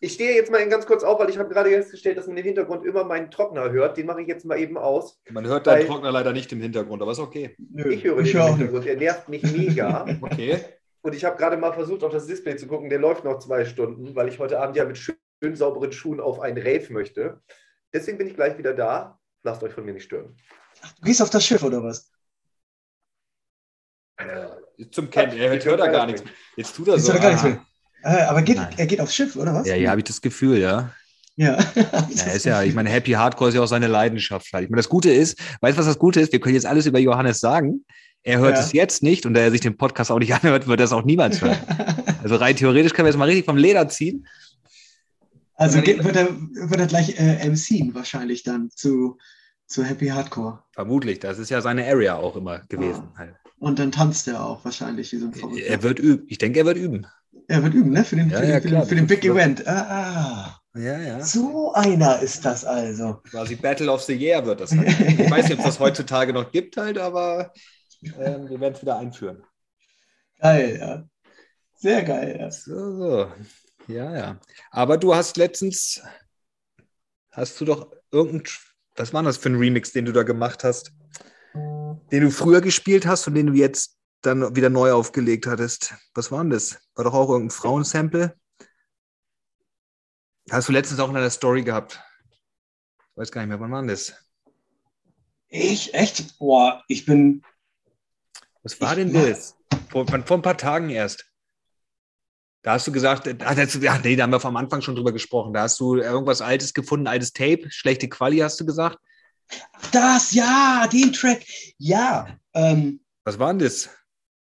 Ich 0.00 0.14
stehe 0.14 0.34
jetzt 0.34 0.50
mal 0.50 0.68
ganz 0.68 0.84
kurz 0.84 1.04
auf, 1.04 1.20
weil 1.20 1.30
ich 1.30 1.38
habe 1.38 1.48
gerade 1.48 1.70
festgestellt, 1.70 2.18
dass 2.18 2.26
man 2.26 2.36
im 2.36 2.44
Hintergrund 2.44 2.84
immer 2.84 3.04
meinen 3.04 3.30
Trockner 3.30 3.70
hört. 3.70 3.96
Den 3.96 4.06
mache 4.06 4.22
ich 4.22 4.26
jetzt 4.26 4.44
mal 4.44 4.58
eben 4.58 4.76
aus. 4.76 5.20
Man 5.30 5.46
hört 5.46 5.66
deinen 5.68 5.86
Trockner 5.86 6.10
leider 6.10 6.32
nicht 6.32 6.50
im 6.52 6.60
Hintergrund, 6.60 7.00
aber 7.02 7.12
ist 7.12 7.20
okay. 7.20 7.54
Nö, 7.58 7.92
Ich 7.92 8.02
höre 8.02 8.18
ich 8.18 8.32
den 8.32 8.36
im 8.36 8.42
auch 8.42 8.48
nicht. 8.48 8.56
Hintergrund. 8.58 8.86
Er 8.86 8.96
nervt 8.96 9.28
mich 9.28 9.42
mega. 9.44 10.04
Okay. 10.22 10.58
Und 11.02 11.14
ich 11.14 11.24
habe 11.24 11.36
gerade 11.36 11.56
mal 11.56 11.72
versucht, 11.72 12.04
auf 12.04 12.12
das 12.12 12.26
Display 12.26 12.56
zu 12.56 12.66
gucken. 12.66 12.88
Der 12.88 12.98
läuft 12.98 13.24
noch 13.24 13.38
zwei 13.38 13.64
Stunden, 13.64 14.14
weil 14.14 14.28
ich 14.28 14.38
heute 14.38 14.60
Abend 14.60 14.76
ja 14.76 14.84
mit 14.84 14.98
schön 14.98 15.16
sauberen 15.54 15.92
Schuhen 15.92 16.20
auf 16.20 16.40
einen 16.40 16.58
Rave 16.58 16.92
möchte. 16.92 17.40
Deswegen 17.92 18.18
bin 18.18 18.28
ich 18.28 18.34
gleich 18.34 18.56
wieder 18.56 18.72
da. 18.72 19.18
Lasst 19.42 19.62
euch 19.62 19.72
von 19.72 19.84
mir 19.84 19.94
nicht 19.94 20.04
stören. 20.04 20.36
Du 21.00 21.02
gehst 21.02 21.20
auf 21.20 21.30
das 21.30 21.44
Schiff 21.44 21.62
oder 21.62 21.82
was? 21.82 22.10
Zum 24.90 25.10
Kennen, 25.10 25.36
er 25.38 25.50
hört, 25.50 25.64
hört 25.64 25.80
er 25.80 25.88
gar 25.88 26.06
nichts. 26.06 26.22
Jetzt 26.56 26.76
tut 26.76 26.88
er 26.88 26.98
so. 26.98 27.12
doch 27.12 27.20
gar 27.20 27.30
nichts 27.30 27.44
ah. 27.44 27.48
mehr. 27.48 27.66
Äh, 28.02 28.22
aber 28.22 28.42
geht, 28.42 28.56
Nein. 28.56 28.74
er 28.76 28.86
geht 28.86 29.00
aufs 29.00 29.14
Schiff, 29.14 29.36
oder 29.36 29.54
was? 29.54 29.66
Ja, 29.66 29.74
hier 29.74 29.90
habe 29.90 30.00
ich 30.00 30.04
das 30.06 30.20
Gefühl, 30.20 30.58
ja. 30.58 30.90
Ja. 31.36 31.58
Ja, 32.14 32.32
ist 32.32 32.44
ja, 32.44 32.62
ich 32.62 32.74
meine, 32.74 32.90
Happy 32.90 33.12
Hardcore 33.12 33.48
ist 33.50 33.54
ja 33.56 33.62
auch 33.62 33.66
seine 33.66 33.86
Leidenschaft. 33.86 34.52
halt. 34.52 34.64
Ich 34.64 34.70
meine, 34.70 34.80
das 34.80 34.88
Gute 34.88 35.10
ist, 35.12 35.38
weißt 35.60 35.76
du, 35.76 35.80
was 35.80 35.86
das 35.86 35.98
Gute 35.98 36.20
ist? 36.20 36.32
Wir 36.32 36.40
können 36.40 36.54
jetzt 36.54 36.66
alles 36.66 36.86
über 36.86 36.98
Johannes 36.98 37.40
sagen. 37.40 37.84
Er 38.22 38.38
hört 38.38 38.54
Ja. 38.56 38.60
es 38.60 38.72
jetzt 38.72 39.02
nicht 39.02 39.24
und 39.26 39.34
da 39.34 39.40
er 39.40 39.50
sich 39.50 39.60
den 39.62 39.76
Podcast 39.76 40.10
auch 40.10 40.18
nicht 40.18 40.34
anhört, 40.34 40.66
wird 40.68 40.80
es 40.80 40.92
auch 40.92 41.04
niemals 41.04 41.40
hören. 41.40 41.56
Also 42.22 42.36
rein 42.36 42.54
theoretisch 42.54 42.92
können 42.92 43.06
wir 43.06 43.10
jetzt 43.10 43.18
mal 43.18 43.24
richtig 43.24 43.46
vom 43.46 43.56
Leder 43.56 43.88
ziehen. 43.88 44.28
Also 45.56 45.80
geht, 45.80 46.04
wird, 46.04 46.14
er, 46.14 46.28
wird 46.30 46.78
er 46.80 46.86
gleich 46.86 47.18
äh, 47.18 47.48
MCen 47.48 47.94
wahrscheinlich 47.96 48.44
dann 48.44 48.70
zu, 48.70 49.18
zu 49.66 49.82
Happy 49.82 50.06
Hardcore. 50.06 50.60
Vermutlich, 50.72 51.18
das 51.18 51.38
ist 51.40 51.50
ja 51.50 51.60
seine 51.60 51.84
Area 51.84 52.14
auch 52.14 52.36
immer 52.36 52.60
gewesen. 52.68 53.02
halt. 53.18 53.34
Und 53.58 53.80
dann 53.80 53.90
tanzt 53.90 54.28
er 54.28 54.44
auch 54.44 54.64
wahrscheinlich 54.64 55.10
wie 55.12 55.16
so 55.16 55.26
ein 55.26 55.34
Verrückter. 55.34 55.64
Er 55.66 55.82
wird 55.82 55.98
üben. 55.98 56.24
Ich 56.28 56.38
denke, 56.38 56.60
er 56.60 56.64
wird 56.66 56.76
üben. 56.76 57.06
Er 57.48 57.62
wird 57.62 57.74
üben, 57.74 57.90
ne? 57.90 58.04
Für 58.04 58.16
den, 58.16 58.30
Ja, 58.30 58.38
für 58.38 58.42
den, 58.42 58.50
ja, 58.50 58.60
für 58.60 58.68
klar. 58.68 58.80
den, 58.82 58.88
für 58.88 58.94
den 58.94 59.06
Big 59.06 59.24
Event. 59.24 59.66
Ah, 59.66 60.58
Ja, 60.74 60.98
ja. 60.98 61.16
ah, 61.16 61.20
so 61.20 61.72
einer 61.74 62.20
ist 62.20 62.44
das 62.44 62.64
also. 62.64 63.20
Quasi 63.30 63.56
Battle 63.56 63.90
of 63.90 64.02
the 64.02 64.14
Year 64.14 64.44
wird 64.46 64.60
das 64.60 64.74
halt. 64.76 64.88
Ich 64.88 65.30
weiß 65.30 65.44
nicht, 65.48 65.54
ob 65.54 65.58
es 65.60 65.64
das 65.64 65.80
heutzutage 65.80 66.32
noch 66.32 66.50
gibt 66.50 66.76
halt, 66.76 66.98
aber 66.98 67.52
ähm, 68.18 68.48
wir 68.48 68.60
werden 68.60 68.74
es 68.74 68.82
wieder 68.82 68.98
einführen. 68.98 69.42
Geil, 70.40 70.78
ja. 70.80 71.04
Sehr 71.76 72.02
geil, 72.04 72.36
ja. 72.40 72.50
So, 72.50 72.96
so. 72.96 73.32
Ja, 73.88 74.16
ja. 74.16 74.40
Aber 74.70 74.96
du 74.96 75.14
hast 75.14 75.36
letztens, 75.36 76.00
hast 77.30 77.60
du 77.60 77.64
doch 77.64 77.92
irgendein, 78.10 78.50
was 78.96 79.12
war 79.12 79.22
das 79.22 79.36
für 79.36 79.48
ein 79.50 79.56
Remix, 79.56 79.92
den 79.92 80.04
du 80.04 80.12
da 80.12 80.22
gemacht 80.22 80.64
hast? 80.64 80.92
Den 81.54 82.22
du 82.22 82.30
früher 82.30 82.60
gespielt 82.60 83.06
hast 83.06 83.26
und 83.26 83.34
den 83.34 83.48
du 83.48 83.52
jetzt 83.54 83.98
dann 84.22 84.54
wieder 84.56 84.70
neu 84.70 84.92
aufgelegt 84.92 85.46
hattest. 85.46 85.94
Was 86.14 86.30
war 86.30 86.42
denn 86.42 86.50
das? 86.50 86.80
War 86.94 87.04
doch 87.04 87.14
auch 87.14 87.28
irgendein 87.28 87.50
Frauensample? 87.50 88.36
Hast 90.50 90.68
du 90.68 90.72
letztens 90.72 91.00
auch 91.00 91.10
in 91.10 91.16
einer 91.16 91.30
Story 91.30 91.62
gehabt? 91.62 92.00
Ich 93.10 93.16
weiß 93.16 93.32
gar 93.32 93.42
nicht 93.42 93.48
mehr, 93.48 93.60
wann 93.60 93.70
war 93.70 93.80
denn 93.80 93.88
das? 93.88 94.14
Ich, 95.48 95.92
echt? 95.92 96.38
Boah, 96.38 96.82
ich 96.88 97.04
bin, 97.04 97.44
Was 98.62 98.80
war 98.80 98.96
Ich 98.96 99.04
denn 99.04 99.12
das? 99.12 99.56
Vor, 99.90 100.06
vor 100.06 100.36
ein 100.38 100.42
paar 100.42 100.56
Tagen 100.56 100.88
erst. 100.88 101.28
Da 102.62 102.74
hast 102.74 102.86
du 102.86 102.92
gesagt, 102.92 103.26
äh, 103.26 103.36
ah, 103.40 103.54
das, 103.54 103.74
ja, 103.74 103.98
nee, 103.98 104.16
da 104.16 104.22
haben 104.22 104.30
wir 104.30 104.40
vom 104.40 104.56
Anfang 104.56 104.82
schon 104.82 104.94
drüber 104.94 105.12
gesprochen. 105.12 105.52
Da 105.52 105.62
hast 105.62 105.78
du 105.80 105.96
irgendwas 105.96 106.40
Altes 106.40 106.72
gefunden, 106.72 107.06
altes 107.08 107.32
Tape, 107.32 107.70
schlechte 107.70 108.08
Quali, 108.08 108.38
hast 108.38 108.60
du 108.60 108.64
gesagt. 108.64 108.98
das, 109.90 110.32
ja, 110.32 110.86
den 110.90 111.12
Track. 111.12 111.44
Ja, 111.76 112.38
ähm, 112.54 113.00
Was 113.24 113.38
war 113.38 113.48
denn 113.52 113.58
das? 113.58 113.90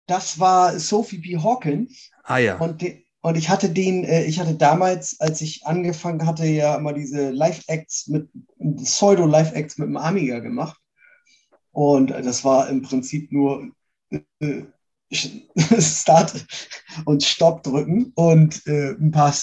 Das 0.10 0.40
war 0.40 0.80
Sophie 0.80 1.20
B. 1.20 1.38
Hawkins. 1.38 2.10
Ah 2.24 2.38
ja. 2.38 2.58
Und, 2.58 2.84
und 3.22 3.38
ich 3.38 3.50
hatte 3.50 3.70
den, 3.70 4.04
äh, 4.04 4.26
ich 4.26 4.40
hatte 4.40 4.56
damals, 4.56 5.20
als 5.20 5.42
ich 5.42 5.66
angefangen 5.66 6.26
hatte, 6.26 6.46
ja 6.46 6.76
immer 6.76 6.94
diese 6.94 7.32
Live-Acts 7.32 8.08
mit, 8.08 8.30
Pseudo-Live-Acts 8.84 9.78
mit 9.78 9.88
dem 9.88 9.98
Amiga 9.98 10.40
gemacht. 10.40 10.80
Und 11.72 12.10
das 12.10 12.44
war 12.44 12.70
im 12.70 12.82
Prinzip 12.82 13.32
nur 13.32 13.72
äh, 14.40 14.64
Start 15.80 16.46
und 17.06 17.24
Stopp 17.24 17.64
drücken 17.64 18.12
und 18.16 18.66
äh, 18.68 18.92
ein 18.92 19.12
paar 19.12 19.34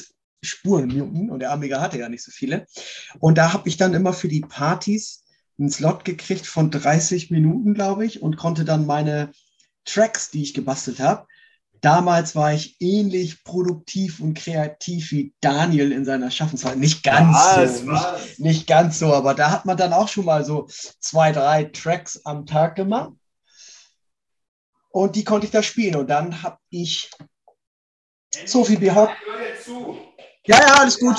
Spuren 0.43 0.89
muten. 0.89 1.31
Und 1.31 1.41
der 1.41 1.53
Amiga 1.53 1.81
hatte 1.81 1.99
ja 1.99 2.09
nicht 2.09 2.25
so 2.25 2.31
viele. 2.31 2.67
Und 3.21 3.39
da 3.39 3.53
habe 3.53 3.69
ich 3.69 3.77
dann 3.77 3.95
immer 3.95 4.13
für 4.13 4.29
die 4.29 4.41
Partys 4.41 5.25
einen 5.59 5.71
Slot 5.71 6.05
gekriegt 6.05 6.47
von 6.47 6.71
30 6.71 7.31
Minuten, 7.31 7.75
glaube 7.75 8.05
ich, 8.05 8.23
und 8.23 8.37
konnte 8.37 8.65
dann 8.65 8.87
meine 8.87 9.31
Tracks, 9.87 10.31
die 10.31 10.43
ich 10.43 10.53
gebastelt 10.53 11.01
habe, 11.01 11.27
Damals 11.81 12.35
war 12.35 12.53
ich 12.53 12.77
ähnlich 12.81 13.45
produktiv 13.45 14.21
und 14.21 14.35
kreativ 14.35 15.13
wie 15.13 15.35
Daniel 15.41 15.93
in 15.93 16.05
seiner 16.05 16.31
Schaffenszeit. 16.31 16.79
Nicht 16.79 17.03
ganz 17.03 17.37
so, 17.55 17.93
nicht, 17.93 18.39
nicht 18.41 18.67
ganz 18.67 18.99
so, 18.99 19.13
aber 19.13 19.35
da 19.35 19.51
hat 19.51 19.67
man 19.67 19.77
dann 19.77 19.93
auch 19.93 20.09
schon 20.09 20.25
mal 20.25 20.45
so 20.45 20.67
zwei, 21.01 21.33
drei 21.33 21.65
Tracks 21.65 22.21
am 22.25 22.47
Tag 22.47 22.77
gemacht. 22.77 23.13
Und 24.91 25.15
die 25.17 25.25
konnte 25.25 25.47
ich 25.47 25.53
da 25.53 25.63
spielen. 25.63 25.97
Und 25.97 26.09
dann 26.09 26.43
habe 26.43 26.59
ich 26.71 27.11
Sophie 28.47 28.77
B. 28.77 28.91
Hawk. 28.91 29.11
Ja, 30.47 30.59
ja, 30.59 30.75
alles 30.79 30.99
gut. 30.99 31.17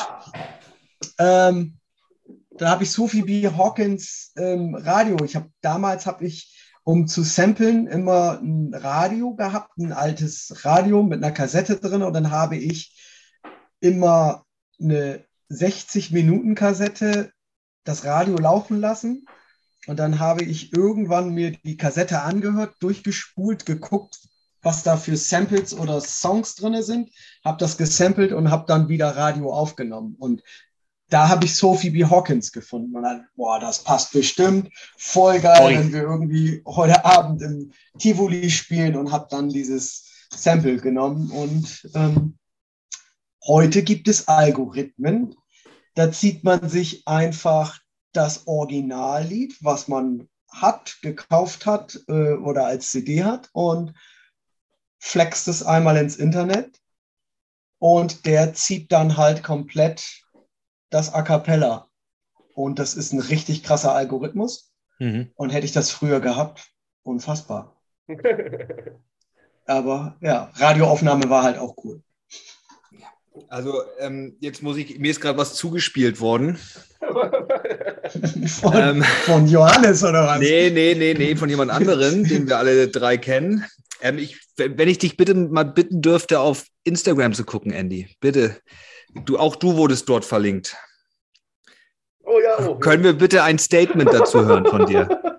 Ähm, 1.20 1.78
da 2.52 2.72
habe 2.72 2.84
ich 2.84 2.92
Sophie 2.92 3.22
B. 3.22 3.48
Hawkins 3.48 4.32
ähm, 4.36 4.74
Radio. 4.76 5.18
Ich 5.24 5.36
habe 5.36 5.52
damals 5.62 6.08
habe 6.08 6.26
ich 6.26 6.57
um 6.88 7.06
zu 7.06 7.22
samplen, 7.22 7.86
immer 7.86 8.40
ein 8.42 8.74
Radio 8.74 9.36
gehabt, 9.36 9.78
ein 9.78 9.92
altes 9.92 10.64
Radio 10.64 11.04
mit 11.04 11.22
einer 11.22 11.34
Kassette 11.34 11.76
drin 11.76 12.02
und 12.02 12.14
dann 12.14 12.32
habe 12.32 12.56
ich 12.56 12.96
immer 13.82 14.46
eine 14.80 15.26
60-Minuten-Kassette 15.52 17.34
das 17.84 18.06
Radio 18.06 18.38
laufen 18.38 18.80
lassen 18.80 19.26
und 19.88 20.00
dann 20.00 20.20
habe 20.20 20.46
ich 20.46 20.72
irgendwann 20.72 21.34
mir 21.34 21.52
die 21.52 21.76
Kassette 21.76 22.22
angehört, 22.22 22.78
durchgespult, 22.80 23.66
geguckt, 23.66 24.20
was 24.62 24.84
da 24.84 24.96
für 24.96 25.18
Samples 25.18 25.74
oder 25.78 26.00
Songs 26.00 26.56
drin 26.56 26.82
sind, 26.84 27.10
habe 27.44 27.58
das 27.58 27.78
gesampelt 27.78 28.32
und 28.32 28.50
habe 28.50 28.64
dann 28.66 28.88
wieder 28.88 29.14
Radio 29.14 29.52
aufgenommen. 29.52 30.16
Und 30.18 30.42
da 31.10 31.30
habe 31.30 31.46
ich 31.46 31.56
Sophie 31.56 31.90
B. 31.90 32.06
Hawkins 32.06 32.52
gefunden. 32.52 32.96
Und 32.96 33.04
dann, 33.04 33.28
boah, 33.36 33.60
das 33.60 33.84
passt 33.84 34.12
bestimmt. 34.12 34.70
Voll 34.98 35.40
geil, 35.40 35.66
Ui. 35.66 35.80
wenn 35.80 35.94
wir 35.94 36.02
irgendwie 36.02 36.62
heute 36.66 37.06
Abend 37.06 37.42
im 37.42 37.72
Tivoli 37.98 38.50
spielen 38.50 38.96
und 38.96 39.12
habe 39.12 39.28
dann 39.30 39.50
dieses 39.50 40.28
Sample 40.34 40.78
genommen. 40.78 41.32
Und 41.32 41.90
ähm, 41.96 42.38
heute 43.46 43.84
gibt 43.84 44.08
es 44.08 44.28
Algorithmen. 44.28 45.36
Da 45.96 46.12
zieht 46.12 46.44
man 46.44 46.68
sich 46.70 47.08
einfach 47.08 47.80
das 48.12 48.46
Originallied, 48.48 49.56
was 49.62 49.88
man 49.88 50.28
hat, 50.50 50.98
gekauft 51.02 51.66
hat 51.66 52.00
äh, 52.08 52.34
oder 52.34 52.66
als 52.66 52.92
CD 52.92 53.24
hat 53.24 53.50
und 53.54 53.94
flext 55.00 55.48
es 55.48 55.64
einmal 55.64 55.98
ins 55.98 56.18
Internet. 56.18 56.80
Und 57.80 58.26
der 58.26 58.54
zieht 58.54 58.92
dann 58.92 59.18
halt 59.18 59.44
komplett 59.44 60.24
das 60.90 61.14
A 61.14 61.22
cappella. 61.22 61.88
Und 62.54 62.80
das 62.80 62.96
ist 62.96 63.14
ein 63.14 63.20
richtig 63.20 63.64
krasser 63.64 63.94
Algorithmus. 63.94 64.72
Mhm. 65.00 65.32
Und 65.36 65.52
hätte 65.52 65.66
ich 65.66 65.74
das 65.74 65.92
früher 65.92 66.20
gehabt, 66.20 66.68
unfassbar. 67.04 67.80
Aber 69.66 70.18
ja, 70.22 70.52
Radioaufnahme 70.56 71.30
war 71.30 71.44
halt 71.44 71.58
auch 71.58 71.76
cool. 71.84 72.02
Also 73.50 73.84
ähm, 74.00 74.36
jetzt 74.40 74.64
muss 74.64 74.78
ich, 74.78 74.98
mir 74.98 75.12
ist 75.12 75.22
gerade 75.22 75.38
was 75.38 75.54
zugespielt 75.54 76.20
worden. 76.20 76.58
Von, 78.62 78.74
Ähm, 78.74 79.04
von 79.26 79.48
Johannes 79.48 80.04
oder 80.04 80.26
was? 80.26 80.40
nee, 80.40 80.70
nee, 80.70 80.96
nee, 80.96 81.14
nee, 81.14 81.36
von 81.36 81.50
jemand 81.50 81.72
anderen, 81.72 82.24
den 82.24 82.48
wir 82.48 82.58
alle 82.58 82.88
drei 82.88 83.18
kennen. 83.18 83.66
Ähm, 84.02 84.18
ich, 84.18 84.40
wenn 84.56 84.88
ich 84.88 84.98
dich 84.98 85.18
bitte 85.18 85.36
mal 85.36 85.66
bitten 85.66 86.02
dürfte, 86.02 86.40
auf 86.40 86.66
Instagram 86.84 87.34
zu 87.34 87.44
gucken, 87.44 87.72
Andy. 87.72 88.08
Bitte. 88.20 88.56
Du, 89.26 89.38
auch 89.38 89.56
du 89.56 89.76
wurdest 89.76 90.08
dort 90.10 90.26
verlinkt. 90.26 90.76
Oh 92.24 92.40
ja, 92.40 92.60
oh. 92.68 92.76
Können 92.76 93.04
wir 93.04 93.14
bitte 93.14 93.44
ein 93.44 93.58
Statement 93.58 94.12
dazu 94.12 94.46
hören 94.46 94.66
von 94.66 94.86
dir? 94.86 95.08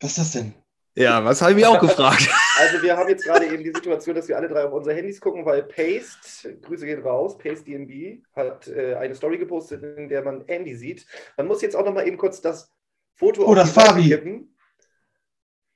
Was 0.00 0.10
ist 0.12 0.18
das 0.18 0.32
denn? 0.32 0.54
Ja, 0.96 1.24
was 1.24 1.42
habe 1.42 1.52
ich 1.52 1.56
mich 1.56 1.66
auch 1.66 1.80
gefragt. 1.80 2.28
Also 2.56 2.80
wir 2.82 2.96
haben 2.96 3.08
jetzt 3.08 3.24
gerade 3.24 3.46
eben 3.46 3.64
die 3.64 3.72
Situation, 3.72 4.14
dass 4.14 4.28
wir 4.28 4.36
alle 4.36 4.46
drei 4.46 4.62
auf 4.64 4.72
unsere 4.72 4.94
Handys 4.94 5.20
gucken, 5.20 5.44
weil 5.44 5.64
Paste, 5.64 6.56
Grüße 6.62 6.86
gehen 6.86 7.02
raus, 7.02 7.36
Paste 7.36 7.64
DNB 7.64 8.22
hat 8.32 8.68
äh, 8.68 8.94
eine 8.94 9.16
Story 9.16 9.38
gepostet, 9.38 9.82
in 9.82 10.08
der 10.08 10.22
man 10.22 10.44
Andy 10.46 10.76
sieht. 10.76 11.04
Man 11.36 11.48
muss 11.48 11.62
jetzt 11.62 11.74
auch 11.74 11.84
noch 11.84 11.92
mal 11.92 12.06
eben 12.06 12.16
kurz 12.16 12.40
das 12.40 12.72
Foto 13.16 13.44
Oder 13.44 13.64
die 13.64 13.70
Seite 13.70 13.88
Fabi. 13.88 14.08
kippen. 14.08 14.53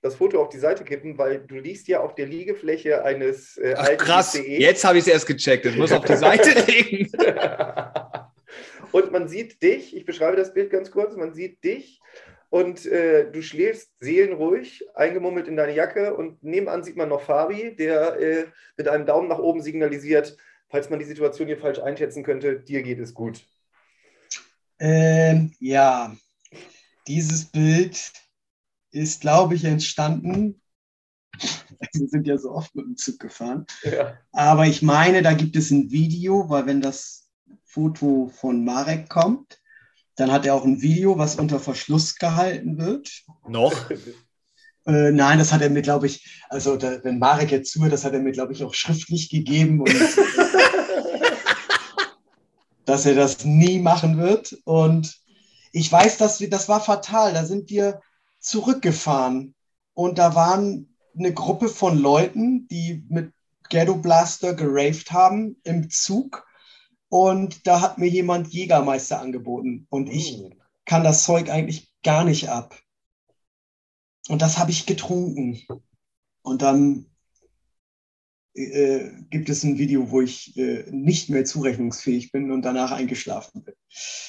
Das 0.00 0.14
Foto 0.14 0.40
auf 0.40 0.48
die 0.48 0.58
Seite 0.58 0.84
kippen, 0.84 1.18
weil 1.18 1.40
du 1.40 1.56
liegst 1.56 1.88
ja 1.88 2.00
auf 2.00 2.14
der 2.14 2.26
Liegefläche 2.26 3.04
eines 3.04 3.56
äh, 3.56 3.74
Ach, 3.76 3.84
alten 3.84 4.04
krass, 4.04 4.34
ICE. 4.36 4.60
jetzt 4.60 4.84
habe 4.84 4.98
ich 4.98 5.06
es 5.06 5.12
erst 5.12 5.26
gecheckt. 5.26 5.66
Ich 5.66 5.76
muss 5.76 5.90
auf 5.90 6.04
die 6.04 6.16
Seite 6.16 6.50
legen. 6.70 7.10
und 8.92 9.10
man 9.10 9.26
sieht 9.28 9.60
dich, 9.62 9.96
ich 9.96 10.04
beschreibe 10.04 10.36
das 10.36 10.54
Bild 10.54 10.70
ganz 10.70 10.92
kurz, 10.92 11.16
man 11.16 11.34
sieht 11.34 11.64
dich 11.64 12.00
und 12.50 12.86
äh, 12.86 13.30
du 13.30 13.42
schläfst 13.42 13.90
seelenruhig, 14.00 14.84
eingemummelt 14.94 15.48
in 15.48 15.56
deine 15.56 15.74
Jacke 15.74 16.14
und 16.14 16.42
nebenan 16.42 16.82
sieht 16.82 16.96
man 16.96 17.08
noch 17.08 17.22
Fabi, 17.22 17.74
der 17.76 18.18
äh, 18.18 18.46
mit 18.76 18.88
einem 18.88 19.04
Daumen 19.04 19.28
nach 19.28 19.38
oben 19.38 19.62
signalisiert, 19.62 20.36
falls 20.68 20.88
man 20.90 20.98
die 20.98 21.04
Situation 21.04 21.48
hier 21.48 21.58
falsch 21.58 21.78
einschätzen 21.80 22.22
könnte, 22.22 22.60
dir 22.60 22.82
geht 22.82 23.00
es 23.00 23.14
gut. 23.14 23.44
Ähm, 24.78 25.52
ja, 25.58 26.16
dieses 27.06 27.46
Bild 27.46 28.12
ist, 28.90 29.20
glaube 29.20 29.54
ich, 29.54 29.64
entstanden. 29.64 30.60
Wir 31.92 32.08
sind 32.08 32.26
ja 32.26 32.38
so 32.38 32.50
oft 32.50 32.74
mit 32.74 32.86
dem 32.86 32.96
Zug 32.96 33.18
gefahren. 33.20 33.66
Ja. 33.84 34.18
Aber 34.32 34.66
ich 34.66 34.82
meine, 34.82 35.22
da 35.22 35.32
gibt 35.32 35.56
es 35.56 35.70
ein 35.70 35.90
Video, 35.90 36.48
weil 36.48 36.66
wenn 36.66 36.80
das 36.80 37.28
Foto 37.64 38.30
von 38.34 38.64
Marek 38.64 39.08
kommt, 39.08 39.60
dann 40.16 40.32
hat 40.32 40.44
er 40.46 40.54
auch 40.54 40.64
ein 40.64 40.82
Video, 40.82 41.16
was 41.18 41.36
unter 41.36 41.60
Verschluss 41.60 42.16
gehalten 42.16 42.78
wird. 42.78 43.24
Noch? 43.46 43.74
Äh, 44.86 45.12
nein, 45.12 45.38
das 45.38 45.52
hat 45.52 45.60
er 45.60 45.68
mir, 45.68 45.82
glaube 45.82 46.06
ich, 46.06 46.40
also 46.48 46.76
da, 46.76 47.04
wenn 47.04 47.18
Marek 47.18 47.50
jetzt 47.50 47.72
zuhört, 47.72 47.92
das 47.92 48.06
hat 48.06 48.14
er 48.14 48.20
mir, 48.20 48.32
glaube 48.32 48.54
ich, 48.54 48.64
auch 48.64 48.72
schriftlich 48.72 49.28
gegeben 49.28 49.82
und 49.82 49.90
dass 52.86 53.04
er 53.04 53.14
das 53.14 53.44
nie 53.44 53.80
machen 53.80 54.16
wird. 54.16 54.56
Und 54.64 55.20
ich 55.72 55.92
weiß, 55.92 56.16
dass 56.16 56.40
wir, 56.40 56.48
das 56.48 56.70
war 56.70 56.80
fatal. 56.80 57.34
Da 57.34 57.44
sind 57.44 57.68
wir 57.68 58.00
zurückgefahren 58.38 59.54
und 59.94 60.18
da 60.18 60.34
waren 60.34 60.94
eine 61.18 61.34
Gruppe 61.34 61.68
von 61.68 61.98
Leuten, 61.98 62.68
die 62.68 63.04
mit 63.08 63.32
Ghetto 63.70 63.96
Blaster 63.96 64.54
geraved 64.54 65.10
haben 65.12 65.56
im 65.64 65.90
Zug. 65.90 66.46
Und 67.10 67.66
da 67.66 67.80
hat 67.80 67.98
mir 67.98 68.06
jemand 68.08 68.48
Jägermeister 68.48 69.18
angeboten. 69.20 69.86
Und 69.90 70.08
ich 70.08 70.36
Hm. 70.38 70.54
kann 70.84 71.04
das 71.04 71.24
Zeug 71.24 71.50
eigentlich 71.50 71.90
gar 72.04 72.24
nicht 72.24 72.48
ab. 72.50 72.78
Und 74.28 74.42
das 74.42 74.58
habe 74.58 74.70
ich 74.70 74.86
getrunken. 74.86 75.60
Und 76.42 76.62
dann 76.62 77.06
äh, 78.54 79.10
gibt 79.30 79.48
es 79.48 79.62
ein 79.64 79.78
Video, 79.78 80.10
wo 80.10 80.20
ich 80.20 80.56
äh, 80.56 80.84
nicht 80.90 81.30
mehr 81.30 81.44
zurechnungsfähig 81.44 82.32
bin 82.32 82.50
und 82.50 82.62
danach 82.62 82.92
eingeschlafen 82.92 83.64
bin. 83.64 83.74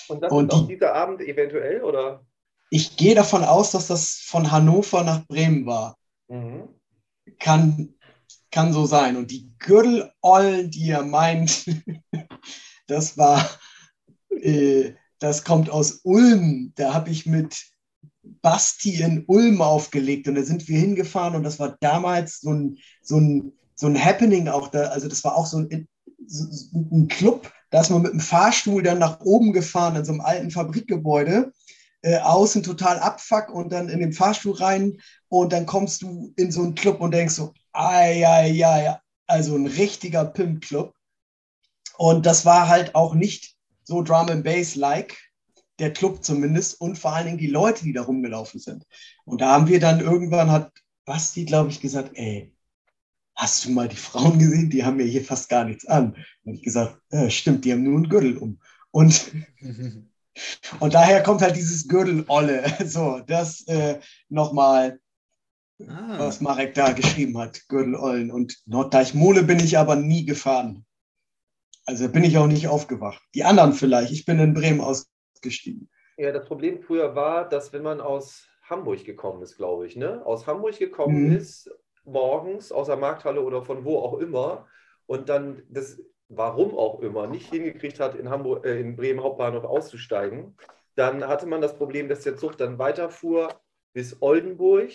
Und 0.07 0.21
das 0.21 0.31
Und 0.31 0.47
ist 0.47 0.53
auch 0.53 0.67
die- 0.67 0.73
dieser 0.73 0.93
Abend 0.93 1.21
eventuell, 1.21 1.83
oder? 1.83 2.25
Ich 2.69 2.97
gehe 2.97 3.15
davon 3.15 3.43
aus, 3.43 3.71
dass 3.71 3.87
das 3.87 4.15
von 4.23 4.51
Hannover 4.51 5.03
nach 5.03 5.25
Bremen 5.27 5.65
war. 5.65 5.97
Mhm. 6.27 6.69
Kann, 7.39 7.95
kann 8.51 8.73
so 8.73 8.85
sein. 8.85 9.17
Und 9.17 9.31
die 9.31 9.51
Gürtelollen, 9.59 10.69
die 10.69 10.89
er 10.89 11.03
meint, 11.03 11.65
das 12.87 13.17
war, 13.17 13.49
äh, 14.41 14.93
das 15.19 15.43
kommt 15.43 15.69
aus 15.69 16.01
Ulm. 16.03 16.73
Da 16.75 16.93
habe 16.93 17.09
ich 17.09 17.25
mit 17.25 17.65
Basti 18.41 19.01
in 19.01 19.25
Ulm 19.27 19.61
aufgelegt 19.61 20.27
und 20.27 20.35
da 20.35 20.43
sind 20.43 20.67
wir 20.67 20.79
hingefahren 20.79 21.35
und 21.35 21.43
das 21.43 21.59
war 21.59 21.77
damals 21.79 22.41
so 22.41 22.53
ein, 22.53 22.77
so 23.01 23.17
ein, 23.17 23.53
so 23.75 23.87
ein 23.87 24.03
Happening 24.03 24.47
auch 24.47 24.67
da. 24.67 24.83
Also 24.85 25.07
das 25.07 25.23
war 25.23 25.35
auch 25.35 25.45
so 25.45 25.57
ein, 25.57 25.87
so 26.27 26.45
ein 26.73 27.07
Club, 27.07 27.51
da 27.71 27.81
ist 27.81 27.89
man 27.89 28.01
mit 28.01 28.13
dem 28.13 28.19
Fahrstuhl 28.19 28.83
dann 28.83 28.99
nach 28.99 29.19
oben 29.21 29.53
gefahren 29.53 29.95
in 29.95 30.05
so 30.05 30.11
einem 30.11 30.21
alten 30.21 30.51
Fabrikgebäude. 30.51 31.51
Äh, 32.01 32.19
außen 32.19 32.63
total 32.63 32.99
abfuck 32.99 33.49
und 33.49 33.73
dann 33.73 33.89
in 33.89 33.99
den 33.99 34.13
Fahrstuhl 34.13 34.55
rein 34.55 35.01
und 35.27 35.51
dann 35.51 35.65
kommst 35.65 36.01
du 36.01 36.33
in 36.37 36.51
so 36.51 36.61
einen 36.61 36.75
Club 36.75 37.01
und 37.01 37.11
denkst 37.11 37.33
so, 37.35 37.53
ai, 37.73 38.25
ai, 38.25 38.97
also 39.27 39.55
ein 39.55 39.67
richtiger 39.67 40.25
Pimp-Club. 40.25 40.93
Und 41.97 42.25
das 42.25 42.45
war 42.45 42.69
halt 42.69 42.95
auch 42.95 43.13
nicht 43.13 43.57
so 43.83 44.01
Drum 44.01 44.29
and 44.29 44.43
Bass-like, 44.43 45.17
der 45.79 45.91
Club 45.91 46.23
zumindest, 46.23 46.79
und 46.79 46.97
vor 46.97 47.13
allen 47.13 47.25
Dingen 47.25 47.37
die 47.37 47.47
Leute, 47.47 47.83
die 47.83 47.93
da 47.93 48.03
rumgelaufen 48.03 48.59
sind. 48.59 48.85
Und 49.25 49.41
da 49.41 49.51
haben 49.51 49.67
wir 49.67 49.79
dann 49.79 49.99
irgendwann, 49.99 50.51
hat 50.51 50.71
Basti, 51.05 51.45
glaube 51.45 51.69
ich, 51.69 51.81
gesagt, 51.81 52.11
ey, 52.13 52.53
hast 53.35 53.65
du 53.65 53.71
mal 53.71 53.87
die 53.87 53.95
Frauen 53.95 54.37
gesehen? 54.39 54.69
Die 54.69 54.83
haben 54.83 54.99
ja 54.99 55.05
hier 55.05 55.23
fast 55.23 55.49
gar 55.49 55.65
nichts 55.65 55.85
an. 55.85 56.15
Und 56.43 56.55
ich 56.55 56.63
gesagt, 56.63 56.97
ja, 57.11 57.29
stimmt, 57.29 57.65
die 57.65 57.71
haben 57.71 57.83
nur 57.83 57.95
einen 57.95 58.09
Gürtel 58.09 58.37
um. 58.37 58.59
Und, 58.91 59.31
und 60.79 60.93
daher 60.93 61.23
kommt 61.23 61.41
halt 61.41 61.55
dieses 61.55 61.87
Gürtel-Olle. 61.87 62.63
So, 62.85 63.19
das 63.27 63.65
äh, 63.67 63.99
nochmal 64.29 64.99
Ah. 65.87 66.19
was 66.19 66.41
Marek 66.41 66.73
da 66.73 66.91
geschrieben 66.91 67.37
hat, 67.37 67.61
Gürtelollen. 67.69 68.31
Und 68.31 68.57
Norddeichmole 68.65 69.43
bin 69.43 69.59
ich 69.59 69.77
aber 69.77 69.95
nie 69.95 70.25
gefahren. 70.25 70.85
Also 71.85 72.09
bin 72.09 72.25
ich 72.25 72.37
auch 72.37 72.47
nicht 72.47 72.67
aufgewacht. 72.67 73.21
Die 73.33 73.45
anderen 73.45 73.73
vielleicht. 73.73 74.11
Ich 74.11 74.25
bin 74.25 74.39
in 74.39 74.53
Bremen 74.53 74.81
ausgestiegen. 74.81 75.89
Ja, 76.17 76.31
das 76.33 76.45
Problem 76.45 76.81
früher 76.81 77.15
war, 77.15 77.47
dass 77.47 77.71
wenn 77.71 77.83
man 77.83 78.01
aus 78.01 78.45
Hamburg 78.63 79.05
gekommen 79.05 79.41
ist, 79.41 79.55
glaube 79.55 79.87
ich, 79.87 79.95
ne? 79.95 80.21
aus 80.25 80.45
Hamburg 80.47 80.77
gekommen 80.77 81.27
Mhm. 81.29 81.37
ist, 81.37 81.71
morgens 82.03 82.71
aus 82.73 82.87
der 82.87 82.97
Markthalle 82.97 83.41
oder 83.41 83.63
von 83.63 83.85
wo 83.85 83.99
auch 83.99 84.19
immer 84.19 84.67
und 85.07 85.29
dann 85.29 85.63
das, 85.69 85.97
warum 86.29 86.77
auch 86.77 87.01
immer, 87.01 87.27
nicht 87.27 87.49
hingekriegt 87.49 87.99
hat, 87.99 88.15
in, 88.15 88.29
Hamburg, 88.29 88.65
äh, 88.65 88.79
in 88.79 88.95
Bremen 88.95 89.21
Hauptbahnhof 89.21 89.65
auszusteigen, 89.65 90.55
dann 90.95 91.27
hatte 91.27 91.47
man 91.47 91.61
das 91.61 91.75
Problem, 91.75 92.07
dass 92.07 92.21
der 92.21 92.37
Zug 92.37 92.57
dann 92.57 92.77
weiterfuhr 92.77 93.59
bis 93.93 94.21
Oldenburg 94.21 94.91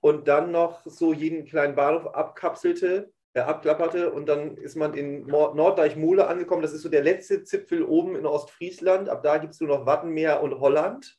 und 0.00 0.28
dann 0.28 0.52
noch 0.52 0.84
so 0.84 1.12
jeden 1.12 1.44
kleinen 1.44 1.74
Bahnhof 1.74 2.06
abkapselte, 2.14 3.10
äh, 3.32 3.40
abklapperte 3.40 4.12
und 4.12 4.26
dann 4.28 4.56
ist 4.56 4.76
man 4.76 4.94
in 4.94 5.26
Nord- 5.26 5.56
Norddeich-Mole 5.56 6.26
angekommen. 6.26 6.62
Das 6.62 6.72
ist 6.72 6.82
so 6.82 6.88
der 6.88 7.02
letzte 7.02 7.44
Zipfel 7.44 7.82
oben 7.82 8.14
in 8.16 8.26
Ostfriesland. 8.26 9.08
Ab 9.08 9.22
da 9.22 9.38
gibt 9.38 9.54
es 9.54 9.60
nur 9.60 9.70
noch 9.70 9.86
Wattenmeer 9.86 10.42
und 10.42 10.60
Holland. 10.60 11.16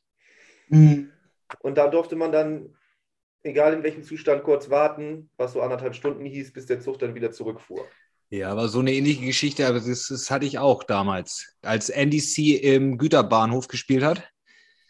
Hm. 0.68 1.12
Und 1.60 1.78
da 1.78 1.88
durfte 1.88 2.16
man 2.16 2.32
dann, 2.32 2.76
egal 3.42 3.74
in 3.74 3.84
welchem 3.84 4.04
Zustand, 4.04 4.44
kurz 4.44 4.70
warten, 4.70 5.32
was 5.38 5.54
so 5.54 5.62
anderthalb 5.62 5.96
Stunden 5.96 6.26
hieß, 6.26 6.54
bis 6.54 6.68
der 6.68 6.80
Zug 6.80 7.00
dann 7.00 7.16
wieder 7.16 7.32
zurückfuhr. 7.32 7.86
Ja, 8.32 8.52
aber 8.52 8.68
so 8.68 8.80
eine 8.80 8.94
ähnliche 8.94 9.26
Geschichte, 9.26 9.68
aber 9.68 9.80
das, 9.80 10.08
das 10.08 10.30
hatte 10.30 10.46
ich 10.46 10.60
auch 10.60 10.84
damals. 10.84 11.56
Als 11.64 11.90
NDC 11.90 12.62
im 12.62 12.98
Güterbahnhof 12.98 13.68
gespielt 13.68 14.04
hat. 14.04 14.30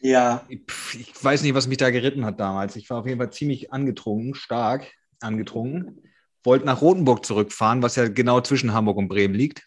Ja, 0.02 0.46
Pff, 0.70 0.96
Ich 0.96 1.24
weiß 1.24 1.44
nicht, 1.44 1.54
was 1.54 1.68
mich 1.68 1.78
da 1.78 1.90
geritten 1.90 2.26
hat 2.26 2.40
damals. 2.40 2.76
Ich 2.76 2.90
war 2.90 3.00
auf 3.00 3.06
jeden 3.06 3.20
Fall 3.20 3.32
ziemlich 3.32 3.72
angetrunken, 3.72 4.36
stark 4.36 4.92
angetrunken. 5.22 6.04
Wollte 6.44 6.66
nach 6.66 6.82
Rothenburg 6.82 7.26
zurückfahren, 7.26 7.82
was 7.82 7.96
ja 7.96 8.08
genau 8.08 8.42
zwischen 8.42 8.74
Hamburg 8.74 8.98
und 8.98 9.10
Bremen 9.10 9.36
liegt. 9.36 9.64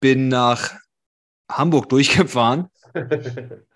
Bin 0.00 0.28
nach 0.28 0.74
Hamburg 1.50 1.88
durchgefahren, 1.90 2.68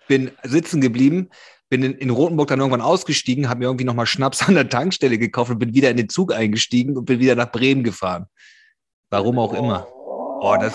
bin 0.07 0.31
sitzen 0.43 0.81
geblieben, 0.81 1.29
bin 1.69 1.83
in, 1.83 1.93
in 1.93 2.09
Rothenburg 2.11 2.49
dann 2.49 2.59
irgendwann 2.59 2.81
ausgestiegen, 2.81 3.49
habe 3.49 3.59
mir 3.59 3.65
irgendwie 3.65 3.85
nochmal 3.85 4.05
Schnaps 4.05 4.43
an 4.47 4.55
der 4.55 4.69
Tankstelle 4.69 5.17
gekauft 5.17 5.51
und 5.51 5.59
bin 5.59 5.73
wieder 5.73 5.91
in 5.91 5.97
den 5.97 6.09
Zug 6.09 6.33
eingestiegen 6.33 6.97
und 6.97 7.05
bin 7.05 7.19
wieder 7.19 7.35
nach 7.35 7.51
Bremen 7.51 7.83
gefahren. 7.83 8.27
Warum 9.13 9.37
auch 9.39 9.53
immer. 9.53 9.87
Oh, 9.95 10.55
das, 10.59 10.73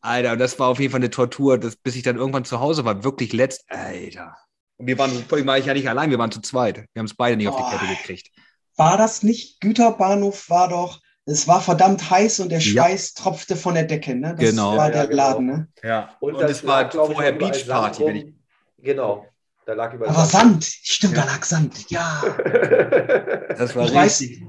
Alter, 0.00 0.36
das 0.36 0.58
war 0.58 0.68
auf 0.68 0.78
jeden 0.80 0.92
Fall 0.92 1.00
eine 1.00 1.10
Tortur, 1.10 1.58
das, 1.58 1.76
bis 1.76 1.96
ich 1.96 2.02
dann 2.02 2.16
irgendwann 2.16 2.44
zu 2.44 2.60
Hause 2.60 2.84
war. 2.84 3.02
Wirklich 3.04 3.32
letzt, 3.32 3.64
Alter. 3.68 4.36
Und 4.76 4.86
wir 4.86 4.98
waren, 4.98 5.10
war 5.46 5.58
ich 5.58 5.66
ja 5.66 5.72
nicht 5.72 5.88
allein, 5.88 6.10
wir 6.10 6.18
waren 6.18 6.30
zu 6.30 6.40
zweit. 6.40 6.84
Wir 6.92 7.00
haben 7.00 7.06
es 7.06 7.14
beide 7.14 7.36
nicht 7.36 7.48
auf 7.48 7.56
die. 7.56 7.62
Kette 7.62 7.86
gekriegt. 7.96 8.30
war 8.76 8.98
das 8.98 9.22
nicht? 9.22 9.60
Güterbahnhof 9.60 10.50
war 10.50 10.68
doch, 10.68 11.00
es 11.26 11.48
war 11.48 11.60
verdammt 11.62 12.10
heiß 12.10 12.40
und 12.40 12.50
der 12.50 12.58
Ja. 12.58 12.84
Schweiß 12.84 13.14
tropfte 13.14 13.56
von 13.56 13.74
der 13.74 13.84
Decke, 13.84 14.14
ne? 14.14 14.34
Das 14.38 14.50
Genau. 14.50 14.76
war 14.76 14.88
Ja, 14.88 14.90
der 14.90 15.02
ja, 15.04 15.06
genau. 15.08 15.16
Laden, 15.22 15.46
ne? 15.46 15.68
Ja. 15.82 16.10
Und, 16.20 16.34
das 16.40 16.50
es 16.50 16.66
war 16.66 16.82
lag, 16.82 16.90
glaub 16.90 17.08
ich, 17.08 17.14
vorher 17.14 17.32
Beachparty, 17.32 18.04
wenn 18.04 18.16
ich. 18.16 18.34
Genau, 18.78 19.26
da 19.64 19.72
lag 19.72 19.94
überall 19.94 20.10
Aber 20.14 20.26
Sand, 20.26 20.64
stimmt, 20.64 21.16
da 21.16 21.24
lag 21.24 21.42
Sand, 21.44 21.88
ja. 21.88 22.22
Das 23.56 23.74
war 23.74 23.86
Ich 23.86 23.94
weiß, 23.94 24.20
richtig. 24.20 24.42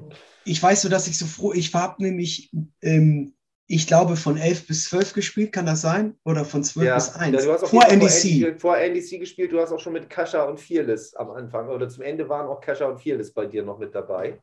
Ich 0.45 0.61
weiß 0.61 0.83
so, 0.83 0.89
dass 0.89 1.07
ich 1.07 1.17
so 1.17 1.25
froh, 1.25 1.53
ich 1.53 1.73
habe 1.73 2.01
nämlich, 2.03 2.51
ähm, 2.81 3.33
ich 3.67 3.87
glaube, 3.87 4.15
von 4.15 4.37
11 4.37 4.67
bis 4.67 4.85
12 4.85 5.13
gespielt, 5.13 5.51
kann 5.51 5.65
das 5.65 5.81
sein? 5.81 6.15
Oder 6.23 6.45
von 6.45 6.63
12 6.63 6.87
Ja, 6.87 6.95
bis 6.95 7.09
1? 7.09 7.35
ja, 7.35 7.45
du 7.45 7.53
hast 7.53 7.63
auf 7.63 7.69
Vor 7.71 7.87
NDC. 7.87 8.59
Vor 8.61 8.77
NDC 8.77 9.19
gespielt, 9.19 9.51
du 9.51 9.59
hast 9.59 9.71
auch 9.71 9.79
schon 9.79 9.93
mit 9.93 10.09
Kascha 10.09 10.43
und 10.43 10.59
Fearless 10.59 11.15
am 11.15 11.31
Anfang. 11.31 11.69
Oder 11.69 11.89
zum 11.89 12.03
Ende 12.03 12.29
waren 12.29 12.47
auch 12.47 12.61
Kascha 12.61 12.85
und 12.85 13.01
Fearless 13.01 13.33
bei 13.33 13.47
dir 13.47 13.63
noch 13.63 13.79
mit 13.79 13.95
dabei. 13.95 14.39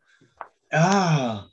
Ah, 0.71 1.47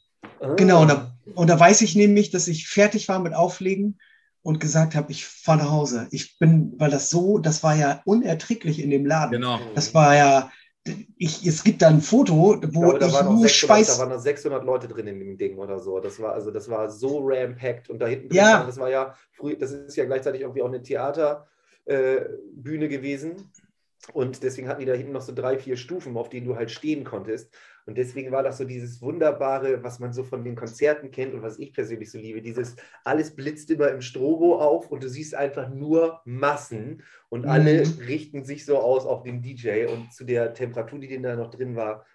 genau. 0.57 0.81
Und 0.81 0.87
da, 0.87 1.11
und 1.35 1.47
da 1.47 1.59
weiß 1.59 1.81
ich 1.81 1.95
nämlich, 1.95 2.31
dass 2.31 2.47
ich 2.47 2.67
fertig 2.67 3.07
war 3.07 3.19
mit 3.19 3.35
Auflegen 3.35 3.99
und 4.41 4.59
gesagt 4.59 4.95
habe, 4.95 5.11
ich 5.11 5.25
fahre 5.25 5.59
nach 5.59 5.69
Hause. 5.71 6.07
Ich 6.11 6.39
bin, 6.39 6.73
weil 6.77 6.89
das 6.89 7.09
so, 7.09 7.37
das 7.37 7.61
war 7.61 7.75
ja 7.75 8.01
unerträglich 8.05 8.81
in 8.81 8.89
dem 8.89 9.05
Laden. 9.05 9.33
Genau. 9.33 9.59
Das 9.75 9.93
war 9.93 10.15
ja, 10.15 10.51
ich, 11.17 11.45
es 11.45 11.63
gibt 11.63 11.81
da 11.81 11.87
ein 11.87 12.01
Foto, 12.01 12.35
wo 12.35 12.53
Ich 12.55 12.71
glaube, 12.71 12.99
da, 12.99 13.07
ich 13.07 13.13
nur 13.13 13.37
600, 13.37 13.43
da 13.43 13.47
Schweiß. 13.49 13.99
waren 13.99 14.09
noch 14.09 14.19
600 14.19 14.63
Leute 14.63 14.87
drin 14.87 15.07
in 15.07 15.19
dem 15.19 15.37
Ding 15.37 15.57
oder 15.57 15.79
so. 15.79 15.99
Das 15.99 16.19
war 16.19 16.33
also 16.33 16.51
das 16.51 16.69
war 16.69 16.89
so 16.89 17.19
rampacked 17.23 17.89
und 17.89 17.99
da 17.99 18.07
hinten 18.07 18.33
Ja. 18.33 18.63
das 18.65 18.79
war 18.79 18.89
ja 18.89 19.15
früh, 19.31 19.55
das 19.55 19.71
ist 19.71 19.95
ja 19.95 20.05
gleichzeitig 20.05 20.41
irgendwie 20.41 20.61
auch 20.61 20.67
eine 20.67 20.81
Theaterbühne 20.81 21.45
äh, 22.85 22.87
gewesen 22.87 23.51
und 24.13 24.43
deswegen 24.43 24.67
hatten 24.67 24.79
die 24.79 24.85
da 24.85 24.93
hinten 24.93 25.11
noch 25.11 25.21
so 25.21 25.33
drei 25.33 25.57
vier 25.57 25.77
Stufen, 25.77 26.15
auf 26.17 26.29
denen 26.29 26.47
du 26.47 26.55
halt 26.55 26.71
stehen 26.71 27.03
konntest 27.03 27.53
und 27.89 27.97
deswegen 27.97 28.31
war 28.31 28.43
das 28.43 28.59
so 28.59 28.65
dieses 28.65 29.01
wunderbare, 29.01 29.83
was 29.83 29.97
man 29.97 30.13
so 30.13 30.23
von 30.23 30.43
den 30.43 30.55
Konzerten 30.55 31.09
kennt 31.09 31.33
und 31.33 31.41
was 31.41 31.57
ich 31.57 31.73
persönlich 31.73 32.11
so 32.11 32.19
liebe, 32.19 32.39
dieses 32.39 32.75
alles 33.03 33.35
blitzt 33.35 33.71
immer 33.71 33.89
im 33.89 34.01
Strobo 34.01 34.59
auf 34.61 34.91
und 34.91 35.03
du 35.03 35.09
siehst 35.09 35.33
einfach 35.33 35.69
nur 35.69 36.21
Massen 36.23 37.01
und 37.29 37.45
Mhm. 37.45 37.49
alle 37.51 37.79
richten 38.07 38.43
sich 38.45 38.63
so 38.63 38.77
aus 38.77 39.07
auf 39.07 39.23
den 39.23 39.41
DJ 39.41 39.87
und 39.87 40.13
zu 40.13 40.23
der 40.23 40.53
Temperatur, 40.53 40.99
die 40.99 41.07
denn 41.07 41.23
da 41.23 41.35
noch 41.35 41.49
drin 41.49 41.75
war, 41.75 42.05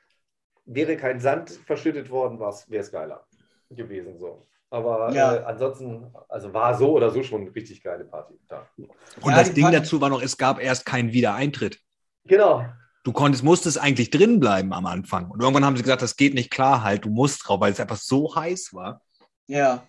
wäre 0.65 0.97
kein 0.97 1.19
Sand 1.19 1.51
verschüttet 1.51 2.09
worden, 2.09 2.39
wäre 2.39 2.81
es 2.81 2.93
geiler 2.93 3.27
gewesen 3.71 4.17
so. 4.17 4.47
Aber 4.71 5.13
Ja. 5.13 5.35
äh, 5.35 5.39
ansonsten, 5.45 6.07
also 6.29 6.55
war 6.55 6.79
so 6.79 6.93
oder 6.93 7.11
so 7.11 7.25
schon 7.25 7.41
eine 7.41 7.53
richtig 7.55 7.83
geile 7.83 8.05
Party. 8.05 8.35
Da. 8.47 8.71
Und 8.79 8.89
Ja, 9.33 9.39
das 9.39 9.53
Ding 9.53 9.65
Party- 9.65 9.79
dazu 9.79 10.01
war 10.01 10.09
noch, 10.09 10.23
es 10.23 10.37
gab 10.37 10.63
erst 10.63 10.87
keinen 10.87 11.13
Wiedereintritt. 11.13 11.81
Genau. 12.27 12.65
Du 13.05 13.13
konntest, 13.13 13.45
musstest 13.45 13.79
eigentlich 13.79 14.11
drin 14.11 14.41
bleiben 14.41 14.73
am 14.73 14.87
Anfang. 14.87 15.31
Und 15.31 15.41
irgendwann 15.41 15.65
haben 15.65 15.77
sie 15.77 15.83
gesagt, 15.83 16.03
das 16.03 16.17
geht 16.17 16.35
nicht 16.35 16.51
klar 16.51 16.83
halt, 16.83 17.05
du 17.05 17.11
musst 17.11 17.47
drauf, 17.47 17.61
weil 17.61 17.71
es 17.73 17.79
einfach 17.79 17.99
so 17.99 18.35
heiß 18.35 18.73
war. 18.73 19.03
Ja. 19.47 19.87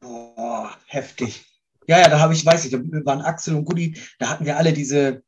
Boah, 0.00 0.70
heftig. 0.86 1.44
Ja, 1.86 1.98
ja, 1.98 2.08
da 2.08 2.20
habe 2.20 2.34
ich, 2.34 2.44
weiß 2.44 2.64
ich, 2.66 2.70
da 2.70 2.78
waren 3.04 3.22
Axel 3.22 3.56
und 3.56 3.64
Gudi, 3.64 3.98
da 4.18 4.28
hatten 4.28 4.44
wir 4.44 4.56
alle 4.56 4.72
diese, 4.72 5.22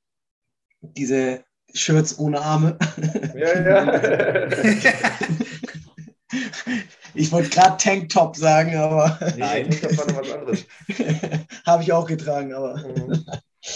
diese 0.80 1.44
Shirts 1.72 2.18
ohne 2.18 2.40
Arme. 2.40 2.78
Ja, 3.34 3.82
ja. 3.82 4.48
Ich 7.16 7.30
wollte 7.30 7.48
gerade 7.50 7.76
Tanktop 7.76 8.34
sagen, 8.34 8.76
aber 8.76 9.16
nee, 9.36 9.68
das 9.68 9.96
war 9.96 10.06
noch 10.06 10.20
was 10.20 10.32
anderes. 10.32 10.66
habe 11.64 11.82
ich 11.84 11.92
auch 11.92 12.06
getragen, 12.06 12.52
aber 12.52 12.76
Mhm. 12.76 13.24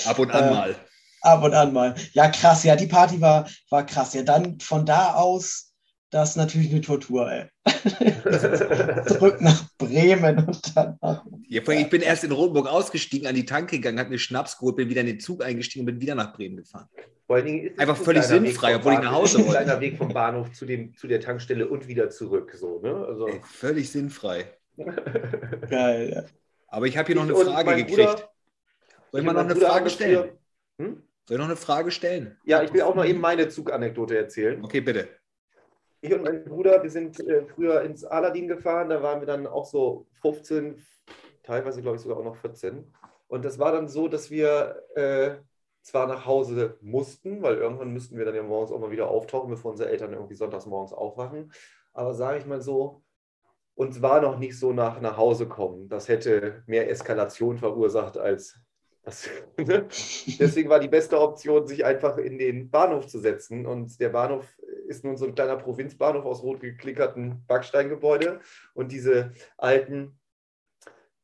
Ab 0.04 0.18
und 0.18 0.30
an 0.32 0.44
Äh, 0.44 0.50
mal. 0.50 0.76
Ab 1.22 1.42
und 1.44 1.54
an 1.54 1.72
mal. 1.72 1.94
Ja, 2.12 2.28
krass, 2.28 2.64
ja, 2.64 2.76
die 2.76 2.86
Party 2.86 3.20
war, 3.20 3.48
war 3.70 3.84
krass. 3.86 4.14
Ja, 4.14 4.22
dann 4.22 4.58
von 4.60 4.84
da 4.86 5.14
aus, 5.14 5.72
das 6.10 6.30
ist 6.30 6.36
natürlich 6.36 6.70
eine 6.70 6.80
Tortur, 6.80 7.30
ey. 7.30 7.46
Zurück 9.06 9.40
nach 9.40 9.64
Bremen 9.78 10.46
und 10.46 10.76
dann 10.76 10.98
nach. 11.00 11.24
Ja, 11.48 11.62
vor 11.62 11.74
allem, 11.74 11.82
ich 11.84 11.90
bin 11.90 12.02
erst 12.02 12.24
in 12.24 12.32
Rotenburg 12.32 12.66
ausgestiegen, 12.66 13.26
an 13.26 13.34
die 13.34 13.44
Tanke 13.44 13.76
gegangen, 13.76 13.98
habe 13.98 14.10
mir 14.10 14.18
Schnaps 14.18 14.58
geholt, 14.58 14.76
bin 14.76 14.88
wieder 14.88 15.00
in 15.02 15.06
den 15.06 15.20
Zug 15.20 15.44
eingestiegen 15.44 15.82
und 15.82 15.86
bin 15.86 16.00
wieder 16.00 16.14
nach 16.14 16.32
Bremen 16.32 16.56
gefahren. 16.56 16.88
Vor 17.26 17.36
allen 17.36 17.44
Dingen 17.46 17.64
ist 17.66 17.72
es 17.74 17.78
Einfach 17.78 17.98
ein 17.98 18.04
völlig 18.04 18.22
sinnfrei, 18.24 18.76
obwohl 18.76 18.94
ich 18.94 19.00
nach 19.00 19.12
Hause 19.12 19.38
Ein 19.38 19.46
wollte. 19.46 19.62
kleiner 19.64 19.80
Weg 19.80 19.98
vom 19.98 20.08
Bahnhof 20.12 20.52
zu, 20.52 20.64
dem, 20.64 20.96
zu 20.96 21.06
der 21.08 21.20
Tankstelle 21.20 21.68
und 21.68 21.86
wieder 21.86 22.08
zurück. 22.10 22.54
So, 22.58 22.80
ne? 22.80 22.94
also, 23.06 23.26
Ey, 23.28 23.40
völlig 23.44 23.90
sinnfrei. 23.90 24.46
Geil, 25.68 26.12
ja. 26.14 26.22
Aber 26.68 26.86
ich 26.86 26.96
habe 26.96 27.06
hier 27.06 27.16
noch 27.16 27.24
eine 27.24 27.34
Frage 27.34 27.76
gekriegt. 27.76 27.96
Bruder- 27.96 28.30
Soll 29.10 29.20
ich 29.20 29.26
mal 29.26 29.32
noch 29.32 29.40
eine 29.44 29.56
Frage 29.56 29.90
stellen? 29.90 30.30
Hm? 30.78 31.02
Soll 31.28 31.34
ich 31.34 31.40
noch 31.40 31.48
eine 31.48 31.56
Frage 31.56 31.90
stellen? 31.90 32.38
Ja, 32.44 32.62
ich 32.62 32.72
will 32.72 32.80
auch 32.80 32.94
noch 32.94 33.04
eben 33.04 33.20
meine 33.20 33.48
Zuganekdote 33.48 34.16
erzählen. 34.16 34.64
Okay, 34.64 34.80
bitte. 34.80 35.10
Ich 36.00 36.10
und 36.14 36.22
mein 36.22 36.42
Bruder, 36.42 36.82
wir 36.82 36.88
sind 36.88 37.20
äh, 37.20 37.44
früher 37.44 37.82
ins 37.82 38.02
Aladdin 38.02 38.48
gefahren, 38.48 38.88
da 38.88 39.02
waren 39.02 39.20
wir 39.20 39.26
dann 39.26 39.46
auch 39.46 39.66
so 39.66 40.06
15, 40.22 40.82
teilweise 41.42 41.82
glaube 41.82 41.96
ich 41.96 42.02
sogar 42.02 42.16
auch 42.16 42.24
noch 42.24 42.36
14. 42.36 42.90
Und 43.26 43.44
das 43.44 43.58
war 43.58 43.72
dann 43.72 43.88
so, 43.88 44.08
dass 44.08 44.30
wir 44.30 44.82
äh, 44.94 45.34
zwar 45.82 46.06
nach 46.06 46.24
Hause 46.24 46.78
mussten, 46.80 47.42
weil 47.42 47.56
irgendwann 47.56 47.92
müssten 47.92 48.16
wir 48.16 48.24
dann 48.24 48.34
ja 48.34 48.42
morgens 48.42 48.72
auch 48.72 48.80
mal 48.80 48.90
wieder 48.90 49.08
auftauchen, 49.08 49.50
bevor 49.50 49.72
unsere 49.72 49.90
Eltern 49.90 50.14
irgendwie 50.14 50.34
sonntags 50.34 50.64
morgens 50.64 50.94
aufwachen. 50.94 51.52
Aber 51.92 52.14
sage 52.14 52.38
ich 52.38 52.46
mal 52.46 52.62
so, 52.62 53.02
uns 53.74 54.00
war 54.00 54.22
noch 54.22 54.38
nicht 54.38 54.58
so 54.58 54.72
nach 54.72 55.02
nach 55.02 55.18
Hause 55.18 55.46
kommen. 55.46 55.90
Das 55.90 56.08
hätte 56.08 56.62
mehr 56.66 56.88
Eskalation 56.88 57.58
verursacht 57.58 58.16
als 58.16 58.58
das. 59.08 59.28
ne? 59.56 59.86
Deswegen 60.38 60.68
war 60.68 60.80
die 60.80 60.88
beste 60.88 61.20
Option, 61.20 61.66
sich 61.66 61.84
einfach 61.84 62.18
in 62.18 62.38
den 62.38 62.70
Bahnhof 62.70 63.06
zu 63.08 63.18
setzen. 63.18 63.66
Und 63.66 63.98
der 64.00 64.10
Bahnhof 64.10 64.46
ist 64.86 65.04
nun 65.04 65.16
so 65.16 65.26
ein 65.26 65.34
kleiner 65.34 65.56
Provinzbahnhof 65.56 66.24
aus 66.24 66.42
rot 66.42 66.60
geklickerten 66.60 67.44
Backsteingebäude. 67.46 68.40
Und 68.74 68.92
diese 68.92 69.32
alten 69.56 70.18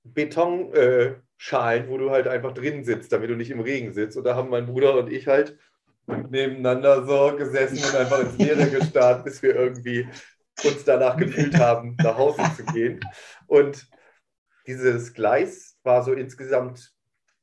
Betonschalen, 0.02 1.22
Schalen, 1.36 1.88
wo 1.88 1.98
du 1.98 2.10
halt 2.10 2.26
einfach 2.26 2.54
drin 2.54 2.84
sitzt, 2.84 3.12
damit 3.12 3.28
du 3.28 3.36
nicht 3.36 3.50
im 3.50 3.60
Regen 3.60 3.92
sitzt. 3.92 4.16
Und 4.16 4.24
da 4.24 4.34
haben 4.34 4.50
mein 4.50 4.66
Bruder 4.66 4.96
und 4.96 5.12
ich 5.12 5.26
halt 5.26 5.58
nebeneinander 6.06 7.04
so 7.04 7.36
gesessen 7.36 7.78
und 7.84 7.96
einfach 7.96 8.20
ins 8.20 8.38
Leere 8.38 8.70
gestarrt, 8.70 9.24
bis 9.24 9.42
wir 9.42 9.54
irgendwie 9.54 10.06
uns 10.62 10.84
danach 10.84 11.16
gefühlt 11.16 11.58
haben, 11.58 11.96
nach 12.02 12.16
Hause 12.16 12.42
zu 12.56 12.64
gehen. 12.66 13.00
Und 13.46 13.88
dieses 14.66 15.12
Gleis 15.12 15.76
war 15.82 16.02
so 16.02 16.12
insgesamt 16.12 16.93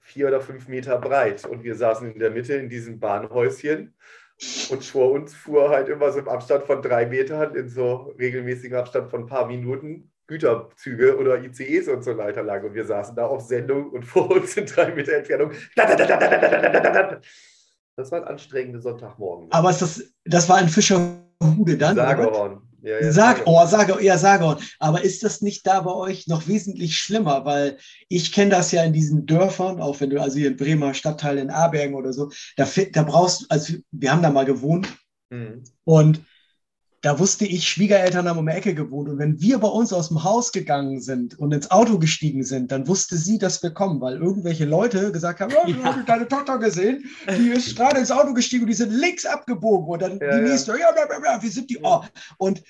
vier 0.01 0.27
oder 0.27 0.41
fünf 0.41 0.67
Meter 0.67 0.97
breit. 0.97 1.45
Und 1.45 1.63
wir 1.63 1.75
saßen 1.75 2.11
in 2.11 2.19
der 2.19 2.31
Mitte 2.31 2.55
in 2.55 2.69
diesem 2.69 2.99
Bahnhäuschen. 2.99 3.95
Und 4.69 4.83
vor 4.83 5.11
uns 5.11 5.35
fuhr 5.35 5.69
halt 5.69 5.87
immer 5.87 6.11
so 6.11 6.19
im 6.19 6.27
Abstand 6.27 6.63
von 6.63 6.81
drei 6.81 7.05
Metern, 7.05 7.55
in 7.55 7.69
so 7.69 8.13
regelmäßigen 8.17 8.75
Abstand 8.75 9.11
von 9.11 9.21
ein 9.21 9.27
paar 9.27 9.45
Minuten, 9.45 10.11
Güterzüge 10.25 11.17
oder 11.17 11.43
ICEs 11.43 11.87
und 11.87 12.03
so 12.03 12.17
weiter 12.17 12.41
lang. 12.41 12.63
Und 12.63 12.73
wir 12.73 12.85
saßen 12.85 13.15
da 13.15 13.27
auf 13.27 13.41
Sendung 13.41 13.91
und 13.91 14.03
vor 14.03 14.31
uns 14.31 14.57
in 14.57 14.65
drei 14.65 14.91
Meter 14.93 15.13
Entfernung. 15.13 15.51
Das 17.97 18.11
war 18.11 18.21
ein 18.21 18.27
anstrengender 18.27 18.81
Sonntagmorgen. 18.81 19.51
Aber 19.51 19.69
ist 19.69 19.81
das, 19.81 20.13
das 20.25 20.49
war 20.49 20.57
ein 20.57 20.69
Fischerhude 20.69 21.77
dann? 21.77 21.95
Sagerhorn. 21.97 22.61
Ja, 22.83 22.99
ja, 22.99 23.11
Sag, 23.11 23.43
oh, 23.45 23.65
sage, 23.67 24.03
ja, 24.03 24.17
Sargon. 24.17 24.57
Aber 24.79 25.03
ist 25.03 25.23
das 25.23 25.41
nicht 25.41 25.67
da 25.67 25.81
bei 25.81 25.93
euch 25.93 26.27
noch 26.27 26.47
wesentlich 26.47 26.97
schlimmer? 26.97 27.45
Weil 27.45 27.77
ich 28.09 28.31
kenne 28.31 28.51
das 28.51 28.71
ja 28.71 28.83
in 28.83 28.93
diesen 28.93 29.25
Dörfern, 29.25 29.79
auch 29.81 29.99
wenn 29.99 30.09
du 30.09 30.19
also 30.21 30.37
hier 30.37 30.47
in 30.47 30.57
Bremer 30.57 30.93
Stadtteil 30.93 31.37
in 31.37 31.51
Abergen 31.51 31.95
oder 31.95 32.11
so, 32.11 32.31
da, 32.57 32.67
da 32.91 33.03
brauchst 33.03 33.41
du, 33.41 33.45
also 33.49 33.73
wir 33.91 34.11
haben 34.11 34.23
da 34.23 34.29
mal 34.31 34.45
gewohnt 34.45 34.87
Mhm. 35.33 35.63
und 35.85 36.21
da 37.01 37.17
wusste 37.17 37.45
ich, 37.45 37.67
Schwiegereltern 37.67 38.29
haben 38.29 38.37
um 38.37 38.45
die 38.45 38.51
Ecke 38.51 38.75
gewohnt. 38.75 39.09
Und 39.09 39.17
wenn 39.17 39.41
wir 39.41 39.57
bei 39.57 39.67
uns 39.67 39.91
aus 39.91 40.09
dem 40.09 40.23
Haus 40.23 40.51
gegangen 40.51 41.01
sind 41.01 41.37
und 41.39 41.51
ins 41.51 41.71
Auto 41.71 41.97
gestiegen 41.97 42.43
sind, 42.43 42.71
dann 42.71 42.87
wusste 42.87 43.17
sie, 43.17 43.39
dass 43.39 43.63
wir 43.63 43.71
kommen, 43.71 43.99
weil 44.01 44.17
irgendwelche 44.17 44.65
Leute 44.65 45.11
gesagt 45.11 45.39
haben, 45.39 45.51
oh, 45.55 45.67
wir 45.67 45.83
haben 45.83 46.05
deine 46.05 46.27
Tochter 46.27 46.59
gesehen, 46.59 47.05
die 47.37 47.49
ist 47.49 47.75
gerade 47.75 47.99
ins 47.99 48.11
Auto 48.11 48.33
gestiegen 48.33 48.63
und 48.63 48.69
die 48.69 48.75
sind 48.75 48.93
links 48.93 49.25
abgebogen. 49.25 49.87
Und 49.87 50.01
dann 50.01 50.19
die 50.19 50.49
nächste, 50.49 50.77
ja, 50.79 50.91
bla, 50.91 51.05
bla, 51.07 51.19
bla, 51.19 51.41
wir 51.41 51.49
sind 51.49 51.71
die, 51.71 51.79
oh. 51.81 52.01
Und 52.37 52.61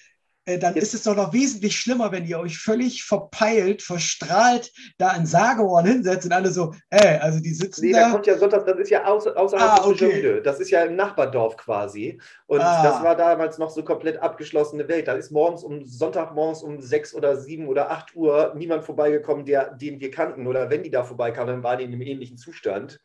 dann 0.46 0.74
Jetzt- 0.76 0.84
ist 0.86 0.94
es 0.96 1.04
doch 1.04 1.16
noch 1.16 1.34
wesentlich 1.34 1.80
schlimmer, 1.80 2.12
wenn 2.12 2.26
ihr 2.26 2.40
euch 2.40 2.58
völlig 2.58 3.04
verpeilt, 3.04 3.82
verstrahlt 3.82 4.72
da 4.98 5.16
in 5.16 5.26
Sagehorn 5.26 5.86
hinsetzt 5.86 6.26
und 6.26 6.32
alle 6.34 6.50
so, 6.50 6.74
ey, 6.90 7.18
also 7.20 7.40
die 7.40 7.54
sitzen 7.54 7.86
Nee, 7.86 7.92
da 7.94 8.06
da. 8.06 8.12
kommt 8.12 8.26
ja 8.28 8.38
Sonntag, 8.38 8.66
das 8.66 8.80
ist 8.80 8.90
ja 8.90 9.06
außer, 9.06 9.38
außerhalb 9.38 9.82
Ah, 9.82 9.86
okay. 9.86 10.42
Das 10.44 10.60
ist 10.60 10.72
ja 10.72 10.84
im 10.84 10.96
Nachbardorf 10.96 11.58
quasi. 11.58 12.20
Und 12.48 12.62
Ah. 12.62 12.84
das 12.84 13.04
war 13.04 13.16
damals 13.16 13.58
noch 13.60 13.70
so 13.70 13.84
komplett 13.84 14.18
abgeschlossene 14.18 14.88
Welt. 14.88 15.08
Da 15.08 15.14
ist 15.14 15.32
morgens 15.32 15.64
um 15.64 15.86
Sonntagmorgens 15.86 16.64
um 16.64 16.82
sechs 16.82 17.14
oder 17.14 17.38
sieben 17.38 17.68
oder 17.68 17.92
acht 17.92 18.16
Uhr 18.16 18.54
niemand 18.58 18.84
vorbeigekommen, 18.84 19.46
der, 19.46 19.76
den 19.76 20.00
wir 20.00 20.12
kannten. 20.12 20.48
Oder 20.48 20.70
wenn 20.70 20.84
die 20.84 20.90
da 20.92 21.04
vorbeikamen, 21.04 21.48
dann 21.56 21.64
waren 21.64 21.78
die 21.78 21.86
in 21.86 21.94
einem 21.94 22.02
ähnlichen 22.02 22.38
Zustand. 22.38 23.00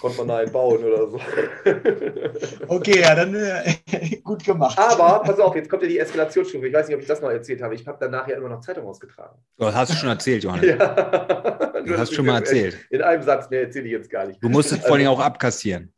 Konnte 0.00 0.18
man 0.18 0.28
da 0.28 0.36
einen 0.38 0.52
bauen 0.52 0.84
oder 0.84 1.08
so. 1.10 1.20
Okay, 2.68 3.00
ja, 3.00 3.14
dann 3.14 3.34
äh, 3.34 3.76
gut 4.24 4.44
gemacht. 4.44 4.78
Aber 4.78 5.22
pass 5.24 5.38
auf, 5.40 5.54
jetzt 5.56 5.68
kommt 5.68 5.82
ja 5.82 5.88
die 5.88 5.98
Eskalationsstufe. 5.98 6.66
Ich 6.66 6.74
weiß 6.74 6.86
nicht, 6.86 6.96
ob 6.96 7.02
ich 7.02 7.08
das 7.08 7.20
noch 7.20 7.30
erzählt 7.30 7.62
habe. 7.62 7.74
Ich 7.74 7.86
habe 7.86 7.98
danach 8.00 8.26
ja 8.28 8.36
immer 8.36 8.48
noch 8.48 8.60
Zeitung 8.60 8.86
ausgetragen. 8.86 9.38
Das 9.58 9.74
hast 9.74 9.92
du 9.92 9.96
schon 9.96 10.08
erzählt, 10.08 10.44
Johannes. 10.44 10.66
Ja. 10.78 11.72
Du 11.86 11.96
hast 11.96 12.12
schon 12.12 12.26
mal 12.26 12.38
erzählt. 12.38 12.76
In 12.90 13.00
einem 13.00 13.22
Satz, 13.22 13.48
mehr 13.48 13.60
erzähle 13.62 13.84
ich 13.86 13.92
jetzt 13.92 14.10
gar 14.10 14.26
nicht. 14.26 14.42
Du 14.42 14.48
musstest 14.48 14.84
vor 14.84 14.96
allem 14.96 15.06
auch 15.06 15.20
abkassieren. 15.20 15.92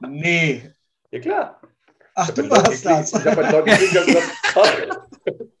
Nee. 0.00 0.72
Ja, 1.12 1.20
klar. 1.20 1.60
Ach, 2.16 2.28
Ich 2.28 2.34
du 2.34 2.50
warst 2.50 2.84
das. 2.84 3.12
Ich 3.12 3.24
habe 3.24 3.36
bei 3.36 3.42
den 3.44 3.52
Leuten 3.52 3.70
gesagt, 3.70 5.07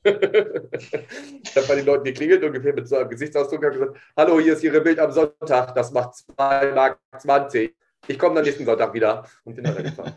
ich 0.04 1.56
habe 1.56 1.66
bei 1.66 1.74
den 1.76 1.86
Leuten 1.86 2.04
geklingelt 2.04 2.42
ungefähr 2.44 2.74
mit 2.74 2.88
so 2.88 2.96
einem 2.96 3.10
Gesichtsausdruck 3.10 3.62
und 3.62 3.72
gesagt, 3.72 3.98
hallo, 4.16 4.40
hier 4.40 4.54
ist 4.54 4.64
Ihre 4.64 4.80
Bild 4.80 4.98
am 4.98 5.12
Sonntag, 5.12 5.74
das 5.74 5.92
macht 5.92 6.14
2 6.14 6.72
Mark 6.72 6.98
20. 7.18 7.74
Ich 8.06 8.18
komme 8.18 8.36
dann 8.36 8.44
nächsten 8.44 8.64
Sonntag 8.64 8.94
wieder 8.94 9.26
und 9.44 9.54
bin 9.56 9.66
weitergefahren. 9.66 10.14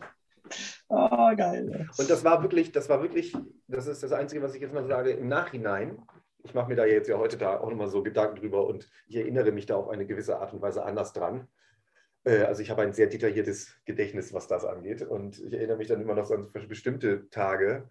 Oh, 0.87 1.31
geil. 1.37 1.89
Und 1.97 2.09
das 2.09 2.23
war 2.23 2.41
wirklich, 2.41 2.71
das 2.71 2.89
war 2.89 3.01
wirklich, 3.01 3.35
das 3.67 3.87
ist 3.87 4.03
das 4.03 4.11
Einzige, 4.11 4.41
was 4.41 4.55
ich 4.55 4.61
jetzt 4.61 4.73
mal 4.73 4.85
sage, 4.85 5.11
im 5.11 5.27
Nachhinein, 5.27 6.01
ich 6.43 6.53
mache 6.53 6.69
mir 6.69 6.75
da 6.75 6.85
jetzt 6.85 7.07
ja 7.07 7.17
heute 7.17 7.37
da 7.37 7.59
auch 7.59 7.69
nochmal 7.69 7.89
so 7.89 8.01
Gedanken 8.03 8.37
drüber 8.37 8.65
und 8.65 8.89
ich 9.07 9.15
erinnere 9.15 9.51
mich 9.51 9.65
da 9.65 9.75
auf 9.75 9.89
eine 9.89 10.05
gewisse 10.05 10.39
Art 10.39 10.53
und 10.53 10.61
Weise 10.61 10.83
anders 10.83 11.13
dran. 11.13 11.47
Äh, 12.23 12.43
Also 12.43 12.61
ich 12.61 12.69
habe 12.69 12.81
ein 12.81 12.93
sehr 12.93 13.07
detailliertes 13.07 13.75
Gedächtnis, 13.85 14.33
was 14.33 14.47
das 14.47 14.65
angeht. 14.65 15.01
Und 15.01 15.39
ich 15.39 15.53
erinnere 15.53 15.77
mich 15.77 15.87
dann 15.87 16.01
immer 16.01 16.15
noch 16.15 16.25
so 16.25 16.33
an 16.33 16.51
bestimmte 16.67 17.29
Tage, 17.29 17.89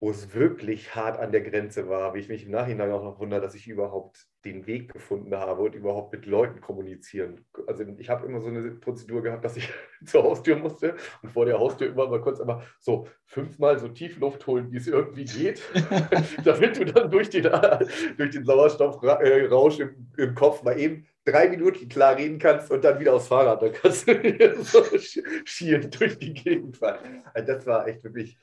wo 0.00 0.10
es 0.10 0.34
wirklich 0.34 0.94
hart 0.94 1.18
an 1.18 1.32
der 1.32 1.40
Grenze 1.40 1.88
war, 1.88 2.14
wie 2.14 2.18
ich 2.20 2.28
mich 2.28 2.44
im 2.44 2.50
Nachhinein 2.50 2.90
auch 2.92 3.02
noch 3.02 3.18
wundere, 3.20 3.40
dass 3.40 3.54
ich 3.54 3.66
überhaupt 3.68 4.26
den 4.44 4.66
Weg 4.66 4.92
gefunden 4.92 5.34
habe 5.34 5.62
und 5.62 5.74
überhaupt 5.74 6.12
mit 6.12 6.26
Leuten 6.26 6.60
kommunizieren. 6.60 7.46
Also 7.66 7.84
ich 7.98 8.10
habe 8.10 8.26
immer 8.26 8.40
so 8.40 8.48
eine 8.48 8.70
Prozedur 8.72 9.22
gehabt, 9.22 9.44
dass 9.44 9.56
ich 9.56 9.72
zur 10.04 10.24
Haustür 10.24 10.56
musste 10.56 10.96
und 11.22 11.30
vor 11.30 11.46
der 11.46 11.58
Haustür 11.58 11.88
immer 11.88 12.06
mal 12.08 12.20
kurz 12.20 12.40
einmal 12.40 12.62
so 12.80 13.08
fünfmal 13.24 13.78
so 13.78 13.88
tief 13.88 14.18
Luft 14.18 14.46
holen, 14.46 14.70
wie 14.72 14.76
es 14.76 14.86
irgendwie 14.88 15.24
geht, 15.24 15.62
damit 16.44 16.76
du 16.78 16.84
dann 16.84 17.10
durch 17.10 17.30
den, 17.30 17.44
durch 18.16 18.30
den 18.30 18.44
Sauerstoffrausch 18.44 19.78
im, 19.80 20.08
im 20.16 20.34
Kopf 20.34 20.62
mal 20.62 20.78
eben 20.78 21.06
drei 21.24 21.48
Minuten 21.48 21.88
klar 21.88 22.16
reden 22.16 22.38
kannst 22.38 22.70
und 22.70 22.84
dann 22.84 22.98
wieder 23.00 23.14
aufs 23.14 23.28
Fahrrad. 23.28 23.62
Dann 23.62 23.72
kannst 23.72 24.06
du 24.08 24.12
so 24.62 24.80
sch- 24.80 25.22
schielen 25.44 25.90
durch 25.90 26.18
die 26.18 26.34
Gegend 26.34 26.76
fahren. 26.76 26.98
Also 27.32 27.52
das 27.52 27.66
war 27.66 27.86
echt 27.88 28.04
wirklich. 28.04 28.38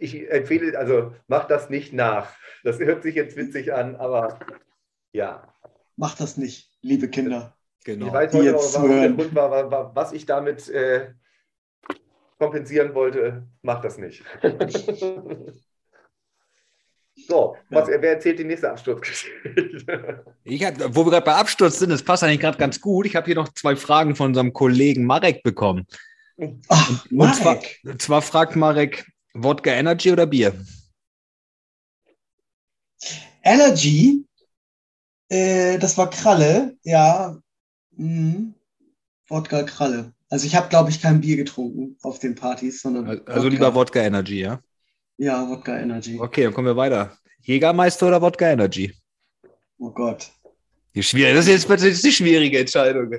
Ich 0.00 0.30
empfehle, 0.30 0.78
also 0.78 1.14
mach 1.28 1.46
das 1.46 1.68
nicht 1.68 1.92
nach. 1.92 2.34
Das 2.64 2.78
hört 2.78 3.02
sich 3.02 3.14
jetzt 3.14 3.36
witzig 3.36 3.74
an, 3.74 3.96
aber 3.96 4.38
ja. 5.12 5.52
Macht 5.96 6.20
das 6.20 6.38
nicht, 6.38 6.70
liebe 6.80 7.08
Kinder. 7.08 7.54
Genau. 7.84 8.06
Ich 8.06 8.12
weiß 8.12 8.30
die 8.30 8.38
heute 8.38 8.54
warum 8.54 8.90
der. 8.90 9.10
Grund 9.10 9.34
war, 9.34 9.50
war, 9.50 9.70
war, 9.70 9.94
was 9.94 10.12
ich 10.12 10.24
damit 10.24 10.70
äh, 10.70 11.12
kompensieren 12.38 12.94
wollte. 12.94 13.46
Mach 13.60 13.82
das 13.82 13.98
nicht. 13.98 14.24
so, 17.28 17.56
was, 17.68 17.88
wer 17.88 18.02
erzählt 18.02 18.38
die 18.38 18.44
nächste 18.44 18.70
Absturzgeschichte? 18.70 20.24
Ich 20.44 20.64
hab, 20.64 20.74
wo 20.96 21.04
wir 21.04 21.10
gerade 21.10 21.26
bei 21.26 21.34
Absturz 21.34 21.78
sind, 21.78 21.90
das 21.90 22.02
passt 22.02 22.24
eigentlich 22.24 22.40
gerade 22.40 22.56
ganz 22.56 22.80
gut. 22.80 23.04
Ich 23.04 23.14
habe 23.16 23.26
hier 23.26 23.34
noch 23.34 23.50
zwei 23.50 23.76
Fragen 23.76 24.16
von 24.16 24.28
unserem 24.28 24.54
Kollegen 24.54 25.04
Marek 25.04 25.42
bekommen. 25.42 25.86
Ach, 26.68 27.04
Und 27.10 27.34
zwar, 27.34 27.54
Marek. 27.54 27.80
und 27.84 28.00
zwar 28.02 28.22
fragt 28.22 28.56
Marek, 28.56 29.04
Wodka 29.34 29.70
Energy 29.70 30.12
oder 30.12 30.26
Bier? 30.26 30.54
Energy, 33.42 34.24
äh, 35.28 35.78
das 35.78 35.96
war 35.96 36.10
Kralle, 36.10 36.76
ja. 36.82 37.38
Mhm. 37.96 38.54
Wodka 39.28 39.62
Kralle. 39.62 40.12
Also 40.28 40.46
ich 40.46 40.54
habe, 40.54 40.68
glaube 40.68 40.90
ich, 40.90 41.00
kein 41.00 41.20
Bier 41.20 41.36
getrunken 41.36 41.96
auf 42.02 42.18
den 42.18 42.34
Partys, 42.34 42.82
sondern 42.82 43.06
Also 43.08 43.20
Wodka. 43.26 43.48
lieber 43.48 43.74
Wodka 43.74 44.00
Energy, 44.00 44.40
ja? 44.40 44.60
Ja, 45.16 45.48
Wodka 45.48 45.78
Energy. 45.78 46.18
Okay, 46.20 46.44
dann 46.44 46.54
kommen 46.54 46.66
wir 46.66 46.76
weiter. 46.76 47.16
Jägermeister 47.42 48.08
oder 48.08 48.20
Wodka 48.20 48.50
Energy? 48.50 48.94
Oh 49.78 49.90
Gott. 49.90 50.30
Die 50.94 51.02
schwierige, 51.02 51.36
das 51.36 51.46
ist 51.46 51.52
jetzt 51.52 51.66
plötzlich 51.66 52.00
die 52.02 52.12
schwierige 52.12 52.58
Entscheidung. 52.58 53.14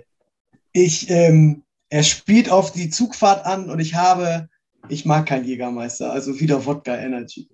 Ich, 0.74 1.10
ähm, 1.10 1.64
er 1.90 2.04
spielt 2.04 2.50
auf 2.50 2.72
die 2.72 2.90
Zugfahrt 2.90 3.46
an 3.46 3.70
und 3.70 3.80
ich 3.80 3.96
habe, 3.96 4.50
ich 4.90 5.06
mag 5.06 5.26
keinen 5.28 5.46
Jägermeister, 5.46 6.12
also 6.12 6.40
wieder 6.40 6.66
Wodka 6.66 6.96
Energy. 6.98 7.50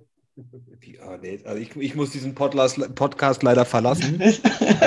Die- 0.84 1.00
ah, 1.00 1.18
nee, 1.20 1.40
also 1.46 1.58
ich, 1.60 1.76
ich 1.76 1.96
muss 1.96 2.12
diesen 2.12 2.36
Podcast, 2.36 2.78
Podcast 2.94 3.42
leider 3.42 3.66
verlassen. 3.66 4.22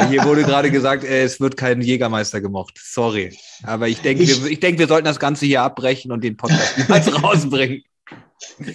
Hier 0.09 0.25
wurde 0.25 0.43
gerade 0.45 0.71
gesagt, 0.71 1.03
äh, 1.03 1.25
es 1.25 1.41
wird 1.41 1.57
kein 1.57 1.81
Jägermeister 1.83 2.41
gemocht. 2.41 2.79
Sorry. 2.81 3.37
Aber 3.65 3.89
ich 3.89 4.01
denke, 4.01 4.23
Ich- 4.23 4.45
wir, 4.45 4.51
ich 4.51 4.61
denke, 4.61 4.79
wir 4.79 4.87
sollten 4.87 5.07
das 5.07 5.19
Ganze 5.19 5.47
hier 5.47 5.63
abbrechen 5.63 6.13
und 6.13 6.23
den 6.23 6.37
Podcast 6.37 6.79
niemals 6.79 7.23
rausbringen. 7.23 7.83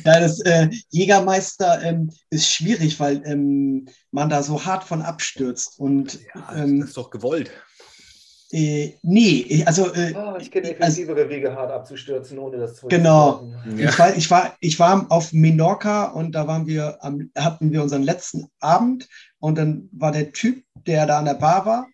Ja, 0.03 0.19
das 0.19 0.41
äh, 0.41 0.69
Jägermeister 0.91 1.81
ähm, 1.81 2.11
ist 2.29 2.51
schwierig, 2.51 2.99
weil 2.99 3.21
ähm, 3.25 3.87
man 4.11 4.29
da 4.29 4.43
so 4.43 4.63
hart 4.65 4.83
von 4.83 5.01
abstürzt. 5.01 5.79
Und 5.79 6.19
ähm, 6.53 6.83
ist 6.83 6.97
doch 6.97 7.09
gewollt. 7.09 7.51
Äh, 8.51 8.93
nee, 9.01 9.45
ich- 9.49 9.67
also 9.67 9.91
äh, 9.93 10.13
Oh, 10.15 10.35
ich 10.39 10.51
kenne 10.51 10.67
Also- 10.79 11.01
effektivere 11.01 11.29
Wege, 11.29 11.55
hart 11.55 11.71
abzustürzen, 11.71 12.37
ohne 12.39 12.57
das 12.57 12.75
zu 12.75 12.87
Genau. 12.87 13.51
Ja. 13.75 13.89
ich, 13.89 13.99
war, 13.99 14.15
ich, 14.17 14.31
war, 14.31 14.55
ich 14.59 14.79
war 14.79 15.05
auf 15.09 15.33
Menorca 15.33 16.05
und 16.05 16.33
da 16.33 16.47
waren 16.47 16.67
wir 16.67 17.03
am, 17.03 17.31
hatten 17.37 17.71
wir 17.71 17.81
unseren 17.81 18.03
letzten 18.03 18.47
Abend 18.59 19.07
und 19.39 19.57
dann 19.57 19.89
war 19.91 20.11
der 20.11 20.31
Typ, 20.31 20.63
der 20.85 21.05
da 21.07 21.19
an 21.19 21.25
der 21.25 21.33
Bar 21.35 21.65
war, 21.65 21.87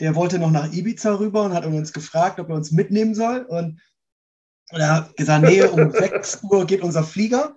der 0.00 0.14
wollte 0.16 0.38
noch 0.40 0.50
nach 0.50 0.72
Ibiza 0.72 1.14
rüber 1.18 1.44
und 1.44 1.54
hat 1.54 1.64
uns 1.64 1.92
gefragt, 1.92 2.40
ob 2.40 2.48
er 2.48 2.56
uns 2.56 2.72
mitnehmen 2.72 3.14
soll. 3.14 3.42
Und, 3.42 3.80
und 4.72 4.80
er 4.80 4.92
hat 4.96 5.16
gesagt, 5.16 5.44
nee, 5.44 5.62
um 5.62 5.90
6 5.92 6.40
Uhr 6.42 6.66
geht 6.66 6.82
unser 6.82 7.04
Flieger. 7.04 7.56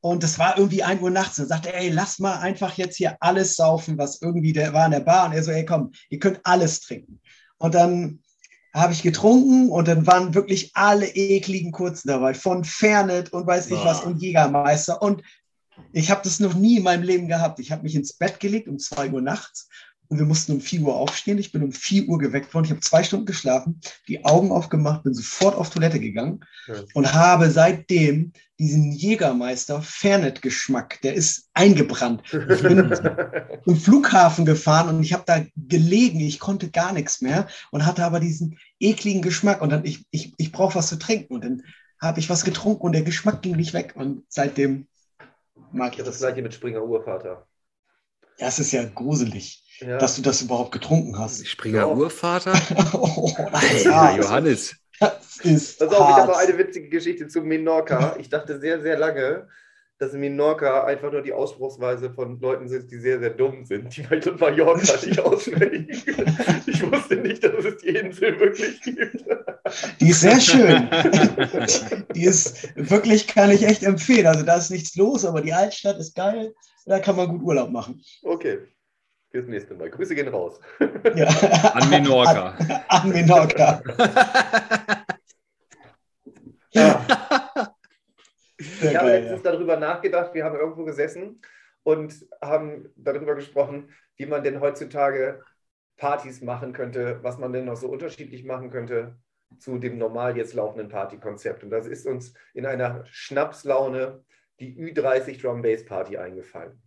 Und 0.00 0.22
das 0.22 0.38
war 0.38 0.56
irgendwie 0.58 0.82
1 0.84 1.00
Uhr 1.00 1.10
nachts. 1.10 1.38
Und 1.38 1.48
sagte, 1.48 1.74
ey, 1.74 1.88
lass 1.88 2.18
mal 2.18 2.38
einfach 2.40 2.74
jetzt 2.76 2.96
hier 2.98 3.16
alles 3.20 3.56
saufen, 3.56 3.96
was 3.98 4.20
irgendwie, 4.20 4.52
der 4.52 4.72
war 4.74 4.84
in 4.84 4.92
der 4.92 5.00
Bar. 5.00 5.26
Und 5.26 5.32
er 5.32 5.42
so, 5.42 5.50
ey, 5.50 5.64
komm, 5.64 5.90
ihr 6.10 6.18
könnt 6.18 6.40
alles 6.44 6.80
trinken. 6.82 7.20
Und 7.58 7.74
dann 7.74 8.20
habe 8.74 8.92
ich 8.92 9.02
getrunken 9.02 9.70
und 9.70 9.88
dann 9.88 10.06
waren 10.06 10.34
wirklich 10.34 10.70
alle 10.74 11.06
ekligen 11.06 11.72
Kurzen 11.72 12.08
dabei, 12.08 12.34
von 12.34 12.64
Fernet 12.64 13.32
und 13.32 13.46
weiß 13.46 13.68
ich 13.68 13.78
Ah. 13.78 13.84
was 13.86 14.00
und 14.02 14.20
Jägermeister. 14.22 15.02
Und 15.02 15.22
ich 15.92 16.10
habe 16.10 16.20
das 16.24 16.40
noch 16.40 16.54
nie 16.54 16.78
in 16.78 16.82
meinem 16.82 17.02
Leben 17.02 17.28
gehabt. 17.28 17.60
Ich 17.60 17.72
habe 17.72 17.82
mich 17.82 17.94
ins 17.94 18.12
Bett 18.12 18.40
gelegt 18.40 18.68
um 18.68 18.78
2 18.78 19.10
Uhr 19.10 19.20
nachts 19.20 19.68
und 20.08 20.18
wir 20.18 20.24
mussten 20.26 20.52
um 20.52 20.60
4 20.60 20.80
Uhr 20.82 20.96
aufstehen. 20.96 21.38
Ich 21.38 21.52
bin 21.52 21.62
um 21.62 21.72
4 21.72 22.08
Uhr 22.08 22.18
geweckt 22.18 22.52
worden. 22.54 22.64
Ich 22.64 22.70
habe 22.70 22.80
zwei 22.80 23.02
Stunden 23.02 23.26
geschlafen, 23.26 23.80
die 24.08 24.24
Augen 24.24 24.50
aufgemacht, 24.52 25.02
bin 25.04 25.14
sofort 25.14 25.54
auf 25.54 25.70
Toilette 25.70 26.00
gegangen 26.00 26.40
Ja. 26.66 26.82
und 26.94 27.12
habe 27.12 27.50
seitdem 27.50 28.32
diesen 28.58 28.90
Jägermeister 28.92 29.82
Fernet-Geschmack, 29.82 31.00
der 31.02 31.14
ist 31.14 31.48
eingebrannt. 31.54 32.22
Ich 32.32 32.62
bin 32.62 32.78
im 33.66 33.76
Flughafen 33.76 34.44
gefahren 34.46 34.96
und 34.96 35.02
ich 35.02 35.12
habe 35.12 35.22
da 35.26 35.44
gelegen, 35.56 36.20
ich 36.20 36.40
konnte 36.40 36.70
gar 36.70 36.92
nichts 36.92 37.20
mehr 37.20 37.46
und 37.70 37.86
hatte 37.86 38.04
aber 38.04 38.18
diesen 38.18 38.58
ekligen 38.80 39.22
Geschmack 39.22 39.60
und 39.62 39.70
dann 39.70 39.84
ich, 39.84 40.04
ich, 40.10 40.34
ich 40.38 40.50
brauche 40.52 40.74
was 40.74 40.88
zu 40.88 40.98
trinken 40.98 41.34
und 41.34 41.44
dann 41.44 41.62
habe 42.00 42.18
ich 42.20 42.30
was 42.30 42.44
getrunken 42.44 42.82
und 42.86 42.92
der 42.92 43.02
Geschmack 43.02 43.42
ging 43.42 43.56
nicht 43.56 43.74
weg 43.74 43.92
und 43.94 44.24
seitdem 44.28 44.88
mag 45.72 45.92
Ich 45.92 45.98
ich 45.98 46.00
habe 46.00 46.10
das 46.10 46.18
das. 46.18 46.18
gleiche 46.20 46.42
mit 46.42 46.54
Springer 46.54 46.82
Urvater. 46.82 47.46
Ja, 48.38 48.46
es 48.46 48.58
ist 48.58 48.72
ja 48.72 48.84
gruselig, 48.84 49.62
Ja. 49.80 49.98
dass 49.98 50.16
du 50.16 50.22
das 50.22 50.42
überhaupt 50.42 50.72
getrunken 50.72 51.18
hast. 51.18 51.46
Springer. 51.46 51.88
Urvater? 51.90 52.52
oh, 52.94 53.30
Alter. 53.52 54.16
Johannes. 54.16 54.74
Das 55.00 55.36
ist 55.42 55.78
Pass 55.78 55.88
auf, 55.88 55.94
ich 55.94 55.98
habe 56.16 56.26
noch 56.28 56.36
hart. 56.38 56.48
eine 56.48 56.58
witzige 56.58 56.88
Geschichte 56.88 57.28
zu 57.28 57.42
Menorca. 57.42 58.16
Ich 58.18 58.28
dachte 58.28 58.58
sehr, 58.58 58.80
sehr 58.82 58.98
lange, 58.98 59.46
dass 59.98 60.12
Menorca 60.12 60.84
einfach 60.84 61.12
nur 61.12 61.22
die 61.22 61.32
Ausspruchsweise 61.32 62.10
von 62.12 62.40
Leuten 62.40 62.68
sind, 62.68 62.90
die 62.90 62.98
sehr, 62.98 63.20
sehr 63.20 63.30
dumm 63.30 63.64
sind, 63.64 63.96
die 63.96 64.08
halt 64.08 64.26
in 64.26 64.36
Mallorca 64.36 64.94
nicht 65.06 65.20
aussprechen. 65.20 65.88
Ich 66.66 66.90
wusste 66.90 67.16
nicht, 67.16 67.44
dass 67.44 67.64
es 67.64 67.76
die 67.78 67.88
Insel 67.88 68.38
wirklich 68.40 68.80
gibt. 68.80 69.24
Die 70.00 70.08
ist 70.10 70.20
sehr 70.22 70.40
schön. 70.40 70.88
die 72.14 72.24
ist 72.24 72.68
wirklich, 72.76 73.26
kann 73.28 73.50
ich 73.52 73.64
echt 73.64 73.82
empfehlen. 73.84 74.26
Also 74.26 74.44
da 74.44 74.56
ist 74.56 74.70
nichts 74.70 74.96
los, 74.96 75.24
aber 75.24 75.40
die 75.40 75.52
Altstadt 75.52 75.98
ist 75.98 76.14
geil. 76.16 76.54
Da 76.86 76.98
kann 77.00 77.16
man 77.16 77.28
gut 77.28 77.42
Urlaub 77.42 77.70
machen. 77.70 78.02
Okay, 78.22 78.58
fürs 79.30 79.46
nächste 79.46 79.74
Mal. 79.74 79.90
Grüße 79.90 80.14
gehen 80.14 80.28
raus. 80.28 80.60
Ja. 81.14 81.28
An 81.74 81.90
Menorca. 81.90 82.56
An, 82.58 82.82
an 82.88 83.08
Menorca. 83.10 83.82
Ja. 86.70 87.04
Sehr 88.58 88.90
Ich 88.90 88.96
habe 88.96 89.08
geil, 89.08 89.22
letztens 89.22 89.42
darüber 89.42 89.76
nachgedacht, 89.76 90.34
wir 90.34 90.44
haben 90.44 90.56
irgendwo 90.56 90.84
gesessen 90.84 91.40
und 91.82 92.26
haben 92.42 92.92
darüber 92.96 93.34
gesprochen, 93.34 93.90
wie 94.16 94.26
man 94.26 94.44
denn 94.44 94.60
heutzutage 94.60 95.42
Partys 95.96 96.42
machen 96.42 96.72
könnte, 96.72 97.20
was 97.22 97.38
man 97.38 97.52
denn 97.52 97.64
noch 97.64 97.76
so 97.76 97.88
unterschiedlich 97.88 98.44
machen 98.44 98.70
könnte 98.70 99.16
zu 99.58 99.78
dem 99.78 99.96
normal 99.98 100.36
jetzt 100.36 100.54
laufenden 100.54 100.88
Partykonzept. 100.88 101.64
Und 101.64 101.70
das 101.70 101.86
ist 101.86 102.06
uns 102.06 102.34
in 102.52 102.66
einer 102.66 103.04
Schnapslaune 103.06 104.22
die 104.60 104.76
Ü30 104.76 105.40
Drum 105.40 105.62
Bass 105.62 105.84
Party 105.84 106.18
eingefallen. 106.18 106.80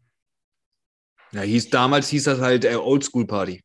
Ja, 1.33 1.41
hieß, 1.41 1.69
damals 1.69 2.07
hieß 2.09 2.25
das 2.25 2.39
halt 2.39 2.65
äh, 2.65 2.75
Oldschool 2.75 3.25
Party. 3.25 3.63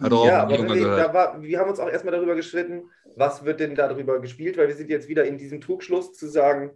Hat 0.00 0.12
auch 0.12 0.26
ja, 0.26 0.42
aber 0.42 0.74
wir, 0.74 0.96
da 0.96 1.14
war, 1.14 1.40
wir 1.40 1.58
haben 1.58 1.70
uns 1.70 1.78
auch 1.78 1.88
erstmal 1.88 2.14
darüber 2.14 2.34
gestritten, 2.34 2.90
was 3.16 3.44
wird 3.44 3.60
denn 3.60 3.74
darüber 3.74 4.18
gespielt, 4.20 4.56
weil 4.56 4.66
wir 4.66 4.74
sind 4.74 4.90
jetzt 4.90 5.08
wieder 5.08 5.24
in 5.24 5.38
diesem 5.38 5.60
Trugschluss 5.60 6.14
zu 6.14 6.26
sagen, 6.26 6.72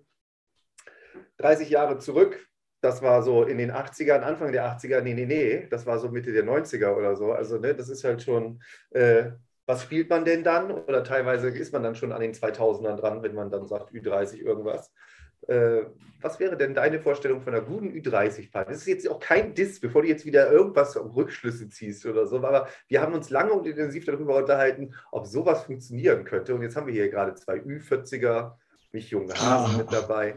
30 1.39 1.69
Jahre 1.69 1.99
zurück, 1.99 2.49
das 2.81 3.03
war 3.03 3.23
so 3.23 3.43
in 3.43 3.59
den 3.59 3.73
80ern, 3.73 4.21
Anfang 4.21 4.53
der 4.53 4.65
80er, 4.67 5.01
nee, 5.01 5.15
nee, 5.15 5.27
nee, 5.27 5.67
das 5.69 5.85
war 5.85 5.99
so 5.99 6.09
Mitte 6.11 6.33
der 6.33 6.45
90er 6.45 6.95
oder 6.95 7.17
so. 7.17 7.33
Also, 7.33 7.59
ne, 7.59 7.75
das 7.75 7.89
ist 7.89 8.05
halt 8.05 8.23
schon, 8.23 8.63
äh, 8.91 9.31
was 9.67 9.83
spielt 9.83 10.09
man 10.09 10.25
denn 10.25 10.45
dann? 10.45 10.71
Oder 10.71 11.03
teilweise 11.03 11.49
ist 11.49 11.73
man 11.73 11.83
dann 11.83 11.97
schon 11.97 12.13
an 12.13 12.21
den 12.21 12.33
2000ern 12.33 12.97
dran, 12.97 13.23
wenn 13.23 13.35
man 13.35 13.51
dann 13.51 13.67
sagt 13.67 13.93
Ü30 13.93 14.37
irgendwas. 14.37 14.93
Äh, 15.47 15.85
was 16.21 16.41
wäre 16.41 16.57
denn 16.57 16.75
deine 16.75 17.01
Vorstellung 17.01 17.43
von 17.43 17.55
einer 17.55 17.63
guten 17.63 17.91
Ü30-Party? 17.91 18.73
Das 18.73 18.81
ist 18.81 18.87
jetzt 18.87 19.09
auch 19.09 19.21
kein 19.21 19.55
Diss, 19.55 19.81
bevor 19.81 20.03
du 20.03 20.09
jetzt 20.09 20.25
wieder 20.25 20.51
irgendwas 20.51 20.97
Rückschlüsse 20.97 21.69
ziehst 21.69 22.05
oder 22.07 22.27
so, 22.27 22.39
aber 22.39 22.69
wir 22.89 23.01
haben 23.01 23.15
uns 23.15 23.31
lange 23.31 23.53
und 23.53 23.67
intensiv 23.67 24.05
darüber 24.05 24.37
unterhalten, 24.37 24.95
ob 25.13 25.27
sowas 25.27 25.65
funktionieren 25.65 26.25
könnte. 26.25 26.55
Und 26.55 26.63
jetzt 26.63 26.77
haben 26.77 26.87
wir 26.87 26.95
hier 26.95 27.09
gerade 27.09 27.35
zwei 27.35 27.59
Ü40er, 27.59 28.53
mich 28.91 29.11
junge 29.11 29.35
Hasen 29.35 29.77
mit 29.77 29.93
dabei. 29.93 30.37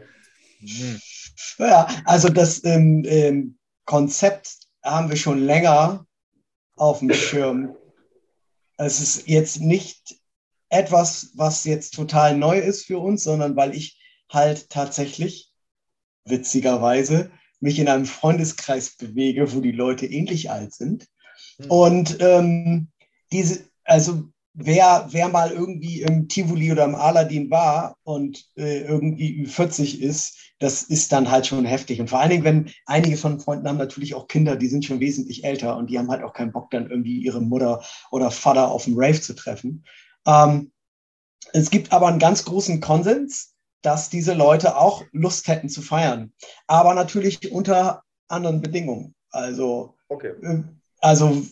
Ja, 1.58 1.88
also 2.04 2.28
das 2.28 2.64
ähm, 2.64 3.02
ähm, 3.06 3.58
Konzept 3.84 4.58
haben 4.84 5.08
wir 5.08 5.16
schon 5.16 5.44
länger 5.44 6.06
auf 6.76 7.00
dem 7.00 7.12
Schirm. 7.12 7.76
Es 8.76 9.00
ist 9.00 9.26
jetzt 9.26 9.60
nicht 9.60 10.16
etwas, 10.68 11.32
was 11.34 11.64
jetzt 11.64 11.94
total 11.94 12.36
neu 12.36 12.58
ist 12.58 12.86
für 12.86 12.98
uns, 12.98 13.24
sondern 13.24 13.56
weil 13.56 13.74
ich 13.74 14.01
halt 14.32 14.70
tatsächlich, 14.70 15.52
witzigerweise, 16.24 17.30
mich 17.60 17.78
in 17.78 17.88
einem 17.88 18.06
Freundeskreis 18.06 18.96
bewege, 18.96 19.54
wo 19.54 19.60
die 19.60 19.72
Leute 19.72 20.06
ähnlich 20.06 20.50
alt 20.50 20.74
sind. 20.74 21.06
Hm. 21.58 21.70
Und 21.70 22.16
ähm, 22.20 22.88
diese, 23.30 23.64
also 23.84 24.24
wer, 24.54 25.08
wer 25.10 25.28
mal 25.28 25.50
irgendwie 25.50 26.02
im 26.02 26.28
Tivoli 26.28 26.72
oder 26.72 26.84
im 26.84 26.94
Aladdin 26.94 27.50
war 27.50 27.96
und 28.02 28.44
äh, 28.56 28.80
irgendwie 28.82 29.44
Ü40 29.46 29.98
ist, 29.98 30.38
das 30.58 30.82
ist 30.82 31.12
dann 31.12 31.30
halt 31.30 31.46
schon 31.46 31.64
heftig. 31.64 32.00
Und 32.00 32.10
vor 32.10 32.20
allen 32.20 32.30
Dingen, 32.30 32.44
wenn 32.44 32.70
einige 32.86 33.16
von 33.16 33.40
Freunden 33.40 33.68
haben 33.68 33.78
natürlich 33.78 34.14
auch 34.14 34.28
Kinder, 34.28 34.56
die 34.56 34.68
sind 34.68 34.84
schon 34.84 35.00
wesentlich 35.00 35.44
älter 35.44 35.76
und 35.76 35.90
die 35.90 35.98
haben 35.98 36.10
halt 36.10 36.22
auch 36.22 36.32
keinen 36.32 36.52
Bock, 36.52 36.70
dann 36.70 36.90
irgendwie 36.90 37.18
ihre 37.18 37.40
Mutter 37.40 37.82
oder 38.10 38.30
Vater 38.30 38.70
auf 38.70 38.84
dem 38.84 38.94
Rave 38.96 39.20
zu 39.20 39.34
treffen. 39.34 39.84
Ähm, 40.26 40.72
es 41.52 41.70
gibt 41.70 41.92
aber 41.92 42.08
einen 42.08 42.18
ganz 42.18 42.44
großen 42.44 42.80
Konsens, 42.80 43.51
dass 43.82 44.10
diese 44.10 44.34
Leute 44.34 44.76
auch 44.76 45.04
Lust 45.12 45.48
hätten 45.48 45.68
zu 45.68 45.82
feiern. 45.82 46.32
Aber 46.66 46.94
natürlich 46.94 47.52
unter 47.52 48.02
anderen 48.28 48.62
Bedingungen. 48.62 49.14
Also 49.30 49.94
Okay. 50.08 50.32
ähm, 50.42 50.80
also 51.00 51.42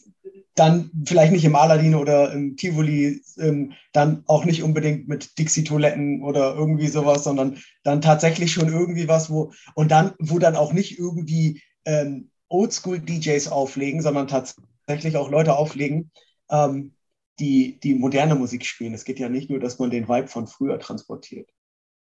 dann 0.54 0.90
vielleicht 1.06 1.32
nicht 1.32 1.44
im 1.44 1.56
Aladdin 1.56 1.94
oder 1.94 2.32
im 2.32 2.56
Tivoli, 2.56 3.22
ähm, 3.38 3.72
dann 3.92 4.24
auch 4.26 4.44
nicht 4.44 4.62
unbedingt 4.62 5.08
mit 5.08 5.38
Dixie-Toiletten 5.38 6.22
oder 6.22 6.54
irgendwie 6.54 6.88
sowas, 6.88 7.24
sondern 7.24 7.58
dann 7.82 8.02
tatsächlich 8.02 8.52
schon 8.52 8.68
irgendwie 8.68 9.08
was, 9.08 9.30
wo 9.30 9.52
und 9.74 9.90
dann, 9.90 10.12
wo 10.18 10.38
dann 10.38 10.56
auch 10.56 10.72
nicht 10.72 10.98
irgendwie 10.98 11.62
ähm, 11.84 12.30
Oldschool-DJs 12.48 13.48
auflegen, 13.48 14.02
sondern 14.02 14.28
tatsächlich 14.28 15.16
auch 15.16 15.30
Leute 15.30 15.56
auflegen, 15.56 16.10
ähm, 16.50 16.94
die, 17.38 17.80
die 17.80 17.94
moderne 17.94 18.34
Musik 18.34 18.66
spielen. 18.66 18.92
Es 18.92 19.04
geht 19.04 19.18
ja 19.18 19.28
nicht 19.28 19.48
nur, 19.48 19.60
dass 19.60 19.78
man 19.78 19.90
den 19.90 20.08
Vibe 20.08 20.28
von 20.28 20.46
früher 20.46 20.78
transportiert. 20.78 21.48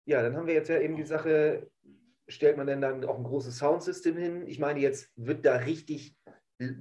Ja, 0.09 0.23
dann 0.23 0.35
haben 0.35 0.47
wir 0.47 0.55
jetzt 0.55 0.69
ja 0.69 0.79
eben 0.79 0.95
die 0.95 1.03
Sache, 1.03 1.67
stellt 2.27 2.57
man 2.57 2.65
denn 2.65 2.81
dann 2.81 3.05
auch 3.05 3.17
ein 3.19 3.23
großes 3.23 3.59
Soundsystem 3.59 4.17
hin? 4.17 4.43
Ich 4.47 4.57
meine, 4.57 4.79
jetzt 4.79 5.09
wird 5.15 5.45
da 5.45 5.57
richtig, 5.57 6.15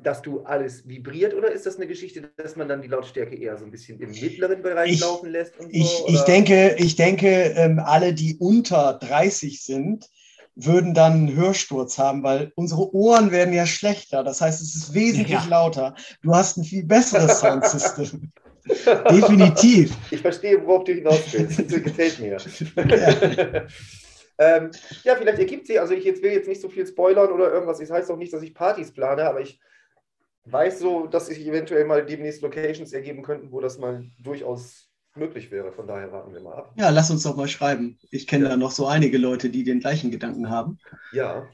dass 0.02 0.22
du 0.22 0.40
alles 0.44 0.88
vibriert 0.88 1.34
oder 1.34 1.52
ist 1.52 1.66
das 1.66 1.76
eine 1.76 1.86
Geschichte, 1.86 2.30
dass 2.38 2.56
man 2.56 2.68
dann 2.68 2.80
die 2.80 2.88
Lautstärke 2.88 3.36
eher 3.36 3.58
so 3.58 3.66
ein 3.66 3.70
bisschen 3.70 4.00
im 4.00 4.10
mittleren 4.12 4.62
Bereich 4.62 4.92
Ich- 4.94 5.00
laufen 5.00 5.28
lässt? 5.28 5.60
Und 5.60 5.68
Ich, 5.74 5.84
so, 5.90 6.08
ich 6.08 6.14
oder? 6.14 6.24
denke, 6.24 6.76
ich 6.78 6.96
denke 6.96 7.28
ähm, 7.28 7.78
alle, 7.84 8.14
die 8.14 8.38
unter 8.38 8.94
30 8.94 9.62
sind, 9.62 10.08
würden 10.54 10.94
dann 10.94 11.12
einen 11.12 11.36
Hörsturz 11.36 11.98
haben, 11.98 12.22
weil 12.22 12.50
unsere 12.56 12.92
Ohren 12.94 13.30
werden 13.30 13.52
ja 13.52 13.66
schlechter. 13.66 14.24
Das 14.24 14.40
heißt, 14.40 14.62
es 14.62 14.74
ist 14.74 14.94
wesentlich 14.94 15.28
Ja. 15.44 15.44
lauter. 15.50 15.94
Du 16.22 16.34
hast 16.34 16.56
ein 16.56 16.64
viel 16.64 16.84
besseres 16.86 17.40
Soundsystem. 17.40 18.32
Definitiv. 19.10 19.96
Ich 20.10 20.20
verstehe, 20.20 20.64
worauf 20.64 20.84
du 20.84 20.92
hinaus 20.92 21.20
willst. 21.32 21.58
Das 21.58 21.82
gefällt 21.82 22.18
mir. 22.20 22.36
ähm, 24.38 24.70
ja, 25.04 25.16
vielleicht 25.16 25.38
ergibt 25.38 25.66
sich, 25.66 25.80
also 25.80 25.94
ich 25.94 26.04
jetzt 26.04 26.22
will 26.22 26.32
jetzt 26.32 26.48
nicht 26.48 26.60
so 26.60 26.68
viel 26.68 26.86
spoilern 26.86 27.32
oder 27.32 27.52
irgendwas. 27.52 27.78
Das 27.78 27.90
heißt 27.90 28.10
auch 28.10 28.16
nicht, 28.16 28.32
dass 28.32 28.42
ich 28.42 28.54
Partys 28.54 28.92
plane, 28.92 29.24
aber 29.24 29.40
ich 29.40 29.60
weiß 30.44 30.78
so, 30.78 31.06
dass 31.06 31.26
sich 31.26 31.46
eventuell 31.46 31.84
mal 31.84 32.04
demnächst 32.04 32.42
Locations 32.42 32.92
ergeben 32.92 33.22
könnten, 33.22 33.52
wo 33.52 33.60
das 33.60 33.78
mal 33.78 34.04
durchaus 34.18 34.88
möglich 35.14 35.50
wäre. 35.50 35.72
Von 35.72 35.86
daher 35.86 36.12
warten 36.12 36.32
wir 36.32 36.40
mal 36.40 36.54
ab. 36.54 36.72
Ja, 36.76 36.90
lass 36.90 37.10
uns 37.10 37.22
doch 37.22 37.36
mal 37.36 37.48
schreiben. 37.48 37.98
Ich 38.10 38.26
kenne 38.26 38.48
da 38.48 38.56
noch 38.56 38.70
so 38.70 38.86
einige 38.86 39.18
Leute, 39.18 39.50
die 39.50 39.64
den 39.64 39.80
gleichen 39.80 40.10
Gedanken 40.10 40.50
haben. 40.50 40.78
Ja. 41.12 41.48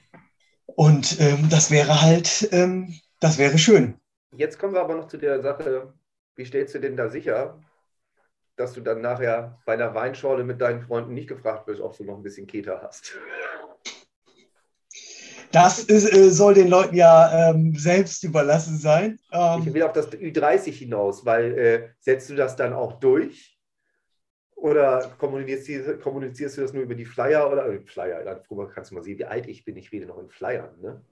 Und 0.67 1.21
ähm, 1.21 1.49
das 1.51 1.71
wäre 1.71 2.03
halt, 2.03 2.49
ähm, 2.53 2.95
das 3.21 3.39
wäre 3.39 3.59
schön. 3.59 3.95
Jetzt 4.37 4.59
kommen 4.59 4.75
wir 4.75 4.81
aber 4.81 4.97
noch 4.97 5.07
zu 5.07 5.17
der 5.17 5.41
Sache, 5.41 5.95
wie 6.37 6.45
stellst 6.45 6.75
du 6.75 6.79
denn 6.81 6.97
da 6.97 7.09
sicher, 7.11 7.61
dass 8.57 8.73
du 8.73 8.81
dann 8.81 9.01
nachher 9.01 9.59
bei 9.65 9.75
einer 9.75 9.95
Weinschorle 9.95 10.45
mit 10.45 10.61
deinen 10.61 10.83
Freunden 10.83 11.15
nicht 11.15 11.29
gefragt 11.29 11.67
wirst, 11.67 11.81
ob 11.81 11.97
du 11.97 12.05
noch 12.05 12.17
ein 12.17 12.23
bisschen 12.23 12.47
Keter 12.47 12.81
hast? 12.83 13.17
Das 15.53 15.79
ist, 15.79 16.13
äh, 16.13 16.31
soll 16.31 16.55
den 16.55 16.69
Leuten 16.69 16.97
ja 16.97 17.51
ähm, 17.51 17.75
selbst 17.77 18.25
überlassen 18.25 18.77
sein. 18.77 19.21
Ich 19.31 19.67
Ähm, 19.67 19.75
will 19.75 19.83
auf 19.85 19.93
das 19.93 20.11
Ü30 20.11 20.73
hinaus, 20.73 21.25
weil 21.25 21.59
äh, 21.59 21.89
setzt 22.01 22.29
du 22.31 22.35
das 22.35 22.57
dann 22.57 22.73
auch 22.73 22.99
durch? 22.99 23.57
Oder 24.57 25.15
kommunizierst, 25.19 26.01
kommunizierst 26.01 26.57
du 26.57 26.63
das 26.63 26.73
nur 26.73 26.83
über 26.83 26.95
die 26.95 27.05
Flyer 27.05 27.53
oder 27.53 27.69
äh, 27.69 27.81
Flyer? 27.81 28.25
Dann 28.25 28.41
kannst 28.73 28.91
du 28.91 28.95
mal 28.97 29.03
sehen, 29.03 29.19
wie 29.19 29.27
alt 29.27 29.47
ich 29.47 29.65
bin. 29.65 29.77
Ich 29.77 29.93
rede 29.93 30.07
noch 30.07 30.19
in 30.19 30.29
Flyern. 30.29 30.81
Ne? 30.81 31.03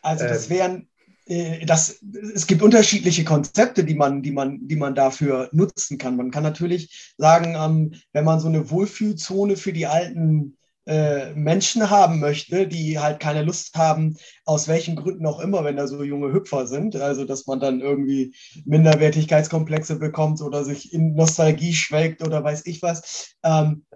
also 0.00 0.24
das 0.26 0.48
ähm, 0.48 0.56
wären, 0.56 0.88
das, 1.26 2.02
es 2.34 2.46
gibt 2.46 2.62
unterschiedliche 2.62 3.24
Konzepte, 3.24 3.84
die 3.84 3.94
man, 3.94 4.22
die, 4.22 4.30
man, 4.30 4.68
die 4.68 4.76
man 4.76 4.94
dafür 4.94 5.48
nutzen 5.52 5.96
kann. 5.96 6.16
Man 6.16 6.30
kann 6.30 6.42
natürlich 6.42 7.14
sagen, 7.16 7.54
ähm, 7.56 7.94
wenn 8.12 8.24
man 8.24 8.40
so 8.40 8.48
eine 8.48 8.70
Wohlfühlzone 8.70 9.56
für 9.56 9.72
die 9.72 9.86
alten 9.86 10.58
äh, 10.86 11.32
Menschen 11.32 11.88
haben 11.88 12.20
möchte, 12.20 12.66
die 12.68 12.98
halt 12.98 13.20
keine 13.20 13.42
Lust 13.42 13.74
haben, 13.74 14.16
aus 14.44 14.68
welchen 14.68 14.96
Gründen 14.96 15.26
auch 15.26 15.40
immer, 15.40 15.64
wenn 15.64 15.76
da 15.76 15.86
so 15.86 16.02
junge 16.02 16.32
Hüpfer 16.32 16.66
sind, 16.66 16.96
also 16.96 17.24
dass 17.24 17.46
man 17.46 17.58
dann 17.58 17.80
irgendwie 17.80 18.34
Minderwertigkeitskomplexe 18.66 19.96
bekommt 19.96 20.42
oder 20.42 20.62
sich 20.64 20.92
in 20.92 21.14
Nostalgie 21.14 21.72
schwelgt 21.72 22.22
oder 22.22 22.44
weiß 22.44 22.66
ich 22.66 22.82
was. 22.82 23.34
Ähm, 23.42 23.86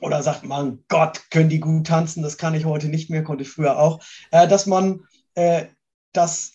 oder 0.00 0.20
sagt 0.24 0.44
man, 0.44 0.82
Gott, 0.88 1.30
können 1.30 1.48
die 1.48 1.60
gut 1.60 1.86
tanzen, 1.86 2.24
das 2.24 2.38
kann 2.38 2.54
ich 2.54 2.64
heute 2.64 2.88
nicht 2.88 3.08
mehr, 3.08 3.22
konnte 3.22 3.44
ich 3.44 3.50
früher 3.50 3.78
auch, 3.78 4.02
äh, 4.32 4.48
dass 4.48 4.66
man 4.66 5.04
äh, 5.34 5.66
das 6.12 6.54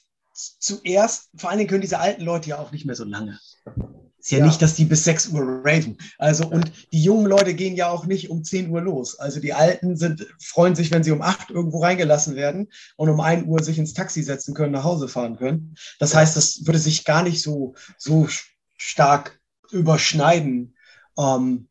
zuerst, 0.59 1.29
vor 1.35 1.49
allen 1.49 1.59
Dingen 1.59 1.69
können 1.69 1.81
diese 1.81 1.99
alten 1.99 2.23
Leute 2.23 2.49
ja 2.49 2.59
auch 2.59 2.71
nicht 2.71 2.85
mehr 2.85 2.95
so 2.95 3.03
lange. 3.03 3.39
Ist 4.19 4.31
ja, 4.31 4.39
Ja. 4.39 4.45
nicht, 4.45 4.61
dass 4.61 4.75
die 4.75 4.85
bis 4.85 5.03
6 5.03 5.27
Uhr 5.29 5.41
raven. 5.63 5.97
Also, 6.17 6.47
und 6.47 6.71
die 6.91 7.01
jungen 7.01 7.27
Leute 7.27 7.53
gehen 7.53 7.75
ja 7.75 7.89
auch 7.89 8.05
nicht 8.05 8.29
um 8.29 8.43
10 8.43 8.69
Uhr 8.69 8.81
los. 8.81 9.17
Also 9.19 9.39
die 9.39 9.53
Alten 9.53 9.95
sind, 9.95 10.27
freuen 10.41 10.75
sich, 10.75 10.91
wenn 10.91 11.03
sie 11.03 11.11
um 11.11 11.21
8 11.21 11.49
irgendwo 11.51 11.81
reingelassen 11.81 12.35
werden 12.35 12.67
und 12.97 13.09
um 13.09 13.19
1 13.19 13.45
Uhr 13.47 13.63
sich 13.63 13.77
ins 13.77 13.93
Taxi 13.93 14.23
setzen 14.23 14.53
können, 14.53 14.73
nach 14.73 14.83
Hause 14.83 15.07
fahren 15.07 15.37
können. 15.37 15.75
Das 15.99 16.13
heißt, 16.13 16.35
das 16.35 16.65
würde 16.65 16.79
sich 16.79 17.05
gar 17.05 17.23
nicht 17.23 17.41
so, 17.41 17.75
so 17.97 18.27
stark 18.75 19.39
überschneiden. 19.71 20.75
Ähm, 21.17 21.67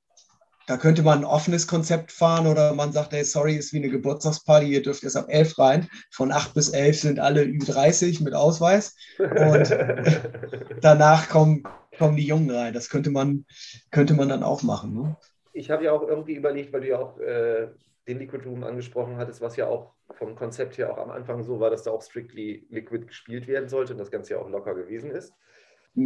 da 0.66 0.76
könnte 0.76 1.02
man 1.02 1.18
ein 1.20 1.24
offenes 1.24 1.66
Konzept 1.66 2.12
fahren 2.12 2.46
oder 2.46 2.74
man 2.74 2.92
sagt, 2.92 3.12
hey, 3.12 3.24
sorry, 3.24 3.56
ist 3.56 3.72
wie 3.72 3.78
eine 3.78 3.88
Geburtstagsparty, 3.88 4.66
ihr 4.66 4.82
dürft 4.82 5.04
erst 5.04 5.16
ab 5.16 5.26
11 5.28 5.58
rein. 5.58 5.88
Von 6.10 6.32
8 6.32 6.54
bis 6.54 6.70
11 6.70 7.00
sind 7.00 7.18
alle 7.20 7.42
Ü30 7.42 8.22
mit 8.24 8.34
Ausweis. 8.34 8.96
Und 9.18 9.70
danach 10.80 11.28
kommen, 11.28 11.62
kommen 11.98 12.16
die 12.16 12.26
Jungen 12.26 12.50
rein. 12.50 12.74
Das 12.74 12.88
könnte 12.88 13.10
man, 13.10 13.46
könnte 13.90 14.14
man 14.14 14.28
dann 14.28 14.42
auch 14.42 14.62
machen. 14.62 14.94
Ne? 14.94 15.16
ich 15.52 15.70
habe 15.70 15.84
ja 15.84 15.92
auch 15.92 16.06
irgendwie 16.06 16.34
überlegt, 16.34 16.72
weil 16.72 16.82
du 16.82 16.88
ja 16.88 16.98
auch 16.98 17.18
äh, 17.18 17.68
den 18.06 18.18
Liquid 18.18 18.44
Room 18.44 18.62
angesprochen 18.62 19.16
hattest, 19.16 19.40
was 19.40 19.56
ja 19.56 19.66
auch 19.66 19.94
vom 20.12 20.36
Konzept 20.36 20.78
her 20.78 20.92
auch 20.92 20.98
am 20.98 21.10
Anfang 21.10 21.42
so 21.42 21.58
war, 21.60 21.70
dass 21.70 21.82
da 21.82 21.90
auch 21.90 22.02
strictly 22.02 22.66
Liquid 22.70 23.06
gespielt 23.06 23.48
werden 23.48 23.68
sollte 23.68 23.92
und 23.92 23.98
das 23.98 24.10
Ganze 24.10 24.34
ja 24.34 24.40
auch 24.40 24.50
locker 24.50 24.74
gewesen 24.74 25.10
ist. 25.10 25.34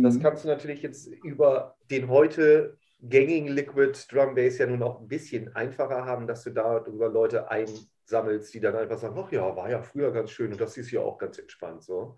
Das 0.02 0.16
Mhm. 0.16 0.22
kannst 0.22 0.44
du 0.44 0.48
natürlich 0.48 0.82
jetzt 0.82 1.08
über 1.08 1.76
den 1.90 2.08
heute 2.08 2.78
gängigen 3.02 3.48
Liquid 3.48 3.92
Drum 4.10 4.34
Bass 4.34 4.58
ja 4.58 4.66
nun 4.66 4.82
auch 4.82 5.00
ein 5.00 5.08
bisschen 5.08 5.54
einfacher 5.56 6.04
haben, 6.04 6.26
dass 6.26 6.42
du 6.44 6.50
darüber 6.50 7.08
Leute 7.08 7.50
einsammelst, 7.50 8.52
die 8.54 8.60
dann 8.60 8.76
einfach 8.76 8.98
sagen, 8.98 9.16
ach 9.18 9.32
ja, 9.32 9.56
war 9.56 9.70
ja 9.70 9.82
früher 9.82 10.12
ganz 10.12 10.30
schön 10.30 10.52
und 10.52 10.60
das 10.60 10.76
ist 10.76 10.90
ja 10.90 11.00
auch 11.00 11.18
ganz 11.18 11.38
entspannt 11.38 11.82
so. 11.82 12.16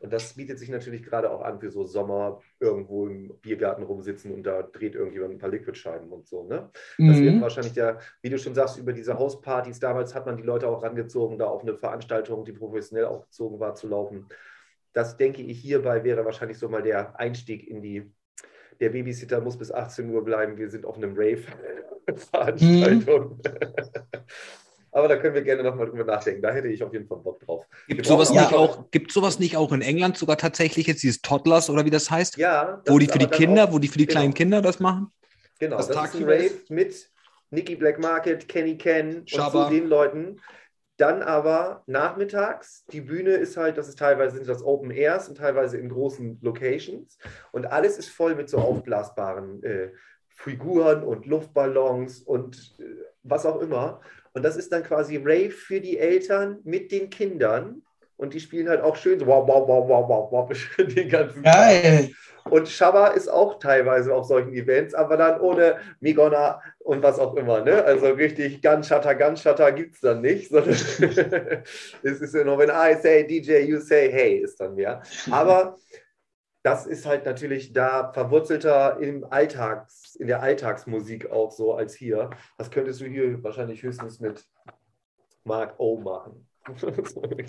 Und 0.00 0.12
das 0.12 0.34
bietet 0.34 0.58
sich 0.58 0.68
natürlich 0.68 1.04
gerade 1.04 1.30
auch 1.30 1.42
an 1.42 1.60
für 1.60 1.70
so 1.70 1.84
Sommer 1.84 2.40
irgendwo 2.58 3.06
im 3.06 3.38
Biergarten 3.40 3.84
rumsitzen 3.84 4.32
und 4.32 4.42
da 4.42 4.62
dreht 4.62 4.96
irgendjemand 4.96 5.34
ein 5.34 5.38
paar 5.38 5.50
Liquidscheiben 5.50 6.10
und 6.10 6.26
so. 6.26 6.42
Ne? 6.44 6.70
Das 7.06 7.22
wird 7.22 7.36
Mhm. 7.36 7.40
wahrscheinlich 7.40 7.74
der, 7.74 8.00
wie 8.20 8.30
du 8.30 8.36
schon 8.38 8.54
sagst, 8.54 8.78
über 8.78 8.92
diese 8.92 9.16
Hauspartys 9.16 9.78
damals 9.78 10.12
hat 10.14 10.26
man 10.26 10.36
die 10.36 10.42
Leute 10.42 10.66
auch 10.66 10.82
rangezogen, 10.82 11.38
da 11.38 11.46
auf 11.46 11.62
eine 11.62 11.76
Veranstaltung, 11.78 12.44
die 12.44 12.52
professionell 12.52 13.04
aufgezogen 13.04 13.60
war, 13.60 13.76
zu 13.76 13.86
laufen. 13.86 14.28
Das 14.92 15.16
denke 15.16 15.42
ich 15.42 15.60
hierbei 15.60 16.02
wäre 16.04 16.24
wahrscheinlich 16.24 16.58
so 16.58 16.68
mal 16.68 16.82
der 16.82 17.18
Einstieg 17.18 17.66
in 17.68 17.80
die, 17.80 18.12
der 18.80 18.90
Babysitter 18.90 19.40
muss 19.40 19.56
bis 19.58 19.70
18 19.72 20.08
Uhr 20.10 20.24
bleiben, 20.24 20.56
wir 20.56 20.68
sind 20.70 20.84
auf 20.84 20.96
einem 20.96 21.14
Rave-Veranstaltung. 21.16 23.40
Aber 24.94 25.08
da 25.08 25.16
können 25.16 25.34
wir 25.34 25.40
gerne 25.42 25.62
nochmal 25.62 25.86
drüber 25.86 26.04
nachdenken. 26.04 26.42
Da 26.42 26.52
hätte 26.52 26.68
ich 26.68 26.82
auf 26.82 26.92
jeden 26.92 27.06
Fall 27.06 27.16
Bock 27.18 27.40
drauf. 27.40 27.64
Gibt 27.88 28.04
sowas, 28.04 28.28
brauchen 28.28 28.40
nicht 28.42 28.52
auch- 28.52 28.90
gibt 28.90 29.10
sowas 29.10 29.38
nicht 29.38 29.56
auch 29.56 29.72
in 29.72 29.80
England 29.80 30.18
sogar 30.18 30.36
tatsächlich 30.36 30.86
jetzt, 30.86 31.02
dieses 31.02 31.22
Toddlers 31.22 31.70
oder 31.70 31.86
wie 31.86 31.90
das 31.90 32.10
heißt? 32.10 32.36
Ja, 32.36 32.82
das 32.84 32.92
wo 32.92 32.98
die 32.98 33.06
für 33.06 33.18
die 33.18 33.26
Kinder, 33.26 33.64
auch- 33.68 33.72
wo 33.72 33.78
die 33.78 33.88
für 33.88 33.96
die 33.98 34.04
genau. 34.06 34.20
kleinen 34.20 34.34
Kinder 34.34 34.60
das 34.60 34.80
machen? 34.80 35.10
Genau, 35.58 35.78
Das 35.78 35.88
das, 35.88 36.14
ist 36.14 36.20
ein 36.20 36.24
Rave 36.24 36.50
mit 36.68 37.08
Nicky 37.50 37.74
Black 37.76 37.98
Market, 38.00 38.46
Kenny 38.48 38.76
Ken 38.76 39.20
und 39.20 39.30
Shabba. 39.30 39.64
so 39.64 39.70
den 39.70 39.86
Leuten. 39.88 40.40
Dann 41.02 41.20
aber 41.20 41.82
nachmittags, 41.88 42.84
die 42.92 43.00
Bühne 43.00 43.30
ist 43.30 43.56
halt, 43.56 43.76
das 43.76 43.88
ist 43.88 43.98
teilweise 43.98 44.36
sind 44.36 44.48
das 44.48 44.62
Open 44.62 44.92
Airs 44.92 45.28
und 45.28 45.36
teilweise 45.36 45.76
in 45.76 45.88
großen 45.88 46.38
Locations. 46.42 47.18
Und 47.50 47.66
alles 47.66 47.98
ist 47.98 48.10
voll 48.10 48.36
mit 48.36 48.48
so 48.48 48.58
aufblasbaren 48.58 49.64
äh, 49.64 49.88
Figuren 50.28 51.02
und 51.02 51.26
Luftballons 51.26 52.20
und 52.20 52.76
äh, 52.78 52.84
was 53.24 53.46
auch 53.46 53.60
immer. 53.60 54.00
Und 54.32 54.44
das 54.44 54.56
ist 54.56 54.70
dann 54.70 54.84
quasi 54.84 55.16
Rave 55.16 55.50
für 55.50 55.80
die 55.80 55.98
Eltern 55.98 56.60
mit 56.62 56.92
den 56.92 57.10
Kindern. 57.10 57.82
Und 58.16 58.32
die 58.34 58.40
spielen 58.40 58.68
halt 58.68 58.80
auch 58.80 58.94
schön 58.94 59.18
so 59.18 59.26
wow, 59.26 59.44
wow, 59.44 59.66
wow, 59.66 59.88
wow, 59.88 60.08
wow, 60.08 60.30
wow, 60.30 60.76
den 60.78 61.08
ganzen 61.08 61.42
Tag. 61.42 62.10
Und 62.50 62.68
Shabba 62.68 63.08
ist 63.08 63.28
auch 63.28 63.58
teilweise 63.58 64.14
auf 64.14 64.26
solchen 64.26 64.52
Events, 64.52 64.94
aber 64.94 65.16
dann 65.16 65.40
ohne 65.40 65.76
Migona 66.00 66.60
und 66.80 67.02
was 67.02 67.18
auch 67.18 67.34
immer. 67.34 67.60
Ne? 67.60 67.84
Also 67.84 68.06
richtig 68.08 68.62
Gunshutter, 68.62 69.14
Gunshutter 69.14 69.72
gibt 69.72 69.94
es 69.94 70.00
dann 70.00 70.20
nicht, 70.20 70.50
sondern 70.50 70.72
es 72.02 72.20
ist 72.20 72.34
ja 72.34 72.44
nur, 72.44 72.58
wenn 72.58 72.70
I 72.70 73.00
say 73.00 73.26
DJ, 73.26 73.60
you 73.60 73.78
say 73.78 74.10
hey, 74.10 74.38
ist 74.38 74.60
dann 74.60 74.74
mehr. 74.74 75.02
Aber 75.30 75.76
das 76.62 76.86
ist 76.86 77.06
halt 77.06 77.26
natürlich 77.26 77.72
da 77.72 78.12
verwurzelter 78.12 78.98
im 79.00 79.24
Alltags, 79.30 80.14
in 80.16 80.28
der 80.28 80.42
Alltagsmusik 80.42 81.30
auch 81.30 81.50
so 81.50 81.74
als 81.74 81.94
hier. 81.94 82.30
Das 82.56 82.70
könntest 82.70 83.00
du 83.00 83.06
hier 83.06 83.42
wahrscheinlich 83.42 83.82
höchstens 83.82 84.20
mit 84.20 84.46
Mark 85.44 85.74
O 85.78 85.98
machen. 85.98 86.46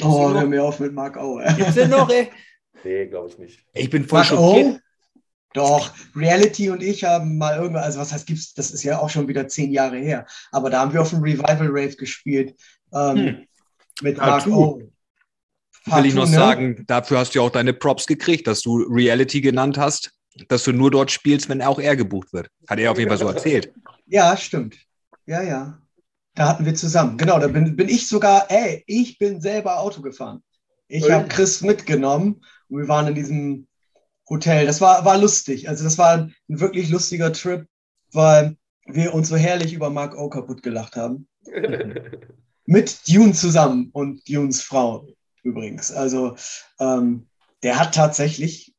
Oh, 0.03 0.33
hör 0.33 0.45
mir 0.47 0.63
auf 0.63 0.79
mit 0.79 0.93
Mark 0.93 1.17
O. 1.17 1.39
Gibt's 1.55 1.75
denn 1.75 1.91
noch, 1.91 2.09
ey? 2.09 2.31
nee, 2.83 3.05
glaube 3.05 3.29
ich 3.29 3.37
nicht. 3.37 3.65
Ich 3.73 3.89
bin 3.89 4.05
voll 4.05 4.19
Mark 4.19 4.27
schockiert. 4.27 4.75
O? 4.75 4.79
Doch, 5.53 5.91
Reality 6.15 6.69
und 6.69 6.81
ich 6.81 7.03
haben 7.03 7.38
mal 7.38 7.57
irgendwann, 7.57 7.84
also 7.84 7.99
was 7.99 8.11
heißt 8.11 8.25
gibt's, 8.25 8.53
das 8.53 8.71
ist 8.71 8.84
ja 8.84 8.99
auch 8.99 9.09
schon 9.09 9.27
wieder 9.27 9.47
zehn 9.47 9.71
Jahre 9.71 9.97
her, 9.97 10.25
aber 10.51 10.69
da 10.69 10.80
haben 10.80 10.93
wir 10.93 11.01
auf 11.01 11.11
dem 11.11 11.21
Revival 11.21 11.67
Rave 11.69 11.95
gespielt 11.95 12.55
ähm, 12.93 13.17
Hm. 13.17 13.47
mit 14.01 14.17
Ja, 14.17 14.25
Mark 14.25 14.43
du. 14.45 14.55
O. 14.55 14.81
Will 15.85 16.05
ich 16.05 16.13
noch 16.13 16.27
ne? 16.27 16.35
sagen, 16.35 16.84
dafür 16.88 17.19
hast 17.19 17.35
du 17.35 17.39
ja 17.39 17.45
auch 17.45 17.49
deine 17.49 17.73
Props 17.73 18.07
gekriegt, 18.07 18.47
dass 18.47 18.61
du 18.61 18.84
Reality 18.84 19.41
genannt 19.41 19.77
hast, 19.77 20.11
dass 20.47 20.63
du 20.63 20.71
nur 20.71 20.89
dort 20.89 21.11
spielst, 21.11 21.49
wenn 21.49 21.61
auch 21.61 21.80
er 21.80 21.95
gebucht 21.97 22.31
wird. 22.31 22.47
Hat 22.67 22.80
er 22.80 22.91
auf 22.91 22.97
jeden 22.97 23.09
Fall 23.09 23.17
so 23.17 23.27
erzählt. 23.27 23.73
Ja, 24.07 24.38
stimmt. 24.38 24.77
Ja, 25.25 25.41
ja. 25.41 25.77
Da 26.35 26.47
hatten 26.47 26.65
wir 26.65 26.73
zusammen. 26.73 27.17
Genau, 27.17 27.38
da 27.38 27.47
bin, 27.47 27.75
bin 27.75 27.89
ich 27.89 28.07
sogar, 28.07 28.49
ey, 28.49 28.84
ich 28.88 29.17
bin 29.19 29.41
selber 29.41 29.80
Auto 29.80 30.01
gefahren. 30.01 30.41
Ich 30.88 31.09
habe 31.11 31.27
Chris 31.27 31.61
mitgenommen 31.61 32.41
und 32.69 32.80
wir 32.80 32.88
waren 32.88 33.07
in 33.07 33.15
diesem 33.15 33.67
Hotel. 34.34 34.65
Das 34.65 34.81
war, 34.81 35.05
war 35.05 35.18
lustig. 35.18 35.69
Also 35.69 35.84
das 35.84 35.97
war 35.97 36.18
ein 36.18 36.35
wirklich 36.47 36.89
lustiger 36.89 37.31
Trip, 37.31 37.68
weil 38.11 38.57
wir 38.85 39.14
uns 39.14 39.30
so 39.30 39.35
herrlich 39.35 39.73
über 39.73 39.89
Mark 39.89 40.18
O 40.18 40.30
kaputt 40.30 40.64
gelacht 40.64 40.95
haben. 40.95 41.27
Mit 42.65 43.07
Dune 43.07 43.34
zusammen 43.34 43.89
und 43.93 44.27
Dunes 44.27 44.61
Frau 44.61 45.07
übrigens. 45.43 45.91
Also 45.91 46.35
ähm, 46.80 47.27
der 47.61 47.80
hat 47.80 47.93
tatsächlich 47.93 48.73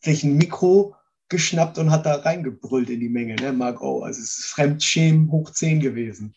sich 0.00 0.24
ein 0.24 0.36
Mikro 0.36 0.94
geschnappt 1.28 1.78
und 1.78 1.90
hat 1.90 2.06
da 2.06 2.14
reingebrüllt 2.16 2.90
in 2.90 3.00
die 3.00 3.08
Menge, 3.08 3.34
ne, 3.36 3.52
Mark 3.52 3.82
O. 3.82 4.02
Also 4.02 4.20
es 4.20 4.38
ist 4.38 4.46
Fremdschämen 4.46 5.30
hoch 5.30 5.50
10 5.50 5.80
gewesen. 5.80 6.34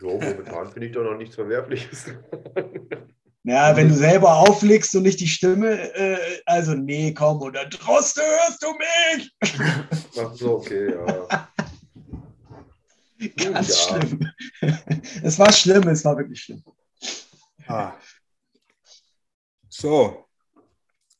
So, 0.00 0.08
momentan 0.08 0.70
finde 0.70 0.86
ich 0.86 0.92
da 0.92 1.02
noch 1.02 1.16
nichts 1.16 1.34
Verwerfliches. 1.34 2.06
Ja, 3.48 3.74
wenn 3.76 3.88
du 3.88 3.94
selber 3.94 4.36
auflegst 4.36 4.94
und 4.94 5.04
nicht 5.04 5.20
die 5.20 5.26
Stimme, 5.28 5.70
äh, 5.94 6.18
also 6.44 6.74
nee, 6.74 7.14
komm, 7.14 7.50
dann 7.52 7.70
Droste, 7.70 8.20
hörst 8.20 8.62
du 8.62 8.74
mich? 8.74 9.34
Ach 10.20 10.34
so, 10.34 10.56
okay, 10.56 10.92
ja. 10.94 11.48
Ganz 13.52 13.68
Ja. 13.90 14.00
schlimm. 14.00 14.30
es 15.22 15.38
war 15.38 15.50
schlimm, 15.52 15.88
es 15.88 16.04
war 16.04 16.16
wirklich 16.18 16.40
schlimm. 16.42 16.62
Ah. 17.66 17.92
So. 19.70 20.26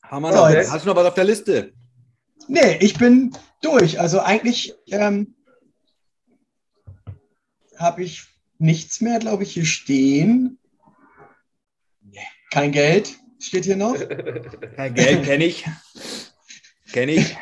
Haben 0.03 0.21
wir 0.23 0.31
noch. 0.31 0.49
jetzt- 0.51 0.71
Hast 0.71 0.85
du 0.85 0.89
noch 0.89 0.95
was 0.95 1.07
auf 1.07 1.13
der 1.15 1.23
Liste? 1.23 1.73
Nee, 2.47 2.77
ich 2.79 2.95
bin 2.97 3.35
durch. 3.61 3.99
Also 3.99 4.19
eigentlich 4.21 4.73
ähm, 4.91 5.35
habe 7.77 8.03
ich 8.03 8.23
nichts 8.59 9.01
mehr, 9.01 9.17
glaube 9.19 9.43
ich, 9.43 9.53
hier 9.53 9.65
stehen. 9.65 10.58
Kein 12.51 12.71
Geld 12.71 13.17
steht 13.39 13.65
hier 13.65 13.75
noch. 13.75 13.95
Kein 14.75 14.93
Geld, 14.93 15.23
kenne 15.23 15.45
ich. 15.45 15.65
Kenne 16.91 17.11
ich. 17.13 17.37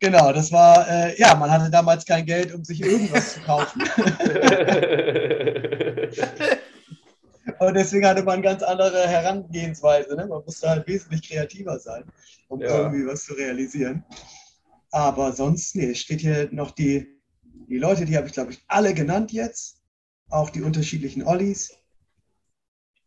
Genau, 0.00 0.32
das 0.32 0.50
war, 0.52 0.88
äh, 0.88 1.18
ja, 1.18 1.34
man 1.34 1.50
hatte 1.50 1.70
damals 1.70 2.04
kein 2.04 2.26
Geld, 2.26 2.52
um 2.52 2.62
sich 2.64 2.82
irgendwas 2.82 3.34
zu 3.34 3.40
kaufen. 3.40 3.82
Und 7.58 7.74
deswegen 7.74 8.06
hatte 8.06 8.22
man 8.22 8.42
ganz 8.42 8.62
andere 8.62 9.06
Herangehensweise. 9.06 10.14
Ne? 10.16 10.26
Man 10.26 10.42
musste 10.44 10.68
halt 10.68 10.86
wesentlich 10.86 11.28
kreativer 11.28 11.78
sein, 11.78 12.04
um 12.48 12.60
Ja. 12.60 12.68
irgendwie 12.82 13.06
was 13.06 13.24
zu 13.24 13.34
realisieren. 13.34 14.04
Aber 14.90 15.32
sonst, 15.32 15.74
nee, 15.76 15.90
es 15.90 15.98
steht 16.00 16.20
hier 16.20 16.48
noch 16.52 16.70
die, 16.70 17.06
die 17.68 17.78
Leute, 17.78 18.04
die 18.04 18.16
habe 18.16 18.26
ich, 18.26 18.32
glaube 18.32 18.52
ich, 18.52 18.62
alle 18.68 18.94
genannt 18.94 19.32
jetzt. 19.32 19.80
Auch 20.30 20.50
die 20.50 20.62
unterschiedlichen 20.62 21.22
Ollis. 21.22 21.72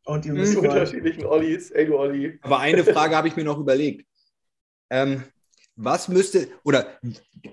Und 0.07 0.23
Die 0.23 0.31
mal, 0.31 0.57
unterschiedlichen 0.57 1.25
Ollis. 1.25 1.69
Ey, 1.71 1.85
du 1.85 1.97
Olli. 1.97 2.39
Aber 2.41 2.59
eine 2.59 2.83
Frage 2.85 3.15
habe 3.15 3.27
ich 3.27 3.35
mir 3.35 3.43
noch 3.43 3.59
überlegt. 3.59 4.07
Ähm, 4.89 5.23
was 5.75 6.07
müsste, 6.07 6.47
oder 6.63 6.97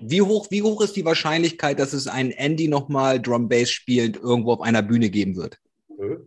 wie 0.01 0.21
hoch, 0.21 0.47
wie 0.49 0.61
hoch 0.61 0.81
ist 0.81 0.95
die 0.95 1.03
Wahrscheinlichkeit, 1.03 1.79
dass 1.79 1.91
es 1.91 2.07
einen 2.07 2.31
Andy 2.31 2.69
nochmal 2.69 3.21
Drum 3.21 3.49
Bass 3.49 3.69
spielend 3.69 4.15
irgendwo 4.15 4.53
auf 4.53 4.61
einer 4.61 4.81
Bühne 4.81 5.09
geben 5.09 5.35
wird? 5.35 5.59
Hä? 5.99 6.17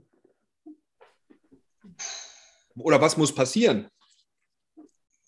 Oder 2.76 3.00
was 3.00 3.16
muss 3.16 3.34
passieren? 3.34 3.88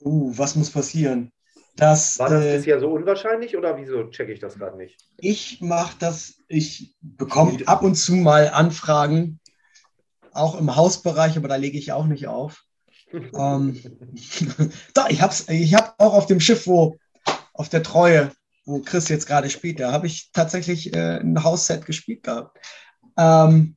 uh, 0.02 0.32
was 0.36 0.54
muss 0.54 0.70
passieren? 0.70 1.32
Das, 1.76 2.18
War 2.18 2.28
das 2.28 2.44
äh, 2.44 2.56
bisher 2.58 2.78
so 2.78 2.88
unwahrscheinlich 2.90 3.56
oder 3.56 3.76
wieso 3.78 4.04
checke 4.10 4.32
ich 4.32 4.38
das 4.38 4.58
gerade 4.58 4.76
nicht? 4.76 4.98
Ich 5.16 5.60
mache 5.62 5.96
das, 5.98 6.34
ich 6.46 6.94
bekomme 7.00 7.58
ab 7.66 7.82
und 7.82 7.94
zu 7.94 8.16
mal 8.16 8.50
Anfragen, 8.50 9.39
auch 10.32 10.58
im 10.58 10.76
Hausbereich, 10.76 11.36
aber 11.36 11.48
da 11.48 11.56
lege 11.56 11.78
ich 11.78 11.92
auch 11.92 12.06
nicht 12.06 12.26
auf. 12.26 12.64
ähm, 13.12 13.80
da, 14.94 15.08
ich 15.08 15.22
habe 15.22 15.34
ich 15.48 15.74
hab 15.74 15.94
auch 15.98 16.14
auf 16.14 16.26
dem 16.26 16.40
Schiff, 16.40 16.66
wo 16.66 16.98
auf 17.54 17.68
der 17.68 17.82
Treue, 17.82 18.32
wo 18.64 18.80
Chris 18.80 19.08
jetzt 19.08 19.26
gerade 19.26 19.50
spielt, 19.50 19.80
da 19.80 19.92
habe 19.92 20.06
ich 20.06 20.30
tatsächlich 20.32 20.94
äh, 20.94 21.18
ein 21.20 21.42
Hausset 21.42 21.86
gespielt 21.86 22.22
gehabt. 22.22 22.56
Ähm, 23.16 23.76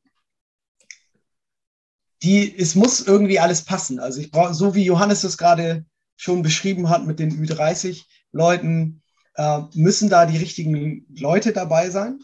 die, 2.22 2.58
es 2.58 2.76
muss 2.76 3.02
irgendwie 3.02 3.40
alles 3.40 3.66
passen. 3.66 4.00
Also 4.00 4.22
ich 4.22 4.32
brauche, 4.32 4.54
so 4.54 4.76
wie 4.76 4.86
Johannes 4.86 5.24
es 5.24 5.38
gerade 5.38 5.86
schon 6.16 6.42
beschrieben 6.42 6.90
hat 6.90 7.06
mit 7.06 7.20
den 7.20 7.32
Ü30-Leuten, 7.32 9.02
äh, 9.36 9.62
müssen 9.74 10.10
da 10.10 10.26
die 10.26 10.38
richtigen 10.38 11.06
Leute 11.14 11.52
dabei 11.52 11.90
sein. 11.90 12.20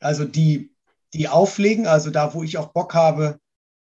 Also 0.00 0.24
die, 0.24 0.74
die 1.14 1.28
auflegen, 1.28 1.86
also 1.86 2.10
da, 2.10 2.34
wo 2.34 2.42
ich 2.42 2.58
auch 2.58 2.72
Bock 2.72 2.94
habe, 2.94 3.38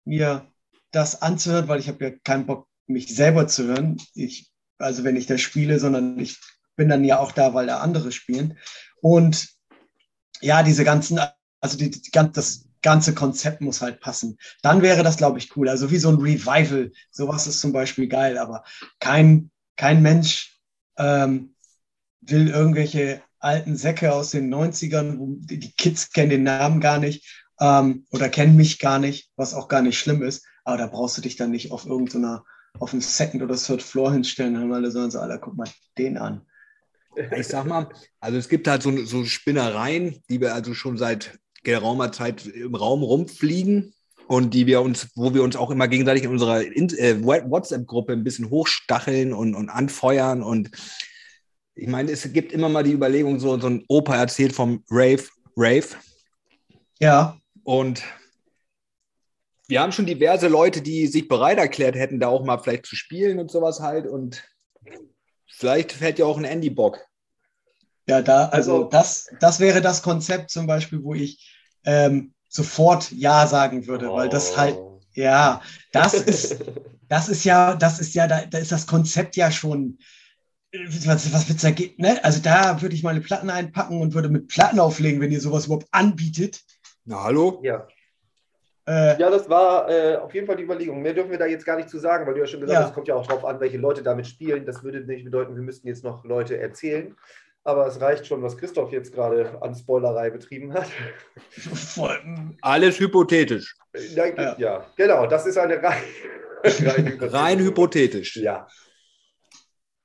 mir 0.05 0.47
das 0.90 1.22
anzuhören, 1.22 1.68
weil 1.68 1.81
ich 1.81 1.89
habe 1.89 2.05
ja 2.05 2.10
keinen 2.24 2.47
Bock, 2.47 2.68
mich 2.86 3.14
selber 3.14 3.47
zu 3.47 3.64
hören. 3.64 3.98
Ich, 4.14 4.51
also 4.78 5.05
wenn 5.05 5.16
ich 5.16 5.27
da 5.27 5.39
spiele, 5.39 5.78
sondern 5.78 6.18
ich 6.18 6.39
bin 6.77 6.89
dann 6.89 7.05
ja 7.05 7.18
auch 7.18 7.32
da, 7.32 7.55
weil 7.55 7.66
da 7.66 7.78
andere 7.78 8.10
spielen. 8.10 8.59
Und 9.01 9.48
ja, 10.40 10.62
diese 10.62 10.85
ganzen, 10.85 11.20
also 11.60 11.77
die, 11.77 11.90
die, 11.90 12.10
das 12.10 12.64
ganze 12.82 13.14
Konzept 13.14 13.60
muss 13.60 13.82
halt 13.82 14.01
passen. 14.01 14.39
Dann 14.62 14.82
wäre 14.82 15.02
das, 15.02 15.16
glaube 15.16 15.39
ich, 15.39 15.55
cool. 15.56 15.68
Also 15.68 15.90
wie 15.90 15.98
so 15.98 16.09
ein 16.09 16.20
Revival, 16.20 16.93
sowas 17.10 17.47
ist 17.47 17.60
zum 17.60 17.72
Beispiel 17.72 18.09
geil, 18.09 18.39
aber 18.39 18.64
kein, 18.98 19.51
kein 19.77 20.02
Mensch 20.02 20.59
ähm, 20.98 21.55
will 22.22 22.48
irgendwelche 22.48 23.22
alten 23.39 23.77
Säcke 23.77 24.12
aus 24.12 24.31
den 24.31 24.52
90ern, 24.52 25.18
wo 25.18 25.36
die 25.39 25.59
die 25.59 25.72
Kids 25.72 26.12
kennen 26.12 26.31
den 26.31 26.43
Namen 26.43 26.81
gar 26.81 26.98
nicht 26.98 27.47
ähm, 27.61 28.07
oder 28.11 28.28
kennen 28.28 28.57
mich 28.57 28.78
gar 28.78 28.99
nicht, 28.99 29.31
was 29.37 29.55
auch 29.55 29.69
gar 29.69 29.82
nicht 29.82 29.99
schlimm 29.99 30.23
ist. 30.23 30.45
Aber 30.65 30.78
da 30.78 30.87
brauchst 30.87 31.16
du 31.16 31.23
dich 31.23 31.37
dann 31.37 31.51
nicht 31.51 31.73
auf 31.73 31.87
irgendeiner, 31.87 32.45
auf 32.78 32.91
dem 32.91 33.01
Second 33.01 33.43
oder 33.43 33.57
Third 33.57 33.82
Floor 33.82 34.12
hinstellen, 34.12 34.55
dann 34.55 34.73
alle 34.73 34.91
so 34.91 35.01
und 35.01 35.11
so, 35.11 35.20
Alter, 35.20 35.39
guck 35.39 35.57
mal 35.57 35.69
den 35.99 36.19
an. 36.19 36.47
Ich 37.37 37.49
sag 37.49 37.66
mal, 37.66 37.89
also 38.20 38.39
es 38.39 38.49
gibt 38.49 38.69
halt 38.69 38.82
so, 38.82 39.05
so 39.05 39.24
Spinnereien, 39.24 40.23
die 40.28 40.41
wir 40.41 40.55
also 40.55 40.74
schon 40.74 40.97
seit 40.97 41.39
geraumer 41.65 42.12
Zeit 42.12 42.47
im 42.47 42.74
Raum 42.74 43.03
rumfliegen 43.03 43.93
und 44.28 44.55
die 44.55 44.66
wir 44.66 44.81
uns, 44.81 45.09
wo 45.16 45.35
wir 45.35 45.43
uns 45.43 45.57
auch 45.57 45.70
immer 45.70 45.89
gegenseitig 45.89 46.23
in 46.23 46.31
unserer 46.31 46.62
äh, 46.62 47.24
WhatsApp-Gruppe 47.24 48.12
ein 48.12 48.24
bisschen 48.24 48.49
hochstacheln 48.49 49.32
und, 49.32 49.57
und 49.57 49.69
anfeuern. 49.69 50.43
Und 50.43 50.70
ich 51.74 51.89
meine, 51.89 52.12
es 52.12 52.32
gibt 52.32 52.53
immer 52.53 52.69
mal 52.69 52.85
die 52.85 52.93
Überlegung, 52.93 53.41
so, 53.41 53.59
so 53.59 53.66
ein 53.66 53.85
Opa 53.89 54.16
erzählt 54.16 54.53
vom 54.53 54.85
Rave, 54.89 55.24
Rave. 55.57 55.89
Ja, 57.01 57.40
Und 57.65 58.03
wir 59.69 59.81
haben 59.81 59.93
schon 59.93 60.07
diverse 60.07 60.49
Leute, 60.49 60.82
die 60.82 61.07
sich 61.07 61.28
bereit 61.28 61.59
erklärt 61.59 61.95
hätten, 61.95 62.19
da 62.20 62.28
auch 62.28 62.45
mal 62.45 62.59
vielleicht 62.59 62.87
zu 62.87 62.97
spielen 62.97 63.39
und 63.39 63.51
sowas 63.51 63.81
halt. 63.81 64.07
Und 64.07 64.43
vielleicht 65.47 65.93
fällt 65.93 66.19
ja 66.19 66.24
auch 66.27 66.39
ein 66.39 66.45
Andy 66.45 66.70
Bock. 66.70 66.99
Ja, 68.07 68.23
da, 68.23 68.47
also, 68.47 68.77
Also- 68.78 68.89
das, 68.91 69.28
das 69.41 69.61
wäre 69.61 69.81
das 69.81 70.03
Konzept 70.03 70.51
zum 70.51 70.66
Beispiel, 70.66 71.03
wo 71.05 71.15
ich 71.15 71.57
ähm, 71.85 72.35
sofort 72.49 73.11
Ja 73.12 73.47
sagen 73.47 73.87
würde, 73.87 74.11
weil 74.12 74.28
das 74.28 74.57
halt, 74.57 74.77
Oh. 74.77 75.01
ja, 75.15 75.62
das 75.93 76.15
ist, 76.15 76.57
das 77.09 77.28
ist 77.28 77.45
ja, 77.45 77.77
das 77.77 78.01
ist 78.01 78.15
ja, 78.15 78.27
da, 78.27 78.45
da 78.45 78.59
ist 78.59 78.73
das 78.73 78.87
Konzept 78.87 79.37
ja 79.37 79.53
schon, 79.53 79.99
äh, 80.73 80.78
was, 81.07 81.32
was 81.32 81.49
wird's 81.49 81.62
da 81.62 81.70
gehen, 81.70 81.95
ne? 81.99 82.23
Also 82.24 82.41
da 82.41 82.82
würde 82.82 82.95
ich 82.97 83.03
meine 83.05 83.20
Platten 83.20 83.51
einpacken 83.51 84.01
und 84.01 84.15
würde 84.15 84.28
mit 84.28 84.49
Platten 84.49 84.81
auflegen, 84.81 85.20
wenn 85.20 85.31
ihr 85.31 85.41
sowas 85.41 85.66
überhaupt 85.66 85.87
anbietet. 85.93 86.61
Na, 87.05 87.24
hallo? 87.24 87.60
Ja. 87.62 87.86
Äh, 88.86 89.20
ja, 89.20 89.31
das 89.31 89.48
war 89.48 89.89
äh, 89.90 90.16
auf 90.16 90.35
jeden 90.35 90.47
Fall 90.47 90.56
die 90.56 90.64
Überlegung. 90.64 91.02
Mehr 91.02 91.14
dürfen 91.14 91.31
wir 91.31 91.39
da 91.39 91.47
jetzt 91.47 91.64
gar 91.66 91.77
nicht 91.77 91.89
zu 91.90 91.98
sagen, 91.98 92.27
weil 92.27 92.35
du 92.35 92.40
ja 92.40 92.47
schon 92.47 92.60
gesagt 92.60 92.74
Ja. 92.74 92.82
hast, 92.82 92.90
es 92.90 92.94
kommt 92.94 93.09
ja 93.09 93.14
auch 93.14 93.27
drauf 93.27 93.44
an, 93.44 93.60
welche 93.60 93.77
Leute 93.78 94.02
damit 94.02 94.27
spielen. 94.27 94.64
Das 94.66 94.82
würde 94.82 95.01
nicht 95.01 95.24
bedeuten, 95.24 95.55
wir 95.55 95.62
müssten 95.62 95.86
jetzt 95.89 96.02
noch 96.05 96.24
Leute 96.24 96.59
erzählen. 96.59 97.16
Aber 97.62 97.86
es 97.86 98.01
reicht 98.01 98.27
schon, 98.27 98.43
was 98.43 98.56
Christoph 98.56 98.90
jetzt 98.90 99.12
gerade 99.12 99.60
an 99.62 99.74
Spoilerei 99.74 100.31
betrieben 100.31 100.72
hat. 100.72 100.89
Alles 102.62 102.98
hypothetisch. 102.98 103.77
Ja, 104.14 104.27
Ja. 104.27 104.55
ja 104.59 104.86
genau, 104.97 105.27
das 105.27 105.44
ist 105.47 105.59
eine 105.59 105.82
rein, 105.82 106.02
rein, 106.64 107.18
Rein 107.20 107.59
hypothetisch. 107.59 108.36
Ja. 108.36 108.66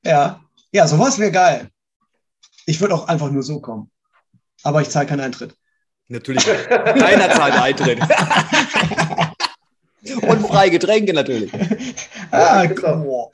ja, 0.03 0.41
ja, 0.71 0.87
sowas 0.87 1.17
wäre 1.17 1.31
geil. 1.31 1.69
Ich 2.65 2.81
würde 2.81 2.93
auch 2.93 3.07
einfach 3.07 3.31
nur 3.31 3.43
so 3.43 3.61
kommen. 3.61 3.89
Aber 4.63 4.81
ich 4.81 4.89
zahle 4.89 5.05
keinen 5.07 5.21
Eintritt. 5.21 5.55
Natürlich. 6.07 6.45
Keiner 6.45 7.31
zahlt 7.31 7.59
Eintritt. 7.59 7.99
Und 10.21 10.47
freie 10.47 10.69
Getränke 10.69 11.13
natürlich. 11.13 11.51
Ah, 12.31 12.65
genau. 12.65 12.97
boah. 12.97 13.31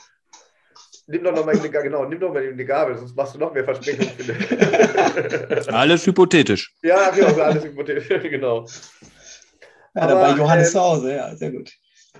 Nimm 1.07 1.23
doch 1.25 1.33
noch 1.33 1.45
mal 1.45 1.57
eine, 1.57 1.69
genau, 1.69 2.05
nimm 2.05 2.19
doch 2.21 2.31
mal 2.33 2.41
eine 2.41 2.65
Gabel, 2.65 2.97
sonst 2.97 3.13
machst 3.15 3.35
du 3.35 3.39
noch 3.39 3.53
mehr 3.53 3.65
Versprechungen. 3.65 4.13
finde. 4.13 5.67
Alles 5.73 6.07
hypothetisch. 6.07 6.73
ja, 6.81 7.09
genau, 7.09 7.37
alles 7.41 7.65
hypothetisch, 7.65 8.07
genau. 8.29 8.65
Ja, 9.93 10.07
da 10.07 10.15
war 10.15 10.29
Aber, 10.29 10.37
Johannes 10.37 10.67
ähm, 10.67 10.73
zu 10.73 10.79
Hause, 10.79 11.15
ja, 11.15 11.35
sehr 11.35 11.51
gut. 11.51 11.73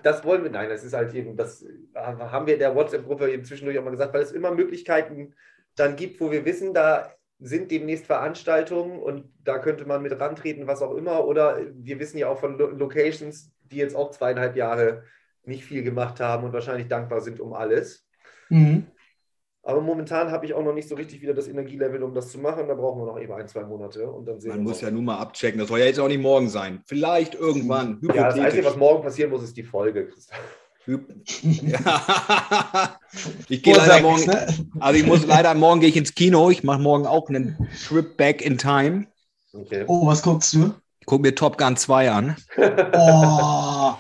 Das 0.04 0.26
wollen 0.26 0.44
wir, 0.44 0.52
nein, 0.52 0.68
das 0.68 0.84
ist 0.84 0.92
halt 0.94 1.14
eben, 1.14 1.38
das 1.38 1.64
haben 1.96 2.48
wir 2.48 2.56
in 2.56 2.60
der 2.60 2.76
WhatsApp-Gruppe 2.76 3.32
eben 3.32 3.46
zwischendurch 3.46 3.80
auch 3.80 3.84
mal 3.84 3.92
gesagt, 3.92 4.14
weil 4.14 4.24
es 4.24 4.32
immer 4.32 4.52
Möglichkeiten 4.52 5.36
dann 5.76 5.96
gibt, 5.96 6.20
wo 6.20 6.30
wir 6.32 6.44
wissen, 6.44 6.74
da 6.74 7.14
sind 7.42 7.72
demnächst 7.72 8.06
Veranstaltungen 8.06 9.00
und 9.00 9.26
da 9.44 9.58
könnte 9.58 9.86
man 9.86 10.04
mit 10.04 10.18
rantreten, 10.20 10.68
was 10.68 10.82
auch 10.82 10.94
immer. 10.94 11.26
Oder 11.26 11.60
wir 11.74 12.00
wissen 12.00 12.20
ja 12.20 12.30
auch 12.30 12.40
von 12.40 12.58
Lo 12.58 12.68
Locations, 12.68 13.52
die 13.64 13.78
jetzt 13.78 13.96
auch 13.96 14.12
zweieinhalb 14.12 14.56
Jahre 14.56 15.04
nicht 15.44 15.66
viel 15.66 15.82
gemacht 15.82 16.20
haben 16.20 16.44
und 16.46 16.54
wahrscheinlich 16.54 16.88
dankbar 16.88 17.20
sind 17.22 17.40
um 17.40 17.54
alles. 17.54 18.08
Mhm. 18.50 18.86
Aber 19.64 19.82
momentan 19.82 20.32
habe 20.32 20.46
ich 20.46 20.54
auch 20.54 20.64
noch 20.64 20.74
nicht 20.74 20.88
so 20.88 20.96
richtig 20.96 21.22
wieder 21.22 21.34
das 21.34 21.48
Energielevel, 21.48 22.02
um 22.04 22.14
das 22.14 22.32
zu 22.32 22.40
machen. 22.40 22.68
Da 22.68 22.76
brauchen 22.76 23.02
wir 23.02 23.06
noch 23.06 23.20
eben 23.20 23.34
ein, 23.34 23.48
zwei 23.48 23.64
Monate 23.64 24.10
und 24.10 24.26
dann 24.26 24.40
sehen 24.40 24.50
Man 24.50 24.60
wir 24.60 24.64
muss 24.64 24.82
ja 24.82 24.92
nun 24.92 25.06
mal 25.06 25.18
abchecken. 25.18 25.60
Das 25.60 25.68
soll 25.68 25.80
ja 25.80 25.86
jetzt 25.86 26.00
auch 26.00 26.08
nicht 26.08 26.22
morgen 26.22 26.50
sein. 26.50 26.82
Vielleicht 26.86 27.36
irgendwann. 27.36 28.00
Ja, 28.02 28.30
das 28.30 28.40
Einzige, 28.40 28.66
was 28.66 28.76
morgen 28.76 29.04
passieren 29.04 29.32
muss, 29.32 29.44
ist 29.44 29.58
die 29.58 29.64
Folge, 29.64 30.08
Christoph. 30.08 30.61
Ja. 31.44 33.00
Ich 33.50 33.64
gehe 33.64 33.76
leider 33.76 34.02
morgen. 34.02 34.26
ne? 34.26 34.48
Also 34.80 35.00
ich 35.00 35.06
muss 35.06 35.26
leider 35.26 35.54
morgen 35.54 35.80
gehe 35.82 35.90
ich 35.90 35.96
ins 35.98 36.16
Kino. 36.16 36.50
Ich 36.50 36.64
mache 36.64 36.80
morgen 36.82 37.06
auch 37.06 37.30
einen 37.30 37.70
Trip 37.88 38.18
back 38.18 38.42
in 38.42 38.58
time. 38.58 39.08
Okay. 39.54 39.84
Oh, 39.88 40.06
was 40.06 40.22
guckst 40.22 40.54
du? 40.54 40.74
Ich 41.00 41.06
gucke 41.06 41.22
mir 41.24 41.36
Top 41.36 41.58
Gun 41.58 41.76
2 41.78 42.12
an. 42.12 42.36
Oh, 42.94 43.94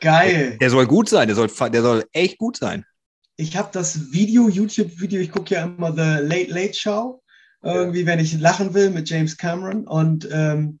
geil. 0.00 0.56
Der 0.60 0.70
soll 0.70 0.86
gut 0.86 1.08
sein. 1.08 1.28
Der 1.28 1.36
soll, 1.36 1.48
der 1.48 1.82
soll 1.82 2.04
echt 2.12 2.38
gut 2.38 2.56
sein. 2.56 2.84
Ich 3.36 3.56
habe 3.56 3.70
das 3.72 4.12
Video, 4.12 4.48
YouTube-Video, 4.48 5.20
ich 5.20 5.30
gucke 5.30 5.54
ja 5.54 5.64
immer 5.64 5.92
The 5.92 6.22
Late 6.26 6.50
Late 6.50 6.74
Show, 6.74 7.22
irgendwie, 7.62 8.04
wenn 8.04 8.18
ich 8.18 8.38
lachen 8.38 8.74
will 8.74 8.90
mit 8.90 9.08
James 9.08 9.36
Cameron. 9.36 9.86
Und 9.86 10.28
ähm, 10.30 10.79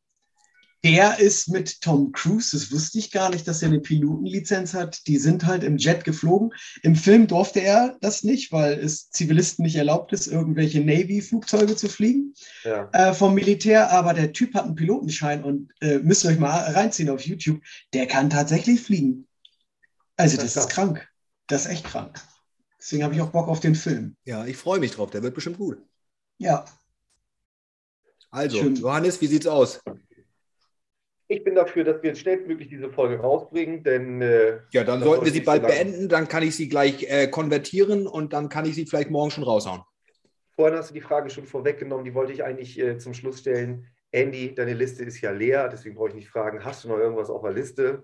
der 0.82 1.18
ist 1.18 1.48
mit 1.48 1.82
Tom 1.82 2.10
Cruise, 2.12 2.56
das 2.56 2.72
wusste 2.72 2.98
ich 2.98 3.10
gar 3.10 3.28
nicht, 3.30 3.46
dass 3.46 3.60
er 3.62 3.68
eine 3.68 3.80
Pilotenlizenz 3.80 4.72
hat. 4.72 5.06
Die 5.06 5.18
sind 5.18 5.44
halt 5.44 5.62
im 5.62 5.76
Jet 5.76 6.04
geflogen. 6.04 6.52
Im 6.82 6.96
Film 6.96 7.26
durfte 7.26 7.60
er 7.60 7.98
das 8.00 8.22
nicht, 8.24 8.50
weil 8.50 8.78
es 8.78 9.10
Zivilisten 9.10 9.62
nicht 9.64 9.76
erlaubt 9.76 10.12
ist, 10.14 10.26
irgendwelche 10.26 10.80
Navy-Flugzeuge 10.80 11.76
zu 11.76 11.88
fliegen 11.88 12.32
Ja. 12.64 12.88
äh, 12.92 13.12
vom 13.12 13.34
Militär, 13.34 13.90
aber 13.90 14.14
der 14.14 14.32
Typ 14.32 14.54
hat 14.54 14.64
einen 14.64 14.74
Pilotenschein 14.74 15.44
und 15.44 15.70
äh, 15.80 15.98
müsst 15.98 16.24
ihr 16.24 16.30
euch 16.30 16.38
mal 16.38 16.56
reinziehen 16.72 17.10
auf 17.10 17.20
YouTube. 17.26 17.60
Der 17.92 18.06
kann 18.06 18.30
tatsächlich 18.30 18.80
fliegen. 18.80 19.26
Also 20.16 20.36
Das 20.36 20.44
das 20.46 20.56
ist 20.56 20.62
ist 20.64 20.74
krank. 20.74 21.08
Das 21.46 21.64
ist 21.66 21.72
echt 21.72 21.84
krank. 21.84 22.20
Deswegen 22.78 23.02
habe 23.04 23.14
ich 23.14 23.20
auch 23.20 23.30
Bock 23.30 23.48
auf 23.48 23.60
den 23.60 23.74
Film. 23.74 24.16
Ja, 24.24 24.46
ich 24.46 24.56
freue 24.56 24.80
mich 24.80 24.92
drauf. 24.92 25.10
Der 25.10 25.22
wird 25.22 25.34
bestimmt 25.34 25.58
gut. 25.58 25.78
Ja, 26.38 26.64
Also, 28.30 28.58
Schön. 28.58 28.76
Johannes, 28.76 29.20
wie 29.20 29.26
sieht's 29.26 29.46
aus? 29.46 29.80
Ich 31.32 31.44
bin 31.44 31.54
dafür, 31.54 31.84
dass 31.84 32.02
wir 32.02 32.12
schnellstmöglich 32.16 32.68
diese 32.68 32.90
Folge 32.90 33.20
rausbringen, 33.20 33.84
denn 33.84 34.20
äh, 34.20 34.58
Ja, 34.72 34.82
dann 34.82 35.00
sollten 35.00 35.24
wir 35.24 35.30
sie 35.30 35.40
bald 35.42 35.62
lang. 35.62 35.70
beenden, 35.70 36.08
dann 36.08 36.26
kann 36.26 36.42
ich 36.42 36.56
sie 36.56 36.68
gleich 36.68 37.04
äh, 37.08 37.28
konvertieren 37.28 38.08
und 38.08 38.32
dann 38.32 38.48
kann 38.48 38.64
ich 38.64 38.74
sie 38.74 38.84
vielleicht 38.84 39.10
morgen 39.10 39.30
schon 39.30 39.44
raushauen. 39.44 39.82
vorhin 40.56 40.76
hast 40.76 40.90
du 40.90 40.94
die 40.94 41.00
Frage 41.00 41.30
schon 41.30 41.46
vorweggenommen, 41.46 42.04
die 42.04 42.14
wollte 42.14 42.32
ich 42.32 42.42
eigentlich 42.42 42.76
äh, 42.80 42.98
zum 42.98 43.14
Schluss 43.14 43.38
stellen. 43.38 43.86
Andy, 44.10 44.56
deine 44.56 44.74
Liste 44.74 45.04
ist 45.04 45.20
ja 45.20 45.30
leer, 45.30 45.68
deswegen 45.68 45.94
brauche 45.94 46.08
ich 46.08 46.14
nicht 46.16 46.28
fragen, 46.28 46.64
hast 46.64 46.82
du 46.82 46.88
noch 46.88 46.98
irgendwas 46.98 47.30
auf 47.30 47.42
der 47.42 47.52
Liste? 47.52 48.02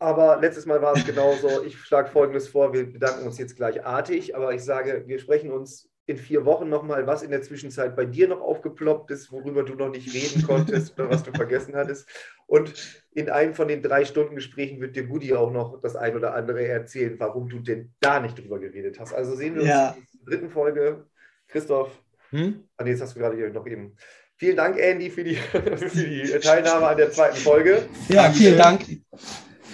Aber 0.00 0.38
letztes 0.40 0.66
Mal 0.66 0.82
war 0.82 0.96
es 0.96 1.06
genauso. 1.06 1.62
Ich 1.64 1.78
schlage 1.78 2.08
Folgendes 2.10 2.48
vor, 2.48 2.72
wir 2.72 2.92
bedanken 2.92 3.24
uns 3.24 3.38
jetzt 3.38 3.54
gleichartig, 3.54 4.34
aber 4.34 4.52
ich 4.52 4.62
sage, 4.64 5.04
wir 5.06 5.20
sprechen 5.20 5.52
uns 5.52 5.88
in 6.06 6.18
vier 6.18 6.44
Wochen 6.44 6.68
nochmal, 6.68 7.06
was 7.06 7.22
in 7.22 7.30
der 7.30 7.40
Zwischenzeit 7.42 7.96
bei 7.96 8.04
dir 8.04 8.28
noch 8.28 8.40
aufgeploppt 8.42 9.10
ist, 9.10 9.32
worüber 9.32 9.62
du 9.62 9.74
noch 9.74 9.88
nicht 9.90 10.12
reden 10.14 10.42
konntest 10.46 10.98
oder 10.98 11.08
was 11.10 11.22
du 11.22 11.32
vergessen 11.32 11.74
hattest. 11.74 12.08
Und 12.46 12.74
in 13.12 13.30
einem 13.30 13.54
von 13.54 13.68
den 13.68 13.82
drei 13.82 14.04
Stunden 14.04 14.34
Gesprächen 14.34 14.80
wird 14.80 14.96
dir 14.96 15.04
Gudi 15.06 15.32
auch 15.34 15.50
noch 15.50 15.80
das 15.80 15.96
ein 15.96 16.14
oder 16.14 16.34
andere 16.34 16.66
erzählen, 16.66 17.14
warum 17.18 17.48
du 17.48 17.58
denn 17.60 17.92
da 18.00 18.20
nicht 18.20 18.38
drüber 18.38 18.58
geredet 18.58 19.00
hast. 19.00 19.14
Also 19.14 19.34
sehen 19.34 19.54
wir 19.54 19.62
uns 19.62 19.70
Ja. 19.70 19.96
in 19.96 20.06
der 20.26 20.36
dritten 20.38 20.50
Folge. 20.50 21.06
Christoph, 21.48 21.90
Hm? 22.30 22.64
Ah, 22.76 22.84
nee, 22.84 22.92
das 22.92 23.00
hast 23.02 23.14
du 23.14 23.20
gerade 23.20 23.36
hier 23.36 23.50
noch 23.50 23.66
eben. 23.66 23.96
Vielen 24.36 24.56
Dank, 24.56 24.76
Andy, 24.78 25.08
für 25.08 25.22
die, 25.24 25.36
für 25.36 25.88
die 25.88 26.22
Teilnahme 26.42 26.86
an 26.88 26.96
der 26.96 27.12
zweiten 27.12 27.36
Folge. 27.36 27.86
Ja, 28.08 28.30
vielen 28.30 28.58
Dank. 28.58 28.80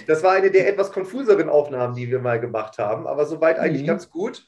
Das 0.07 0.21
war 0.23 0.33
eine 0.33 0.51
der 0.51 0.67
etwas 0.69 0.91
konfuseren 0.91 1.49
Aufnahmen, 1.49 1.95
die 1.95 2.09
wir 2.09 2.19
mal 2.19 2.39
gemacht 2.39 2.77
haben, 2.77 3.07
aber 3.07 3.25
soweit 3.25 3.57
eigentlich 3.59 3.81
Mhm. 3.83 3.87
ganz 3.87 4.09
gut. 4.09 4.47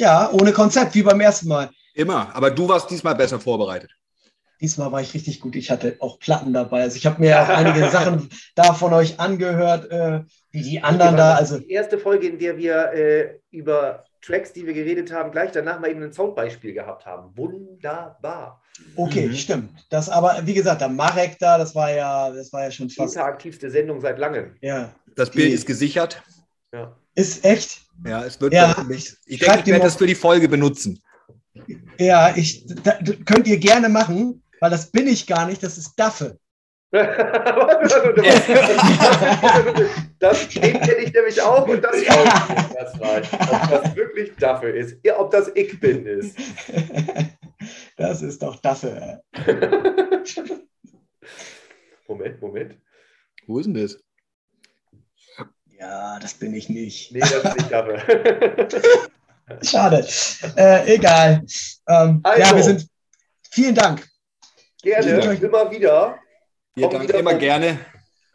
Ja, 0.00 0.30
ohne 0.32 0.52
Konzept, 0.52 0.94
wie 0.94 1.02
beim 1.02 1.20
ersten 1.20 1.48
Mal. 1.48 1.68
Immer, 1.94 2.34
aber 2.34 2.50
du 2.50 2.66
warst 2.68 2.90
diesmal 2.90 3.14
besser 3.14 3.38
vorbereitet. 3.38 3.90
Diesmal 4.58 4.90
war 4.92 5.00
ich 5.02 5.12
richtig 5.12 5.40
gut. 5.40 5.56
Ich 5.56 5.70
hatte 5.70 5.96
auch 6.00 6.18
Platten 6.18 6.52
dabei. 6.54 6.82
Also 6.82 6.96
ich 6.96 7.04
habe 7.06 7.20
mir 7.20 7.40
auch 7.42 7.48
einige 7.48 7.88
Sachen 7.90 8.28
da 8.54 8.72
von 8.72 8.92
euch 8.94 9.20
angehört, 9.20 9.90
äh, 9.90 10.20
wie 10.52 10.62
die 10.62 10.82
anderen 10.82 11.16
da. 11.18 11.34
Also 11.34 11.58
Die 11.58 11.70
erste 11.70 11.98
Folge, 11.98 12.28
in 12.28 12.38
der 12.38 12.56
wir 12.56 12.92
äh, 12.92 13.38
über 13.50 14.04
Tracks, 14.22 14.52
die 14.54 14.66
wir 14.66 14.72
geredet 14.72 15.12
haben, 15.12 15.30
gleich 15.32 15.50
danach 15.52 15.80
mal 15.80 15.90
eben 15.90 16.02
ein 16.02 16.12
Soundbeispiel 16.12 16.72
gehabt 16.72 17.04
haben. 17.04 17.36
Wunderbar. 17.36 18.62
okay, 18.96 19.28
Mhm. 19.28 19.34
stimmt. 19.34 19.70
Das 19.90 20.08
aber, 20.08 20.40
wie 20.44 20.54
gesagt, 20.54 20.80
der 20.80 20.88
Marek 20.88 21.38
da, 21.38 21.58
das 21.58 21.74
war 21.74 21.90
ja, 21.92 22.30
das 22.30 22.50
war 22.54 22.64
ja 22.64 22.70
schon 22.70 22.88
Die 22.88 22.94
fast. 22.94 23.16
interaktivste 23.16 23.70
Sendung 23.70 24.00
seit 24.00 24.18
langem. 24.18 24.56
Ja. 24.62 24.92
Das 25.16 25.30
Bild 25.30 25.48
Die- 25.48 25.52
ist 25.52 25.66
gesichert. 25.66 26.22
Ja. 26.72 26.94
Ist 27.14 27.44
echt. 27.44 27.82
Ja, 28.04 28.24
es 28.24 28.40
wird 28.40 28.54
Ja. 28.54 28.74
ich, 28.90 29.14
ich 29.26 29.38
Schreibt 29.38 29.58
denke, 29.58 29.70
ich 29.70 29.72
werde 29.72 29.84
das 29.84 29.96
für 29.96 30.06
die 30.06 30.14
Folge 30.14 30.48
benutzen. 30.48 31.02
Ja, 31.98 32.32
ich, 32.36 32.64
da, 32.82 32.98
könnt 33.26 33.46
ihr 33.46 33.58
gerne 33.58 33.88
machen, 33.88 34.42
weil 34.60 34.70
das 34.70 34.90
bin 34.90 35.06
ich 35.06 35.26
gar 35.26 35.46
nicht, 35.46 35.62
das 35.62 35.76
ist 35.78 35.94
Daffe. 35.96 36.38
Warte, 36.92 37.14
warte, 37.14 38.22
warte. 38.24 39.90
das 40.18 40.48
kenne 40.48 40.98
ich 40.98 41.12
nämlich 41.12 41.40
auch 41.40 41.68
und 41.68 41.82
das 41.84 41.94
auch. 42.08 42.74
Das 42.74 42.98
mal, 42.98 43.22
ob 43.22 43.70
das 43.70 43.94
wirklich 43.94 44.32
dafür 44.40 44.74
ist. 44.74 44.98
Ja, 45.04 45.20
ob 45.20 45.30
das 45.30 45.52
ich 45.54 45.78
bin 45.78 46.04
ist. 46.04 46.36
Das 47.96 48.22
ist 48.22 48.42
doch 48.42 48.56
Daffe. 48.56 49.22
Moment, 52.08 52.40
Moment. 52.42 52.74
Wo 53.46 53.60
ist 53.60 53.66
denn 53.66 53.74
das? 53.74 53.96
Ja, 55.80 56.18
das 56.18 56.34
bin 56.34 56.52
ich 56.54 56.68
nicht. 56.68 57.10
Nee, 57.12 57.20
das 57.20 57.32
ist 57.32 57.56
nicht 57.56 57.72
dafür. 57.72 58.68
Schade. 59.62 60.06
Äh, 60.56 60.94
egal. 60.94 61.42
Ähm, 61.88 62.20
Also. 62.22 62.40
Ja, 62.40 62.54
wir 62.54 62.62
sind. 62.62 62.86
Vielen 63.50 63.74
Dank. 63.74 64.06
Gerne, 64.82 65.24
Ja. 65.24 65.32
immer 65.32 65.70
wieder. 65.70 66.18
Wir 66.74 66.88
danken 66.88 67.08
wieder 67.08 67.18
immer 67.18 67.34
gerne. 67.34 67.78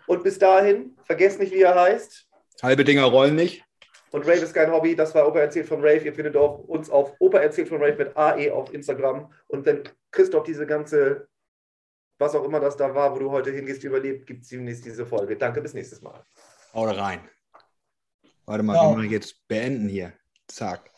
Und 0.08 0.24
bis 0.24 0.38
dahin, 0.38 0.98
vergesst 1.06 1.40
nicht, 1.40 1.54
wie 1.54 1.62
er 1.62 1.76
heißt. 1.76 2.28
Halbe 2.62 2.84
Dinger 2.84 3.04
rollen 3.06 3.36
nicht. 3.36 3.64
Und 4.12 4.24
Rave 4.24 4.40
ist 4.40 4.54
kein 4.54 4.72
Hobby. 4.72 4.96
Das 4.96 5.14
war 5.14 5.28
Opa 5.28 5.40
erzählt 5.40 5.68
von 5.68 5.80
Rave. 5.82 6.06
Ihr 6.06 6.14
findet 6.14 6.36
auch 6.36 6.60
uns 6.60 6.90
auf 6.90 7.14
Opa 7.20 7.40
erzählt 7.40 7.70
von 7.70 7.82
Rave 7.82 7.96
mit 7.98 8.18
AE 8.18 8.52
auf 8.52 8.74
Instagram. 8.74 9.32
Und 9.48 9.66
wenn 9.66 9.84
Christoph 10.12 10.44
diese 10.44 10.66
ganze, 10.66 11.28
was 12.18 12.34
auch 12.36 12.44
immer 12.44 12.60
das 12.60 12.78
da 12.78 12.94
war, 12.96 13.14
wo 13.14 13.20
du 13.20 13.32
heute 13.32 13.52
hingehst, 13.52 13.84
überlebt, 13.84 14.26
gibt 14.26 14.44
es 14.44 14.50
demnächst 14.50 14.86
diese 14.86 15.06
Folge. 15.06 15.36
Danke, 15.36 15.62
bis 15.62 15.74
nächstes 15.74 16.02
Mal. 16.02 16.24
Haut 16.74 16.96
rein. 16.98 17.22
Warte 18.46 18.64
mal, 18.64 18.76
Ja. 18.76 18.84
wir 18.90 18.98
machen 18.98 19.10
jetzt 19.10 19.48
beenden 19.48 19.88
hier. 19.90 20.14
Zack. 20.48 20.92